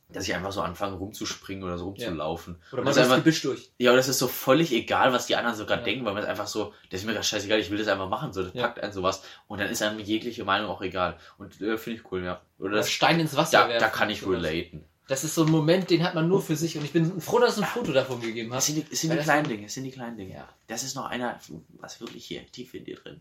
dass 0.09 0.29
ich 0.29 0.35
einfach 0.35 0.53
so 0.53 0.61
anfange 0.61 0.97
rumzuspringen 0.97 1.65
oder 1.65 1.79
so 1.79 1.87
rumzulaufen. 1.87 2.57
Oder 2.73 2.83
mal 2.83 2.91
das 2.91 2.97
das 2.97 3.07
ist 3.07 3.13
einfach, 3.13 3.25
Gebüsch 3.25 3.43
durch. 3.43 3.71
ja, 3.79 3.91
und 3.91 3.97
das 3.97 4.07
ist 4.09 4.19
so 4.21 4.29
völlig 4.29 4.73
egal, 4.73 5.13
was 5.13 5.27
die 5.27 5.35
anderen 5.37 5.57
so 5.57 5.67
gerade 5.67 5.81
Ja. 5.81 5.85
denken, 5.87 6.05
weil 6.05 6.15
man 6.15 6.23
es 6.23 6.29
einfach 6.29 6.47
so, 6.47 6.73
das 6.91 7.01
ist 7.01 7.07
mir 7.07 7.13
gerade 7.13 7.25
scheißegal, 7.27 7.59
ich 7.59 7.71
will 7.71 7.79
das 7.79 7.89
einfach 7.89 8.09
machen, 8.09 8.33
so, 8.33 8.43
das 8.45 8.55
Ja. 8.55 8.63
packt 8.63 8.81
einen 8.81 8.93
sowas. 8.93 9.23
Und 9.49 9.61
dann 9.61 9.69
ist 9.69 9.83
einem 9.83 9.99
jegliche 9.99 10.45
Meinung 10.45 10.71
auch 10.71 10.81
egal. 10.83 11.19
Und 11.39 11.61
äh, 11.61 11.77
finde 11.77 12.01
ich 12.01 12.13
cool, 12.13 12.23
ja. 12.25 12.41
Oder 12.59 12.69
Oder 12.69 12.77
das, 12.79 12.91
Stein 12.91 13.19
ins 13.19 13.35
Wasser 13.37 13.63
da, 13.63 13.69
werfen. 13.69 13.81
da 13.81 13.89
kann 13.89 14.09
ich 14.11 14.21
sowas. 14.21 14.43
relaten. 14.45 14.85
Das 15.09 15.23
ist 15.23 15.35
so 15.37 15.45
ein 15.45 15.51
Moment, 15.53 15.89
den 15.91 16.03
hat 16.03 16.15
man 16.17 16.27
nur 16.29 16.43
für 16.43 16.57
sich. 16.57 16.77
Und 16.79 16.85
ich 16.85 16.93
bin 16.93 17.21
froh, 17.21 17.39
dass 17.39 17.55
du 17.57 17.63
ein 17.63 17.67
Foto 17.69 17.93
davon 17.93 18.21
gegeben 18.21 18.51
Es 18.51 18.57
hast. 18.57 18.67
sind 18.67 18.77
die, 18.89 18.93
es 18.93 19.01
sind 19.01 19.13
die 19.13 19.19
kleinen 19.19 19.49
Dinge, 19.49 19.67
es 19.67 19.75
sind 19.75 19.85
die 19.85 19.93
kleinen 19.93 20.17
Dinge. 20.17 20.35
Ja. 20.35 20.49
Das 20.67 20.83
ist 20.83 20.95
noch 20.97 21.05
einer, 21.07 21.39
was 21.79 22.01
wirklich 22.01 22.25
hier 22.27 22.45
tief 22.51 22.75
in 22.75 22.85
dir 22.85 22.97
drin. 22.97 23.21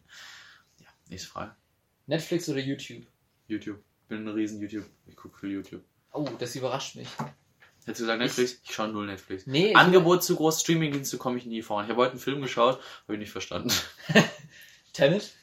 Ja, 0.80 0.88
nächste 1.10 1.30
Frage. 1.30 1.52
Netflix 2.08 2.50
oder 2.50 2.60
YouTube? 2.60 3.04
YouTube. 3.48 3.78
Ich 4.04 4.08
bin 4.08 4.28
ein 4.28 4.34
riesen 4.34 4.60
YouTube. 4.62 4.86
Ich 5.08 5.16
gucke 5.16 5.38
viel 5.40 5.52
YouTube. 5.52 5.82
Oh, 6.16 6.28
das 6.40 6.56
überrascht 6.56 6.96
mich. 6.96 7.08
Hättest 7.86 8.00
du 8.00 8.04
gesagt 8.06 8.20
Netflix? 8.20 8.58
Ich 8.68 8.74
schaue 8.74 8.88
null 8.88 9.06
Netflix. 9.06 9.46
Nee, 9.46 9.68
ich- 9.72 9.76
Angebot 9.78 10.24
zu 10.24 10.36
groß, 10.36 10.62
Streamingdienste 10.62 11.18
komme 11.18 11.38
ich 11.38 11.46
nie 11.46 11.62
vor. 11.62 11.84
Ich 11.84 11.90
habe 11.90 11.98
heute 12.02 12.12
einen 12.12 12.20
Film 12.20 12.42
geschaut, 12.42 12.80
habe 13.04 13.14
ich 13.14 13.20
nicht 13.20 13.32
verstanden. 13.32 13.72
Tenet? 14.94 15.34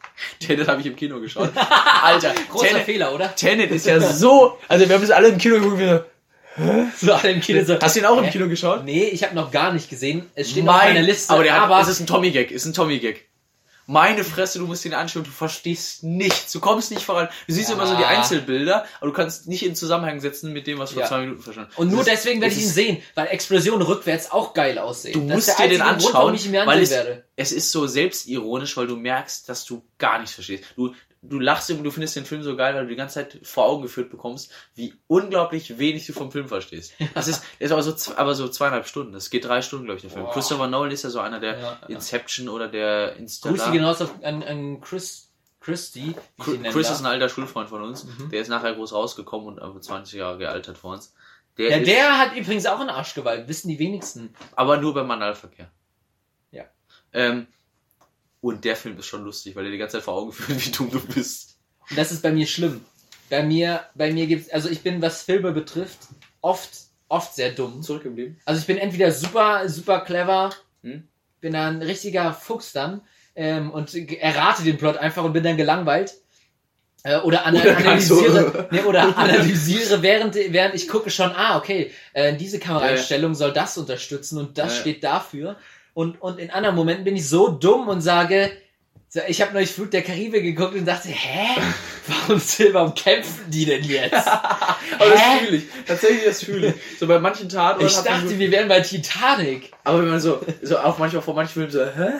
Tenet 0.40 0.66
habe 0.66 0.80
ich 0.80 0.86
im 0.86 0.96
Kino 0.96 1.20
geschaut. 1.20 1.50
Alter, 2.02 2.34
Großer 2.50 2.66
Tenet, 2.68 2.82
Fehler, 2.84 3.14
oder? 3.14 3.34
Tenet 3.34 3.70
ist 3.70 3.86
ja 3.86 4.00
so. 4.00 4.58
Also 4.66 4.88
wir 4.88 4.94
haben 4.96 5.04
es 5.04 5.10
alle 5.10 5.28
im 5.28 5.38
Kino 5.38 5.56
geguckt. 5.56 5.78
Wir 5.78 6.06
So 6.96 7.12
alle 7.12 7.32
im 7.32 7.40
Kino 7.40 7.62
so. 7.64 7.78
Hast 7.78 7.94
du 7.96 8.00
ihn 8.00 8.06
auch 8.06 8.16
im 8.18 8.24
Hä? 8.24 8.30
Kino 8.30 8.48
geschaut? 8.48 8.84
Nee, 8.84 9.04
ich 9.04 9.22
habe 9.24 9.34
noch 9.34 9.50
gar 9.50 9.72
nicht 9.72 9.88
gesehen. 9.90 10.28
Es 10.34 10.50
steht 10.50 10.62
auf 10.66 10.74
meiner 10.74 11.02
Liste. 11.02 11.32
aber 11.32 11.42
der 11.44 11.54
hat, 11.54 11.62
aber 11.62 11.80
es 11.80 11.88
ist 11.88 12.00
ein 12.00 12.06
Tommy-Gag, 12.06 12.50
ist 12.50 12.64
ein 12.64 12.72
Tommy-Gag. 12.72 13.28
Meine 13.92 14.24
Fresse, 14.24 14.58
du 14.58 14.66
musst 14.66 14.84
ihn 14.86 14.94
anschauen, 14.94 15.24
du 15.24 15.30
verstehst 15.30 16.02
nichts, 16.02 16.50
du 16.52 16.60
kommst 16.60 16.90
nicht 16.90 17.02
voran. 17.04 17.28
Du 17.46 17.52
siehst 17.52 17.68
Ja. 17.68 17.74
immer 17.74 17.86
so 17.86 17.94
die 17.94 18.04
Einzelbilder, 18.04 18.86
aber 19.00 19.06
du 19.06 19.12
kannst 19.12 19.48
nicht 19.48 19.64
in 19.66 19.76
Zusammenhang 19.76 20.18
setzen 20.20 20.52
mit 20.52 20.66
dem, 20.66 20.78
was 20.78 20.90
du 20.90 20.94
vor 20.94 21.02
Ja. 21.02 21.08
zwei 21.08 21.20
Minuten 21.20 21.42
verstanden 21.42 21.70
und 21.76 21.90
nur 21.90 22.00
ist- 22.00 22.08
deswegen 22.08 22.40
werde 22.40 22.54
ich 22.54 22.62
ihn 22.62 22.68
sehen, 22.68 23.02
weil 23.14 23.26
Explosionen 23.28 23.86
rückwärts 23.86 24.32
auch 24.32 24.54
geil 24.54 24.78
aussehen. 24.78 25.12
Du 25.12 25.26
Das 25.28 25.46
musst 25.46 25.58
dir 25.58 25.68
den 25.68 25.80
Grund, 25.80 25.90
anschauen, 26.06 26.38
mir 26.50 26.66
weil 26.66 26.80
es, 26.82 26.92
es 27.36 27.52
ist 27.52 27.70
so 27.70 27.86
selbstironisch, 27.86 28.76
weil 28.76 28.86
du 28.86 28.96
merkst, 28.96 29.48
dass 29.48 29.64
du 29.66 29.84
gar 29.98 30.18
nichts 30.18 30.34
verstehst. 30.34 30.64
Du, 30.76 30.94
du 31.22 31.38
lachst 31.38 31.70
und 31.70 31.84
du 31.84 31.90
findest 31.90 32.16
den 32.16 32.24
Film 32.24 32.42
so 32.42 32.56
geil, 32.56 32.74
weil 32.74 32.82
du 32.82 32.88
die 32.88 32.96
ganze 32.96 33.14
Zeit 33.14 33.38
vor 33.44 33.66
Augen 33.66 33.82
geführt 33.82 34.10
bekommst, 34.10 34.50
wie 34.74 34.94
unglaublich 35.06 35.78
wenig 35.78 36.04
du 36.06 36.12
vom 36.12 36.32
Film 36.32 36.48
verstehst. 36.48 36.94
Das 37.14 37.28
ist, 37.28 37.42
das 37.60 37.70
ist 37.70 37.72
aber 37.72 37.82
so, 37.82 38.16
aber 38.16 38.34
so 38.34 38.48
zweieinhalb 38.48 38.86
Stunden. 38.86 39.12
Das 39.12 39.30
geht 39.30 39.44
drei 39.44 39.62
Stunden, 39.62 39.84
glaube 39.84 39.96
ich, 39.98 40.02
der 40.02 40.10
Film. 40.10 40.24
Boah. 40.24 40.32
Christopher 40.32 40.66
Nolan 40.66 40.90
ist 40.90 41.04
ja 41.04 41.10
so 41.10 41.20
einer 41.20 41.38
der 41.40 41.58
Ja, 41.58 41.78
ja. 41.82 41.86
Inception 41.88 42.48
oder 42.48 42.68
der 42.68 43.16
Interstellar. 43.16 43.70
Grüße 43.70 44.04
auf, 44.04 44.24
an, 44.24 44.42
an 44.42 44.80
Chris, 44.80 45.30
Christy. 45.60 46.14
Chris 46.38 46.90
ist 46.90 47.00
ein 47.00 47.06
alter 47.06 47.28
Schulfreund 47.28 47.68
von 47.68 47.82
uns. 47.82 48.04
Mhm. 48.04 48.30
Der 48.30 48.40
ist 48.40 48.48
nachher 48.48 48.74
groß 48.74 48.92
rausgekommen 48.92 49.46
und 49.46 49.62
einfach 49.62 49.80
20 49.80 50.14
Jahre 50.18 50.38
gealtert 50.38 50.76
vor 50.78 50.92
uns. 50.94 51.14
Der 51.58 51.70
Ja, 51.70 51.76
ist, 51.76 51.86
der 51.86 52.18
hat 52.18 52.34
übrigens 52.36 52.66
auch 52.66 52.80
einen 52.80 52.88
Arschgewalt, 52.90 53.46
wissen 53.46 53.68
die 53.68 53.78
wenigsten. 53.78 54.34
aber 54.56 54.78
nur 54.78 54.94
beim 54.94 55.10
Analverkehr. 55.10 55.70
Ja. 56.50 56.64
Ähm, 57.12 57.46
und 58.42 58.64
der 58.66 58.76
Film 58.76 58.98
ist 58.98 59.06
schon 59.06 59.24
lustig, 59.24 59.56
weil 59.56 59.62
der 59.64 59.72
die 59.72 59.78
ganze 59.78 59.96
Zeit 59.96 60.04
vor 60.04 60.14
Augen 60.14 60.32
führt, 60.32 60.62
wie 60.66 60.70
dumm 60.70 60.90
du 60.90 61.00
bist. 61.00 61.56
Und 61.88 61.98
das 61.98 62.12
ist 62.12 62.22
bei 62.22 62.30
mir 62.32 62.46
schlimm. 62.46 62.84
Bei 63.30 63.42
mir, 63.42 63.80
bei 63.94 64.12
mir 64.12 64.26
gibt's, 64.26 64.50
also 64.50 64.68
ich 64.68 64.82
bin, 64.82 65.00
was 65.00 65.22
Filme 65.22 65.52
betrifft, 65.52 66.00
oft, 66.42 66.68
oft 67.08 67.34
sehr 67.34 67.52
dumm. 67.52 67.82
Zurück 67.82 68.04
im 68.04 68.14
Leben. 68.16 68.38
Also 68.44 68.60
ich 68.60 68.66
bin 68.66 68.76
entweder 68.76 69.10
super, 69.10 69.66
super 69.70 70.00
clever, 70.00 70.50
Hm? 70.82 71.08
bin 71.40 71.54
da 71.54 71.68
ein 71.68 71.80
richtiger 71.80 72.34
Fuchs 72.34 72.72
dann 72.72 73.00
ähm, 73.34 73.70
und 73.70 73.94
errate 73.94 74.64
den 74.64 74.76
Plot 74.76 74.96
einfach 74.98 75.24
und 75.24 75.32
bin 75.32 75.42
dann 75.44 75.56
gelangweilt. 75.56 76.14
Äh, 77.04 77.18
oder, 77.20 77.46
ana 77.46 77.60
Oder 77.60 77.94
nicht 77.94 78.06
so. 78.06 78.18
analysiere, 78.20 78.68
nee, 78.70 78.80
oder 78.82 79.16
analysiere 79.18 80.02
während, 80.02 80.34
während 80.36 80.74
ich 80.74 80.86
gucke 80.88 81.10
schon, 81.10 81.32
ah, 81.32 81.56
okay, 81.58 81.90
äh, 82.12 82.36
diese 82.36 82.58
Kameraeinstellung 82.60 83.34
soll 83.34 83.52
das 83.52 83.76
unterstützen 83.78 84.38
und 84.38 84.56
das 84.58 84.68
Ja, 84.68 84.74
ja. 84.74 84.80
steht 84.80 85.04
dafür. 85.04 85.56
Und, 85.94 86.20
und 86.20 86.38
in 86.38 86.50
anderen 86.50 86.76
Momenten 86.76 87.04
bin 87.04 87.16
ich 87.16 87.28
so 87.28 87.48
dumm 87.48 87.88
und 87.88 88.00
sage, 88.00 88.50
so, 89.08 89.20
ich 89.28 89.42
habe 89.42 89.52
neulich 89.52 89.70
Flut 89.70 89.92
der 89.92 90.02
Karibik 90.02 90.42
geguckt 90.42 90.74
und 90.74 90.86
dachte, 90.86 91.08
hä? 91.08 91.60
Warum, 92.08 92.40
warum 92.72 92.94
kämpfen 92.94 93.48
die 93.48 93.64
denn 93.64 93.84
jetzt? 93.84 94.12
Aber 94.26 95.10
das 95.10 95.22
fühle 95.38 95.56
ich. 95.58 95.64
Tatsächlich, 95.86 96.24
das 96.24 96.42
fühle 96.42 96.68
ich. 96.68 96.98
So 96.98 97.06
bei 97.06 97.20
manchen 97.20 97.48
Taten. 97.48 97.86
Ich 97.86 97.94
dachte, 97.94 98.38
wir 98.38 98.50
wären 98.50 98.66
bei 98.68 98.80
Titanic. 98.80 99.70
aber 99.84 100.02
wenn 100.02 100.08
man 100.08 100.20
so, 100.20 100.44
so 100.62 100.78
auch 100.78 100.98
manchmal 100.98 101.22
vor 101.22 101.34
manchen 101.34 101.52
Filmen 101.52 101.70
so, 101.70 101.84
hä? 101.84 102.10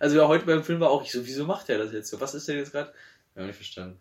Also 0.00 0.16
ja, 0.16 0.26
heute 0.26 0.44
beim 0.46 0.64
Film 0.64 0.80
war 0.80 0.90
auch 0.90 1.04
ich 1.04 1.12
so, 1.12 1.24
wieso 1.24 1.44
macht 1.44 1.68
er 1.68 1.78
das 1.78 1.92
jetzt 1.92 2.08
so? 2.10 2.20
Was 2.20 2.34
ist 2.34 2.48
denn 2.48 2.56
jetzt 2.56 2.72
gerade? 2.72 2.92
Haben 3.36 3.46
nicht 3.46 3.56
verstanden. 3.56 4.00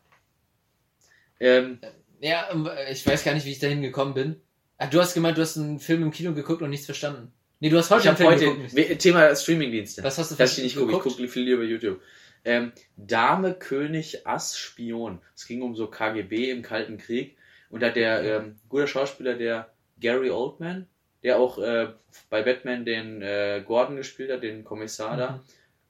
Ähm, 1.39 1.79
Ja, 2.21 2.47
ähm, 2.51 2.69
ich 2.89 3.05
weiß 3.05 3.23
gar 3.23 3.33
nicht, 3.33 3.45
wie 3.45 3.51
ich 3.51 3.59
dahin 3.59 3.81
gekommen 3.81 4.13
bin. 4.13 4.41
Ah, 4.77 4.87
du 4.87 4.99
hast 4.99 5.13
gemeint, 5.13 5.37
du 5.37 5.41
hast 5.41 5.57
einen 5.57 5.79
Film 5.79 6.01
im 6.03 6.11
Kino 6.11 6.33
geguckt 6.33 6.61
und 6.61 6.69
nichts 6.69 6.85
verstanden. 6.85 7.31
Nee, 7.61 7.69
du 7.69 7.77
hast 7.77 7.91
heute 7.91 8.03
ich 8.03 8.07
habe 8.07 8.23
heute 8.23 8.55
geguckt. 8.55 8.99
Thema 8.99 9.35
Streamingdienste. 9.35 10.03
Was 10.03 10.17
hast 10.17 10.31
du 10.31 10.35
für 10.35 10.43
Das 10.43 10.57
ich 10.57 10.63
nicht 10.63 10.77
gucke. 10.77 10.93
Ich 10.93 10.99
gucke 10.99 11.27
viel 11.27 11.43
lieber 11.43 11.63
YouTube. 11.63 12.01
Ähm, 12.45 12.71
Dame, 12.95 13.53
König, 13.53 14.25
Ass, 14.25 14.57
Spion. 14.57 15.21
Es 15.35 15.45
ging 15.45 15.61
um 15.61 15.75
so 15.75 15.87
KGB 15.87 16.51
im 16.51 16.61
Kalten 16.61 16.97
Krieg. 16.97 17.37
Und 17.69 17.81
da 17.81 17.87
hat 17.87 17.97
der 17.97 18.23
ähm, 18.23 18.55
guter 18.69 18.87
Schauspieler, 18.87 19.35
der 19.35 19.71
Gary 19.99 20.29
Oldman, 20.29 20.87
der 21.21 21.37
auch 21.37 21.59
äh, 21.59 21.91
bei 22.29 22.43
Batman 22.43 22.85
den 22.85 23.21
äh, 23.21 23.61
Gordon 23.65 23.97
gespielt 23.97 24.31
hat, 24.31 24.41
den 24.41 24.63
Kommissar 24.63 25.17
da, 25.17 25.31
Mhm. 25.31 25.39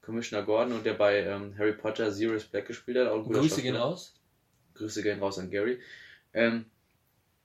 Commissioner 0.02 0.44
Gordon, 0.44 0.74
und 0.74 0.86
der 0.88 0.96
bei 0.96 1.24
ähm, 1.24 1.56
Harry 1.60 1.74
Potter 1.74 2.12
Sirius 2.12 2.46
Black 2.46 2.66
gespielt 2.66 2.98
hat. 2.98 3.08
Auch 3.08 3.18
ein 3.18 3.24
guter 3.26 3.42
Grüße 3.42 3.62
gehen 3.62 3.76
raus. 3.76 4.20
Grüße 4.74 5.04
gehen 5.04 5.20
raus 5.20 5.38
an 5.38 5.52
Gary. 5.52 5.80
Ähm, 6.34 6.66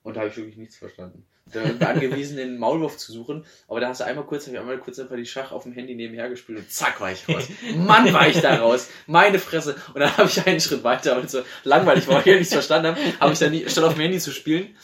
und 0.01 0.15
da 0.15 0.21
habe 0.21 0.31
ich 0.31 0.37
wirklich 0.37 0.57
nichts 0.57 0.77
verstanden. 0.77 1.27
Angewiesen, 1.79 2.37
den 2.37 2.57
Maulwurf 2.57 2.97
zu 2.97 3.11
suchen, 3.11 3.45
aber 3.67 3.79
da 3.79 3.89
hast 3.89 3.99
du 3.99 4.05
einmal 4.05 4.25
kurz, 4.25 4.47
ich 4.47 4.57
einmal 4.57 4.79
kurz 4.79 4.97
einfach 4.97 5.15
die 5.15 5.27
Schach 5.27 5.51
auf 5.51 5.61
dem 5.61 5.73
Handy 5.73 5.93
nebenher 5.93 6.27
gespielt 6.27 6.57
und 6.57 6.71
zack 6.71 6.99
war 6.99 7.11
ich 7.11 7.29
raus. 7.29 7.47
Mann, 7.75 8.11
war 8.13 8.27
ich 8.27 8.41
da 8.41 8.55
raus. 8.55 8.89
Meine 9.05 9.37
Fresse. 9.37 9.75
Und 9.93 9.99
dann 9.99 10.17
habe 10.17 10.27
ich 10.27 10.45
einen 10.45 10.59
Schritt 10.59 10.83
weiter, 10.83 11.23
es 11.23 11.31
so 11.31 11.43
langweilig 11.63 12.07
weil 12.07 12.21
ich 12.21 12.25
nichts 12.25 12.53
verstanden 12.53 12.87
habe, 12.87 12.99
habe 13.19 13.33
ich 13.33 13.39
dann 13.39 13.51
nie, 13.51 13.69
statt 13.69 13.83
auf 13.83 13.93
dem 13.93 14.01
Handy 14.01 14.17
zu 14.17 14.31
spielen, 14.31 14.75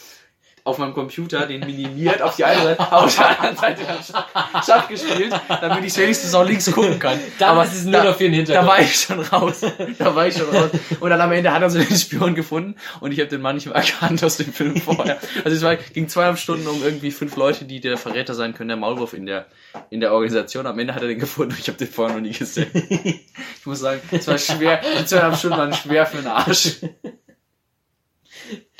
auf 0.64 0.78
meinem 0.78 0.94
Computer 0.94 1.46
den 1.46 1.62
minimiert 1.62 2.22
auf 2.22 2.36
die 2.36 2.46
eine 2.46 2.62
Seite, 2.62 2.92
auf 2.92 3.16
der 3.16 3.30
anderen 3.30 3.58
Seite 3.58 3.82
dann 3.86 4.04
Schach, 4.04 4.66
Schach 4.66 4.88
gespielt, 4.88 5.34
damit 5.48 5.84
ich 5.84 5.98
wenigstens 5.98 6.34
auch 6.34 6.46
links 6.46 6.72
gucken 6.72 7.00
kann. 7.00 7.20
Dann 7.40 7.50
aber 7.50 7.64
ist 7.64 7.74
es 7.74 7.84
nur 7.86 7.94
da, 7.94 8.04
noch 8.04 8.16
für 8.16 8.24
den 8.30 8.32
da 8.32 8.38
Hintergrund. 8.38 8.68
war 8.70 8.80
ich 8.80 8.96
schon 8.96 9.20
raus. 9.20 9.62
Da 9.98 10.16
war 10.16 10.28
ich 10.28 10.36
schon 10.38 10.50
raus. 10.56 10.70
Und 11.00 11.10
dann 11.10 11.22
am 11.22 11.32
Ende 11.32 11.52
hat 11.52 11.62
er 11.62 11.70
so 11.70 11.80
den 11.80 11.96
Spion 11.96 12.36
gefunden 12.36 12.76
und 13.00 13.12
ich 13.12 13.20
habe 13.20 13.30
den 13.30 13.42
Mann 13.42 13.56
nicht 13.56 13.66
mehr 13.66 13.76
erkannt 13.76 14.24
aus 14.24 14.38
dem 14.38 14.54
Film 14.54 14.78
vorher. 14.78 15.20
Also 15.44 15.56
es 15.56 15.64
war, 15.64 15.76
ging 15.76 16.08
zweieinhalb 16.08 16.38
Stunden 16.38 16.68
um 16.68 16.84
irgendwie 16.84 17.12
fünf 17.12 17.36
Leute, 17.36 17.66
die 17.66 17.80
der 17.80 17.98
Verräter 17.98 18.34
sein 18.34 18.54
können, 18.54 18.70
der 18.70 18.78
Maulwurf 18.78 19.14
in 19.14 19.26
der, 19.26 19.48
in 19.90 20.00
der 20.00 20.14
Organisation. 20.14 20.68
Am 20.68 20.78
Ende 20.78 20.94
hat 20.94 21.02
er 21.02 21.08
den 21.08 21.20
gefunden 21.20 21.54
und 21.54 21.60
ich 21.60 21.68
habe 21.68 21.78
den 21.78 21.88
vorher 21.88 22.16
noch 22.16 22.22
nie 22.22 22.32
gesehen. 22.32 22.70
Ich 22.74 23.66
muss 23.66 23.80
sagen, 23.80 24.02
es 24.12 24.28
war 24.28 24.38
schwer, 24.38 24.82
die 25.00 25.06
zweieinhalb 25.06 25.38
Stunden 25.38 25.58
waren 25.58 25.74
schwer 25.74 26.06
für 26.06 26.18
den 26.18 26.28
Arsch. 26.28 26.78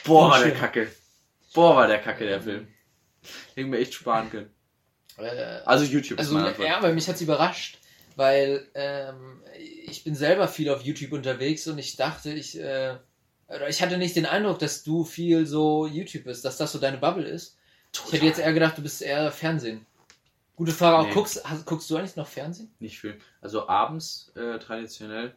Boah, 0.04 0.32
war 0.32 0.40
der 0.40 0.52
Kacke. 0.52 0.88
Boah, 1.54 1.76
war 1.76 1.88
der 1.88 2.00
Kacke, 2.00 2.26
der 2.26 2.42
Film. 2.42 2.68
Hätten 3.56 3.72
wir 3.72 3.80
echt 3.80 3.94
sparen 3.94 4.30
können. 4.30 4.50
Äh, 5.18 5.62
Also 5.66 5.86
YouTube 5.86 6.20
ist 6.20 6.26
also, 6.28 6.36
meine 6.36 6.48
Antwort. 6.50 6.68
ja, 6.68 6.78
aber 6.78 6.94
mich 6.94 7.08
hat's 7.08 7.22
überrascht, 7.22 7.78
weil 8.16 8.68
ähm, 8.74 9.44
ich 9.88 10.04
bin 10.04 10.16
selber 10.16 10.48
viel 10.48 10.70
auf 10.70 10.82
YouTube 10.82 11.12
unterwegs 11.12 11.68
und 11.68 11.78
ich 11.78 11.96
dachte, 11.98 12.32
ich, 12.32 12.58
äh, 12.60 12.98
oder 13.48 13.68
ich 13.70 13.82
hatte 13.82 13.98
nicht 13.98 14.16
den 14.16 14.26
Eindruck, 14.26 14.60
dass 14.60 14.84
du 14.84 15.04
viel 15.04 15.46
so 15.46 15.86
YouTube 15.86 16.24
bist, 16.24 16.46
dass 16.46 16.58
das 16.58 16.72
so 16.72 16.80
deine 16.80 16.98
Bubble 16.98 17.28
ist. 17.28 17.58
Ich 18.08 18.14
hätte 18.14 18.26
jetzt 18.26 18.40
eher 18.40 18.54
gedacht, 18.54 18.78
du 18.78 18.82
bist 18.82 19.02
eher 19.02 19.32
Fernsehen. 19.32 19.86
Gute 20.56 20.72
Frage, 20.72 20.98
auch 21.00 21.08
Nee. 21.08 21.14
guckst, 21.14 21.44
hast, 21.44 21.66
guckst 21.66 21.90
du 21.90 21.98
eigentlich 21.98 22.16
noch 22.16 22.28
Fernsehen? 22.28 22.74
Nicht 22.80 23.00
viel. 23.00 23.20
Also 23.42 23.68
abends 23.68 24.32
äh, 24.36 24.58
traditionell, 24.60 25.36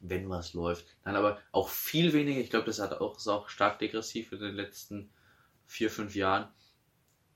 wenn 0.00 0.28
was 0.28 0.52
läuft. 0.52 0.84
Dann 1.04 1.16
aber 1.16 1.38
auch 1.52 1.68
viel 1.70 2.12
weniger. 2.12 2.40
Ich 2.40 2.50
glaube, 2.50 2.66
das 2.66 2.78
hat 2.80 2.92
auch, 3.00 3.16
ist 3.16 3.28
auch 3.28 3.48
stark 3.48 3.78
degressiv 3.78 4.32
in 4.32 4.40
den 4.40 4.54
letzten 4.54 5.10
vier, 5.68 5.90
fünf 5.90 6.16
Jahren. 6.16 6.48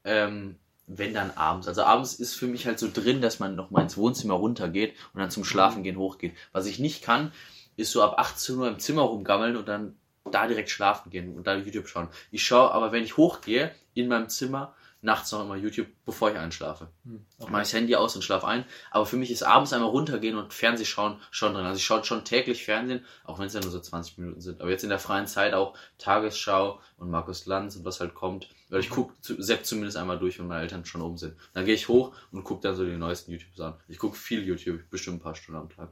Ähm, 0.04 0.56
wenn 0.88 1.14
dann 1.14 1.30
abends. 1.30 1.68
Also 1.68 1.84
abends 1.84 2.14
ist 2.14 2.34
für 2.34 2.48
mich 2.48 2.66
halt 2.66 2.78
so 2.78 2.88
drin, 2.92 3.20
dass 3.20 3.38
man 3.38 3.54
noch 3.54 3.70
mal 3.70 3.82
ins 3.82 3.96
Wohnzimmer 3.96 4.34
runtergeht 4.34 4.94
und 5.14 5.20
dann 5.20 5.30
zum 5.30 5.44
Schlafen 5.44 5.84
gehen 5.84 5.96
hochgeht. 5.96 6.34
Was 6.50 6.66
ich 6.66 6.80
nicht 6.80 7.02
kann, 7.02 7.32
ist 7.76 7.92
so 7.92 8.02
ab 8.02 8.18
18 8.18 8.59
Uhr 8.59 8.68
im 8.68 8.78
Zimmer 8.78 9.02
rumgammeln 9.02 9.56
und 9.56 9.68
dann 9.68 9.96
da 10.30 10.46
direkt 10.46 10.70
schlafen 10.70 11.10
gehen 11.10 11.34
und 11.36 11.46
da 11.46 11.56
YouTube 11.56 11.88
schauen. 11.88 12.09
Ich 12.30 12.44
schaue 12.44 12.72
aber, 12.72 12.92
wenn 12.92 13.04
ich 13.04 13.16
hochgehe, 13.16 13.72
in 13.94 14.09
meinem 14.09 14.28
Zimmer, 14.28 14.74
nachts 15.02 15.32
noch 15.32 15.42
immer 15.42 15.56
YouTube, 15.56 15.88
bevor 16.06 16.30
ich 16.30 16.38
einschlafe. 16.38 16.88
Hm, 17.04 17.26
Mache 17.38 17.62
ich 17.62 17.68
das 17.68 17.72
Handy 17.74 17.96
aus 17.96 18.14
und 18.14 18.22
schlafe 18.22 18.46
ein. 18.46 18.64
Aber 18.90 19.04
für 19.04 19.16
mich 19.16 19.30
ist 19.30 19.42
abends 19.42 19.72
einmal 19.72 19.90
runtergehen 19.90 20.36
und 20.36 20.54
Fernseh 20.54 20.84
schauen 20.84 21.20
schon 21.30 21.54
drin. 21.54 21.66
Also 21.66 21.78
ich 21.78 21.84
schaue 21.84 22.04
schon 22.04 22.24
täglich 22.24 22.64
Fernsehen, 22.64 23.04
auch 23.24 23.38
wenn 23.38 23.46
es 23.46 23.52
ja 23.52 23.60
nur 23.60 23.70
so 23.70 23.80
20 23.80 24.18
Minuten 24.18 24.40
sind. 24.40 24.60
Aber 24.60 24.70
jetzt 24.70 24.84
in 24.84 24.90
der 24.90 25.00
freien 25.00 25.26
Zeit 25.26 25.54
auch 25.54 25.76
Tagesschau 25.98 26.80
und 26.96 27.10
Markus 27.10 27.46
Lanz 27.46 27.74
und 27.76 27.84
was 27.84 28.00
halt 28.00 28.14
kommt. 28.14 28.48
Weil 28.68 28.80
ich 28.80 28.90
gucke 28.90 29.14
Sepp 29.20 29.66
zumindest 29.66 29.96
einmal 29.96 30.18
durch, 30.18 30.38
wenn 30.38 30.46
meine 30.46 30.62
Eltern 30.62 30.84
schon 30.84 31.02
oben 31.02 31.18
sind. 31.18 31.36
Dann 31.52 31.66
gehe 31.66 31.74
ich 31.74 31.88
hoch 31.88 32.14
und 32.30 32.44
gucke 32.44 32.62
dann 32.62 32.76
so 32.76 32.84
die 32.84 32.96
neuesten 32.96 33.32
YouTubes 33.32 33.60
an. 33.60 33.74
Ich 33.88 33.98
gucke 33.98 34.16
viel 34.16 34.44
YouTube, 34.44 34.88
bestimmt 34.88 35.16
ein 35.16 35.20
paar 35.20 35.34
Stunden 35.34 35.60
am 35.60 35.68
Tag. 35.68 35.90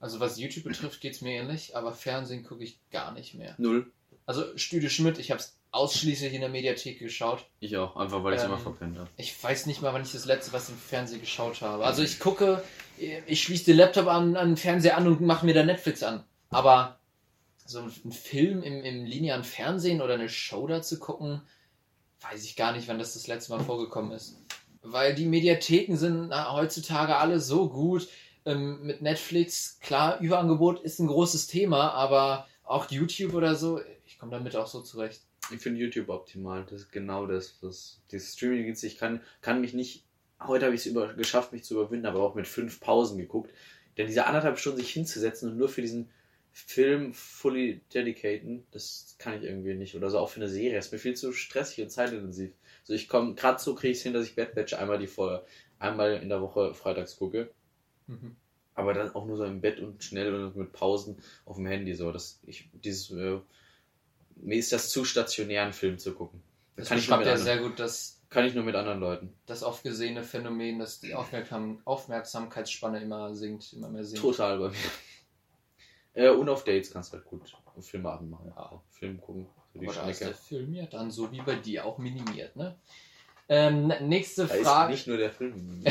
Also 0.00 0.18
was 0.18 0.36
YouTube 0.36 0.64
betrifft, 0.64 1.00
geht's 1.00 1.20
mir 1.20 1.40
ähnlich, 1.40 1.76
aber 1.76 1.92
Fernsehen 1.92 2.42
gucke 2.42 2.64
ich 2.64 2.80
gar 2.90 3.12
nicht 3.12 3.34
mehr. 3.34 3.54
Null. 3.56 3.92
Also 4.26 4.56
Studio 4.56 4.88
Schmidt, 4.88 5.18
ich 5.18 5.30
habe 5.30 5.40
es 5.40 5.56
ausschließlich 5.72 6.32
in 6.34 6.40
der 6.40 6.50
Mediathek 6.50 6.98
geschaut. 6.98 7.46
Ich 7.60 7.76
auch, 7.76 7.96
einfach 7.96 8.22
weil 8.22 8.34
ich 8.34 8.38
es 8.38 8.44
Ähm, 8.44 8.52
immer 8.52 8.60
verpennt 8.60 8.98
habe. 8.98 9.08
Ich 9.16 9.42
weiß 9.42 9.66
nicht 9.66 9.82
mal, 9.82 9.92
wann 9.92 10.02
ich 10.02 10.12
das 10.12 10.26
letzte 10.26 10.52
was 10.52 10.68
im 10.68 10.76
Fernsehen 10.76 11.20
geschaut 11.20 11.60
habe. 11.62 11.84
Also 11.84 12.02
ich 12.02 12.20
gucke, 12.20 12.62
ich 13.26 13.42
schließe 13.42 13.64
den 13.64 13.78
Laptop 13.78 14.06
an, 14.06 14.36
an 14.36 14.50
den 14.50 14.56
Fernseher 14.56 14.96
an 14.96 15.06
und 15.06 15.20
mache 15.22 15.46
mir 15.46 15.54
da 15.54 15.64
Netflix 15.64 16.02
an. 16.02 16.24
Aber 16.50 17.00
so 17.64 17.80
einen 17.80 18.12
Film 18.12 18.62
im, 18.62 18.84
im 18.84 19.04
linearen 19.04 19.44
Fernsehen 19.44 20.02
oder 20.02 20.14
eine 20.14 20.28
Show 20.28 20.66
dazu 20.66 20.98
gucken, 20.98 21.40
weiß 22.20 22.44
ich 22.44 22.54
gar 22.54 22.72
nicht, 22.72 22.86
wann 22.88 22.98
das 22.98 23.14
das 23.14 23.26
letzte 23.26 23.52
Mal 23.52 23.64
vorgekommen 23.64 24.12
ist. 24.12 24.36
Weil 24.82 25.14
die 25.14 25.26
Mediatheken 25.26 25.96
sind 25.96 26.32
heutzutage 26.34 27.16
alle 27.16 27.40
so 27.40 27.68
gut. 27.68 28.08
Ähm, 28.44 28.82
mit 28.82 29.02
Netflix, 29.02 29.78
klar, 29.80 30.18
Überangebot 30.20 30.80
ist 30.80 30.98
ein 30.98 31.06
großes 31.06 31.46
Thema, 31.46 31.92
aber 31.92 32.46
auch 32.64 32.90
YouTube 32.90 33.34
oder 33.34 33.54
so, 33.54 33.80
komme 34.22 34.30
damit 34.30 34.54
auch 34.54 34.68
so 34.68 34.82
zurecht. 34.82 35.20
Ich 35.52 35.60
finde 35.60 35.80
YouTube 35.80 36.08
optimal. 36.08 36.64
Das 36.70 36.82
ist 36.82 36.92
genau 36.92 37.26
das, 37.26 37.56
was 37.60 38.00
dieses 38.12 38.34
Streaming 38.34 38.70
ist. 38.70 38.84
Ich 38.84 38.96
kann, 38.96 39.20
kann 39.40 39.60
mich 39.60 39.74
nicht. 39.74 40.04
Heute 40.38 40.66
habe 40.66 40.76
ich 40.76 40.82
es 40.82 40.86
über, 40.86 41.12
geschafft, 41.14 41.52
mich 41.52 41.64
zu 41.64 41.74
überwinden, 41.74 42.06
aber 42.06 42.20
auch 42.20 42.36
mit 42.36 42.46
fünf 42.46 42.78
Pausen 42.78 43.18
geguckt. 43.18 43.52
Denn 43.96 44.06
diese 44.06 44.26
anderthalb 44.26 44.60
Stunden 44.60 44.78
sich 44.78 44.92
hinzusetzen 44.92 45.50
und 45.50 45.58
nur 45.58 45.68
für 45.68 45.82
diesen 45.82 46.08
Film 46.52 47.12
fully 47.14 47.80
dedicaten, 47.92 48.64
das 48.70 49.16
kann 49.18 49.34
ich 49.34 49.42
irgendwie 49.42 49.74
nicht. 49.74 49.96
Oder 49.96 50.08
so 50.08 50.20
auch 50.20 50.28
für 50.28 50.36
eine 50.36 50.48
Serie. 50.48 50.76
Das 50.76 50.86
ist 50.86 50.92
mir 50.92 50.98
viel 51.00 51.16
zu 51.16 51.32
stressig 51.32 51.82
und 51.82 51.90
zeitintensiv. 51.90 52.52
So, 52.84 52.92
ich 52.92 53.08
komme, 53.08 53.34
gerade 53.34 53.60
so 53.60 53.74
kriege 53.74 53.90
ich 53.90 53.98
es 53.98 54.04
hin, 54.04 54.12
dass 54.12 54.24
ich 54.24 54.36
Bad 54.36 54.54
Batch 54.54 54.74
einmal 54.74 55.00
die 55.00 55.08
Folge, 55.08 55.44
einmal 55.80 56.22
in 56.22 56.28
der 56.28 56.40
Woche 56.40 56.74
freitags 56.74 57.16
gucke. 57.16 57.50
Mhm. 58.06 58.36
Aber 58.74 58.94
dann 58.94 59.12
auch 59.16 59.26
nur 59.26 59.36
so 59.36 59.44
im 59.44 59.60
Bett 59.60 59.80
und 59.80 60.04
schnell 60.04 60.32
und 60.32 60.54
mit 60.54 60.72
Pausen 60.72 61.16
auf 61.44 61.56
dem 61.56 61.66
Handy. 61.66 61.92
So, 61.96 62.12
dass 62.12 62.40
ich 62.46 62.70
dieses. 62.72 63.10
Äh, 63.10 63.40
mir 64.36 64.56
ist 64.56 64.72
das 64.72 64.90
zu 64.90 65.04
stationär, 65.04 65.62
einen 65.62 65.72
Film 65.72 65.98
zu 65.98 66.14
gucken. 66.14 66.42
Da 66.76 66.82
Das 66.82 66.88
kann 66.88 66.98
ich, 66.98 67.08
nur 67.08 67.18
mit 67.18 67.26
ja 67.26 67.32
anderen, 67.32 67.46
sehr 67.46 67.58
gut 67.58 67.78
das, 67.80 68.20
kann 68.30 68.44
ich 68.46 68.54
nur 68.54 68.64
mit 68.64 68.74
anderen 68.74 69.00
Leuten. 69.00 69.34
das 69.46 69.62
oft 69.62 69.82
gesehene 69.82 70.22
Phänomen, 70.24 70.78
dass 70.78 71.00
die 71.00 71.14
Aufmerksam 71.14 71.80
Aufmerksamkeitsspanne 71.84 73.00
immer 73.02 73.34
sinkt, 73.34 73.72
immer 73.74 73.88
mehr 73.88 74.04
sinkt. 74.04 74.22
Total 74.22 74.58
bei 74.58 74.68
mir. 74.70 74.76
Äh, 76.14 76.30
und 76.30 76.48
auf 76.48 76.64
Dates 76.64 76.90
kannst 76.90 77.12
du 77.12 77.16
halt 77.16 77.26
gut 77.26 77.52
Filmabend 77.80 78.30
machen. 78.30 78.52
Ja. 78.54 78.82
Film 78.90 79.20
gucken. 79.20 79.46
So 79.72 79.80
die 79.80 79.86
Aber 79.88 79.94
da 79.96 80.08
ist 80.10 80.20
der 80.20 80.26
Schnecke. 80.26 80.42
Film 80.42 80.74
ja 80.74 80.86
dann 80.86 81.10
so 81.10 81.32
wie 81.32 81.40
bei 81.40 81.54
dir 81.54 81.86
auch 81.86 81.98
minimiert, 81.98 82.54
ne? 82.56 82.76
Ähm, 83.48 83.92
nächste 84.02 84.46
Da 84.46 84.54
ist 84.54 84.66
Frage. 84.66 84.92
nicht 84.92 85.06
nur 85.06 85.16
der 85.16 85.30
Film. 85.32 85.82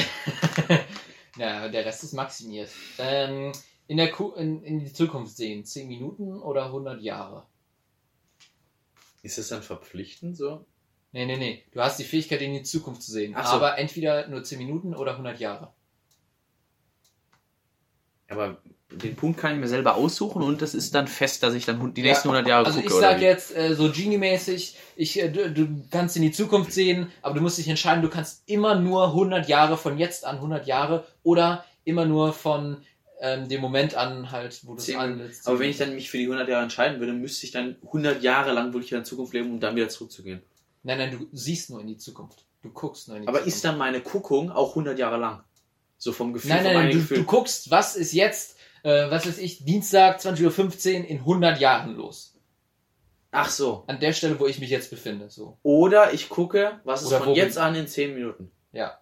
ja, 1.38 1.68
der 1.70 1.86
Rest 1.86 2.04
ist 2.04 2.14
maximiert. 2.14 2.70
Ähm, 2.98 3.52
in, 3.88 3.98
der 3.98 4.12
Ku 4.12 4.32
in, 4.34 4.64
in 4.64 4.80
die 4.80 4.94
Zukunft 4.94 5.36
sehen, 5.36 5.66
10 5.66 5.88
Minuten 5.88 6.40
oder 6.40 6.66
100 6.66 7.02
Jahre? 7.02 7.46
Ist 9.24 9.38
das 9.38 9.50
dann 9.50 9.64
verpflichtend 9.64 10.38
so? 10.38 10.66
Nee, 11.14 11.26
nee, 11.26 11.38
nee. 11.38 11.64
Du 11.72 11.82
hast 11.82 12.00
die 12.00 12.04
Fähigkeit, 12.06 12.42
in 12.42 12.54
die 12.54 12.64
Zukunft 12.64 13.04
zu 13.04 13.12
sehen. 13.12 13.34
Ach 13.36 13.46
so. 13.46 13.56
Aber 13.58 13.78
entweder 13.78 14.28
nur 14.28 14.44
10 14.44 14.58
Minuten 14.58 14.96
oder 14.96 15.12
100 15.12 15.40
Jahre. 15.40 15.74
Aber 18.30 18.62
den 18.90 19.16
Punkt 19.16 19.40
kann 19.40 19.54
ich 19.54 19.60
mir 19.60 19.68
selber 19.68 19.96
aussuchen 19.96 20.42
und 20.42 20.62
das 20.62 20.74
ist 20.74 20.96
dann 20.96 21.08
fest, 21.08 21.44
dass 21.44 21.54
ich 21.54 21.66
dann 21.66 21.94
die 21.94 22.02
Ja, 22.02 22.08
nächsten 22.10 22.30
100 22.30 22.48
Jahre 22.48 22.66
Also 22.66 22.82
gucke. 22.82 22.94
ich 22.94 22.94
oder 22.94 23.02
sag 23.02 23.20
wie? 23.20 23.24
jetzt 23.24 23.56
äh, 23.56 23.74
so 23.76 23.92
Genie-mäßig, 23.92 24.78
ich, 24.96 25.20
äh, 25.22 25.30
du, 25.30 25.52
du 25.52 25.84
kannst 25.90 26.16
in 26.16 26.22
die 26.22 26.32
Zukunft 26.32 26.72
sehen, 26.74 27.12
aber 27.22 27.36
du 27.36 27.42
musst 27.42 27.58
dich 27.58 27.68
entscheiden, 27.68 28.02
du 28.02 28.10
kannst 28.10 28.44
immer 28.50 28.76
nur 28.76 29.08
100 29.08 29.48
Jahre 29.48 29.78
von 29.78 29.98
jetzt 29.98 30.26
an 30.26 30.38
100 30.38 30.68
Jahre 30.68 31.06
oder 31.24 31.66
immer 31.84 32.06
nur 32.06 32.34
von 32.34 32.84
ähm, 33.22 33.48
dem 33.48 33.62
Moment 33.62 33.96
an 33.96 34.32
halt, 34.32 34.66
wo 34.66 34.74
du 34.74 34.80
es 34.80 34.86
Zehn 34.86 34.98
anlässt. 34.98 35.48
Aber 35.48 35.60
wenn 35.60 35.70
ich 35.70 35.78
dann 35.78 35.96
mich 35.96 36.10
für 36.10 36.18
die 36.18 36.26
100 36.26 36.50
Jahre 36.50 36.64
entscheiden 36.64 37.00
würde, 37.00 37.14
müsste 37.14 37.46
ich 37.46 37.52
dann 37.52 37.78
100 37.86 38.22
Jahre 38.24 38.52
lang 38.52 38.74
wirklich 38.74 38.92
in 38.92 38.98
der 38.98 39.04
Zukunft 39.06 39.34
leben, 39.34 39.52
um 39.52 39.60
dann 39.60 39.76
wieder 39.76 39.90
zurückzugehen. 39.90 40.42
Nein, 40.84 40.98
nein, 40.98 41.12
du 41.12 41.28
siehst 41.32 41.70
nur 41.70 41.80
in 41.80 41.88
die 41.88 41.98
Zukunft. 41.98 42.46
Du 42.64 42.72
guckst 42.72 43.08
nur 43.08 43.18
in 43.18 43.24
die 43.24 43.28
Aber 43.28 43.38
Zukunft. 43.38 43.56
ist 43.56 43.64
dann 43.66 43.78
meine 43.78 44.02
Guckung 44.02 44.52
auch 44.52 44.70
100 44.72 44.98
Jahre 44.98 45.18
lang? 45.18 45.44
So 45.98 46.12
vom 46.14 46.34
Gefühl, 46.34 46.50
Nein, 46.50 46.64
nein, 46.64 46.74
nein, 46.74 46.92
du, 46.92 46.98
Gefühl. 46.98 47.18
du 47.20 47.24
guckst, 47.26 47.70
was 47.70 47.96
ist 47.96 48.12
jetzt, 48.14 48.58
äh, 48.82 49.12
was 49.12 49.28
weiß 49.28 49.38
ich, 49.38 49.64
Dienstag, 49.66 50.20
20.15 50.20 51.02
Uhr 51.04 51.06
in 51.08 51.18
100 51.20 51.60
Jahren 51.60 51.96
los. 51.96 52.36
Ach 53.30 53.50
so. 53.50 53.84
An 53.88 54.00
der 54.00 54.14
Stelle, 54.14 54.40
wo 54.40 54.48
ich 54.48 54.60
mich 54.60 54.72
jetzt 54.72 54.90
befinde. 54.90 55.30
So. 55.30 55.58
Oder 55.62 56.12
ich 56.14 56.28
gucke, 56.28 56.80
was 56.84 57.04
ist 57.04 57.10
Oder 57.10 57.20
wo 57.20 57.24
von 57.26 57.36
jetzt 57.36 57.58
an 57.60 57.76
in 57.76 57.88
10 57.88 58.16
Minuten. 58.16 58.52
Ja. 58.74 59.00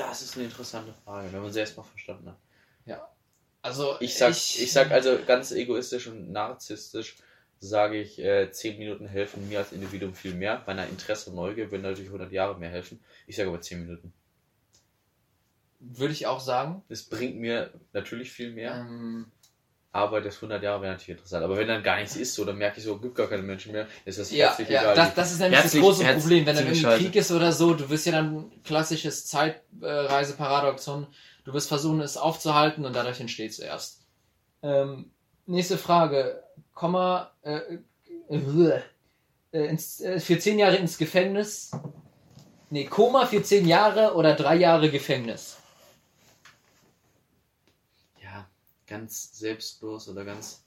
Das 0.00 0.22
ist 0.22 0.36
eine 0.36 0.44
interessante 0.46 0.94
Frage, 1.04 1.30
wenn 1.32 1.42
man 1.42 1.52
sie 1.52 1.60
erstmal 1.60 1.84
verstanden 1.84 2.28
hat. 2.28 2.38
Also 3.62 3.96
Ich 4.00 4.16
sag, 4.16 4.30
ich, 4.30 4.72
sag 4.72 4.90
also 4.90 5.18
ganz 5.26 5.52
egoistisch 5.52 6.06
und 6.06 6.32
narzisstisch, 6.32 7.16
sage 7.58 8.00
ich, 8.00 8.18
äh, 8.18 8.50
10 8.50 8.78
Minuten 8.78 9.06
helfen 9.06 9.46
mir 9.50 9.58
als 9.58 9.72
Individuum 9.72 10.14
viel 10.14 10.32
mehr. 10.34 10.62
Bei 10.64 10.72
einer 10.72 10.86
Interesse 10.86 11.28
und 11.28 11.36
Neugier 11.36 11.70
würden 11.70 11.82
natürlich 11.82 12.08
100 12.08 12.32
Jahre 12.32 12.58
mehr 12.58 12.70
helfen. 12.70 13.00
Ich 13.26 13.36
sage 13.36 13.50
aber 13.50 13.60
10 13.60 13.82
Minuten. 13.82 14.14
würde 15.80 16.12
ich 16.12 16.26
auch 16.26 16.40
sagen. 16.40 16.82
Das 16.88 17.02
bringt 17.02 17.36
mir 17.36 17.70
natürlich 17.92 18.32
viel 18.32 18.52
mehr, 18.52 18.76
Ähm, 18.76 19.30
aber 19.92 20.20
das 20.20 20.36
100 20.36 20.62
Jahre 20.62 20.82
wäre 20.82 20.92
natürlich 20.92 21.10
interessant. 21.18 21.44
Aber 21.44 21.56
wenn 21.56 21.66
dann 21.68 21.82
gar 21.82 21.96
nichts 21.98 22.14
ist, 22.16 22.34
so, 22.34 22.44
dann 22.44 22.56
merke 22.58 22.78
ich 22.78 22.84
so, 22.84 22.96
gibt 22.98 23.14
gar 23.16 23.26
keine 23.28 23.42
Menschen 23.42 23.72
mehr, 23.72 23.86
ist 24.04 24.18
das 24.18 24.30
ja, 24.30 24.48
herzlich 24.48 24.68
ja 24.68 24.82
egal. 24.82 24.94
das, 24.94 25.14
das 25.14 25.32
ist 25.32 25.38
nämlich 25.40 25.60
Herzlich- 25.60 25.82
das 25.82 25.88
große 25.90 26.04
herz- 26.04 26.20
Problem. 26.22 26.46
Wenn 26.46 26.56
dann 26.56 26.66
irgendwie. 26.66 26.84
Krieg 27.04 27.16
ist 27.16 27.32
oder 27.32 27.52
so, 27.52 27.74
du 27.74 27.88
wirst 27.90 28.06
ja 28.06 28.12
dann 28.12 28.50
klassisches 28.64 29.26
Zeitreiseparadoxon. 29.26 31.06
Du 31.44 31.52
wirst 31.54 31.68
versuchen, 31.68 32.00
es 32.00 32.16
aufzuhalten 32.16 32.84
und 32.84 32.94
dadurch 32.94 33.18
entsteht 33.20 33.50
es 33.50 33.58
erst. 33.58 34.02
Ähm, 34.62 35.10
nächste 35.46 35.78
Frage. 35.78 36.42
Komma, 36.74 37.32
äh, 37.42 37.60
äh, 38.28 38.80
äh, 39.52 39.66
ins, 39.66 40.00
äh, 40.00 40.20
für 40.20 40.38
zehn 40.38 40.58
Jahre 40.58 40.76
ins 40.76 40.98
Gefängnis. 40.98 41.72
Nee, 42.70 42.84
Koma 42.84 43.26
für 43.26 43.42
zehn 43.42 43.66
Jahre 43.66 44.14
oder 44.14 44.34
drei 44.34 44.54
Jahre 44.56 44.90
Gefängnis. 44.90 45.56
ja, 48.22 48.46
ganz 48.90 49.38
selbstlos 49.38 50.08
oder 50.08 50.24
ganz 50.24 50.64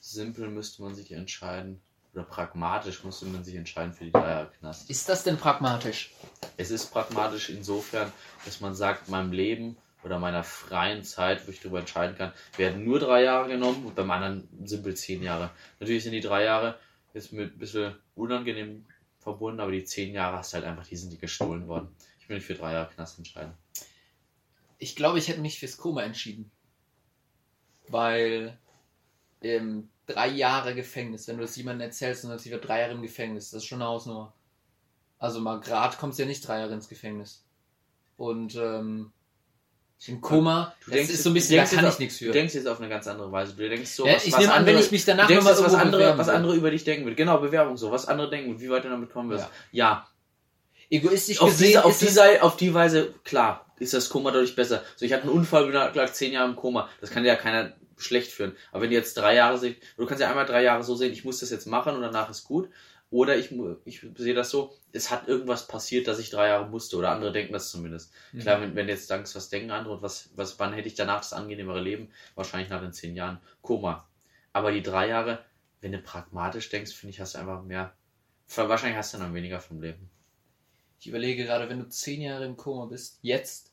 simpel 0.00 0.48
müsste 0.48 0.80
man 0.80 0.94
sich 0.94 1.12
entscheiden. 1.12 1.82
Oder 2.14 2.22
pragmatisch 2.22 3.04
müsste 3.04 3.26
man 3.26 3.44
sich 3.44 3.56
entscheiden 3.56 3.92
für 3.92 4.04
die 4.04 4.12
drei 4.12 4.30
Jahre 4.30 4.50
Knast. 4.58 4.88
Ist 4.88 5.08
das 5.10 5.24
denn 5.24 5.36
pragmatisch? 5.36 6.14
Es 6.56 6.70
ist 6.70 6.86
pragmatisch 6.86 7.50
insofern, 7.50 8.10
dass 8.46 8.60
man 8.60 8.74
sagt, 8.74 9.08
meinem 9.08 9.32
Leben 9.32 9.76
oder 10.04 10.18
meiner 10.18 10.42
freien 10.42 11.04
Zeit, 11.04 11.46
wo 11.46 11.50
ich 11.50 11.60
darüber 11.60 11.80
entscheiden 11.80 12.16
kann, 12.16 12.32
werden 12.56 12.84
nur 12.84 12.98
drei 12.98 13.24
Jahre 13.24 13.48
genommen 13.48 13.84
und 13.84 13.94
beim 13.94 14.10
anderen 14.10 14.48
simpel 14.64 14.96
zehn 14.96 15.22
Jahre. 15.22 15.50
Natürlich 15.80 16.04
sind 16.04 16.12
die 16.12 16.20
drei 16.20 16.44
Jahre 16.44 16.78
jetzt 17.12 17.32
mit 17.32 17.54
ein 17.54 17.58
bisschen 17.58 17.94
unangenehm 18.14 18.86
verbunden, 19.18 19.60
aber 19.60 19.72
die 19.72 19.84
zehn 19.84 20.14
Jahre 20.14 20.38
hast 20.38 20.52
du 20.52 20.56
halt 20.56 20.64
einfach, 20.64 20.86
die 20.86 20.96
sind 20.96 21.12
die 21.12 21.18
gestohlen 21.18 21.68
worden. 21.68 21.94
Ich 22.20 22.28
will 22.28 22.36
mich 22.36 22.46
für 22.46 22.54
drei 22.54 22.72
Jahre 22.72 22.90
Knast 22.94 23.18
entscheiden. 23.18 23.52
Ich 24.78 24.96
glaube, 24.96 25.18
ich 25.18 25.28
hätte 25.28 25.40
mich 25.40 25.58
fürs 25.58 25.76
Koma 25.76 26.02
entschieden. 26.02 26.50
Weil 27.88 28.58
ähm, 29.42 29.88
drei 30.06 30.28
Jahre 30.28 30.74
Gefängnis. 30.74 31.28
Wenn 31.28 31.36
du 31.36 31.42
das 31.42 31.56
jemandem 31.56 31.86
erzählst 31.88 32.24
und 32.24 32.38
sie 32.40 32.50
wird 32.50 32.66
drei 32.66 32.80
Jahre 32.80 32.92
im 32.92 33.02
Gefängnis, 33.02 33.50
das 33.50 33.62
ist 33.62 33.68
schon 33.68 33.80
eine 33.82 33.90
Hausnummer. 33.90 34.32
Also 35.18 35.40
mal 35.40 35.60
gerade 35.60 35.96
kommst 35.96 36.18
du 36.18 36.22
ja 36.22 36.28
nicht 36.28 36.46
drei 36.46 36.60
Jahre 36.60 36.74
ins 36.74 36.88
Gefängnis. 36.88 37.44
Und 38.16 38.54
ähm, 38.56 39.12
im 40.06 40.20
Koma, 40.20 40.74
Du 40.84 40.90
das 40.90 40.98
denkst, 40.98 41.12
ist 41.14 41.22
so 41.24 41.30
ein 41.30 41.32
du 41.32 41.40
bisschen, 41.40 41.56
da 41.56 41.64
kann 41.64 41.72
jetzt 41.72 41.82
ich 41.82 41.88
auf- 41.88 41.98
nichts 41.98 42.18
Du 42.18 42.24
für. 42.26 42.30
denkst 42.32 42.54
jetzt 42.54 42.68
auf 42.68 42.78
eine 42.78 42.88
ganz 42.88 43.06
andere 43.08 43.32
Weise. 43.32 43.54
Du 43.54 43.68
denkst 43.68 43.90
so, 43.90 44.06
Ja, 44.06 44.14
was, 44.14 44.24
ich 44.26 44.32
was 44.32 44.40
nehme 44.40 44.52
an, 44.52 44.58
andere, 44.60 44.76
wenn 44.76 44.82
ich 44.84 44.90
mich 44.92 45.04
danach 45.04 45.26
du 45.26 45.34
nochmal 45.34 45.58
was 45.58 45.74
andere, 45.74 46.18
was 46.18 46.28
andere 46.28 46.54
über 46.54 46.70
dich 46.70 46.84
denken 46.84 47.04
wird. 47.06 47.16
Genau, 47.16 47.38
Bewerbung 47.38 47.76
so. 47.76 47.90
Was 47.90 48.06
andere 48.06 48.30
denken, 48.30 48.60
wie 48.60 48.70
weit 48.70 48.84
du 48.84 48.88
damit 48.90 49.10
kommen 49.12 49.30
wirst. 49.30 49.48
Ja, 49.72 50.06
Egoistisch 50.90 51.40
auf, 51.40 51.50
gesehen 51.50 51.66
diese, 51.66 51.84
auf, 51.84 51.98
diese, 51.98 52.42
auf 52.42 52.56
die 52.56 52.72
Weise, 52.72 53.12
klar, 53.22 53.66
ist 53.78 53.94
das 53.94 54.08
Koma 54.08 54.30
dadurch 54.30 54.56
besser. 54.56 54.82
So, 54.96 55.04
ich 55.04 55.12
hatte 55.12 55.24
einen 55.24 55.32
Unfall, 55.32 55.64
bin 55.64 55.74
lag 55.74 56.12
zehn 56.12 56.32
Jahre 56.32 56.48
im 56.48 56.56
Koma. 56.56 56.88
Das 57.00 57.10
kann 57.10 57.24
ja 57.24 57.36
keiner 57.36 57.74
schlecht 57.96 58.32
führen. 58.32 58.56
Aber 58.72 58.82
wenn 58.82 58.90
die 58.90 58.96
jetzt 58.96 59.16
drei 59.16 59.34
Jahre 59.34 59.58
sind, 59.58 59.76
du 59.96 60.06
kannst 60.06 60.20
ja 60.20 60.28
einmal 60.28 60.46
drei 60.46 60.62
Jahre 60.62 60.84
so 60.84 60.94
sehen, 60.94 61.12
ich 61.12 61.24
muss 61.24 61.40
das 61.40 61.50
jetzt 61.50 61.66
machen 61.66 61.94
und 61.94 62.02
danach 62.02 62.30
ist 62.30 62.44
gut. 62.44 62.70
Oder 63.10 63.36
ich, 63.38 63.54
ich 63.86 64.06
sehe 64.16 64.34
das 64.34 64.50
so, 64.50 64.76
es 64.92 65.10
hat 65.10 65.28
irgendwas 65.28 65.66
passiert, 65.66 66.06
dass 66.08 66.18
ich 66.18 66.28
drei 66.28 66.48
Jahre 66.48 66.68
musste. 66.68 66.96
Oder 66.96 67.10
andere 67.10 67.32
denken 67.32 67.54
das 67.54 67.70
zumindest. 67.70 68.12
Mhm. 68.32 68.40
Klar, 68.40 68.60
wenn, 68.60 68.74
wenn 68.74 68.86
du 68.86 68.92
jetzt 68.92 69.10
denkst, 69.10 69.34
was 69.34 69.48
denken 69.48 69.70
andere 69.70 69.94
und 69.94 70.02
was, 70.02 70.30
was, 70.34 70.58
wann 70.58 70.74
hätte 70.74 70.88
ich 70.88 70.94
danach 70.94 71.20
das 71.20 71.32
angenehmere 71.32 71.80
Leben? 71.80 72.10
Wahrscheinlich 72.34 72.68
nach 72.68 72.82
den 72.82 72.92
zehn 72.92 73.16
Jahren. 73.16 73.40
Koma. 73.62 74.06
Aber 74.52 74.72
die 74.72 74.82
drei 74.82 75.08
Jahre, 75.08 75.44
wenn 75.80 75.92
du 75.92 75.98
pragmatisch 75.98 76.68
denkst, 76.68 76.92
finde 76.92 77.12
ich, 77.14 77.20
hast 77.20 77.34
du 77.34 77.38
einfach 77.38 77.62
mehr. 77.62 77.94
Wahrscheinlich 78.54 78.98
hast 78.98 79.14
du 79.14 79.18
dann 79.18 79.34
weniger 79.34 79.60
vom 79.60 79.80
Leben. 79.80 80.10
Ich 81.00 81.06
überlege 81.06 81.44
gerade, 81.44 81.68
wenn 81.68 81.78
du 81.78 81.88
zehn 81.88 82.20
Jahre 82.20 82.44
im 82.44 82.56
Koma 82.56 82.86
bist, 82.86 83.20
jetzt, 83.22 83.67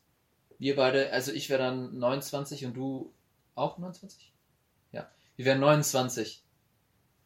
wir 0.58 0.76
beide, 0.76 1.12
also 1.12 1.32
ich 1.32 1.48
wäre 1.48 1.62
dann 1.62 1.98
29 1.98 2.64
und 2.66 2.74
du 2.74 3.12
auch 3.54 3.78
29? 3.78 4.32
Ja, 4.92 5.10
wir 5.36 5.44
wären 5.44 5.60
29. 5.60 6.42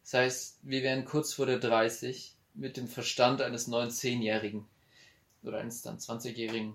Das 0.02 0.14
heißt, 0.14 0.58
wir 0.62 0.82
wären 0.82 1.04
kurz 1.04 1.32
vor 1.34 1.46
der 1.46 1.58
30 1.58 2.36
mit 2.54 2.76
dem 2.76 2.88
Verstand 2.88 3.42
eines 3.42 3.68
19-Jährigen. 3.68 4.66
Oder 5.42 5.58
eines 5.58 5.82
dann 5.82 5.98
20-Jährigen. 5.98 6.74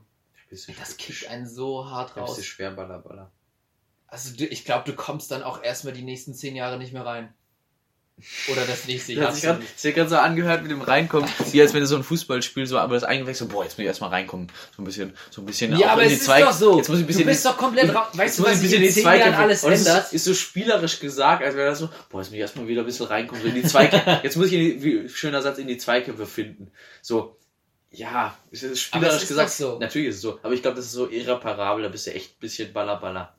Bist 0.49 0.68
du, 0.68 0.73
Das 0.73 0.98
kickt 0.98 1.27
einen 1.27 1.48
so 1.48 1.90
hart 1.90 2.15
bist 2.15 2.27
du 2.27 2.32
raus. 2.32 2.45
schwer 2.45 2.72
baller, 2.72 2.99
baller. 2.99 3.32
Also 4.07 4.36
du, 4.36 4.45
ich 4.45 4.64
glaube, 4.64 4.90
du 4.90 4.95
kommst 4.95 5.32
dann 5.32 5.44
auch 5.44 5.61
erstmal 5.61 5.94
die 5.94 6.03
nächsten 6.03 6.34
zehn 6.34 6.56
Jahre 6.56 6.77
nicht 6.77 6.94
mehr 6.94 7.06
rein. 7.06 7.34
Oder 8.49 8.65
das 8.65 8.85
nächste 8.87 9.13
Das 9.15 9.41
Jahr. 9.41 9.55
hat 9.55 9.61
sich 9.77 9.93
gerade 9.93 10.09
so 10.09 10.15
angehört 10.15 10.61
mit 10.63 10.71
dem 10.71 10.81
Reinkommen, 10.81 11.29
wie 11.51 11.61
als 11.61 11.73
wenn 11.73 11.81
du 11.81 11.85
so 11.87 11.97
ein 11.97 12.03
Fußballspiel 12.03 12.65
so, 12.65 12.77
aber 12.77 12.93
das 12.93 13.03
eingewechselt, 13.03 13.49
boah, 13.51 13.63
jetzt 13.63 13.73
muss 13.73 13.79
ich 13.79 13.85
erstmal 13.87 14.09
reinkommen. 14.11 14.47
So 14.75 14.81
ein 14.81 14.85
bisschen, 14.85 15.13
so 15.29 15.41
ein 15.41 15.45
bisschen 15.45 15.77
Ja, 15.77 15.89
aber 15.89 16.03
in 16.03 16.07
es 16.07 16.19
ist 16.19 16.25
Zweig- 16.25 16.45
doch 16.45 16.53
so. 16.53 16.77
Jetzt 16.77 16.87
muss 16.87 16.99
ich 16.99 17.03
ein 17.03 17.07
bisschen 17.07 17.23
du 17.23 17.29
bist 17.29 17.45
in- 17.45 17.51
doch 17.51 17.57
komplett 17.57 17.93
raus. 17.93 18.07
Weißt 18.13 18.39
du, 18.39 18.43
ich 18.43 18.49
was 18.51 18.61
bisschen 18.61 18.81
in 18.81 18.87
in 18.87 18.93
zehn 18.93 19.03
Jahren 19.03 19.17
Zweikämpfe. 19.19 19.41
alles 19.41 19.63
Und 19.65 19.73
ändert? 19.73 20.05
ist, 20.05 20.13
ist 20.13 20.23
so 20.25 20.33
spielerisch 20.33 20.99
gesagt, 21.01 21.43
als 21.43 21.55
wäre 21.55 21.69
das 21.69 21.79
so, 21.79 21.89
boah, 22.09 22.19
jetzt 22.21 22.27
muss 22.29 22.33
ich 22.35 22.39
erstmal 22.39 22.67
wieder 22.67 22.81
ein 22.83 22.85
bisschen 22.85 23.05
reinkommen, 23.07 23.41
so 23.43 23.49
in 23.49 23.55
die 23.55 23.63
Zweikämpfe. 23.63 24.19
Jetzt 24.23 24.37
muss 24.37 24.47
ich, 24.47 24.53
in 24.53 24.59
die, 24.59 24.83
wie, 24.83 25.09
schöner 25.09 25.41
Satz, 25.41 25.57
in 25.57 25.67
die 25.67 25.77
Zweikämpfe 25.77 26.25
finden. 26.25 26.71
So, 27.01 27.37
ja, 27.91 28.37
es 28.51 28.63
ist 28.63 28.79
spielerisch 28.79 29.23
ist 29.23 29.27
gesagt. 29.27 29.51
so. 29.51 29.77
Natürlich 29.79 30.07
ist 30.09 30.15
es 30.15 30.21
so. 30.21 30.39
Aber 30.41 30.53
ich 30.53 30.61
glaube, 30.61 30.77
das 30.77 30.85
ist 30.85 30.93
so 30.93 31.09
irreparabel, 31.09 31.83
da 31.83 31.89
bist 31.89 32.07
du 32.07 32.13
echt 32.13 32.31
ein 32.37 32.39
bisschen 32.39 32.71
baller, 32.71 32.95
baller. 32.97 33.35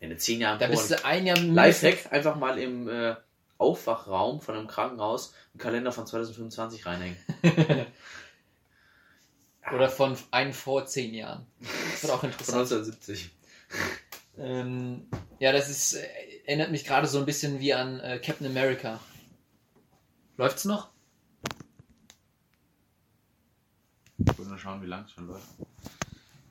Wenn 0.00 0.10
du 0.10 0.16
zehn 0.16 0.40
Jahre 0.40 0.54
im 0.54 0.60
Da 0.60 0.66
bist 0.66 0.90
du 0.90 1.04
ein 1.04 1.24
Jahr 1.26 1.38
Lifehack, 1.38 2.12
einfach 2.12 2.34
mal 2.36 2.58
im 2.58 2.88
äh, 2.88 3.14
Aufwachraum 3.62 4.40
von 4.40 4.56
einem 4.56 4.66
Krankenhaus 4.66 5.34
einen 5.52 5.60
Kalender 5.60 5.92
von 5.92 6.06
2025 6.06 6.84
reinhängen. 6.84 7.16
Oder 9.72 9.88
von 9.88 10.18
einem 10.32 10.52
vor 10.52 10.86
zehn 10.86 11.14
Jahren. 11.14 11.46
Das 11.92 12.02
wird 12.02 12.12
auch 12.12 12.20
Von 12.20 12.30
interessant. 12.30 12.58
1970. 12.58 13.30
Ähm, 14.38 15.06
ja, 15.38 15.52
das 15.52 15.70
ist, 15.70 15.94
äh, 15.94 16.06
erinnert 16.46 16.70
mich 16.70 16.84
gerade 16.84 17.06
so 17.06 17.18
ein 17.18 17.26
bisschen 17.26 17.60
wie 17.60 17.72
an 17.72 18.00
äh, 18.00 18.18
Captain 18.18 18.46
America. 18.46 18.98
Läuft's 20.36 20.64
noch? 20.64 20.90
Ich 24.18 24.38
will 24.38 24.46
nur 24.46 24.58
schauen, 24.58 24.82
wie 24.82 24.86
lang 24.86 25.04
es 25.04 25.12
schon 25.12 25.26
läuft. 25.26 25.46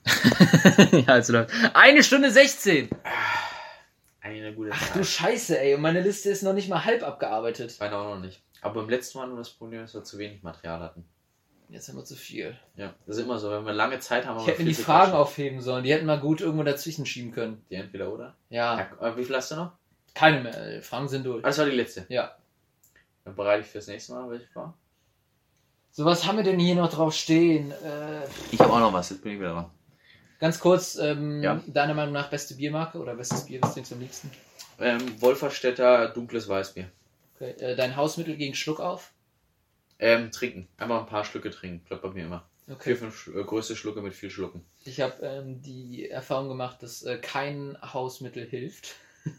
ja, 1.08 1.18
es 1.18 1.28
läuft. 1.30 1.52
Eine 1.74 2.04
Stunde 2.04 2.32
16! 2.32 2.90
Eine 4.22 4.54
gute 4.54 4.70
Ach 4.72 4.88
Zeit. 4.88 4.96
du 4.98 5.04
Scheiße, 5.04 5.60
ey. 5.60 5.74
Und 5.76 5.82
meine 5.82 6.02
Liste 6.02 6.30
ist 6.30 6.44
noch 6.44 6.54
nicht 6.54 6.70
mal 6.70 6.86
halb 6.86 7.04
abgearbeitet. 7.04 7.76
Meine 7.80 7.98
auch 7.98 8.16
noch 8.16 8.20
nicht. 8.22 8.42
Aber 8.62 8.82
beim 8.82 8.90
letzten 8.90 9.18
Mal 9.18 9.28
nur 9.28 9.38
das 9.40 9.50
Problem, 9.50 9.82
dass 9.82 9.94
wir 9.96 10.04
zu 10.04 10.18
wenig 10.20 10.44
Material 10.44 10.80
hatten. 10.80 11.04
Jetzt 11.70 11.88
haben 11.90 11.96
wir 11.96 12.04
zu 12.06 12.16
viel. 12.16 12.56
Ja, 12.76 12.94
das 13.08 13.18
ist 13.18 13.24
immer 13.24 13.40
so. 13.40 13.50
Wenn 13.50 13.66
wir 13.66 13.74
lange 13.74 13.98
Zeit 14.00 14.26
haben, 14.26 14.36
haben 14.36 14.42
Ich 14.42 14.48
wir 14.48 14.54
hätte 14.54 14.64
mir 14.64 14.70
die 14.70 14.76
Fragen 14.76 15.14
aufheben 15.14 15.62
sollen. 15.62 15.84
Die 15.84 15.92
hätten 15.94 16.06
mal 16.06 16.20
gut 16.20 16.42
irgendwo 16.42 16.64
dazwischen 16.64 17.06
schieben 17.06 17.32
können. 17.32 17.66
Die 17.70 17.76
entweder 17.76 18.12
oder. 18.14 18.36
Ja, 18.50 18.78
Ja, 18.78 18.90
aber 19.00 19.18
wie 19.18 19.24
viel 19.26 19.36
hast 19.36 19.52
du 19.52 19.56
noch? 19.56 19.72
keine 20.14 20.42
mehr. 20.42 20.82
Fragen 20.84 21.08
sind 21.08 21.26
durch. 21.26 21.44
Ah, 21.44 21.48
das 21.48 21.58
war 21.58 21.66
die 21.66 21.72
letzte. 21.72 22.06
Ja. 22.10 22.36
Dann 23.24 23.36
bereite 23.36 23.62
ich 23.62 23.68
fürs 23.68 23.88
nächste 23.88 24.12
Mal 24.14 24.30
welche 24.30 24.48
vor. 24.48 24.74
So, 25.92 26.04
was 26.06 26.28
haben 26.28 26.36
wir 26.38 26.44
denn 26.44 26.60
hier 26.60 26.76
noch 26.76 26.92
drauf 26.92 27.14
stehen? 27.14 27.72
Äh, 27.72 28.28
Ich 28.52 28.60
habe 28.60 28.74
auch 28.74 28.80
noch 28.80 28.92
was, 28.94 29.10
jetzt 29.10 29.24
bin 29.24 29.34
ich 29.34 29.40
wieder 29.40 29.54
dran. 29.54 29.70
Ganz 30.42 30.60
kurz, 30.60 30.96
ähm, 30.98 31.42
Ja. 31.42 31.62
deiner 31.68 31.94
Meinung 31.94 32.14
nach 32.14 32.30
beste 32.30 32.56
Biermarke 32.56 32.98
oder 32.98 33.16
bestes 33.16 33.46
Bier, 33.46 33.60
was 33.62 33.74
trinkst 33.74 33.92
du 33.92 33.96
am 33.96 34.02
liebsten? 34.02 34.30
Ähm, 34.80 35.00
Wolferstädter 35.22 36.10
dunkles 36.10 36.50
Weißbier. 36.50 36.90
Okay. 37.36 37.52
Äh, 37.60 37.76
dein 37.78 37.96
Hausmittel 37.96 38.36
gegen 38.36 38.56
Schluck 38.56 38.80
auf? 38.82 39.12
Ähm, 40.00 40.32
trinken. 40.32 40.68
Einfach 40.78 41.00
ein 41.00 41.06
paar 41.06 41.24
Schlücke 41.24 41.52
trinken. 41.52 41.86
Klappt 41.86 42.02
bei 42.02 42.10
mir 42.10 42.26
immer. 42.26 42.44
Okay. 42.70 42.96
Vier, 42.96 42.98
fünf 42.98 43.28
äh, 43.28 43.44
größte 43.44 43.76
Schlucke 43.76 44.02
mit 44.02 44.14
viel 44.14 44.30
Schlucken. 44.30 44.66
Ich 44.84 45.00
habe 45.02 45.24
ähm, 45.26 45.62
die 45.62 46.10
Erfahrung 46.10 46.48
gemacht, 46.50 46.82
dass 46.82 47.04
äh, 47.04 47.18
kein 47.18 47.78
Hausmittel 47.82 48.46
hilft. 48.46 48.96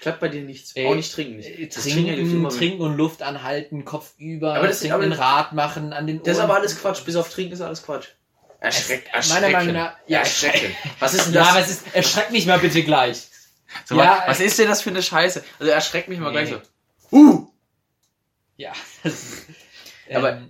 Klappt 0.00 0.20
bei 0.20 0.28
dir 0.28 0.42
nichts. 0.42 0.72
Ey, 0.76 0.86
auch 0.86 0.94
nicht 0.94 1.12
trinken. 1.12 1.36
Nicht. 1.38 1.48
Äh, 1.58 1.68
Trinken 1.68 2.48
Trinken, 2.50 2.82
und 2.82 2.96
Luft 2.96 3.22
anhalten, 3.22 3.84
Kopf 3.84 4.14
über, 4.18 4.54
Aber 4.54 4.66
das 4.68 4.76
ist- 4.76 4.88
trinken, 4.88 5.12
aber 5.12 5.18
Rad 5.18 5.52
machen, 5.52 5.92
an 5.92 6.06
den 6.06 6.18
Ohren. 6.18 6.24
Das 6.24 6.36
ist 6.36 6.42
aber 6.42 6.54
alles 6.54 6.80
Quatsch. 6.80 7.04
Bis 7.04 7.16
auf 7.16 7.28
Trinken 7.30 7.54
ist 7.54 7.60
alles 7.60 7.82
Quatsch. 7.82 8.08
Erschreckt, 8.64 9.08
Es- 9.12 9.28
meiner. 9.28 9.50
Meinung 9.50 9.74
nach- 9.74 9.96
ja, 10.06 10.20
erschreckend. 10.20 10.74
Was 10.98 11.14
ist 11.14 11.26
denn 11.26 11.34
Ja, 11.34 11.40
das? 11.42 11.50
aber 11.50 11.60
es 11.60 11.70
ist, 11.70 11.94
erschreck 11.94 12.30
mich 12.30 12.46
mal 12.46 12.58
bitte 12.58 12.82
gleich. 12.82 13.28
So, 13.84 13.96
Ja, 13.96 14.22
was 14.26 14.40
ist 14.40 14.58
denn 14.58 14.68
das 14.68 14.82
für 14.82 14.90
eine 14.90 15.02
Scheiße? 15.02 15.44
Also 15.58 15.70
erschreckt 15.72 16.08
mich 16.08 16.18
mal 16.18 16.32
Nee. 16.32 16.44
gleich 16.44 16.50
so. 16.50 17.16
Uh! 17.16 17.48
Ja, 18.56 18.72
ist, 19.02 19.46
ähm, 20.08 20.16
Aber 20.16 20.40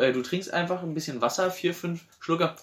äh, 0.00 0.12
du 0.12 0.22
trinkst 0.22 0.52
einfach 0.52 0.82
ein 0.82 0.94
bisschen 0.94 1.20
Wasser, 1.20 1.50
vier, 1.50 1.74
fünf 1.74 2.02
Schlucker. 2.20 2.56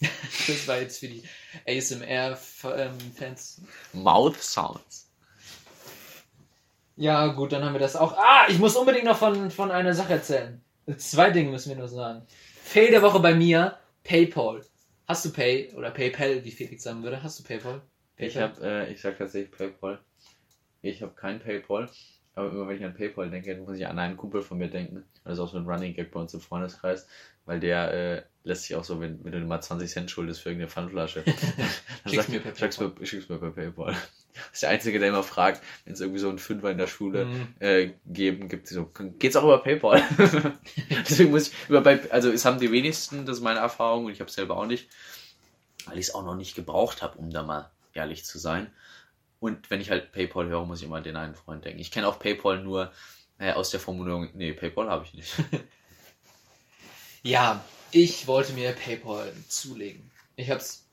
das 0.00 0.66
war 0.68 0.78
jetzt 0.78 0.98
für 1.00 1.08
die 1.08 1.22
ASMR-Fans. 1.66 3.60
Mouth 3.92 4.42
Sounds. 4.42 5.08
Ja, 6.96 7.26
gut, 7.28 7.52
dann 7.52 7.62
haben 7.64 7.74
wir 7.74 7.80
das 7.80 7.96
auch. 7.96 8.16
Ah, 8.16 8.46
ich 8.48 8.58
muss 8.58 8.74
unbedingt 8.76 9.04
noch 9.04 9.18
von, 9.18 9.50
von 9.50 9.70
einer 9.70 9.92
Sache 9.94 10.14
erzählen. 10.14 10.62
Zwei 10.96 11.30
Dinge 11.30 11.50
müssen 11.50 11.68
wir 11.70 11.76
nur 11.76 11.88
sagen. 11.88 12.26
Fail 12.66 12.90
der 12.90 13.00
Woche 13.02 13.20
bei 13.20 13.32
mir, 13.32 13.78
PayPal. 14.02 14.66
Hast 15.06 15.24
du 15.24 15.32
Pay 15.32 15.72
oder 15.74 15.90
PayPal, 15.92 16.44
wie 16.44 16.50
Felix 16.50 16.82
sagen 16.82 17.02
würde? 17.04 17.22
Hast 17.22 17.38
du 17.38 17.44
PayPal? 17.44 17.80
Ich 18.18 18.34
PayPal? 18.34 18.42
habe, 18.42 18.60
äh, 18.62 18.92
ich 18.92 19.00
sag 19.00 19.16
tatsächlich 19.18 19.52
PayPal. 19.56 20.04
Ich 20.82 21.02
habe 21.02 21.14
kein 21.14 21.40
PayPal. 21.40 21.90
Aber 22.36 22.50
immer 22.50 22.68
wenn 22.68 22.76
ich 22.76 22.84
an 22.84 22.94
PayPal 22.94 23.30
denke, 23.30 23.56
muss 23.56 23.78
ich 23.78 23.86
an 23.86 23.98
einen 23.98 24.16
Kumpel 24.16 24.42
von 24.42 24.58
mir 24.58 24.68
denken. 24.68 25.04
Das 25.24 25.32
ist 25.34 25.38
auch 25.40 25.50
so 25.50 25.56
ein 25.56 25.66
Running 25.66 25.94
Gag 25.94 26.10
bei 26.12 26.20
uns 26.20 26.32
im 26.34 26.40
Freundeskreis. 26.40 27.08
Weil 27.46 27.60
der 27.60 27.92
äh, 27.94 28.22
lässt 28.44 28.64
sich 28.64 28.76
auch 28.76 28.84
so, 28.84 29.00
wenn, 29.00 29.24
wenn 29.24 29.32
du 29.32 29.38
mal 29.40 29.60
20 29.60 29.90
Cent 29.90 30.10
schuldest 30.10 30.40
für 30.42 30.50
irgendeine 30.50 30.70
Pfandflasche, 30.70 31.22
dann 31.24 31.34
Schick's 32.04 32.16
sagt- 32.16 32.28
mir 32.28 32.40
per 32.40 32.54
schick's 32.54 32.78
mir, 32.78 32.92
schick's 33.02 33.28
mir 33.28 33.38
per 33.38 33.50
PayPal. 33.52 33.92
Das 34.34 34.50
ist 34.52 34.62
der 34.64 34.70
Einzige, 34.70 34.98
der 34.98 35.08
immer 35.08 35.22
fragt, 35.22 35.62
wenn 35.84 35.94
es 35.94 36.00
irgendwie 36.00 36.18
so 36.18 36.28
einen 36.28 36.38
Fünfer 36.38 36.70
in 36.70 36.76
der 36.78 36.88
Schule 36.88 37.24
Mhm. 37.24 37.46
äh, 37.60 37.90
geben 38.04 38.48
gibt, 38.50 38.68
so, 38.68 38.90
geht's 39.18 39.36
auch 39.36 39.44
über 39.44 39.62
PayPal? 39.62 40.02
Deswegen 41.08 41.30
muss 41.30 41.48
ich 41.48 41.54
über 41.68 41.80
bei, 41.80 42.00
also 42.10 42.30
es 42.30 42.44
haben 42.44 42.58
die 42.60 42.70
wenigsten, 42.70 43.24
das 43.26 43.38
ist 43.38 43.42
meine 43.42 43.60
Erfahrung 43.60 44.04
und 44.06 44.12
ich 44.12 44.20
habe 44.20 44.30
selber 44.30 44.56
auch 44.58 44.66
nicht, 44.66 44.88
weil 45.86 45.98
ich 45.98 46.08
es 46.08 46.14
auch 46.14 46.24
noch 46.24 46.36
nicht 46.36 46.54
gebraucht 46.54 47.00
habe, 47.02 47.16
um 47.18 47.30
da 47.30 47.42
mal 47.44 47.70
ehrlich 47.94 48.24
zu 48.24 48.38
sein. 48.38 48.66
Und 49.38 49.70
wenn 49.70 49.80
ich 49.80 49.90
halt 49.90 50.12
PayPal 50.12 50.48
höre, 50.48 50.64
muss 50.64 50.80
ich 50.80 50.86
immer 50.86 50.96
an 50.96 51.04
den 51.04 51.16
einen 51.16 51.34
Freund 51.34 51.64
denken. 51.64 51.80
Ich 51.80 51.90
kenne 51.90 52.08
auch 52.08 52.18
PayPal 52.18 52.62
nur 52.62 52.92
äh, 53.38 53.52
aus 53.52 53.70
der 53.70 53.80
Formulierung, 53.80 54.30
nee, 54.34 54.52
PayPal 54.52 54.88
habe 54.88 55.04
ich 55.04 55.14
nicht. 55.14 55.32
Ja, 57.26 57.64
ich 57.90 58.28
wollte 58.28 58.52
mir 58.52 58.70
PayPal 58.70 59.32
zulegen. 59.48 60.12
Ich 60.36 60.48
hab's. 60.48 60.86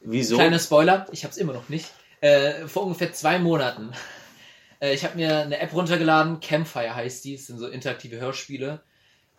Wieso? 0.00 0.36
Kleiner 0.36 0.58
Spoiler, 0.58 1.06
ich 1.12 1.24
hab's 1.24 1.38
immer 1.38 1.54
noch 1.54 1.70
nicht. 1.70 1.90
Äh, 2.20 2.68
vor 2.68 2.82
ungefähr 2.82 3.14
zwei 3.14 3.38
Monaten. 3.38 3.92
Äh, 4.80 4.92
ich 4.92 5.02
habe 5.02 5.16
mir 5.16 5.38
eine 5.38 5.60
App 5.60 5.72
runtergeladen, 5.72 6.40
Campfire 6.40 6.94
heißt 6.94 7.24
die, 7.24 7.36
das 7.36 7.46
sind 7.46 7.58
so 7.58 7.68
interaktive 7.68 8.20
Hörspiele. 8.20 8.82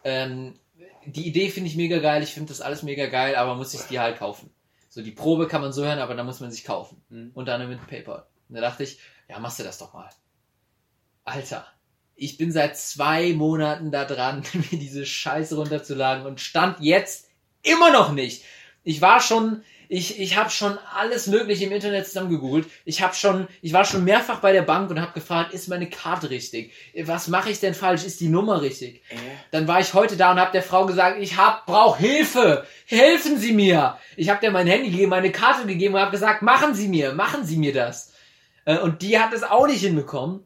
Ähm, 0.03 0.59
die 1.05 1.27
Idee 1.27 1.49
finde 1.49 1.69
ich 1.69 1.75
mega 1.75 1.99
geil, 1.99 2.23
ich 2.23 2.33
finde 2.33 2.49
das 2.49 2.61
alles 2.61 2.81
mega 2.81 3.05
geil, 3.05 3.35
aber 3.35 3.51
man 3.51 3.59
muss 3.59 3.71
sich 3.71 3.81
die 3.81 3.99
halt 3.99 4.17
kaufen. 4.17 4.49
So, 4.89 5.03
die 5.03 5.11
Probe 5.11 5.47
kann 5.47 5.61
man 5.61 5.71
so 5.71 5.83
hören, 5.83 5.99
aber 5.99 6.15
da 6.15 6.23
muss 6.23 6.39
man 6.39 6.49
sich 6.49 6.63
kaufen. 6.63 7.03
Mhm. 7.09 7.29
Und 7.35 7.45
dann 7.45 7.69
mit 7.69 7.85
PayPal. 7.85 8.25
Und 8.49 8.55
da 8.55 8.61
dachte 8.61 8.83
ich, 8.83 8.99
ja, 9.29 9.39
machst 9.39 9.59
du 9.59 9.63
das 9.63 9.77
doch 9.77 9.93
mal. 9.93 10.09
Alter, 11.23 11.65
ich 12.15 12.37
bin 12.37 12.51
seit 12.51 12.77
zwei 12.77 13.33
Monaten 13.33 13.91
da 13.91 14.05
dran, 14.05 14.43
mir 14.53 14.79
diese 14.79 15.05
Scheiße 15.05 15.55
runterzuladen 15.55 16.25
und 16.25 16.41
stand 16.41 16.79
jetzt 16.79 17.29
immer 17.61 17.91
noch 17.91 18.11
nicht. 18.11 18.43
Ich 18.83 19.01
war 19.01 19.21
schon, 19.21 19.63
Ich, 19.87 20.19
ich 20.19 20.37
habe 20.37 20.49
schon 20.49 20.77
alles 20.95 21.27
Mögliche 21.27 21.65
im 21.65 21.71
Internet 21.71 22.07
zusammengegoogelt. 22.07 22.67
Ich 22.83 23.01
habe 23.01 23.13
schon, 23.13 23.47
ich 23.61 23.73
war 23.73 23.85
schon 23.85 24.03
mehrfach 24.03 24.39
bei 24.39 24.51
der 24.51 24.63
Bank 24.63 24.89
und 24.89 24.99
habe 24.99 25.13
gefragt, 25.13 25.53
ist 25.53 25.67
meine 25.67 25.89
Karte 25.89 26.29
richtig? 26.29 26.73
Was 27.05 27.27
mache 27.27 27.51
ich 27.51 27.59
denn 27.59 27.73
falsch? 27.75 28.03
Ist 28.03 28.19
die 28.19 28.29
Nummer 28.29 28.61
richtig? 28.61 29.03
Äh? 29.09 29.15
Dann 29.51 29.67
war 29.67 29.79
ich 29.79 29.93
heute 29.93 30.17
da 30.17 30.31
und 30.31 30.39
habe 30.39 30.51
der 30.51 30.63
Frau 30.63 30.85
gesagt, 30.85 31.21
ich 31.21 31.37
hab, 31.37 31.65
brauch 31.65 31.97
Hilfe. 31.97 32.65
Helfen 32.87 33.37
Sie 33.37 33.53
mir. 33.53 33.97
Ich 34.17 34.29
habe 34.29 34.41
der 34.41 34.51
mein 34.51 34.67
Handy 34.67 34.89
gegeben, 34.89 35.11
meine 35.11 35.31
Karte 35.31 35.67
gegeben 35.67 35.93
und 35.93 36.01
habe 36.01 36.11
gesagt, 36.11 36.41
machen 36.41 36.73
Sie 36.73 36.87
mir, 36.87 37.13
machen 37.13 37.45
Sie 37.45 37.57
mir 37.57 37.73
das. 37.73 38.12
Äh, 38.65 38.77
Und 38.77 39.01
die 39.01 39.19
hat 39.19 39.33
es 39.33 39.43
auch 39.43 39.67
nicht 39.67 39.81
hinbekommen. 39.81 40.45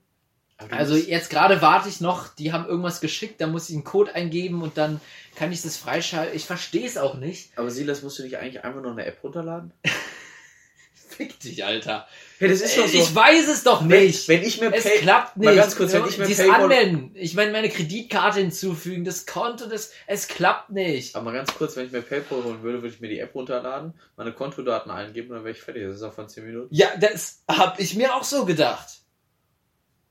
Also 0.72 0.96
jetzt 0.96 1.30
gerade 1.30 1.62
warte 1.62 1.88
ich 1.88 2.02
noch, 2.02 2.30
die 2.30 2.52
haben 2.52 2.66
irgendwas 2.66 3.00
geschickt, 3.00 3.40
da 3.40 3.46
muss 3.46 3.70
ich 3.70 3.76
einen 3.76 3.84
Code 3.84 4.16
eingeben 4.16 4.64
und 4.64 4.76
dann 4.76 5.00
kann 5.36 5.52
ich 5.52 5.62
das 5.62 5.78
freischalten. 5.78 6.36
Ich 6.36 6.46
verstehe 6.46 6.88
es 6.88 6.98
auch 6.98 7.14
nicht. 7.14 7.52
aber 7.58 7.70
Silas, 7.70 8.02
musst 8.02 8.18
du 8.18 8.24
nicht 8.24 8.38
eigentlich 8.38 8.64
einfach 8.64 8.82
nur 8.82 8.92
eine 8.92 9.06
App 9.06 9.24
runterladen? 9.24 9.72
Fick 10.94 11.40
dich, 11.40 11.64
Alter. 11.64 12.08
Ja, 12.40 12.48
das 12.48 12.62
Ey, 12.62 12.84
Ich 12.84 13.16
weiß 13.16 13.48
es 13.48 13.64
doch 13.64 13.82
nicht. 13.82 14.28
Wenn, 14.28 14.38
wenn 14.42 14.48
ich 14.48 14.62
mir 14.62 14.72
es 14.74 14.84
Pay 14.84 15.00
klappt 15.00 15.38
nicht. 15.38 15.46
Mal 15.46 15.56
ganz 15.56 15.76
kurz, 15.76 15.94
wenn 15.94 16.06
ich 16.08 16.18
mir 16.20 16.26
Dieses 16.28 16.46
Paypal- 16.46 16.64
Anmelden. 16.64 17.12
Ich 17.16 17.34
meine, 17.34 17.52
meine 17.52 17.70
Kreditkarte 17.70 18.40
hinzufügen, 18.40 19.04
das 19.06 19.26
Konto, 19.26 19.66
das, 19.68 19.92
es 20.06 20.28
klappt 20.28 20.70
nicht. 20.70 21.16
Aber 21.16 21.26
mal 21.26 21.34
ganz 21.34 21.54
kurz, 21.56 21.76
wenn 21.76 21.88
ich 21.88 21.92
mir 21.92 22.02
PayPal 22.02 22.44
holen 22.44 22.62
würde, 22.62 22.82
würde 22.84 22.94
ich 22.94 23.02
mir 23.02 23.10
die 23.10 23.20
App 23.20 23.34
runterladen, 23.34 23.94
meine 24.16 24.34
Kontodaten 24.34 24.92
eingeben 24.92 25.30
und 25.30 25.36
dann 25.38 25.44
wäre 25.46 25.56
ich 25.56 25.62
fertig. 25.62 25.84
Das 25.84 25.96
ist 25.96 26.04
auch 26.04 26.14
von 26.14 26.30
10 26.30 26.46
Minuten. 26.46 26.68
Ja, 26.76 26.90
das 27.00 27.44
hab 27.48 27.80
ich 27.80 27.96
mir 27.96 28.14
auch 28.16 28.24
so 28.24 28.46
gedacht. 28.46 28.88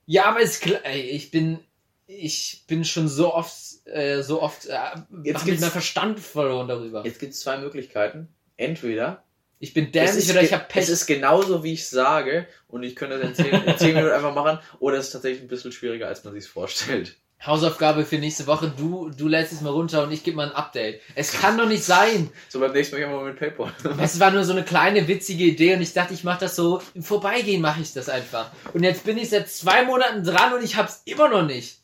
Ja, 0.06 0.24
aber 0.26 0.40
es 0.40 0.60
ey, 0.62 1.00
ich 1.02 1.30
bin 1.30 1.60
ich 2.08 2.64
bin 2.68 2.84
schon 2.84 3.08
so 3.08 3.34
oft 3.34 3.54
äh, 3.86 4.22
so 4.22 4.40
oft 4.42 4.66
äh, 4.66 4.76
Jetzt 5.24 5.44
gibt's- 5.44 5.60
meinen 5.60 5.70
Verstand 5.70 6.20
verloren 6.20 6.68
darüber. 6.68 7.04
Jetzt 7.04 7.18
gibt 7.18 7.34
es 7.34 7.40
zwei 7.40 7.58
Möglichkeiten. 7.58 8.28
Entweder 8.56 9.24
Ich 9.58 9.72
bin 9.72 9.90
dämlich 9.90 10.30
oder 10.30 10.42
ich 10.42 10.50
ge- 10.50 10.58
hab 10.58 10.68
Pech. 10.68 10.82
es 10.84 10.88
ist 10.90 11.06
genauso, 11.06 11.64
wie 11.64 11.72
ich 11.72 11.88
sage 11.88 12.46
und 12.68 12.82
ich 12.82 12.94
könnte 12.94 13.18
das 13.18 13.28
in 13.28 13.34
10, 13.34 13.62
in 13.62 13.78
10 13.78 13.94
Minuten 13.94 14.12
einfach 14.12 14.34
machen 14.34 14.58
oder 14.80 14.98
es 14.98 15.06
ist 15.06 15.12
tatsächlich 15.12 15.42
ein 15.42 15.48
bisschen 15.48 15.72
schwieriger, 15.72 16.08
als 16.08 16.22
man 16.24 16.34
sich 16.34 16.46
vorstellt. 16.46 17.16
Hausaufgabe 17.44 18.04
für 18.06 18.16
nächste 18.16 18.46
Woche. 18.46 18.72
Du 18.76 19.10
du 19.10 19.28
lädst 19.28 19.52
es 19.52 19.60
mal 19.60 19.70
runter 19.70 20.02
und 20.04 20.10
ich 20.12 20.24
gebe 20.24 20.38
mal 20.38 20.48
ein 20.48 20.54
Update. 20.54 21.02
Es 21.14 21.32
kann 21.32 21.58
doch 21.58 21.68
nicht 21.68 21.84
sein. 21.84 22.30
So 22.48 22.60
beim 22.60 22.72
nächsten 22.72 22.98
Mal 22.98 23.08
mal 23.08 23.24
mit 23.26 23.38
PayPal. 23.38 23.72
Es 24.00 24.18
war 24.20 24.30
nur 24.30 24.42
so 24.44 24.52
eine 24.52 24.64
kleine 24.64 25.06
witzige 25.06 25.44
Idee 25.44 25.74
und 25.74 25.82
ich 25.82 25.92
dachte, 25.92 26.14
ich 26.14 26.24
mache 26.24 26.40
das 26.40 26.56
so 26.56 26.80
im 26.94 27.02
Vorbeigehen 27.02 27.60
mache 27.60 27.82
ich 27.82 27.92
das 27.92 28.08
einfach. 28.08 28.50
Und 28.72 28.84
jetzt 28.84 29.04
bin 29.04 29.18
ich 29.18 29.28
seit 29.28 29.50
zwei 29.50 29.84
Monaten 29.84 30.24
dran 30.24 30.54
und 30.54 30.64
ich 30.64 30.76
hab's 30.76 31.02
immer 31.04 31.28
noch 31.28 31.44
nicht. 31.44 31.78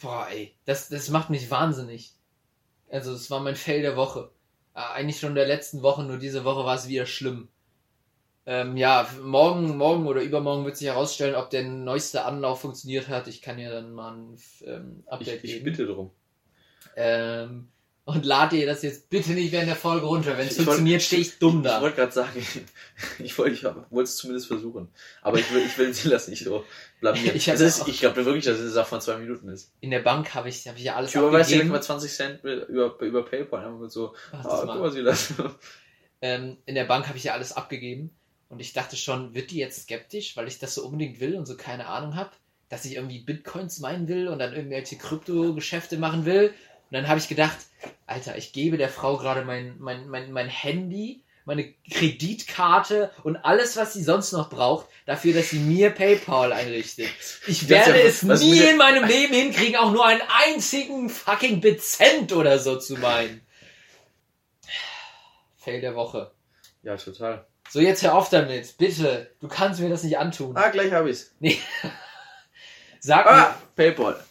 Boah, 0.00 0.28
ey, 0.30 0.54
das 0.66 0.88
das 0.90 1.08
macht 1.08 1.30
mich 1.30 1.50
wahnsinnig. 1.50 2.12
Also 2.90 3.12
es 3.12 3.30
war 3.30 3.40
mein 3.40 3.56
Fail 3.56 3.80
der 3.82 3.96
Woche. 3.96 4.30
Äh, 4.76 4.80
Eigentlich 4.94 5.18
schon 5.18 5.34
der 5.34 5.46
letzten 5.48 5.82
Woche, 5.82 6.04
nur 6.04 6.18
diese 6.18 6.44
Woche 6.44 6.64
war 6.64 6.76
es 6.76 6.86
wieder 6.88 7.06
schlimm. 7.06 7.48
Ähm, 8.46 8.76
ja, 8.76 9.08
morgen, 9.22 9.76
morgen 9.76 10.06
oder 10.06 10.22
übermorgen 10.22 10.64
wird 10.64 10.76
sich 10.76 10.88
herausstellen, 10.88 11.34
ob 11.36 11.50
der 11.50 11.64
neueste 11.64 12.24
Anlauf 12.24 12.60
funktioniert 12.60 13.08
hat. 13.08 13.28
Ich 13.28 13.42
kann 13.42 13.58
ja 13.58 13.70
dann 13.70 13.92
mal 13.92 14.14
ein 14.16 14.38
ähm, 14.64 15.04
Ich, 15.08 15.08
Update 15.12 15.42
ich 15.42 15.42
geben. 15.44 15.64
bitte 15.64 15.86
drum. 15.86 16.12
Ähm, 16.96 17.72
und 18.06 18.24
lade 18.24 18.56
ihr 18.56 18.66
das 18.66 18.82
jetzt 18.82 19.10
bitte 19.10 19.32
nicht 19.32 19.50
während 19.52 19.68
der 19.68 19.76
Folge 19.76 20.06
runter. 20.06 20.38
Wenn 20.38 20.46
es 20.46 20.56
Ich 20.56 20.64
funktioniert, 20.64 21.02
stehe 21.02 21.20
ich 21.20 21.38
dumm 21.40 21.58
Ich 21.58 21.64
da. 21.64 21.82
wollte 21.82 21.96
gerade 21.96 22.12
sagen, 22.12 22.46
ich 23.18 23.36
wollte 23.36 23.52
ich 23.54 23.64
wollte 23.64 24.02
es 24.04 24.16
zumindest 24.16 24.46
versuchen. 24.46 24.88
Aber 25.22 25.38
ich 25.40 25.52
will, 25.52 25.62
ich 25.66 25.76
will 25.76 25.92
Silas 25.92 26.28
nicht 26.28 26.44
so 26.44 26.64
blamieren. 27.00 27.34
Ich 27.36 27.48
ist, 27.48 27.82
auch- 27.82 27.88
ich 27.88 27.98
glaube 28.00 28.24
wirklich, 28.24 28.44
dass 28.44 28.58
es 28.60 28.76
auch 28.76 28.86
von 28.86 29.00
zwei 29.00 29.18
Minuten 29.18 29.48
ist. 29.48 29.72
In 29.80 29.90
der 29.90 30.00
Bank 30.00 30.34
habe 30.34 30.48
ich, 30.48 30.66
hab 30.68 30.76
ich 30.76 30.84
ja 30.84 30.94
alles 30.94 31.10
Ich 31.10 31.16
überweise 31.16 31.48
abgegeben. 31.50 31.68
mal 31.70 31.82
20 31.82 32.12
Cent 32.12 32.44
über, 32.44 32.98
über 33.00 33.24
PayPal. 33.24 33.64
Einfach 33.66 33.80
mit 33.80 33.90
so, 33.90 34.14
Mach 34.32 34.44
ah, 34.44 34.48
das 34.50 34.60
guck 34.60 34.80
mal. 34.80 34.92
Silas. 34.92 35.34
ähm, 36.22 36.56
in 36.64 36.74
der 36.74 36.84
Bank 36.84 37.08
habe 37.08 37.18
ich 37.18 37.24
ja 37.24 37.32
alles 37.34 37.52
abgegeben 37.52 38.10
und 38.48 38.60
ich 38.60 38.72
dachte 38.72 38.96
schon, 38.96 39.34
wird 39.34 39.50
die 39.50 39.58
jetzt 39.58 39.82
skeptisch, 39.82 40.36
weil 40.36 40.46
ich 40.48 40.58
das 40.58 40.74
so 40.76 40.84
unbedingt 40.84 41.20
will 41.20 41.34
und 41.36 41.46
so 41.46 41.56
keine 41.56 41.86
Ahnung 41.88 42.14
habe, 42.14 42.30
dass 42.68 42.84
ich 42.84 42.94
irgendwie 42.96 43.20
Bitcoins 43.20 43.78
meinen 43.80 44.08
will 44.08 44.28
und 44.28 44.38
dann 44.38 44.52
irgendwelche 44.54 44.96
Kryptogeschäfte 44.96 45.98
machen 45.98 46.24
will. 46.24 46.52
Und 46.90 46.92
dann 46.94 47.08
habe 47.08 47.18
ich 47.18 47.28
gedacht, 47.28 47.56
Alter, 48.06 48.36
ich 48.38 48.52
gebe 48.52 48.76
der 48.76 48.88
Frau 48.88 49.16
gerade 49.16 49.44
mein, 49.44 49.76
mein, 49.78 50.08
mein, 50.08 50.30
mein 50.32 50.48
Handy, 50.48 51.22
meine 51.44 51.72
Kreditkarte 51.92 53.10
und 53.22 53.36
alles, 53.36 53.76
was 53.76 53.92
sie 53.92 54.02
sonst 54.02 54.32
noch 54.32 54.50
braucht, 54.50 54.86
dafür, 55.04 55.32
dass 55.34 55.50
sie 55.50 55.58
mir 55.60 55.90
PayPal 55.90 56.52
einrichtet. 56.52 57.08
Ich 57.46 57.68
werde 57.68 57.90
ja- 57.98 58.04
es 58.06 58.26
was 58.26 58.40
nie 58.40 58.58
in 58.58 58.76
meinem 58.76 59.04
Leben 59.04 59.32
hinkriegen, 59.34 59.76
auch 59.76 59.92
nur 59.92 60.04
einen 60.06 60.22
einzigen 60.44 61.08
fucking 61.08 61.60
Bezent 61.60 62.32
oder 62.32 62.58
so 62.58 62.76
zu 62.78 62.96
meinen. 62.96 63.46
Fail 65.56 65.80
der 65.80 65.94
Woche. 65.96 66.30
Ja, 66.82 66.96
total. 66.96 67.46
So, 67.68 67.80
jetzt 67.80 68.02
hör 68.04 68.14
auf 68.14 68.28
damit. 68.28 68.76
Bitte. 68.78 69.30
Du 69.40 69.48
kannst 69.48 69.80
mir 69.80 69.88
das 69.88 70.04
nicht 70.04 70.18
antun. 70.18 70.56
Ah, 70.56 70.68
gleich 70.68 70.92
hab 70.92 71.06
ich's. 71.06 71.32
Sag 73.00 73.26
Ah, 73.26 73.56
PayPal. 73.74 74.22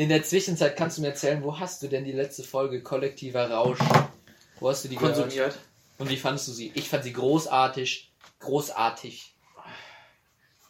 In 0.00 0.08
der 0.08 0.22
Zwischenzeit 0.22 0.76
kannst 0.76 0.96
du 0.96 1.02
mir 1.02 1.08
erzählen, 1.08 1.42
wo 1.42 1.58
hast 1.58 1.82
du 1.82 1.86
denn 1.86 2.06
die 2.06 2.12
letzte 2.12 2.42
Folge 2.42 2.82
Kollektiver 2.82 3.50
Rausch? 3.50 3.78
Wo 4.58 4.70
hast 4.70 4.82
du 4.82 4.88
die 4.88 4.96
gehört? 4.96 5.16
Konsumiert. 5.16 5.58
Und 5.98 6.08
wie 6.08 6.16
fandest 6.16 6.48
du 6.48 6.52
sie? 6.52 6.72
Ich 6.74 6.88
fand 6.88 7.04
sie 7.04 7.12
großartig. 7.12 8.10
Großartig. 8.38 9.34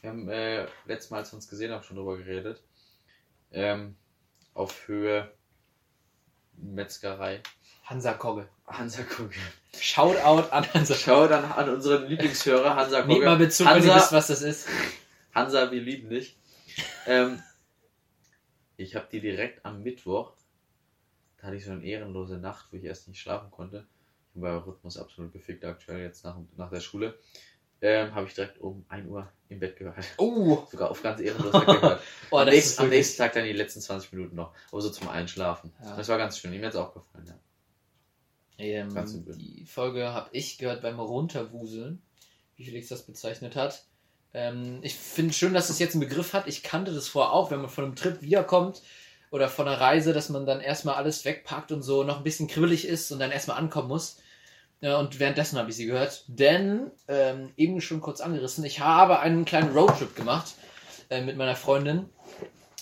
Wir 0.01 0.11
haben 0.11 0.29
äh, 0.29 0.67
letztes 0.85 1.11
Mal, 1.13 1.19
als 1.19 1.31
wir 1.31 1.37
uns 1.37 1.49
gesehen 1.49 1.71
haben, 1.71 1.85
schon 1.85 1.97
drüber 1.97 2.17
geredet. 2.17 2.61
Ähm, 3.53 3.95
auf 4.53 4.89
Höhe 4.89 5.31
Metzgerei. 6.57 7.41
Hansa 7.85 8.15
Kogge. 8.15 8.49
Hansa 8.67 9.05
Kugge. 9.05 9.37
Shoutout 9.79 10.51
an 10.51 10.75
Hansa 10.75 10.97
Schau 10.97 11.29
dann 11.29 11.45
an 11.45 11.69
unseren 11.69 12.07
Lieblingshörer 12.07 12.75
Hansa 12.75 12.99
Nehmt 12.99 13.11
Kugge. 13.13 13.27
mal 13.27 13.37
Bezug, 13.37 13.69
wenn 13.69 13.85
ihr 13.85 13.95
Hansa, 13.95 13.97
wisst, 13.97 14.13
was 14.13 14.27
das 14.27 14.43
ist. 14.43 14.67
Hansa, 15.33 15.71
wir 15.71 15.81
lieben 15.81 16.11
dich. 16.11 16.37
Ähm, 17.07 17.41
ich 18.81 18.97
habe 18.97 19.07
die 19.11 19.21
direkt 19.21 19.65
am 19.65 19.83
Mittwoch, 19.83 20.33
da 21.39 21.49
hatte 21.49 21.57
ich 21.57 21.65
so 21.65 21.73
eine 21.73 21.85
ehrenlose 21.85 22.39
Nacht, 22.39 22.73
wo 22.73 22.77
ich 22.77 22.85
erst 22.85 23.09
nicht 23.09 23.21
schlafen 23.21 23.51
konnte. 23.51 23.87
Ich 24.35 24.41
war 24.41 24.67
Rhythmus 24.67 24.97
absolut 24.97 25.33
gefickt 25.33 25.65
aktuell 25.65 26.01
jetzt 26.03 26.25
nach, 26.25 26.37
nach 26.57 26.71
der 26.71 26.81
Schule. 26.81 27.19
Ähm, 27.83 28.15
habe 28.15 28.27
ich 28.27 28.35
direkt 28.35 28.59
um 28.59 28.85
1 28.91 29.09
Uhr 29.09 29.33
im 29.49 29.59
Bett 29.59 29.77
gehört. 29.77 30.05
Oh, 30.19 30.67
Sogar 30.71 30.91
auf 30.91 31.03
ganz 31.03 31.21
ehrenlos 31.21 31.53
gehört. 31.53 32.03
oh 32.31 32.37
am, 32.37 32.49
nächsten, 32.49 32.83
am 32.83 32.91
nächsten 32.91 33.17
Tag 33.17 33.33
dann 33.33 33.45
die 33.45 33.53
letzten 33.53 33.81
20 33.81 34.13
Minuten 34.13 34.37
noch. 34.37 34.55
Aber 34.71 34.83
so 34.83 34.91
zum 34.91 35.09
Einschlafen. 35.09 35.73
Ja. 35.83 35.97
Das 35.97 36.09
war 36.09 36.19
ganz 36.19 36.39
schön. 36.39 36.53
Ihm 36.53 36.63
hat 36.63 36.71
es 36.71 36.77
auch 36.77 36.93
gefallen, 36.93 37.27
ja. 37.27 37.39
Ähm, 38.59 39.25
die 39.39 39.65
Folge 39.65 40.13
habe 40.13 40.29
ich 40.33 40.59
gehört 40.59 40.83
beim 40.83 41.01
Runterwuseln, 41.01 42.03
wie 42.57 42.65
Felix 42.65 42.89
das 42.89 43.07
bezeichnet 43.07 43.57
hat. 43.57 43.87
Ähm, 44.35 44.79
ich 44.83 44.95
finde 44.95 45.35
schön, 45.35 45.55
dass 45.55 45.71
es 45.71 45.79
jetzt 45.79 45.95
einen 45.95 46.07
Begriff 46.07 46.33
hat. 46.33 46.47
Ich 46.47 46.63
kannte 46.63 46.93
das 46.93 47.09
vorher 47.09 47.33
auch, 47.33 47.51
wenn 47.51 47.61
man 47.61 47.71
von 47.71 47.85
einem 47.85 47.97
Trip 47.97 48.21
wiederkommt 48.23 48.83
oder 49.31 49.49
von 49.49 49.69
einer 49.69 49.81
Reise, 49.81 50.13
dass 50.13 50.29
man 50.29 50.47
dann 50.47 50.61
erstmal 50.61 50.97
alles 50.97 51.25
wegpackt 51.25 51.73
und 51.73 51.83
so 51.83 52.03
noch 52.03 52.19
ein 52.19 52.25
bisschen 52.25 52.49
kribbelig 52.49 52.87
ist 52.87 53.11
und 53.13 53.19
dann 53.19 53.31
erstmal 53.31 53.59
ankommen 53.59 53.89
muss. 53.89 54.19
Ja, 54.81 54.99
und 54.99 55.19
währenddessen 55.19 55.59
habe 55.59 55.71
ich 55.71 55.77
sie 55.77 55.87
gehört. 55.87 56.25
Denn, 56.27 56.91
ähm, 57.07 57.53
eben 57.57 57.81
schon 57.81 58.01
kurz 58.01 58.21
angerissen, 58.21 58.65
ich 58.65 58.81
habe 58.81 59.21
einen 59.21 59.45
kleinen 59.45 59.77
Roadtrip 59.77 60.17
gemacht 60.17 60.55
äh, 61.11 61.21
mit 61.21 61.37
meiner 61.37 61.57
Freundin. 61.57 62.09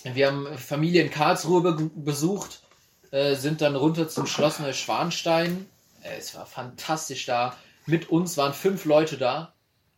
Wir 0.03 0.27
haben 0.27 0.57
Familie 0.57 1.03
in 1.03 1.11
Karlsruhe 1.11 1.61
be 1.61 1.89
besucht 1.93 2.61
äh, 3.11 3.35
sind 3.35 3.61
dann 3.61 3.75
runter 3.75 4.07
zum 4.07 4.27
Schloss 4.27 4.59
Neuschwanstein. 4.59 5.67
Äh, 6.03 6.17
es 6.17 6.35
war 6.35 6.45
fantastisch 6.45 7.25
da. 7.25 7.55
Mit 7.85 8.09
uns 8.09 8.37
waren 8.37 8.53
fünf 8.53 8.85
Leute 8.85 9.17
da. 9.17 9.53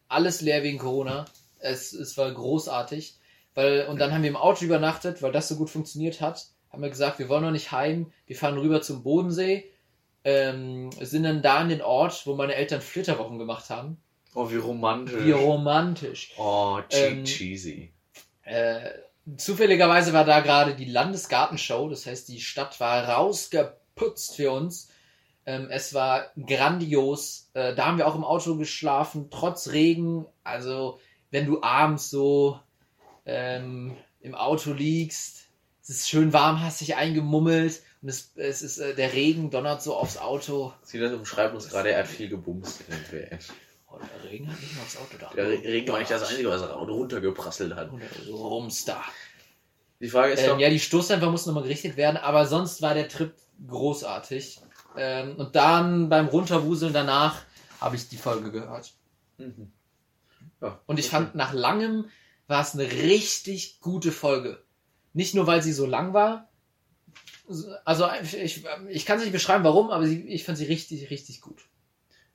Alles 0.08 0.42
leer 0.42 0.64
wegen 0.64 0.78
Corona. 0.78 1.26
Es, 1.62 1.94
es 1.94 2.18
war 2.18 2.32
großartig. 2.32 3.18
Weil, 3.54 3.88
und 3.88 4.00
dann 4.00 4.14
haben 4.14 4.24
wir 4.24 4.30
im 4.30 4.38
Auto 4.38 4.64
übernachtet, 4.64 5.22
weil 5.22 5.32
das 5.32 5.48
so 5.48 5.56
gut 5.56 5.70
funktioniert 5.70 6.22
hat. 6.22 6.48
Haben 6.70 6.84
wir 6.84 6.90
gesagt, 6.90 7.20
wir 7.20 7.28
wollen 7.28 7.44
noch 7.44 7.52
nicht 7.52 7.72
heim. 7.72 8.12
Wir 8.26 8.36
fahren 8.36 8.58
rüber 8.58 8.82
zum 8.82 9.04
Bodensee. 9.04 9.70
Ähm, 10.24 10.90
sind 11.00 11.24
dann 11.24 11.42
da 11.42 11.62
in 11.62 11.70
den 11.70 11.82
Ort, 11.82 12.26
wo 12.26 12.36
meine 12.36 12.56
Eltern 12.56 12.82
Flitterwochen 12.82 13.40
gemacht 13.40 13.70
haben. 13.70 13.98
Oh, 14.34 14.50
wie 14.50 14.58
romantisch. 14.58 15.26
Wie 15.26 15.32
romantisch. 15.32 16.34
oh, 16.38 16.80
Ähm, 16.92 17.26
cheesy. 17.26 17.92
Äh, 18.44 18.92
zufälligerweise 19.38 20.14
war 20.14 20.24
da 20.24 20.40
gerade 20.40 20.76
die 20.76 20.86
Landesgartenshow, 20.86 21.90
das 21.90 22.06
heißt, 22.06 22.30
die 22.30 22.40
Stadt 22.40 22.80
war 22.80 23.04
rausgeputzt 23.10 24.36
für 24.36 24.52
uns. 24.52 24.90
Ähm, 25.46 25.68
es 25.70 25.94
war 25.94 26.28
grandios. 26.46 27.50
Äh, 27.54 27.74
da 27.76 27.88
haben 27.88 27.98
wir 27.98 28.08
auch 28.08 28.16
im 28.16 28.24
Auto 28.24 28.56
geschlafen, 28.58 29.30
trotz 29.32 29.70
Regen. 29.70 30.26
Also, 30.44 31.00
wenn 31.32 31.46
du 31.48 31.64
abends 31.64 32.10
so 32.10 32.60
ähm, 33.26 33.96
im 34.22 34.36
Auto 34.36 34.74
liegst, 34.74 35.48
es 35.82 35.90
ist 35.90 36.10
schön 36.10 36.32
warm, 36.34 36.62
hast 36.62 36.82
dich 36.82 36.96
eingemummelt 36.96 37.82
und 38.02 38.10
es, 38.10 38.32
es 38.36 38.62
ist 38.62 38.78
äh, 38.78 38.94
der 38.96 39.14
Regen 39.14 39.50
donnert 39.50 39.82
so 39.82 39.96
aufs 39.96 40.18
Auto. 40.18 40.74
Sie 40.84 41.00
das 41.00 41.14
umschreibt 41.14 41.56
uns 41.56 41.70
gerade, 41.70 41.92
er 41.92 42.00
hat 42.00 42.08
viel 42.08 42.30
gebumst. 42.30 42.82
irgendwie. 42.88 43.28
Oh, 43.90 43.98
der 44.24 44.30
Regen 44.30 44.50
hat 44.52 44.60
nicht 44.62 44.76
mal 44.76 44.84
aufs 44.84 44.98
Auto 44.98 45.18
da. 45.20 45.32
Der 45.36 45.46
Re- 45.48 45.64
Regen 45.64 45.92
war 45.92 46.00
nicht 46.00 46.12
das 46.12 46.24
Einzige, 46.30 46.50
was 46.50 46.62
er 46.62 46.70
runtergeprasselt 46.74 47.76
hat. 47.76 47.90
Rums 48.30 48.86
da. 48.86 49.04
Die 50.00 50.08
Frage 50.10 50.34
ist 50.34 50.42
Ähm, 50.42 50.50
doch, 50.50 50.60
ja, 50.60 50.70
die 50.70 50.80
Stoßdämpfer 50.80 51.30
mussten 51.30 51.50
nochmal 51.50 51.64
gerichtet 51.64 51.98
werden, 51.98 52.18
aber 52.18 52.46
sonst 52.48 52.82
war 52.82 52.94
der 52.94 53.08
Trip 53.08 53.34
großartig. 53.68 54.60
Ähm, 54.98 55.36
und 55.36 55.56
dann 55.56 56.10
beim 56.10 56.28
Runterwuseln 56.28 56.94
danach 56.94 57.42
habe 57.80 57.96
ich 57.96 58.10
die 58.10 58.18
Folge 58.18 58.52
gehört. 58.52 58.94
Mhm. 59.38 59.72
Und 60.86 61.00
ich 61.00 61.10
fand, 61.10 61.36
nach 61.36 61.54
langem 61.54 62.06
war 62.48 62.62
es 62.62 62.74
eine 62.74 62.90
richtig 62.92 63.80
gute 63.82 64.12
Folge. 64.12 64.64
Nicht 65.14 65.36
nur, 65.36 65.48
weil 65.48 65.62
sie 65.62 65.74
so 65.74 65.86
lang 65.86 66.14
war. 66.14 66.50
Also, 67.84 68.08
ich, 68.34 68.64
ich 68.90 69.06
kann 69.06 69.18
es 69.18 69.24
nicht 69.24 69.34
beschreiben, 69.34 69.64
warum, 69.64 69.90
aber 69.90 70.06
sie, 70.08 70.22
ich 70.28 70.46
fand 70.46 70.58
sie 70.58 70.66
richtig, 70.66 71.10
richtig 71.10 71.42
gut. 71.42 71.66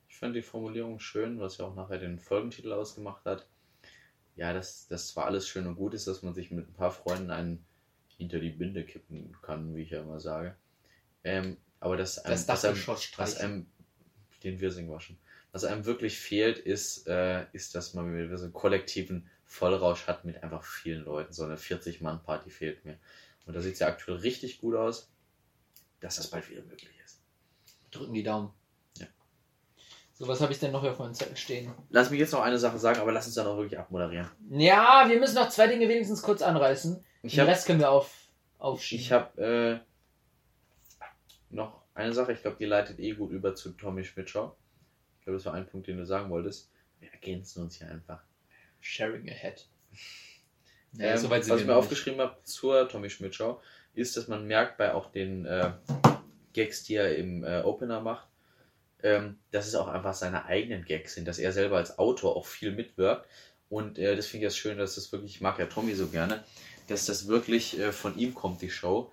Ich 0.09 0.17
fand 0.17 0.35
die 0.35 0.43
Formulierung 0.43 0.99
schön, 0.99 1.41
was 1.41 1.59
ja 1.59 1.67
auch 1.67 1.75
nachher 1.75 1.99
den 1.99 2.19
Folgentitel 2.19 2.73
ausgemacht 2.73 3.25
hat. 3.25 3.47
Ja, 4.35 4.53
dass 4.53 4.87
das 4.89 5.09
zwar 5.09 5.27
alles 5.27 5.49
schön 5.49 5.67
und 5.67 5.77
gut 5.77 5.95
ist, 5.95 6.07
dass 6.07 6.23
man 6.23 6.35
sich 6.35 6.51
mit 6.51 6.69
ein 6.69 6.75
paar 6.75 6.91
Freunden 6.91 7.31
einen 7.31 7.65
hinter 8.19 8.39
die 8.41 8.51
Binde 8.51 8.85
kippen 8.85 9.37
kann, 9.43 9.75
wie 9.75 9.83
ich 9.83 9.91
ja 9.91 10.01
immer 10.01 10.21
sage. 10.21 10.57
Ähm, 11.25 11.57
aber 11.81 11.97
dass 11.97 12.19
einem, 12.19 12.35
Das 12.35 12.49
was 12.49 12.65
einem, 12.65 12.77
streichen. 12.77 13.39
einem 13.39 13.67
den 14.43 14.61
Wirsing 14.61 14.91
waschen. 14.91 15.19
Was 15.57 15.65
einem 15.65 15.87
wirklich 15.87 16.19
fehlt, 16.19 16.59
ist, 16.59 17.07
äh, 17.09 17.47
ist, 17.55 17.75
dass 17.75 17.95
man 17.95 18.15
wieder 18.15 18.37
so 18.37 18.45
einen 18.45 18.53
kollektiven 18.53 19.27
Vollrausch 19.47 20.07
hat 20.07 20.27
mit 20.27 20.43
einfach 20.43 20.63
vielen 20.63 21.07
Leuten. 21.07 21.33
So 21.33 21.45
eine 21.45 21.57
40-Mann-Party 21.57 22.51
fehlt 22.51 22.85
mir. 22.85 22.99
Und 23.47 23.57
da 23.57 23.63
sieht 23.63 23.73
es 23.73 23.79
ja 23.79 23.87
aktuell 23.87 24.19
richtig 24.19 24.61
gut 24.61 24.75
aus, 24.75 25.11
dass 26.01 26.17
das 26.17 26.29
bald 26.29 26.51
wieder 26.51 26.61
möglich 26.61 26.91
ist. 27.03 27.23
Drücken 27.91 28.13
die 28.13 28.23
Daumen. 28.23 28.51
Ja. 28.99 29.07
So, 30.13 30.29
was 30.29 30.43
habe 30.43 30.53
ich 30.53 30.59
denn 30.59 30.73
noch 30.73 30.83
hier 30.83 30.91
auf 30.91 30.99
meinem 30.99 31.15
Zettel 31.15 31.39
stehen? 31.39 31.73
Lass 31.89 32.11
mich 32.11 32.21
jetzt 32.21 32.35
noch 32.35 32.43
eine 32.43 32.59
Sache 32.59 32.79
sagen, 32.79 33.01
aber 33.01 33.13
lass 33.13 33.25
uns 33.25 33.37
dann 33.37 33.47
auch 33.47 33.57
wirklich 33.57 33.79
abmoderieren. 33.79 34.29
Ja, 34.51 35.07
wir 35.09 35.19
müssen 35.19 35.37
noch 35.37 35.49
zwei 35.49 35.69
Dinge 35.69 35.89
wenigstens 35.89 36.21
kurz 36.21 36.43
anreißen. 36.43 37.03
Ich 37.23 37.33
Den 37.33 37.41
habe 37.41 37.51
Rest 37.53 37.67
können 37.67 37.81
wir 37.81 37.91
auf, 37.91 38.15
aufschieben. 38.59 39.03
ich 39.03 39.11
hab, 39.11 39.39
äh, 39.39 39.81
noch 41.49 41.81
eine 41.95 42.13
Sache, 42.13 42.35
ich 42.35 42.43
glaube, 42.43 42.59
die 42.61 42.67
leitet 42.67 42.99
eh 42.99 43.13
gut 43.13 43.31
über 43.31 43.55
zu 43.55 43.71
Tommy 43.71 44.05
Schmidt-Show. 44.05 44.55
Ich 45.27 45.29
glaube, 45.29 45.39
das 45.39 45.47
war 45.47 45.55
ein 45.55 45.67
Punkt, 45.67 45.89
den 45.89 45.97
du 45.97 46.07
sagen 46.07 46.31
wolltest. 46.31 46.71
Wir 47.01 47.11
ergänzen 47.11 47.61
uns 47.65 47.79
hier 47.79 47.91
einfach. 47.91 48.23
Sharing 48.81 49.29
ahead. 49.29 49.67
Ähm, 50.99 51.19
soweit 51.19 51.45
sind 51.45 51.53
was 51.53 51.61
ich 51.61 51.67
mir 51.67 51.77
aufgeschrieben 51.77 52.21
habe 52.21 52.39
zur 52.45 52.89
Tommy 52.89 53.11
Schmidt 53.11 53.35
Show, 53.35 53.61
ist, 53.93 54.17
dass 54.17 54.29
man 54.29 54.47
merkt 54.47 54.79
bei 54.79 54.95
auch 54.95 55.13
den 55.13 55.45
äh, 55.45 55.73
Gags, 56.55 56.85
die 56.85 56.95
er 56.95 57.17
im 57.17 57.45
äh, 57.45 57.61
Opener 57.61 58.01
macht, 58.01 58.27
ähm, 59.03 59.39
dass 59.51 59.67
es 59.67 59.75
auch 59.75 59.89
einfach 59.89 60.15
seine 60.15 60.47
eigenen 60.47 60.87
Gags 60.87 61.13
sind, 61.13 61.29
dass 61.29 61.39
er 61.39 61.53
selber 61.53 61.77
als 61.77 61.99
Autor 61.99 62.35
auch 62.35 62.47
viel 62.47 62.73
mitwirkt. 62.73 63.29
Und 63.69 63.99
äh, 63.99 64.17
das 64.17 64.27
finde 64.27 64.47
ich 64.47 64.53
das 64.53 64.57
schön, 64.57 64.79
dass 64.79 64.95
das 64.95 65.13
wirklich, 65.13 65.35
ich 65.35 65.41
mag 65.43 65.59
ja 65.59 65.67
Tommy 65.67 65.95
so 65.95 66.07
gerne, 66.07 66.43
dass 66.87 67.05
das 67.05 67.29
wirklich 67.29 67.79
äh, 67.79 67.93
von 67.93 68.17
ihm 68.17 68.33
kommt, 68.33 68.63
die 68.63 68.71
Show. 68.71 69.13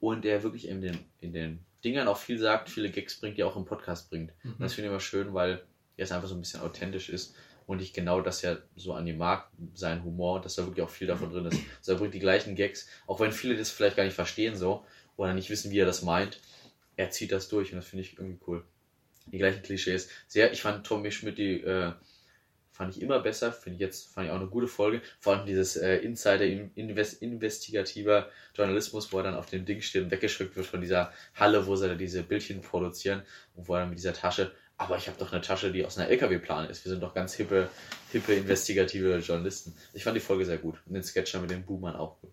Und 0.00 0.26
er 0.26 0.42
wirklich 0.42 0.68
in 0.68 0.82
den, 0.82 0.98
in 1.20 1.32
den 1.32 1.64
Dingern 1.84 2.08
auch 2.08 2.18
viel 2.18 2.38
sagt, 2.38 2.70
viele 2.70 2.90
Gags 2.90 3.18
bringt, 3.18 3.36
die 3.36 3.42
er 3.42 3.46
auch 3.46 3.56
im 3.56 3.64
Podcast 3.64 4.10
bringt. 4.10 4.32
Mhm. 4.42 4.52
Und 4.52 4.60
das 4.60 4.74
finde 4.74 4.86
ich 4.86 4.92
immer 4.92 5.00
schön, 5.00 5.34
weil 5.34 5.62
er 5.96 6.04
es 6.04 6.12
einfach 6.12 6.28
so 6.28 6.34
ein 6.34 6.40
bisschen 6.40 6.60
authentisch 6.60 7.08
ist 7.08 7.34
und 7.66 7.80
ich 7.80 7.92
genau 7.92 8.20
das 8.20 8.42
ja 8.42 8.58
so 8.76 8.92
an 8.94 9.06
ihm 9.06 9.18
mag, 9.18 9.48
sein 9.74 10.04
Humor, 10.04 10.40
dass 10.40 10.56
da 10.56 10.66
wirklich 10.66 10.84
auch 10.84 10.90
viel 10.90 11.06
davon 11.06 11.30
drin 11.30 11.46
ist. 11.46 11.58
Also 11.78 11.92
er 11.92 11.98
bringt 11.98 12.14
die 12.14 12.18
gleichen 12.18 12.54
Gags, 12.54 12.88
auch 13.06 13.20
wenn 13.20 13.32
viele 13.32 13.56
das 13.56 13.70
vielleicht 13.70 13.96
gar 13.96 14.04
nicht 14.04 14.14
verstehen 14.14 14.56
so 14.56 14.84
oder 15.16 15.34
nicht 15.34 15.50
wissen, 15.50 15.70
wie 15.70 15.78
er 15.78 15.86
das 15.86 16.02
meint. 16.02 16.40
Er 16.96 17.10
zieht 17.10 17.32
das 17.32 17.48
durch 17.48 17.72
und 17.72 17.76
das 17.76 17.86
finde 17.86 18.04
ich 18.04 18.18
irgendwie 18.18 18.40
cool. 18.46 18.64
Die 19.26 19.38
gleichen 19.38 19.62
Klischees. 19.62 20.08
Sehr, 20.26 20.52
ich 20.52 20.62
fand 20.62 20.86
Tommy 20.86 21.12
Schmidt 21.12 21.38
die 21.38 21.60
äh, 21.60 21.92
fand 22.72 22.96
ich 22.96 23.02
immer 23.02 23.20
besser, 23.20 23.52
finde 23.52 23.76
ich 23.76 23.80
jetzt 23.80 24.12
fand 24.12 24.26
ich 24.26 24.32
auch 24.32 24.40
eine 24.40 24.48
gute 24.48 24.66
Folge. 24.66 25.02
Vor 25.20 25.36
allem 25.36 25.46
dieses 25.46 25.76
äh, 25.76 25.96
Insider 25.98 26.44
invest, 26.44 27.22
Journalismus, 28.54 29.12
wo 29.12 29.18
er 29.18 29.24
dann 29.24 29.34
auf 29.36 29.46
dem 29.46 29.64
Ding 29.64 29.80
steht 29.82 30.02
und 30.04 30.10
weggeschickt 30.10 30.56
wird 30.56 30.66
von 30.66 30.80
dieser 30.80 31.12
Halle, 31.34 31.66
wo 31.66 31.76
sie 31.76 31.88
da 31.88 31.94
diese 31.94 32.22
Bildchen 32.22 32.62
produzieren 32.62 33.22
und 33.54 33.68
wo 33.68 33.74
er 33.74 33.80
dann 33.80 33.90
mit 33.90 33.98
dieser 33.98 34.14
Tasche 34.14 34.52
aber 34.82 34.96
ich 34.96 35.06
habe 35.06 35.16
doch 35.16 35.32
eine 35.32 35.40
Tasche, 35.40 35.70
die 35.70 35.84
aus 35.84 35.96
einer 35.96 36.08
LKW-Plan 36.08 36.68
ist. 36.68 36.84
Wir 36.84 36.90
sind 36.90 37.02
doch 37.02 37.14
ganz 37.14 37.34
hippe, 37.34 37.68
hippe, 38.10 38.34
investigative 38.34 39.18
Journalisten. 39.18 39.76
Ich 39.92 40.02
fand 40.02 40.16
die 40.16 40.20
Folge 40.20 40.44
sehr 40.44 40.58
gut. 40.58 40.78
Und 40.86 40.94
den 40.94 41.04
Sketcher 41.04 41.40
mit 41.40 41.50
den 41.50 41.64
Boomern 41.64 41.94
auch 41.94 42.20
gut. 42.20 42.32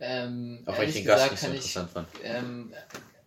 Ähm, 0.00 0.64
Auch 0.66 0.76
wenn 0.76 0.88
ich 0.88 0.96
den 0.96 1.04
Gast 1.04 1.30
nicht 1.30 1.40
so 1.40 1.46
kann 1.46 1.54
ich, 1.54 1.60
interessant 1.60 1.90
fand. 1.92 2.08
ähm, 2.24 2.74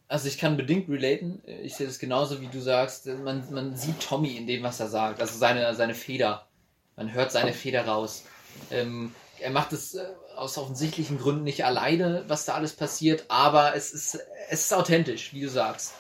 also 0.08 0.28
ich 0.28 0.38
kann 0.38 0.58
bedingt 0.58 0.90
relaten. 0.90 1.42
Ich 1.64 1.76
sehe 1.76 1.88
das 1.88 2.00
genauso 2.00 2.42
wie 2.42 2.48
du 2.48 2.62
sagst. 2.62 3.08
Man, 3.08 3.44
man 3.52 3.76
sieht 3.76 4.00
Tommy 4.00 4.38
in 4.38 4.48
dem, 4.48 4.64
was 4.64 4.80
er 4.80 4.88
sagt. 4.88 5.20
Also 5.20 5.38
seine, 5.38 5.74
seine 5.74 5.96
Feder. 5.96 6.48
Man 6.96 7.14
hört 7.14 7.32
seine 7.32 7.54
Feder 7.54 7.86
raus. 7.86 8.24
Ähm, 8.72 9.14
er 9.40 9.52
macht 9.52 9.74
es 9.74 9.96
äh, 9.96 10.06
aus 10.36 10.58
offensichtlichen 10.58 11.18
Gründen 11.18 11.44
nicht 11.44 11.66
alleine, 11.66 12.24
was 12.28 12.46
da 12.46 12.54
alles 12.54 12.74
passiert, 12.74 13.26
aber 13.28 13.76
es 13.76 13.94
ist, 13.94 14.20
es 14.50 14.62
ist 14.62 14.74
authentisch, 14.74 15.34
wie 15.34 15.42
du 15.42 15.50
sagst. 15.50 15.94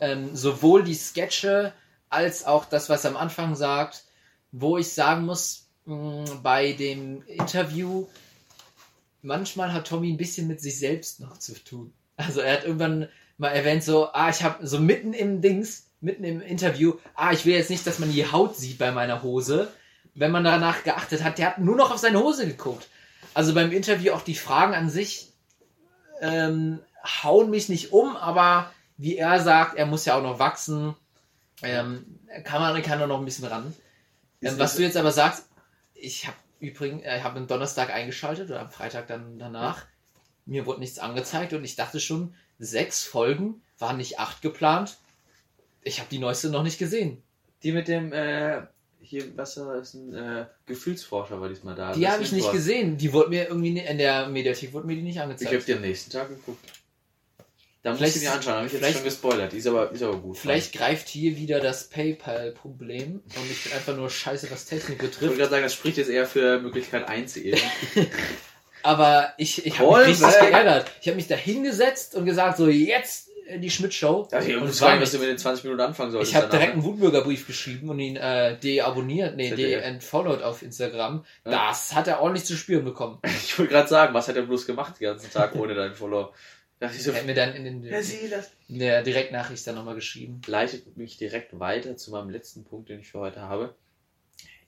Ähm, 0.00 0.34
sowohl 0.34 0.82
die 0.82 0.94
Sketche 0.94 1.72
als 2.08 2.44
auch 2.44 2.64
das, 2.64 2.88
was 2.88 3.04
er 3.04 3.10
am 3.10 3.16
Anfang 3.16 3.54
sagt, 3.54 4.04
wo 4.52 4.78
ich 4.78 4.92
sagen 4.92 5.26
muss, 5.26 5.68
mh, 5.84 6.40
bei 6.42 6.72
dem 6.72 7.22
Interview, 7.26 8.08
manchmal 9.22 9.72
hat 9.72 9.86
Tommy 9.86 10.10
ein 10.10 10.16
bisschen 10.16 10.48
mit 10.48 10.60
sich 10.60 10.78
selbst 10.78 11.20
noch 11.20 11.38
zu 11.38 11.54
tun. 11.62 11.92
Also 12.16 12.40
er 12.40 12.54
hat 12.54 12.64
irgendwann 12.64 13.08
mal 13.40 13.48
erwähnt 13.48 13.82
so, 13.82 14.12
ah, 14.12 14.28
ich 14.28 14.42
habe 14.42 14.66
so 14.66 14.78
mitten 14.78 15.14
im 15.14 15.40
Dings, 15.40 15.86
mitten 16.02 16.24
im 16.24 16.42
Interview, 16.42 16.94
ah, 17.14 17.32
ich 17.32 17.46
will 17.46 17.54
jetzt 17.54 17.70
nicht, 17.70 17.86
dass 17.86 17.98
man 17.98 18.12
die 18.12 18.30
Haut 18.30 18.54
sieht 18.54 18.78
bei 18.78 18.92
meiner 18.92 19.22
Hose. 19.22 19.72
Wenn 20.14 20.30
man 20.30 20.44
danach 20.44 20.84
geachtet 20.84 21.24
hat, 21.24 21.38
der 21.38 21.46
hat 21.46 21.58
nur 21.58 21.74
noch 21.74 21.90
auf 21.90 21.98
seine 21.98 22.20
Hose 22.20 22.46
geguckt. 22.46 22.88
Also 23.32 23.54
beim 23.54 23.72
Interview 23.72 24.12
auch 24.12 24.20
die 24.20 24.34
Fragen 24.34 24.74
an 24.74 24.90
sich 24.90 25.32
ähm, 26.20 26.80
hauen 27.02 27.48
mich 27.48 27.70
nicht 27.70 27.92
um, 27.92 28.14
aber 28.14 28.70
wie 28.98 29.16
er 29.16 29.40
sagt, 29.40 29.76
er 29.76 29.86
muss 29.86 30.04
ja 30.04 30.18
auch 30.18 30.22
noch 30.22 30.38
wachsen, 30.38 30.94
ähm, 31.62 32.04
kann 32.44 32.60
man 32.60 32.82
kann 32.82 33.00
er 33.00 33.06
noch 33.06 33.20
ein 33.20 33.24
bisschen 33.24 33.46
ran. 33.46 33.74
Ähm, 34.42 34.58
was 34.58 34.76
du 34.76 34.82
jetzt 34.82 34.98
aber 34.98 35.12
sagst, 35.12 35.46
ich 35.94 36.26
habe 36.26 36.36
übrigens, 36.58 37.04
äh, 37.04 37.16
ich 37.16 37.24
habe 37.24 37.38
am 37.38 37.46
Donnerstag 37.46 37.88
eingeschaltet 37.88 38.50
oder 38.50 38.60
am 38.60 38.70
Freitag 38.70 39.06
dann 39.06 39.38
danach. 39.38 39.86
Mir 40.44 40.66
wurde 40.66 40.80
nichts 40.80 40.98
angezeigt 40.98 41.54
und 41.54 41.64
ich 41.64 41.76
dachte 41.76 42.00
schon, 42.00 42.34
sechs 42.60 43.02
Folgen 43.02 43.60
waren 43.78 43.96
nicht 43.96 44.20
acht 44.20 44.42
geplant. 44.42 44.96
Ich 45.82 45.98
habe 45.98 46.08
die 46.10 46.18
neueste 46.18 46.50
noch 46.50 46.62
nicht 46.62 46.78
gesehen. 46.78 47.22
Die 47.62 47.72
mit 47.72 47.88
dem, 47.88 48.12
äh, 48.12 48.60
hier, 49.02 49.36
was 49.36 49.56
ist 49.56 49.94
ein 49.94 50.14
äh, 50.14 50.46
Gefühlsforscher 50.66 51.40
war 51.40 51.48
diesmal 51.48 51.74
da. 51.74 51.92
Die 51.92 52.06
habe 52.06 52.22
ich 52.22 52.32
nicht 52.32 52.52
gesehen. 52.52 52.96
Die 52.98 53.12
wurde 53.12 53.30
mir 53.30 53.48
irgendwie 53.48 53.78
in 53.78 53.98
der 53.98 54.28
Mediathek 54.28 54.72
wurde 54.72 54.86
mir 54.86 54.94
die 54.96 55.02
nicht 55.02 55.16
Ich 55.16 55.20
angezeigt. 55.22 55.52
habe 55.52 55.64
die 55.64 55.72
am 55.74 55.80
nächsten 55.80 56.10
Tag 56.12 56.28
geguckt. 56.28 56.64
Da 57.82 57.90
muss 57.90 57.98
Vielleicht- 57.98 58.16
ich 58.16 58.22
mir 58.24 58.32
anschauen, 58.32 58.54
habe 58.56 58.66
ich 58.66 58.74
jetzt 58.74 58.92
schon 58.92 59.04
gespoilert. 59.04 59.52
Die 59.52 59.56
ist 59.56 59.66
aber, 59.66 59.90
ist 59.90 60.02
aber 60.02 60.18
gut. 60.18 60.36
Vielleicht 60.36 60.74
greift 60.74 61.08
hier 61.08 61.38
wieder 61.38 61.60
das 61.60 61.88
PayPal-Problem 61.88 63.22
und 63.24 63.50
ich 63.50 63.64
bin 63.64 63.72
einfach 63.72 63.96
nur 63.96 64.10
scheiße, 64.10 64.50
was 64.50 64.66
Technik 64.66 64.96
Ich 64.98 65.02
wollte 65.02 65.16
betrifft. 65.18 65.38
gerade 65.38 65.50
sagen, 65.50 65.62
das 65.62 65.72
spricht 65.72 65.96
jetzt 65.96 66.10
eher 66.10 66.26
für 66.26 66.60
Möglichkeit 66.60 67.08
1 67.08 67.38
eben. 67.38 67.58
Aber 68.82 69.32
ich, 69.36 69.66
ich 69.66 69.78
habe 69.78 69.98
mich 69.98 70.08
richtig 70.08 70.40
geärgert. 70.40 70.90
Ich 71.00 71.08
habe 71.08 71.16
mich 71.16 71.28
da 71.28 71.34
hingesetzt 71.34 72.14
und 72.14 72.24
gesagt, 72.24 72.56
so 72.56 72.68
jetzt 72.68 73.30
äh, 73.50 73.58
die 73.58 73.70
Schmidt-Show. 73.70 74.28
Ja, 74.30 74.40
ich 74.40 74.46
nicht. 74.48 74.80
du 74.80 75.18
mit 75.18 75.28
den 75.28 75.38
20 75.38 75.64
Minuten 75.64 75.82
anfangen 75.82 76.12
solltest. 76.12 76.32
Ich 76.32 76.36
habe 76.36 76.48
direkt 76.48 76.72
einen 76.74 76.84
Wutbürgerbrief 76.84 77.46
geschrieben 77.46 77.90
und 77.90 77.98
ihn 77.98 78.16
äh, 78.16 78.56
deabonniert, 78.58 79.36
nee, 79.36 79.50
de-entfollowed 79.50 80.42
auf 80.42 80.62
Instagram. 80.62 81.24
Ja. 81.44 81.68
Das 81.68 81.94
hat 81.94 82.08
er 82.08 82.20
ordentlich 82.20 82.44
zu 82.44 82.56
spüren 82.56 82.84
bekommen. 82.84 83.18
Ich 83.50 83.58
wollte 83.58 83.72
gerade 83.72 83.88
sagen, 83.88 84.14
was 84.14 84.28
hat 84.28 84.36
er 84.36 84.42
bloß 84.42 84.64
gemacht 84.64 85.00
den 85.00 85.06
ganzen 85.06 85.30
Tag 85.30 85.56
ohne 85.56 85.74
deinen 85.74 85.94
Follower? 85.94 86.32
Da 86.78 86.86
dachte 86.86 86.98
ich 86.98 87.04
so, 87.04 87.10
Er 87.10 87.18
hat 87.18 87.26
mir 87.26 87.34
dann 87.34 87.52
in, 87.54 87.64
den, 87.82 88.02
Silas. 88.02 88.52
in 88.68 88.78
der 88.78 89.02
Direktnachricht 89.02 89.66
dann 89.66 89.74
nochmal 89.74 89.96
geschrieben. 89.96 90.40
Leitet 90.46 90.96
mich 90.96 91.16
direkt 91.16 91.58
weiter 91.58 91.96
zu 91.96 92.12
meinem 92.12 92.30
letzten 92.30 92.64
Punkt, 92.64 92.88
den 92.88 93.00
ich 93.00 93.10
für 93.10 93.18
heute 93.18 93.40
habe. 93.40 93.74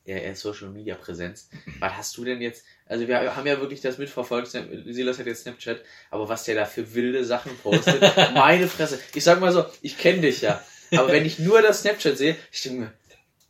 Ja, 0.05 0.17
ja, 0.17 0.35
Social 0.35 0.69
Media 0.69 0.97
Präsenz. 0.97 1.49
Was 1.79 1.93
hast 1.93 2.17
du 2.17 2.25
denn 2.25 2.41
jetzt? 2.41 2.65
Also 2.87 3.07
wir 3.07 3.37
haben 3.37 3.47
ja 3.47 3.61
wirklich 3.61 3.81
das 3.81 3.99
mitverfolgt. 3.99 4.49
Silas 4.87 5.19
hat 5.19 5.27
jetzt 5.27 5.43
Snapchat, 5.43 5.81
aber 6.11 6.29
was 6.29 6.45
der 6.45 6.57
da 6.57 6.65
für 6.65 6.95
wilde 6.95 7.25
Sachen 7.25 7.57
postet, 7.59 8.01
meine 8.35 8.67
Fresse. 8.67 8.99
Ich 9.15 9.23
sag 9.23 9.41
mal 9.41 9.53
so, 9.53 9.65
ich 9.81 9.97
kenne 9.97 10.23
dich 10.23 10.41
ja, 10.43 10.61
aber 10.91 11.09
wenn 11.09 11.25
ich 11.25 11.39
nur 11.39 11.63
das 11.63 11.83
Snapchat 11.83 12.19
sehe, 12.19 12.37
ich 12.51 12.63
denke 12.63 12.81
mir, 12.81 12.93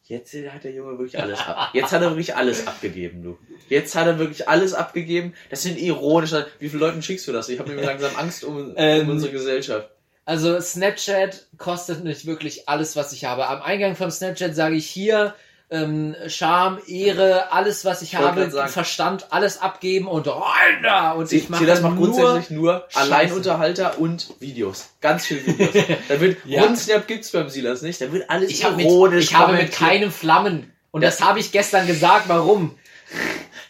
jetzt 0.05 0.35
hat 0.35 0.65
der 0.65 0.73
Junge 0.73 0.99
wirklich 0.99 1.19
alles 1.19 1.41
ab. 1.41 1.71
Jetzt 1.73 1.93
hat 1.93 2.03
er 2.03 2.11
wirklich 2.11 2.37
alles 2.37 2.67
abgegeben, 2.67 3.23
du. 3.23 3.39
Jetzt 3.69 3.95
hat 3.95 4.07
er 4.07 4.19
wirklich 4.19 4.47
alles 4.49 4.75
abgegeben. 4.75 5.33
Das 5.49 5.63
sind 5.63 5.79
ironische. 5.79 6.47
Wie 6.59 6.69
viele 6.69 6.81
Leuten 6.81 7.03
schickst 7.03 7.27
du 7.27 7.33
das? 7.33 7.49
Ich 7.49 7.59
habe 7.59 7.71
nämlich 7.71 7.87
langsam 7.87 8.15
Angst 8.17 8.45
um, 8.45 8.75
Ähm, 8.77 9.03
um 9.03 9.11
unsere 9.11 9.33
Gesellschaft. 9.33 9.89
Also 10.25 10.61
Snapchat 10.61 11.47
kostet 11.57 12.05
nicht 12.05 12.27
wirklich 12.27 12.69
alles, 12.69 12.95
was 12.95 13.13
ich 13.13 13.25
habe. 13.25 13.49
Am 13.49 13.63
Eingang 13.63 13.97
von 13.97 14.11
Snapchat 14.11 14.55
sage 14.55 14.77
ich 14.77 14.87
hier 14.87 15.35
ähm, 15.73 16.15
Charme, 16.29 16.79
Ehre, 16.87 17.51
alles, 17.51 17.85
was 17.85 18.03
ich 18.03 18.13
wollte 18.19 18.53
habe. 18.53 18.69
Verstand, 18.69 19.27
alles 19.33 19.61
abgeben 19.61 20.07
und 20.07 20.29
rein 20.29 20.83
da. 20.83 21.13
Und 21.13 21.29
Sie, 21.29 21.39
ich 21.39 21.49
mache 21.49 21.67
das 21.67 21.81
macht 21.81 21.95
nur 21.97 22.05
grundsätzlich 22.11 22.51
nur 22.51 22.85
Scheiße. 22.91 22.99
Alleinunterhalter 23.01 23.99
und 23.99 24.35
Videos. 24.39 24.91
Ganz 25.01 25.27
viel 25.27 25.45
Videos. 25.47 25.71
Da 26.09 26.21
wird 26.21 26.37
Ja. 26.45 26.63
Rundsnap 26.63 27.07
gibt's 27.07 27.33
beim 27.33 27.49
Silas 27.49 27.83
nicht. 27.83 28.01
Da 28.01 28.13
wird 28.13 28.29
alles 28.31 28.51
Ich 28.51 28.63
ironisch 28.63 29.25
ich 29.31 29.35
habe 29.35 29.55
mit 29.55 29.73
keinem 29.73 30.11
Flammen. 30.13 30.71
Und 30.91 31.03
das 31.03 31.21
habe 31.23 31.41
ich 31.41 31.51
gestern 31.53 31.87
gesagt. 31.87 32.29
Warum? 32.29 32.77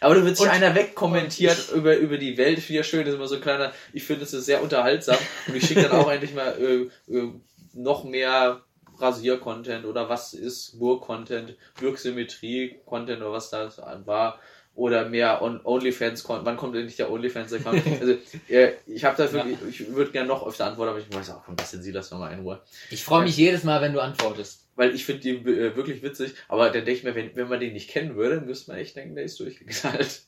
Aber 0.01 0.15
da 0.15 0.25
wird 0.25 0.35
sich 0.35 0.45
Und- 0.45 0.51
einer 0.51 0.75
wegkommentiert 0.75 1.71
über, 1.73 1.95
über 1.95 2.17
die 2.17 2.37
Welt. 2.37 2.59
Finde 2.59 2.73
ich 2.73 2.77
ja 2.77 2.83
schön. 2.83 3.05
Das 3.05 3.13
ist 3.13 3.15
immer 3.15 3.27
so 3.27 3.35
ein 3.35 3.41
kleiner, 3.41 3.71
ich 3.93 4.03
finde 4.03 4.25
das 4.25 4.33
ist 4.33 4.45
sehr 4.45 4.61
unterhaltsam. 4.61 5.17
Und 5.47 5.55
ich 5.55 5.65
schicke 5.65 5.83
dann 5.83 5.91
auch 5.93 6.11
endlich 6.11 6.33
mal 6.33 6.53
äh, 6.59 7.13
äh, 7.15 7.29
noch 7.73 8.03
mehr 8.03 8.59
Rasier-Content 9.03 9.85
oder 9.85 10.09
was 10.09 10.33
ist 10.33 10.79
Burg-Content, 10.79 11.55
Burg-Symmetrie-Content 11.79 13.21
oder 13.21 13.31
was 13.31 13.49
das 13.49 13.79
war 14.05 14.39
oder 14.75 15.07
mehr 15.07 15.41
on 15.41 15.61
OnlyFans, 15.63 16.27
wann 16.27 16.57
kommt 16.57 16.75
endlich 16.75 16.95
der 16.95 17.11
OnlyFans-Account? 17.11 17.83
also, 18.01 18.17
äh, 18.49 18.73
ich 18.87 19.05
habe 19.05 19.15
da 19.17 19.31
wirklich, 19.31 19.59
ja. 19.61 19.67
ich 19.67 19.93
würde 19.93 20.11
gerne 20.11 20.27
noch 20.27 20.45
öfter 20.45 20.65
antworten, 20.65 20.89
aber 20.89 20.99
ich 20.99 21.13
weiß 21.13 21.29
auch, 21.31 21.43
komm, 21.45 21.55
lassen 21.57 21.81
Sie 21.81 21.91
das 21.91 22.09
nochmal 22.09 22.33
in 22.33 22.39
Ruhe. 22.39 22.61
Ich 22.89 23.03
freue 23.03 23.23
mich 23.23 23.37
ja. 23.37 23.45
jedes 23.45 23.63
Mal, 23.63 23.81
wenn 23.81 23.93
du 23.93 23.99
antwortest. 23.99 24.61
Weil 24.75 24.95
ich 24.95 25.05
finde 25.05 25.21
die 25.21 25.35
äh, 25.35 25.75
wirklich 25.75 26.01
witzig, 26.01 26.33
aber 26.47 26.65
dann 26.65 26.85
denke 26.85 26.93
ich 26.93 27.03
mir, 27.03 27.13
wenn, 27.13 27.35
wenn 27.35 27.47
man 27.47 27.59
den 27.59 27.73
nicht 27.73 27.89
kennen 27.89 28.15
würde, 28.15 28.41
müsste 28.41 28.71
man 28.71 28.79
echt 28.79 28.95
denken, 28.95 29.13
der 29.13 29.25
ist 29.25 29.39
durchgeknallt. 29.39 30.23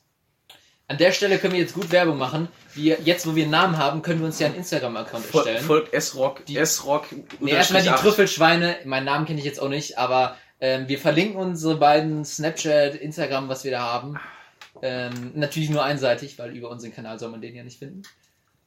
An 0.88 0.98
der 0.98 1.10
Stelle 1.10 1.38
können 1.38 1.54
wir 1.54 1.60
jetzt 1.60 1.74
gut 1.74 1.90
Werbung 1.90 2.16
machen. 2.16 2.48
Wir, 2.74 2.98
jetzt, 3.04 3.26
wo 3.26 3.34
wir 3.34 3.42
einen 3.42 3.50
Namen 3.50 3.76
haben, 3.76 4.02
können 4.02 4.20
wir 4.20 4.26
uns 4.26 4.38
ja 4.38 4.46
einen 4.46 4.54
Instagram-Account 4.54 5.34
erstellen. 5.34 5.64
Folgt 5.64 5.92
S-Rock, 5.92 6.48
S-Rock. 6.48 7.06
Nee, 7.40 7.50
erstmal 7.50 7.82
die 7.82 7.88
Trüffelschweine. 7.88 8.76
Meinen 8.84 9.04
Namen 9.04 9.26
kenne 9.26 9.40
ich 9.40 9.44
jetzt 9.44 9.60
auch 9.60 9.68
nicht, 9.68 9.98
aber 9.98 10.36
ähm, 10.60 10.86
wir 10.86 11.00
verlinken 11.00 11.36
unsere 11.36 11.76
beiden 11.76 12.24
Snapchat, 12.24 12.94
Instagram, 12.94 13.48
was 13.48 13.64
wir 13.64 13.72
da 13.72 13.80
haben. 13.80 14.20
Ähm, 14.80 15.32
natürlich 15.34 15.70
nur 15.70 15.82
einseitig, 15.82 16.38
weil 16.38 16.54
über 16.56 16.70
unseren 16.70 16.94
Kanal 16.94 17.18
soll 17.18 17.30
man 17.30 17.40
den 17.40 17.56
ja 17.56 17.64
nicht 17.64 17.80
finden. 17.80 18.02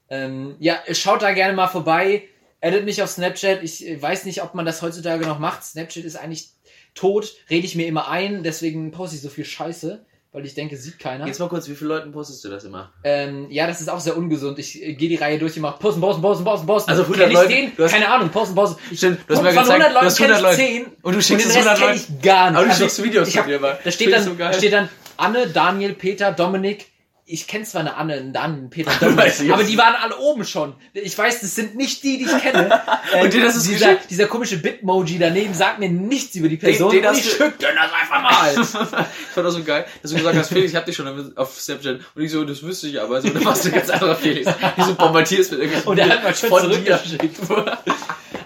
Ähm, 0.09 0.57
ja, 0.59 0.77
schaut 0.91 1.21
da 1.21 1.31
gerne 1.31 1.53
mal 1.53 1.67
vorbei. 1.67 2.23
Edit 2.59 2.83
mich 2.83 3.01
auf 3.01 3.09
Snapchat. 3.09 3.63
Ich 3.63 3.81
weiß 4.01 4.25
nicht, 4.25 4.43
ob 4.43 4.55
man 4.55 4.65
das 4.65 4.81
heutzutage 4.81 5.25
noch 5.25 5.39
macht. 5.39 5.63
Snapchat 5.63 6.03
ist 6.03 6.17
eigentlich 6.17 6.49
tot. 6.95 7.33
Rede 7.49 7.65
ich 7.65 7.75
mir 7.75 7.87
immer 7.87 8.09
ein. 8.09 8.43
Deswegen 8.43 8.91
poste 8.91 9.15
ich 9.15 9.21
so 9.21 9.29
viel 9.29 9.45
Scheiße 9.45 10.05
weil 10.31 10.45
ich 10.45 10.53
denke, 10.53 10.77
sieht 10.77 10.99
keiner. 10.99 11.25
Jetzt 11.25 11.39
mal 11.39 11.49
kurz, 11.49 11.67
wie 11.67 11.75
viele 11.75 11.89
Leuten 11.89 12.11
postest 12.11 12.43
du 12.45 12.49
das 12.49 12.63
immer? 12.63 12.91
Ähm, 13.03 13.47
ja, 13.49 13.65
das 13.65 13.81
ist 13.81 13.89
auch 13.89 13.99
sehr 13.99 14.15
ungesund. 14.15 14.59
Ich 14.59 14.81
äh, 14.81 14.93
gehe 14.93 15.09
die 15.09 15.15
Reihe 15.15 15.39
durch 15.39 15.55
und 15.55 15.63
mache 15.63 15.79
posten, 15.79 16.01
posten, 16.01 16.21
posten, 16.21 16.43
posten, 16.43 16.67
posten. 16.67 16.91
Also 16.91 17.03
100 17.03 17.33
Leute. 17.33 17.47
Den? 17.47 17.71
Hast, 17.77 17.91
Keine 17.91 18.11
Ahnung, 18.11 18.29
posten, 18.29 18.53
posten. 18.53 18.79
Ich, 18.91 18.99
Stimmt, 18.99 19.21
du 19.27 19.33
hast 19.33 19.41
mir 19.41 19.49
gezeigt, 19.49 19.69
100 19.69 19.93
Leuten 19.93 19.99
du 19.99 20.05
hast 20.05 20.21
100 20.21 20.41
Leute. 20.41 20.55
10 20.57 20.85
und 21.01 21.15
du 21.15 21.21
schickst 21.21 21.45
und 21.47 21.55
den 21.55 21.63
Rest 21.63 21.67
100 21.67 21.79
Leute. 21.79 21.95
ich 21.95 22.21
gar 22.21 22.49
nicht. 22.51 22.57
Aber 22.57 22.65
du 22.65 22.71
also, 22.71 22.83
schickst 22.83 23.03
Videos 23.03 23.33
von 23.33 23.47
dir 23.47 23.59
mal. 23.59 23.79
Da 23.83 23.91
steht, 23.91 24.13
dann, 24.13 24.23
so 24.23 24.33
da 24.35 24.53
steht 24.53 24.73
dann 24.73 24.89
Anne, 25.17 25.47
Daniel, 25.47 25.93
Peter, 25.95 26.31
Dominik, 26.31 26.88
ich 27.31 27.45
kenne 27.45 27.63
zwar 27.63 27.81
eine 27.81 27.95
Anne, 27.95 28.15
einen 28.15 28.33
Dan, 28.33 28.69
Peter 28.71 28.91
Dominik, 28.99 29.51
aber 29.51 29.63
die 29.63 29.77
waren 29.77 29.95
alle 29.95 30.17
oben 30.17 30.43
schon. 30.43 30.73
Ich 30.93 31.15
weiß, 31.15 31.41
das 31.41 31.53
sind 31.53 31.75
nicht 31.75 32.03
die, 32.03 32.17
die 32.17 32.25
ich 32.25 32.37
kenne. 32.41 32.81
äh, 33.13 33.23
und 33.23 33.33
das 33.35 33.55
ist 33.55 33.69
dieser, 33.69 33.95
dieser 34.09 34.25
komische 34.25 34.57
Bitmoji 34.57 35.19
daneben 35.19 35.53
sagt 35.53 35.77
mir 35.77 35.89
nichts 35.89 36.35
über 36.35 36.49
die 36.49 36.57
Person. 36.57 36.91
Den, 36.91 37.03
den 37.03 37.11
und 37.11 37.17
ich 37.17 37.29
schütte 37.29 37.53
das 37.59 37.93
einfach 37.93 38.21
mal. 38.21 38.51
ich 38.61 39.33
fand 39.33 39.47
das 39.47 39.53
so 39.53 39.63
geil, 39.63 39.85
dass 40.01 40.11
du 40.11 40.17
gesagt 40.17 40.37
hast, 40.37 40.49
Felix, 40.49 40.71
ich 40.71 40.75
hab 40.75 40.85
dich 40.85 40.95
schon 40.95 41.37
auf 41.37 41.59
Snapchat. 41.59 41.99
Und 42.15 42.21
ich 42.23 42.31
so, 42.31 42.43
das 42.43 42.63
wüsste 42.63 42.87
ich 42.87 42.99
aber. 42.99 43.21
So, 43.21 43.29
du 43.29 43.45
warst 43.45 43.65
ein 43.67 43.73
ganz 43.73 43.89
anderer 43.91 44.15
Felix. 44.15 44.49
Die 44.77 44.81
so 44.81 44.95
bombardierst 44.95 45.51
mit 45.51 45.59
irgendwelchen 45.61 45.89
Und 45.91 45.99
er 45.99 46.09
hat 46.09 46.23
mal 46.23 46.35
schon 46.35 46.49
zurückgeschickt. 46.49 47.37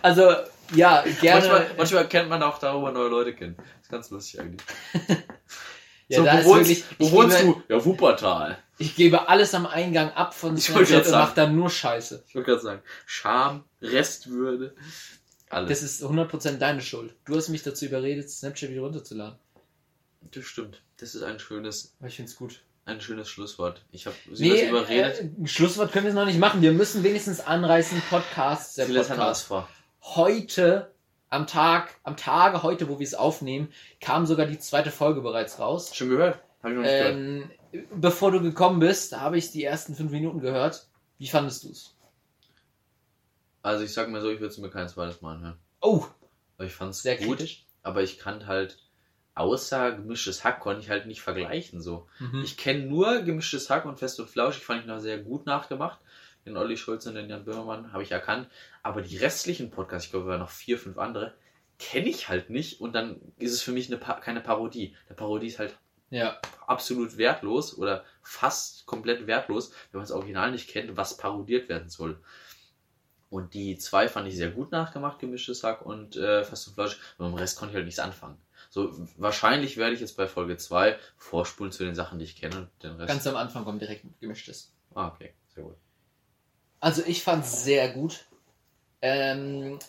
also, 0.02 0.34
ja, 0.76 1.04
gerne. 1.22 1.40
Manchmal, 1.40 1.68
manchmal 1.78 2.08
kennt 2.10 2.30
man 2.30 2.44
auch 2.44 2.60
darüber 2.60 2.92
neue 2.92 3.08
Leute 3.08 3.34
kennen. 3.34 3.56
Das 3.56 3.84
ist 3.84 3.92
ganz 3.92 4.10
lustig 4.10 4.42
eigentlich. 4.42 4.62
Ja, 6.10 6.20
so, 6.20 6.26
wo 6.26 6.50
wohnst, 6.56 6.70
wirklich, 6.70 6.84
wo 7.00 7.12
wohnst 7.12 7.42
du? 7.42 7.62
Ja, 7.70 7.86
Wuppertal. 7.86 8.58
Ich 8.84 8.98
gebe 8.98 9.30
alles 9.30 9.56
am 9.56 9.66
Eingang 9.66 10.12
ab 10.12 10.34
von 10.34 10.58
Snapchat 10.58 11.06
und 11.06 11.12
mache 11.14 11.36
dann 11.36 11.56
nur 11.56 11.70
Scheiße. 11.70 12.26
Ich 12.28 12.36
wollte 12.36 12.52
gerade 12.52 12.62
sagen, 12.62 12.82
Scham, 13.06 13.64
Restwürde, 13.82 14.76
alles. 15.50 15.70
Das 15.70 15.84
ist 15.84 16.04
100% 16.04 16.58
deine 16.58 16.82
Schuld. 16.82 17.16
Du 17.24 17.38
hast 17.38 17.48
mich 17.48 17.64
dazu 17.64 17.86
überredet, 17.86 18.30
Snapchat 18.30 18.72
wieder 18.72 18.82
runterzuladen. 18.82 19.40
Das 20.32 20.44
stimmt. 20.44 20.82
Das 20.98 21.16
ist 21.16 21.24
ein 21.24 21.40
schönes. 21.40 21.96
Ich 22.06 22.18
finde 22.18 22.30
es 22.30 22.36
gut. 22.36 22.60
Ein 22.84 23.00
schönes 23.00 23.30
Schlusswort. 23.30 23.86
Ich 23.94 24.06
habe 24.06 24.18
sie 24.34 24.50
nee, 24.50 24.68
überredet. 24.68 25.22
Äh, 25.22 25.48
Schlusswort 25.48 25.94
können 25.94 26.04
wir 26.04 26.10
es 26.10 26.16
noch 26.16 26.26
nicht 26.26 26.40
machen. 26.40 26.62
Wir 26.62 26.74
müssen 26.74 27.04
wenigstens 27.04 27.40
anreißen, 27.40 28.02
Podcasts. 28.10 28.76
Der 28.76 28.86
Podcast. 28.88 29.50
Heute 30.02 30.92
am 31.30 31.48
Tag, 31.48 31.96
am 32.04 32.18
Tage 32.18 32.64
heute, 32.64 32.90
wo 32.90 33.00
wir 33.00 33.08
es 33.08 33.16
aufnehmen, 33.16 33.72
kam 34.02 34.26
sogar 34.26 34.46
die 34.46 34.60
zweite 34.60 34.92
Folge 34.92 35.22
bereits 35.22 35.60
raus. 35.60 35.96
Schon 35.96 36.10
gehört? 36.10 36.40
Hab 36.62 36.72
ich 36.72 36.76
noch 36.76 36.84
nicht 36.84 36.92
ähm, 36.92 37.40
gehört. 37.44 37.63
Bevor 37.96 38.32
du 38.32 38.42
gekommen 38.42 38.80
bist, 38.80 39.20
habe 39.20 39.38
ich 39.38 39.52
die 39.52 39.64
ersten 39.64 39.96
fünf 39.96 40.12
Minuten 40.12 40.40
gehört. 40.40 40.88
Wie 41.18 41.28
fandest 41.28 41.64
du 41.64 41.70
es? 41.70 41.96
Also 43.62 43.84
ich 43.84 43.94
sag 43.94 44.10
mal 44.10 44.22
so, 44.22 44.30
ich 44.30 44.40
würde 44.40 44.52
es 44.52 44.58
mir 44.58 44.70
kein 44.70 44.90
zweites 44.90 45.22
Mal 45.22 45.36
anhören. 45.36 45.58
Oh! 45.82 46.06
Aber 46.58 46.68
ich 46.68 46.74
fand 46.74 46.92
es 46.92 47.04
gut, 47.04 47.38
kritisch. 47.38 47.66
aber 47.82 48.04
ich 48.04 48.20
kann 48.20 48.46
halt 48.46 48.78
außer 49.36 49.94
gemischtes 49.94 50.44
Hack 50.44 50.60
konnte 50.60 50.82
ich 50.82 50.90
halt 50.90 51.08
nicht 51.08 51.22
vergleichen 51.22 51.82
so. 51.82 52.08
Mhm. 52.20 52.44
Ich 52.44 52.58
kenne 52.58 52.86
nur 52.86 53.22
gemischtes 53.22 53.70
Hack 53.70 53.86
und 53.86 53.98
Fest 53.98 54.20
und 54.20 54.30
Flausch. 54.30 54.58
Ich 54.58 54.66
fand 54.66 54.82
ich 54.82 54.88
noch 54.88 55.00
sehr 55.00 55.18
gut 55.18 55.46
nachgemacht 55.46 56.00
den 56.46 56.58
Olli 56.58 56.78
Schulz 56.78 57.06
und 57.06 57.16
den 57.16 57.30
Jan 57.30 57.46
Böhmermann, 57.46 57.94
habe 57.94 58.04
ich 58.04 58.12
erkannt. 58.12 58.48
Aber 58.82 59.02
die 59.02 59.18
restlichen 59.18 59.72
Podcasts, 59.72 60.06
ich 60.06 60.12
glaube, 60.12 60.28
waren 60.28 60.40
noch 60.40 60.50
vier, 60.50 60.78
fünf 60.78 60.98
andere, 60.98 61.34
kenne 61.80 62.10
ich 62.10 62.30
halt 62.30 62.50
nicht. 62.50 62.82
Und 62.82 62.94
dann 62.94 63.20
ist 63.38 63.54
es 63.54 63.62
für 63.62 63.72
mich 63.72 63.88
eine 63.88 63.98
pa 63.98 64.20
keine 64.20 64.42
Parodie. 64.42 64.96
Der 65.10 65.16
Parodie 65.16 65.48
ist 65.48 65.60
halt 65.60 65.78
ja. 66.14 66.40
absolut 66.68 67.18
wertlos 67.18 67.78
oder 67.78 68.04
fast 68.22 68.86
komplett 68.86 69.28
wertlos, 69.28 69.72
wenn 69.92 70.00
man 70.00 70.08
das 70.08 70.12
Original 70.12 70.52
nicht 70.52 70.70
kennt, 70.70 70.96
was 70.96 71.18
parodiert 71.18 71.70
werden 71.70 71.90
soll. 71.90 72.20
Und 73.30 73.56
die 73.56 73.78
zwei 73.80 74.08
fand 74.08 74.28
ich 74.28 74.36
sehr 74.36 74.52
gut 74.52 74.72
nachgemacht, 74.72 75.18
gemischtes 75.18 75.64
Hack 75.64 75.84
und 75.84 76.16
äh, 76.16 76.44
Fast 76.44 76.68
und 76.68 76.76
Fleisch. 76.76 77.00
Und 77.18 77.26
mit 77.26 77.34
dem 77.34 77.40
Rest 77.40 77.58
konnte 77.58 77.72
ich 77.72 77.76
halt 77.78 77.86
nichts 77.86 78.00
anfangen. 78.00 78.38
So, 78.70 78.94
wahrscheinlich 79.18 79.78
werde 79.78 79.96
ich 79.96 80.02
jetzt 80.02 80.16
bei 80.18 80.28
Folge 80.28 80.56
2 80.56 80.98
vorspulen 81.18 81.72
zu 81.72 81.84
den 81.84 81.96
Sachen, 81.96 82.20
die 82.20 82.26
ich 82.26 82.36
kenne 82.36 82.58
und 82.58 82.70
den 82.84 82.92
Rest. 82.92 83.08
Ganz 83.08 83.26
am 83.26 83.36
Anfang 83.36 83.66
kommt 83.66 83.82
direkt 83.82 84.06
gemischtes. 84.20 84.72
Ah, 84.94 85.08
okay, 85.08 85.34
sehr 85.56 85.64
gut. 85.64 85.76
Also 86.80 87.02
ich 87.08 87.24
fand 87.24 87.44
es 87.44 87.64
sehr 87.64 87.90
gut. 87.90 88.26
Ähm, 89.02 89.80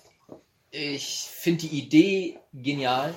ich 0.70 1.28
finde 1.30 1.68
die 1.68 1.78
Idee 1.78 2.38
genial. 2.54 3.14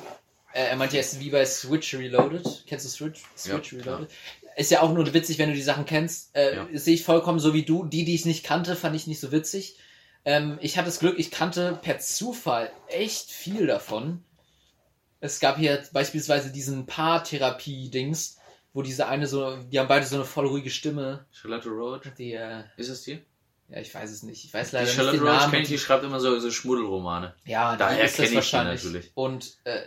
Äh, 0.58 0.70
er 0.70 0.76
meinte 0.76 0.96
jetzt 0.96 1.20
wie 1.20 1.30
bei 1.30 1.46
Switch 1.46 1.94
Reloaded. 1.94 2.64
Kennst 2.66 2.84
du 2.84 2.90
Switch, 2.90 3.22
Switch 3.38 3.74
ja, 3.74 3.80
Reloaded? 3.80 4.10
Klar. 4.10 4.54
Ist 4.56 4.72
ja 4.72 4.82
auch 4.82 4.92
nur 4.92 5.14
witzig, 5.14 5.38
wenn 5.38 5.50
du 5.50 5.56
die 5.56 5.62
Sachen 5.62 5.86
kennst. 5.86 6.36
Äh, 6.36 6.56
ja. 6.56 6.68
Sehe 6.74 6.96
ich 6.96 7.04
vollkommen 7.04 7.38
so 7.38 7.54
wie 7.54 7.62
du. 7.62 7.86
Die, 7.86 8.06
die 8.06 8.16
ich 8.16 8.26
nicht 8.26 8.44
kannte, 8.44 8.76
fand 8.76 8.96
ich 8.96 9.06
nicht 9.06 9.20
so 9.20 9.32
witzig. 9.32 9.78
Ähm, 10.26 10.58
ich 10.60 10.76
hatte 10.76 10.88
das 10.88 10.98
Glück, 10.98 11.20
ich 11.20 11.30
kannte 11.30 11.78
per 11.80 12.00
Zufall 12.00 12.72
echt 12.88 13.30
viel 13.30 13.68
davon. 13.68 14.24
Es 15.20 15.40
gab 15.40 15.58
hier 15.58 15.84
beispielsweise 15.94 16.52
diesen 16.52 16.88
Paartherapie-Dings, 16.88 18.38
wo 18.74 18.82
diese 18.82 19.08
eine 19.08 19.28
so, 19.28 19.58
die 19.58 19.80
haben 19.80 19.88
beide 19.88 20.08
so 20.08 20.16
eine 20.16 20.26
voll 20.26 20.48
ruhige 20.48 20.72
Stimme. 20.72 21.28
Charlotte 21.32 21.70
Road? 21.70 22.12
Die, 22.18 22.34
äh, 22.34 22.64
ist 22.78 22.90
es 22.90 23.04
die? 23.04 23.22
Ja, 23.70 23.80
ich 23.80 23.94
weiß 23.94 24.10
es 24.10 24.24
nicht. 24.24 24.44
Ich 24.44 24.54
weiß 24.56 24.72
leider 24.72 24.88
die 24.88 24.92
Charlotte 24.92 25.18
nicht 25.18 25.26
Namen. 25.26 25.54
Roach 25.54 25.68
die 25.68 25.78
schreibt 25.78 26.04
immer 26.04 26.20
so, 26.20 26.40
so 26.40 26.50
Schmuddelromane. 26.50 27.36
Ja, 27.46 27.76
daher 27.76 28.08
kenne 28.08 28.30
ich 28.30 28.36
wahrscheinlich. 28.36 28.84
Natürlich. 28.84 29.12
Und 29.14 29.58
äh, 29.66 29.82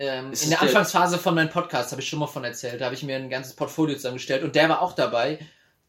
ähm, 0.00 0.32
in 0.32 0.48
der 0.48 0.62
Anfangsphase 0.62 1.18
von 1.18 1.34
meinem 1.34 1.50
Podcast 1.50 1.92
habe 1.92 2.00
ich 2.00 2.08
schon 2.08 2.18
mal 2.18 2.26
von 2.26 2.42
erzählt. 2.42 2.80
Da 2.80 2.86
habe 2.86 2.94
ich 2.94 3.02
mir 3.02 3.16
ein 3.16 3.28
ganzes 3.28 3.52
Portfolio 3.52 3.94
zusammengestellt 3.96 4.42
und 4.42 4.56
der 4.56 4.70
war 4.70 4.80
auch 4.80 4.94
dabei. 4.94 5.38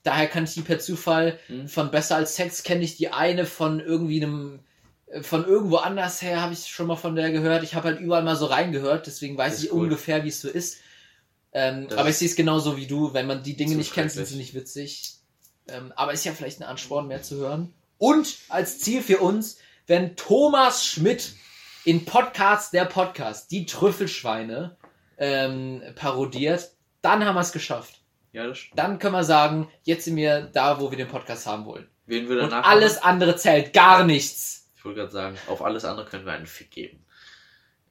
Daher 0.03 0.27
kann 0.27 0.43
ich 0.43 0.53
die 0.53 0.61
per 0.61 0.79
Zufall 0.79 1.39
hm. 1.47 1.69
von 1.69 1.91
Besser 1.91 2.17
als 2.17 2.35
Sex 2.35 2.63
kenne 2.63 2.83
ich 2.83 2.97
die 2.97 3.09
eine 3.09 3.45
von 3.45 3.79
irgendwie 3.79 4.21
einem 4.21 4.59
äh, 5.07 5.23
von 5.23 5.45
irgendwo 5.45 5.77
anders 5.77 6.21
her 6.21 6.41
habe 6.41 6.51
ich 6.51 6.67
schon 6.67 6.87
mal 6.87 6.97
von 6.97 7.15
der 7.15 7.31
gehört. 7.31 7.63
Ich 7.63 7.73
habe 7.73 7.87
halt 7.87 8.01
überall 8.01 8.23
mal 8.23 8.35
so 8.35 8.47
reingehört, 8.47 9.07
deswegen 9.07 9.37
weiß 9.37 9.63
ich 9.63 9.71
cool. 9.71 9.83
ungefähr, 9.83 10.25
wie 10.25 10.29
es 10.29 10.41
so 10.41 10.49
ist. 10.49 10.79
Ähm, 11.53 11.87
aber 11.95 12.09
ich 12.09 12.17
sehe 12.17 12.27
es 12.27 12.35
genauso 12.35 12.75
wie 12.75 12.87
du. 12.87 13.13
Wenn 13.13 13.27
man 13.27 13.43
die 13.43 13.55
Dinge 13.55 13.75
nicht 13.75 13.93
kennt, 13.93 14.11
sind 14.11 14.27
sie 14.27 14.35
nicht 14.35 14.53
witzig. 14.53 15.15
Ähm, 15.69 15.93
aber 15.95 16.11
ist 16.11 16.25
ja 16.25 16.33
vielleicht 16.33 16.59
ein 16.59 16.67
Ansporn, 16.67 17.07
mehr 17.07 17.23
zu 17.23 17.37
hören. 17.37 17.73
Und 17.97 18.39
als 18.49 18.79
Ziel 18.79 19.01
für 19.01 19.19
uns, 19.19 19.57
wenn 19.87 20.17
Thomas 20.17 20.85
Schmidt 20.85 21.33
in 21.85 22.05
Podcast 22.05 22.73
der 22.73 22.85
Podcast 22.85 23.51
die 23.51 23.65
Trüffelschweine 23.65 24.77
ähm, 25.17 25.81
parodiert, 25.95 26.71
dann 27.01 27.25
haben 27.25 27.35
wir 27.35 27.41
es 27.41 27.51
geschafft. 27.51 28.01
Ja, 28.31 28.47
das 28.47 28.59
stimmt. 28.59 28.79
Dann 28.79 28.99
können 28.99 29.13
wir 29.13 29.23
sagen, 29.23 29.69
jetzt 29.83 30.05
sind 30.05 30.15
wir 30.15 30.41
da, 30.41 30.79
wo 30.79 30.89
wir 30.89 30.97
den 30.97 31.07
Podcast 31.07 31.45
haben 31.45 31.65
wollen. 31.65 31.89
Wen 32.05 32.29
wir 32.29 32.37
danach 32.37 32.59
Und 32.59 32.65
alles 32.65 33.01
haben? 33.01 33.13
andere 33.13 33.35
zählt 33.35 33.73
gar 33.73 34.03
nichts. 34.03 34.71
Ich 34.75 34.85
wollte 34.85 34.99
gerade 34.99 35.11
sagen, 35.11 35.37
auf 35.47 35.61
alles 35.61 35.85
andere 35.85 36.05
können 36.05 36.25
wir 36.25 36.33
einen 36.33 36.45
Fick 36.45 36.71
geben. 36.71 37.05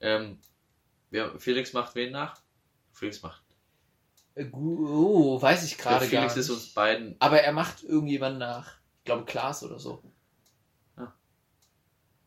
Ähm, 0.00 0.38
Felix 1.38 1.72
macht 1.72 1.94
wen 1.94 2.12
nach? 2.12 2.40
Felix 2.92 3.22
macht 3.22 3.42
äh, 4.34 4.48
oh, 4.52 5.40
weiß 5.40 5.64
ich 5.64 5.78
gerade 5.78 6.08
gar 6.08 6.24
nicht. 6.24 6.36
ist 6.36 6.50
uns 6.50 6.72
beiden. 6.72 7.16
Aber 7.18 7.40
er 7.40 7.52
macht 7.52 7.82
irgendjemanden 7.82 8.38
nach. 8.38 8.78
Ich 8.98 9.04
glaube 9.04 9.24
Klaas 9.24 9.62
oder 9.62 9.78
so. 9.78 10.02
Ah. 10.96 11.12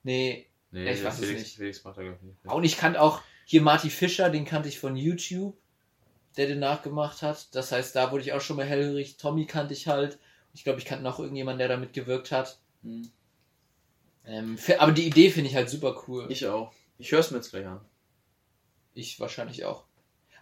Nee. 0.04 0.50
Nee, 0.74 0.92
ich 0.92 1.04
weiß 1.04 1.20
Felix, 1.20 1.34
es 1.34 1.44
nicht. 1.44 1.56
Felix 1.58 1.84
macht 1.84 1.98
er, 1.98 2.04
glaube 2.04 2.18
ich, 2.20 2.28
nicht. 2.28 2.46
Und 2.46 2.64
ich 2.64 2.78
kannte 2.78 3.00
auch 3.00 3.22
hier 3.46 3.62
Marty 3.62 3.92
Fischer, 3.92 4.32
den 4.32 4.44
kannte 4.44 4.70
ich 4.70 4.80
von 4.80 4.96
YouTube, 4.96 5.56
der 6.36 6.48
den 6.48 6.60
nachgemacht 6.60 7.22
hat. 7.22 7.54
Das 7.54 7.72
heißt, 7.72 7.96
da 7.96 8.12
wurde 8.12 8.24
ich 8.24 8.34
auch 8.34 8.42
schon 8.42 8.58
mal 8.58 8.66
hellhörig. 8.66 9.18
Tommy 9.18 9.46
kannte 9.46 9.74
ich 9.74 9.88
halt. 9.88 10.18
Ich 10.54 10.64
glaube, 10.64 10.80
ich 10.80 10.86
kannte 10.86 11.04
noch 11.04 11.20
irgendjemanden, 11.20 11.60
der 11.60 11.68
da 11.68 11.78
mitgewirkt 11.78 12.32
hat. 12.32 12.60
Hm. 12.82 13.12
Ähm, 14.26 14.58
aber 14.80 14.94
die 14.94 15.06
Idee 15.06 15.30
finde 15.30 15.50
ich 15.50 15.56
halt 15.56 15.70
super 15.70 16.04
cool. 16.08 16.26
Ich 16.30 16.48
auch. 16.48 16.74
Ich 16.98 17.12
höre 17.12 17.20
es 17.20 17.30
mir 17.30 17.38
jetzt 17.38 17.52
gleich 17.52 17.68
an. 17.68 17.82
Ich 18.96 19.20
wahrscheinlich 19.20 19.66
auch. 19.66 19.84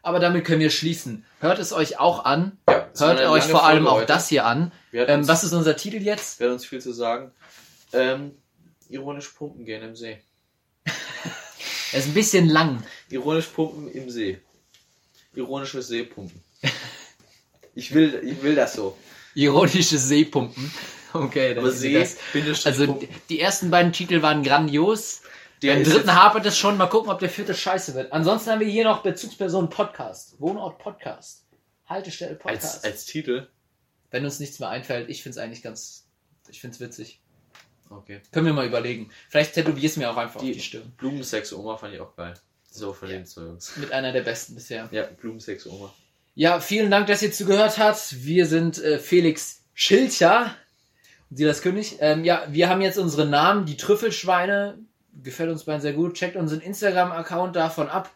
Aber 0.04 0.20
damit 0.20 0.46
können 0.46 0.62
wir 0.62 0.70
schließen. 0.70 1.26
Hört 1.40 1.60
es 1.60 1.74
euch 1.74 2.00
auch 2.00 2.24
an. 2.24 2.58
Ja, 2.70 2.90
Hört 2.98 3.22
euch 3.22 3.44
vor 3.44 3.66
allem 3.66 3.86
auch 3.86 4.06
das 4.06 4.30
hier 4.30 4.46
an. 4.46 4.72
Ähm, 4.94 5.28
was 5.28 5.44
ist 5.44 5.54
unser 5.54 5.76
Titel 5.76 5.98
jetzt? 5.98 6.40
Wir 6.40 6.52
uns 6.52 6.66
viel 6.66 6.82
zu 6.82 6.94
sagen. 6.94 7.32
Ähm, 7.94 8.41
ironisch 8.92 9.30
pumpen 9.30 9.66
gehen 9.66 9.82
im 9.84 9.96
See. 9.96 10.22
Er 11.94 12.00
ist 12.00 12.08
ein 12.08 12.14
bisschen 12.14 12.48
lang. 12.48 12.84
Ironisch 13.10 13.48
pumpen 13.48 13.92
im 13.92 14.10
See. 14.10 14.40
Ironisches 15.36 15.88
Seepumpen. 15.90 16.42
Ich 17.76 17.94
will, 17.94 18.22
ich 18.26 18.42
will 18.44 18.56
das 18.56 18.74
so. 18.74 18.98
Ironisches 19.36 20.08
Seepumpen. 20.08 20.72
Okay, 21.14 21.50
dann 21.54 21.64
Aber 21.66 21.72
See, 21.74 21.94
das. 21.94 22.18
Also 22.66 22.86
Pumpen. 22.86 23.10
die- 23.30 23.40
ersten 23.42 23.70
beiden 23.72 23.92
Titel 23.92 24.22
waren 24.22 24.44
grandios. 24.44 25.22
Der 25.62 25.76
Beim 25.76 25.84
dritten 25.84 26.14
hapert 26.16 26.46
es 26.46 26.58
schon. 26.58 26.78
Mal 26.78 26.88
gucken, 26.88 27.12
ob 27.12 27.20
der 27.20 27.30
vierte 27.30 27.54
scheiße 27.54 27.94
wird. 27.94 28.14
Ansonsten 28.14 28.52
haben 28.52 28.60
wir 28.62 28.68
hier 28.68 28.86
noch 28.86 29.04
Bezugsperson 29.04 29.70
Podcast. 29.70 30.40
Wohnort 30.40 30.80
Podcast. 30.80 31.46
Haltestelle 31.86 32.36
Podcast. 32.36 32.76
als, 32.76 32.84
als 32.86 33.06
Titel. 33.06 33.48
Wenn 34.10 34.24
uns 34.26 34.40
nichts 34.40 34.60
mehr 34.60 34.70
einfällt, 34.70 35.10
ich 35.10 35.24
find's 35.24 35.38
eigentlich 35.38 35.62
ganz. 35.62 36.08
Ich 36.50 36.62
find's 36.62 36.80
witzig. 36.80 37.22
Okay. 37.92 38.22
Können 38.32 38.46
wir 38.48 38.54
mal 38.54 38.66
überlegen. 38.66 39.10
Vielleicht 39.30 39.54
tätowierst 39.54 39.98
du 39.98 40.00
mir 40.02 40.10
auch 40.12 40.18
einfach 40.18 40.40
Die- 40.42 40.50
auf 40.52 40.56
die 40.56 40.62
Stirn. 40.62 40.92
Blumensex-Oma 40.98 41.78
fand 41.78 41.94
ich 41.94 42.00
auch 42.00 42.16
geil. 42.16 42.34
So 42.72 42.94
den 42.94 43.26
zwei 43.26 43.42
Jungs. 43.42 43.76
Mit 43.78 43.92
einer 43.92 44.12
der 44.14 44.22
besten 44.22 44.56
bisher. 44.56 44.88
Ja, 44.92 45.04
Blumensex-Oma. 45.04 45.94
Ja, 46.36 46.62
vielen 46.62 46.90
Dank, 46.90 47.08
dass 47.08 47.22
ihr 47.22 47.32
zugehört 47.34 47.78
habt. 47.78 48.24
Wir 48.24 48.46
sind 48.48 48.82
äh, 48.82 48.98
Felix 48.98 49.64
Schilcher 49.74 50.56
und 51.30 51.36
Silas 51.38 51.62
König. 51.62 51.98
Ähm, 52.00 52.24
ja, 52.24 52.46
wir 52.50 52.70
haben 52.70 52.82
jetzt 52.82 52.98
unsere 52.98 53.26
Namen, 53.26 53.66
die 53.66 53.76
Trüffelschweine. 53.78 54.80
Gefällt 55.22 55.50
uns 55.50 55.66
beiden 55.66 55.82
sehr 55.82 55.92
gut. 55.92 56.14
Checkt 56.14 56.38
unseren 56.38 56.62
Instagram-Account 56.62 57.58
davon 57.58 57.90
ab. 57.90 58.10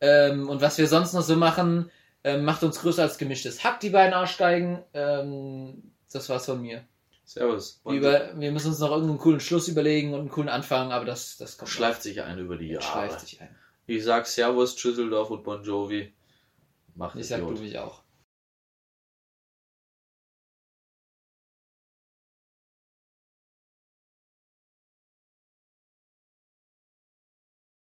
Ähm, 0.00 0.48
und 0.48 0.60
was 0.60 0.78
wir 0.78 0.86
sonst 0.86 1.12
noch 1.12 1.22
so 1.22 1.34
machen, 1.34 1.90
ähm, 2.22 2.44
macht 2.44 2.62
uns 2.62 2.78
größer 2.80 3.02
als 3.02 3.18
gemischtes 3.18 3.64
Hack, 3.64 3.80
die 3.80 3.90
beiden 3.90 4.14
Arschgeigen. 4.14 4.78
Ähm, 4.94 5.82
das 6.12 6.28
war's 6.28 6.46
von 6.46 6.62
mir. 6.62 6.84
Servus. 7.28 7.82
Wir, 7.84 7.92
über, 7.92 8.40
wir 8.40 8.52
müssen 8.52 8.68
uns 8.68 8.78
noch 8.78 8.90
irgendeinen 8.90 9.18
coolen 9.18 9.40
Schluss 9.40 9.68
überlegen 9.68 10.14
und 10.14 10.20
einen 10.20 10.30
coolen 10.30 10.48
Anfang, 10.48 10.92
aber 10.92 11.04
das, 11.04 11.36
das 11.36 11.58
kommt. 11.58 11.68
schleift 11.68 12.02
sich 12.02 12.22
ein 12.22 12.38
über 12.38 12.56
die. 12.56 12.68
Jahre. 12.68 12.82
schleift 12.82 13.20
sich 13.20 13.38
ein. 13.42 13.54
Ich 13.86 14.02
sag 14.02 14.26
Servus, 14.26 14.76
Tschüsseldorf 14.76 15.28
und 15.28 15.44
Bon 15.44 15.62
Jovi. 15.62 16.14
Macht 16.94 17.16
Ich 17.16 17.22
es 17.22 17.28
sag 17.28 17.40
du 17.40 17.50
mich 17.50 17.78
auch. 17.78 18.02